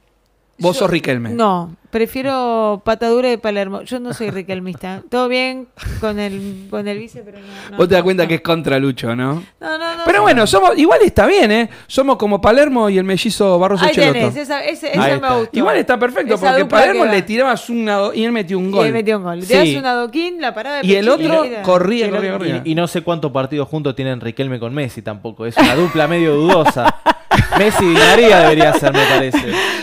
Vos 0.59 0.75
yo- 0.75 0.79
sos 0.81 0.89
Riquelme. 0.91 1.29
No, 1.29 1.75
prefiero 1.89 2.81
patadura 2.83 3.29
de 3.29 3.37
Palermo. 3.37 3.81
Yo 3.83 3.99
no 3.99 4.13
soy 4.13 4.29
riquelmista. 4.29 5.01
Todo 5.09 5.27
bien 5.27 5.67
con 6.01 6.19
el, 6.19 6.67
con 6.69 6.87
el 6.87 6.97
vice, 6.99 7.21
pero 7.23 7.39
no. 7.39 7.45
no, 7.71 7.77
Vos 7.77 7.87
te 7.87 7.93
das 7.95 8.01
no, 8.01 8.03
cuenta 8.05 8.23
no. 8.23 8.29
que 8.29 8.35
es 8.35 8.41
contra 8.41 8.77
Lucho, 8.79 9.15
¿no? 9.15 9.35
No, 9.59 9.77
no, 9.77 9.95
no. 9.97 10.03
Pero 10.05 10.21
bueno, 10.21 10.45
somos, 10.47 10.77
igual 10.77 10.99
está 11.03 11.25
bien, 11.27 11.51
¿eh? 11.51 11.69
Somos 11.87 12.17
como 12.17 12.41
Palermo 12.41 12.89
y 12.89 12.97
el 12.97 13.03
mellizo 13.03 13.57
Barroso 13.59 13.85
Ahí 13.85 13.91
Cheloto. 13.93 14.13
tenés, 14.13 14.35
esa, 14.35 14.63
ese, 14.63 14.87
Ahí 14.99 15.11
esa 15.11 15.29
me 15.29 15.39
gustó. 15.39 15.57
Igual 15.57 15.77
está 15.77 15.97
perfecto, 15.97 16.35
Esa 16.35 16.47
porque 16.49 16.65
Palermo 16.65 17.05
le 17.05 17.21
tirabas 17.21 17.69
un 17.69 17.87
ado- 17.87 18.13
y 18.13 18.23
él 18.25 18.31
metió 18.31 18.57
un 18.59 18.69
Y 18.69 18.71
gol. 18.71 18.87
él 18.87 18.93
metió 18.93 19.17
un 19.17 19.23
gol. 19.23 19.41
Sí. 19.41 19.47
Te 19.47 19.57
das 19.57 19.69
un 19.79 19.85
adoquín, 19.85 20.41
la 20.41 20.53
parada 20.53 20.81
de 20.81 20.87
Y 20.87 20.95
el 20.95 21.07
otro 21.09 21.45
corría. 21.63 22.07
Y, 22.65 22.71
y 22.71 22.75
no 22.75 22.87
sé 22.87 23.01
cuántos 23.01 23.31
partidos 23.31 23.67
juntos 23.67 23.95
tienen 23.95 24.19
Riquelme 24.19 24.59
con 24.59 24.73
Messi 24.73 25.01
tampoco. 25.01 25.45
Es 25.45 25.55
una 25.57 25.75
dupla 25.75 26.07
medio 26.07 26.35
dudosa. 26.35 26.95
Messi 27.59 27.85
Di 27.85 27.93
María 27.93 28.39
debería 28.39 28.73
ser, 28.73 28.93
me 28.93 29.05
parece. 29.05 29.37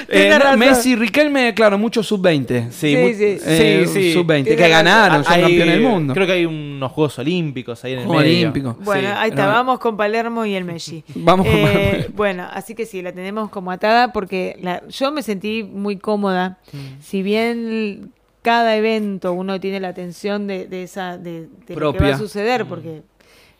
Eh, 0.09 0.31
no, 0.31 0.39
razón. 0.39 0.59
Messi, 0.59 0.97
Riquelme, 0.97 1.53
claro, 1.55 1.79
mucho 1.79 2.03
sub-20. 2.03 2.71
Sí, 2.71 2.95
Sí, 2.97 3.15
sí. 3.15 3.39
Eh, 3.45 3.85
sí, 3.87 3.93
sí. 3.93 4.13
Sub-20, 4.15 4.45
Tiene 4.45 4.57
que 4.57 4.57
razón. 4.57 4.71
ganaron, 4.71 5.25
son 5.25 5.33
Hay- 5.33 5.41
campeones 5.43 5.75
del 5.75 5.83
mundo. 5.83 6.15
Creo 6.15 6.27
que 6.27 6.33
hay 6.33 6.47
unos 6.47 6.93
Juegos 6.93 7.19
Olímpicos 7.19 7.85
ahí 7.85 7.93
en 7.95 7.99
el. 8.01 8.07
Olímpicos. 8.09 8.77
Bueno, 8.85 9.09
Sí. 9.09 9.15
ahí 9.19 9.31
está, 9.31 9.47
No. 9.47 9.53
vamos 9.53 9.79
con 9.79 9.97
Palermo 9.97 10.45
y 10.45 10.55
el 10.55 10.65
Messi. 10.65 11.05
Vamos 11.15 11.47
con 11.47 11.57
Eh, 11.57 11.63
Palermo. 11.63 12.15
Bueno, 12.17 12.49
así 12.53 12.75
que 12.75 12.87
sí, 12.87 13.03
la 13.03 13.13
tenemos 13.13 13.51
como 13.51 13.71
atada 13.71 14.13
porque 14.13 14.57
la- 14.61 14.83
yo 14.89 15.13
me 15.13 15.23
sentí 15.23 15.63
muy 15.65 15.97
cómoda. 15.99 16.59
Mm. 16.73 16.79
Si 17.03 17.23
bien 17.23 18.13
cada 18.43 18.77
evento 18.77 19.33
uno 19.33 19.59
tiene 19.59 19.81
la 19.81 19.89
atención 19.89 20.47
de, 20.47 20.67
de 20.67 20.85
esa 20.85 21.19
de, 21.19 21.33
de 21.43 21.49
lo 21.49 21.67
que 21.67 21.75
Propia. 21.75 22.01
va 22.11 22.15
a 22.15 22.19
suceder, 22.19 22.65
porque 22.67 23.03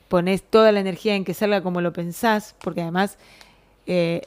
pones 0.09 0.43
toda 0.45 0.71
la 0.71 0.79
energía 0.79 1.17
en 1.17 1.25
que 1.25 1.35
salga 1.35 1.61
como 1.63 1.81
lo 1.81 1.93
pensás, 1.93 2.55
porque 2.63 2.83
además 2.83 3.19
eh, 3.87 4.23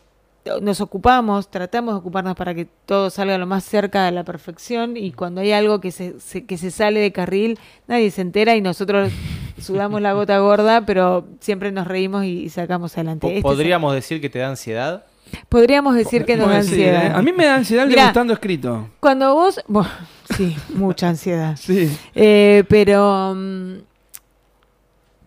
nos 0.62 0.82
ocupamos, 0.82 1.52
tratamos 1.52 1.94
de 1.94 2.00
ocuparnos 2.00 2.36
para 2.36 2.56
que 2.56 2.66
todo 2.86 3.10
salga 3.10 3.38
lo 3.38 3.46
más 3.46 3.64
cerca 3.64 4.06
de 4.06 4.12
la 4.12 4.24
perfección 4.24 4.98
y 4.98 5.12
cuando 5.12 5.42
hay 5.42 5.52
algo 5.52 5.80
que 5.80 5.92
se, 5.92 6.20
se- 6.20 6.46
que 6.46 6.58
se 6.58 6.72
sale 6.72 7.00
de 7.00 7.12
carril, 7.12 7.60
nadie 7.88 8.10
se 8.10 8.22
entera 8.22 8.56
y 8.56 8.62
nosotros 8.62 9.12
sudamos 9.62 10.02
la 10.02 10.14
gota 10.14 10.40
gorda, 10.40 10.86
pero 10.86 11.28
siempre 11.40 11.72
nos 11.72 11.86
reímos 11.88 12.24
y, 12.26 12.44
y 12.44 12.50
sacamos 12.50 12.96
adelante. 12.98 13.28
Este 13.28 13.42
¿Podríamos 13.42 13.94
decir 13.94 14.22
que 14.22 14.30
te 14.30 14.40
da 14.40 14.50
ansiedad? 14.50 15.06
podríamos 15.48 15.94
decir 15.94 16.26
que 16.26 16.36
nos 16.36 16.50
da 16.50 16.58
ansiedad. 16.58 17.06
¿eh? 17.08 17.12
A 17.14 17.22
mí 17.22 17.32
me 17.32 17.46
da 17.46 17.56
ansiedad 17.56 17.86
Mirá. 17.86 18.02
degustando 18.04 18.34
escrito. 18.34 18.88
Cuando 19.00 19.36
vos, 19.36 19.62
bueno, 19.68 19.90
sí, 20.36 20.56
mucha 20.74 21.10
ansiedad. 21.10 21.56
Sí. 21.62 21.96
Eh, 22.16 22.64
pero, 22.68 23.36
mm, 23.36 23.74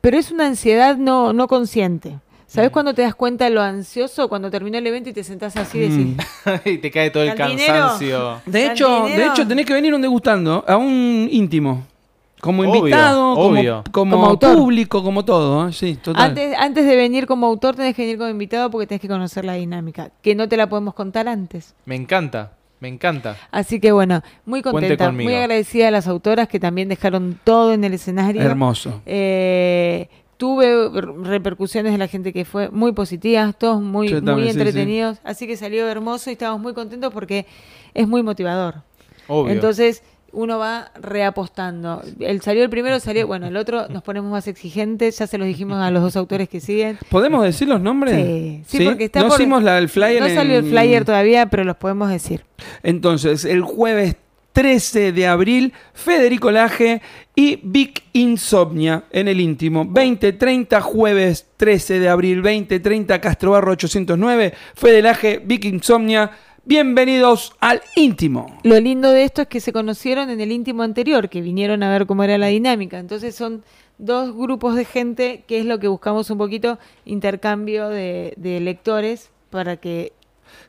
pero 0.01 0.17
es 0.19 0.33
una 0.33 0.47
ansiedad 0.47 0.97
no, 0.97 1.33
no 1.33 1.47
consciente. 1.47 2.19
¿Sabes 2.53 2.71
Mm. 2.71 2.73
cuando 2.73 2.93
te 2.95 3.03
das 3.03 3.15
cuenta 3.15 3.45
de 3.47 3.51
lo 3.51 3.63
ansioso? 3.63 4.29
Cuando 4.29 4.51
terminó 4.51 4.77
el 4.77 4.87
evento 4.87 5.09
y 5.09 5.13
te 5.15 5.25
sentás 5.25 5.57
así 5.57 5.79
y 5.79 5.81
decís, 5.89 6.07
Mm. 6.07 6.51
y 6.69 6.79
te 6.79 6.91
cae 6.91 7.11
todo 7.11 7.23
el 7.23 7.35
cansancio. 7.35 8.41
De 8.45 8.67
hecho, 8.67 9.05
de 9.07 9.27
hecho, 9.27 9.47
tenés 9.49 9.65
que 9.65 9.73
venir 9.73 9.95
un 9.95 10.03
degustando 10.03 10.65
a 10.69 10.77
un 10.77 11.29
íntimo. 11.31 11.85
Como 12.43 12.63
Obvio, 12.63 12.77
invitado, 12.79 13.35
como- 13.37 13.59
obvio. 13.61 13.85
como, 13.93 14.39
público, 14.39 15.03
como 15.05 15.25
todo. 15.25 15.69
¿eh? 15.69 15.73
Sí, 15.73 15.95
total. 15.95 16.25
antes, 16.31 16.57
antes 16.59 16.85
de 16.85 16.97
venir 16.97 17.27
como 17.27 17.47
autor 17.47 17.77
tenés 17.77 17.95
que 17.95 18.03
venir 18.03 18.19
como 18.19 18.29
invitado 18.31 18.69
porque 18.69 18.87
tenés 18.89 19.01
que 19.01 19.07
conocer 19.09 19.45
la 19.45 19.55
dinámica, 19.55 20.11
que 20.23 20.35
no 20.35 20.49
te 20.49 20.57
la 20.57 20.69
podemos 20.69 20.93
contar 20.95 21.29
antes. 21.29 21.75
Me 21.87 21.95
encanta, 21.95 22.51
me 22.81 22.89
encanta. 22.89 23.37
Así 23.53 23.79
que 23.79 23.93
bueno, 23.93 24.23
muy 24.45 24.61
contenta, 24.61 25.13
muy 25.13 25.33
agradecida 25.37 25.87
a 25.87 25.91
las 25.93 26.09
autoras 26.09 26.49
que 26.49 26.59
también 26.59 26.89
dejaron 26.89 27.39
todo 27.45 27.73
en 27.73 27.85
el 27.85 27.95
escenario. 27.95 28.43
Hermoso. 28.43 29.01
Eh, 29.07 30.09
tuve 30.43 30.91
repercusiones 31.23 31.93
de 31.93 31.99
la 31.99 32.09
gente 32.09 32.33
que 32.33 32.45
fue 32.45 32.69
muy 32.69 32.91
positivas, 32.91 33.57
todos 33.57 33.81
muy, 33.81 34.09
muy 34.13 34.23
también, 34.23 34.49
sí, 34.49 34.55
sí. 34.55 34.59
entretenidos, 34.59 35.19
así 35.23 35.47
que 35.47 35.57
salió 35.57 35.87
hermoso 35.89 36.31
y 36.31 36.33
estamos 36.33 36.61
muy 36.61 36.75
contentos 36.75 37.13
porque 37.13 37.47
es 37.95 38.09
muy 38.09 38.25
motivador. 38.25 38.83
Obvio. 39.29 39.53
Entonces 39.53 40.03
uno 40.33 40.59
va 40.59 40.91
reapostando. 41.01 42.03
El 42.19 42.41
salió 42.41 42.65
el 42.65 42.71
primero, 42.71 42.99
salió, 42.99 43.25
bueno, 43.29 43.47
el 43.47 43.57
otro 43.57 43.87
nos 43.87 44.03
ponemos 44.03 44.33
más 44.33 44.49
exigentes, 44.49 45.17
ya 45.17 45.29
se 45.29 45.39
los 45.39 45.47
dijimos 45.47 45.79
a 45.79 45.93
los 45.93 46.03
dos 46.03 46.17
autores 46.17 46.49
que 46.49 46.59
siguen. 46.59 46.99
¿Podemos 47.09 47.45
decir 47.45 47.69
los 47.69 47.81
nombres? 47.81 48.17
Sí, 48.17 48.63
sí, 48.67 48.85
porque 48.85 49.05
está 49.05 49.21
No 49.21 49.29
por- 49.29 49.41
hicimos 49.41 49.63
la, 49.63 49.79
el 49.79 49.89
flyer. 49.89 50.21
No 50.23 50.29
salió 50.29 50.59
el 50.59 50.65
flyer 50.65 51.05
todavía, 51.05 51.47
pero 51.47 51.63
los 51.63 51.77
podemos 51.77 52.11
decir. 52.11 52.45
Entonces, 52.83 53.45
el 53.45 53.63
jueves 53.63 54.17
13 54.53 55.13
de 55.13 55.27
abril, 55.27 55.73
Federico 55.95 56.51
Laje 56.51 57.01
y 57.35 57.59
Vic 57.63 58.05
Insomnia 58.13 59.05
en 59.11 59.29
el 59.29 59.41
íntimo. 59.41 59.85
2030, 59.85 60.81
jueves 60.81 61.47
13 61.57 61.99
de 62.01 62.09
abril, 62.09 62.43
2030, 62.43 63.21
Castro 63.21 63.53
Barro 63.53 63.73
809, 63.73 64.53
Fede 64.75 65.03
Laje, 65.03 65.43
Vic 65.45 65.65
Insomnia. 65.65 66.31
Bienvenidos 66.65 67.55
al 67.59 67.83
íntimo. 67.97 68.59
Lo 68.63 68.79
lindo 68.79 69.11
de 69.11 69.25
esto 69.25 69.43
es 69.43 69.49
que 69.49 69.61
se 69.61 69.73
conocieron 69.73 70.31
en 70.31 70.41
el 70.41 70.53
íntimo 70.53 70.83
anterior, 70.83 71.29
que 71.29 71.41
vinieron 71.41 71.83
a 71.83 71.91
ver 71.91 72.07
cómo 72.07 72.23
era 72.23 72.39
la 72.39 72.47
dinámica. 72.47 72.99
Entonces 72.99 73.35
son 73.35 73.65
dos 73.99 74.37
grupos 74.37 74.77
de 74.77 74.85
gente 74.85 75.45
que 75.49 75.59
es 75.59 75.65
lo 75.65 75.81
que 75.81 75.89
buscamos 75.89 76.31
un 76.31 76.39
poquito, 76.39 76.79
intercambio 77.05 77.89
de 77.89 78.59
lectores 78.63 79.31
para 79.51 79.77
que... 79.77 80.13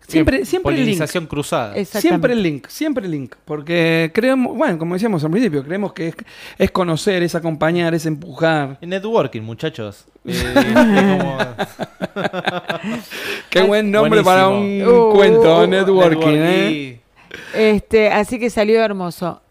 Siempre, 0.07 0.45
siempre 0.45 0.75
el 0.75 0.85
link. 0.85 1.27
Cruzada. 1.27 1.85
Siempre 1.85 2.33
el 2.33 2.43
link, 2.43 2.67
siempre 2.67 3.05
el 3.05 3.11
link. 3.11 3.35
Porque 3.45 4.11
creemos, 4.13 4.55
bueno, 4.55 4.77
como 4.77 4.93
decíamos 4.95 5.23
al 5.23 5.31
principio, 5.31 5.63
creemos 5.63 5.93
que 5.93 6.09
es, 6.09 6.15
es 6.57 6.71
conocer, 6.71 7.23
es 7.23 7.35
acompañar, 7.35 7.93
es 7.93 8.05
empujar. 8.05 8.77
Networking, 8.81 9.41
muchachos. 9.41 10.05
Eh, 10.25 10.43
como- 11.19 11.37
Qué 13.49 13.61
buen 13.63 13.91
nombre 13.91 14.21
Buenísimo. 14.21 14.25
para 14.25 14.47
un 14.49 14.81
Uh, 14.87 15.11
cuento, 15.13 15.59
uh, 15.63 15.67
networking, 15.67 16.27
¿eh? 16.27 16.37
networking. 16.37 16.97
Este, 17.55 18.09
así 18.11 18.39
que 18.39 18.49
salió 18.49 18.83
hermoso. 18.83 19.41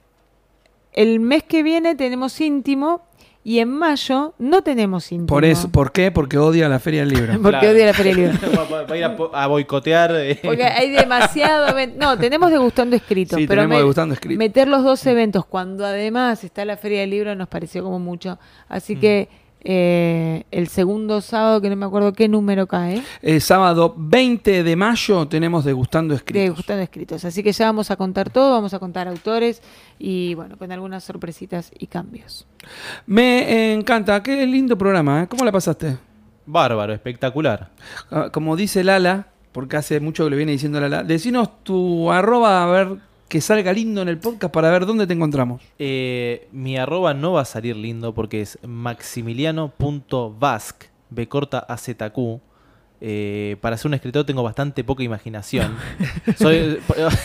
El 0.92 1.20
mes 1.20 1.42
que 1.42 1.62
viene 1.62 1.94
tenemos 1.94 2.40
íntimo 2.40 3.02
y 3.44 3.58
en 3.58 3.68
mayo 3.70 4.34
no 4.38 4.62
tenemos 4.62 5.10
íntimo. 5.10 5.26
Por 5.26 5.44
eso, 5.44 5.68
¿por 5.68 5.90
qué? 5.92 6.10
Porque 6.12 6.38
odia 6.38 6.68
la 6.68 6.78
Feria 6.78 7.00
del 7.00 7.08
Libro. 7.10 7.32
Porque 7.42 7.58
Claro. 7.58 7.70
odia 7.70 7.86
la 7.86 7.92
Feria 7.92 8.14
del 8.16 8.32
Libro. 8.32 8.68
Va- 8.72 8.86
a 8.94 8.96
ir 8.96 9.04
a, 9.32 9.46
boicotear. 9.46 10.12
eh. 10.14 10.38
Porque 10.42 10.64
hay 10.64 10.90
demasiado. 10.90 11.74
No, 11.98 12.16
tenemos 12.18 12.50
degustando 12.50 12.94
escritos. 12.96 13.38
Sí, 13.38 13.46
pero 13.46 13.62
tenemos 13.62 13.78
degustando 13.78 14.14
escritos. 14.14 14.38
Meter 14.38 14.68
los 14.68 14.84
dos 14.84 15.04
eventos 15.06 15.44
cuando 15.44 15.84
además 15.84 16.44
está 16.44 16.64
la 16.64 16.76
Feria 16.76 17.00
del 17.00 17.10
Libro 17.10 17.34
nos 17.34 17.48
pareció 17.48 17.82
como 17.82 17.98
mucho. 17.98 18.34
Mm. 18.34 18.72
Así 18.72 18.96
que 18.96 19.28
eh, 19.64 20.44
el 20.50 20.68
segundo 20.68 21.20
sábado, 21.20 21.60
que 21.60 21.70
no 21.70 21.76
me 21.76 21.86
acuerdo 21.86 22.12
qué 22.12 22.28
número 22.28 22.66
cae, 22.66 23.02
El 23.22 23.40
sábado 23.40 23.94
20 23.96 24.62
de 24.62 24.76
mayo 24.76 25.26
tenemos 25.28 25.64
Degustando 25.64 26.14
Escritos. 26.14 26.42
degustando 26.42 26.82
escritos. 26.82 27.24
Así 27.24 27.42
que 27.42 27.52
ya 27.52 27.66
vamos 27.66 27.90
a 27.90 27.96
contar 27.96 28.30
todo, 28.30 28.52
vamos 28.52 28.74
a 28.74 28.78
contar 28.78 29.08
autores 29.08 29.62
y 29.98 30.34
bueno, 30.34 30.56
con 30.58 30.72
algunas 30.72 31.04
sorpresitas 31.04 31.70
y 31.78 31.86
cambios. 31.86 32.46
Me 33.06 33.72
encanta, 33.72 34.22
qué 34.22 34.46
lindo 34.46 34.76
programa, 34.76 35.22
¿eh? 35.22 35.26
¿Cómo 35.28 35.44
la 35.44 35.52
pasaste? 35.52 35.96
Bárbaro, 36.46 36.92
espectacular. 36.92 37.70
Ah, 38.10 38.30
Como 38.32 38.56
dice 38.56 38.82
Lala, 38.84 39.28
porque 39.52 39.76
hace 39.76 40.00
mucho 40.00 40.24
que 40.24 40.30
le 40.30 40.36
viene 40.36 40.52
diciendo 40.52 40.80
Lala, 40.80 41.04
decinos 41.04 41.62
tu 41.62 42.10
arroba 42.10 42.64
a 42.64 42.66
ver 42.66 42.88
que 43.32 43.40
salga 43.40 43.72
lindo 43.72 44.02
en 44.02 44.10
el 44.10 44.18
podcast 44.18 44.52
para 44.52 44.70
ver 44.70 44.84
dónde 44.84 45.06
te 45.06 45.14
encontramos. 45.14 45.62
Eh, 45.78 46.48
mi 46.52 46.76
arroba 46.76 47.14
no 47.14 47.32
va 47.32 47.40
a 47.40 47.46
salir 47.46 47.74
lindo 47.74 48.12
porque 48.12 48.42
es 48.42 48.58
maximiliano.vasc, 48.62 50.84
B 51.08 51.28
corta 51.28 51.60
AZQ. 51.60 52.42
Eh, 53.00 53.56
para 53.62 53.78
ser 53.78 53.88
un 53.88 53.94
escritor 53.94 54.26
tengo 54.26 54.42
bastante 54.42 54.84
poca 54.84 55.02
imaginación. 55.02 55.74
soy, 56.36 56.78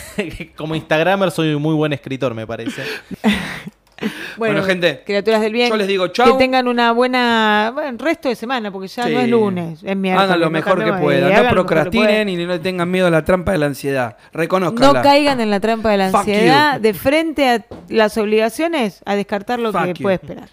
como 0.56 0.76
Instagramer 0.76 1.30
soy 1.30 1.54
un 1.54 1.62
muy 1.62 1.76
buen 1.76 1.92
escritor, 1.92 2.34
me 2.34 2.48
parece. 2.48 2.84
Bueno, 4.38 4.62
gente, 4.64 5.02
criaturas 5.06 5.42
del 5.42 5.54
bien. 5.54 5.70
yo 5.70 5.76
les 5.78 5.88
digo 5.88 6.08
chau. 6.10 6.34
Que 6.34 6.38
tengan 6.38 6.68
una 6.68 6.92
buena 6.92 7.72
bueno, 7.74 7.98
resto 8.00 8.30
de 8.30 8.36
semana, 8.36 8.72
porque 8.72 8.88
ya 8.88 9.04
Sí. 9.04 9.14
no 9.14 9.20
es 9.20 9.30
lunes, 9.30 9.80
es 9.84 9.98
miércoles. 9.98 10.30
Hagan 10.30 10.40
lo 10.40 10.50
mejor 10.52 10.84
que 10.84 10.94
puedan, 10.94 11.44
no 11.44 11.50
procrastinen 11.50 12.30
y 12.30 12.46
no 12.46 12.60
tengan 12.62 12.90
miedo 12.92 13.08
a 13.08 13.10
la 13.10 13.26
trampa 13.26 13.54
de 13.54 13.58
la 13.58 13.66
ansiedad. 13.66 14.18
Reconozcanla. 14.34 14.94
No 15.00 15.02
caigan 15.04 15.42
en 15.42 15.50
la 15.50 15.60
trampa 15.60 15.90
de 15.90 15.98
la 15.98 16.10
Fuck 16.12 16.20
ansiedad 16.20 16.76
you. 16.76 16.82
de 16.84 16.94
frente 16.94 17.50
a 17.50 17.66
las 17.90 18.18
obligaciones, 18.18 19.02
a 19.06 19.16
descartar 19.16 19.60
lo 19.60 19.72
Fuck 19.72 19.84
que 19.84 19.94
you. 19.96 20.04
puede 20.04 20.16
esperar. 20.16 20.50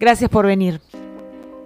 Gracias 0.00 0.28
por 0.28 0.46
venir. 0.46 0.80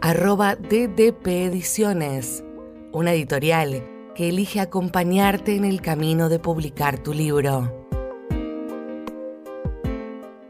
arroba 0.02 0.54
DDP 0.56 1.26
Ediciones, 1.46 2.44
una 2.92 3.12
editorial 3.12 3.82
que 4.14 4.28
elige 4.28 4.60
acompañarte 4.60 5.56
en 5.56 5.64
el 5.64 5.80
camino 5.80 6.28
de 6.28 6.38
publicar 6.38 6.98
tu 6.98 7.12
libro. 7.14 7.79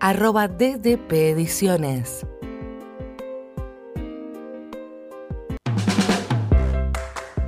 Arroba 0.02 0.48
DDP 0.48 1.12
Ediciones. 1.12 2.26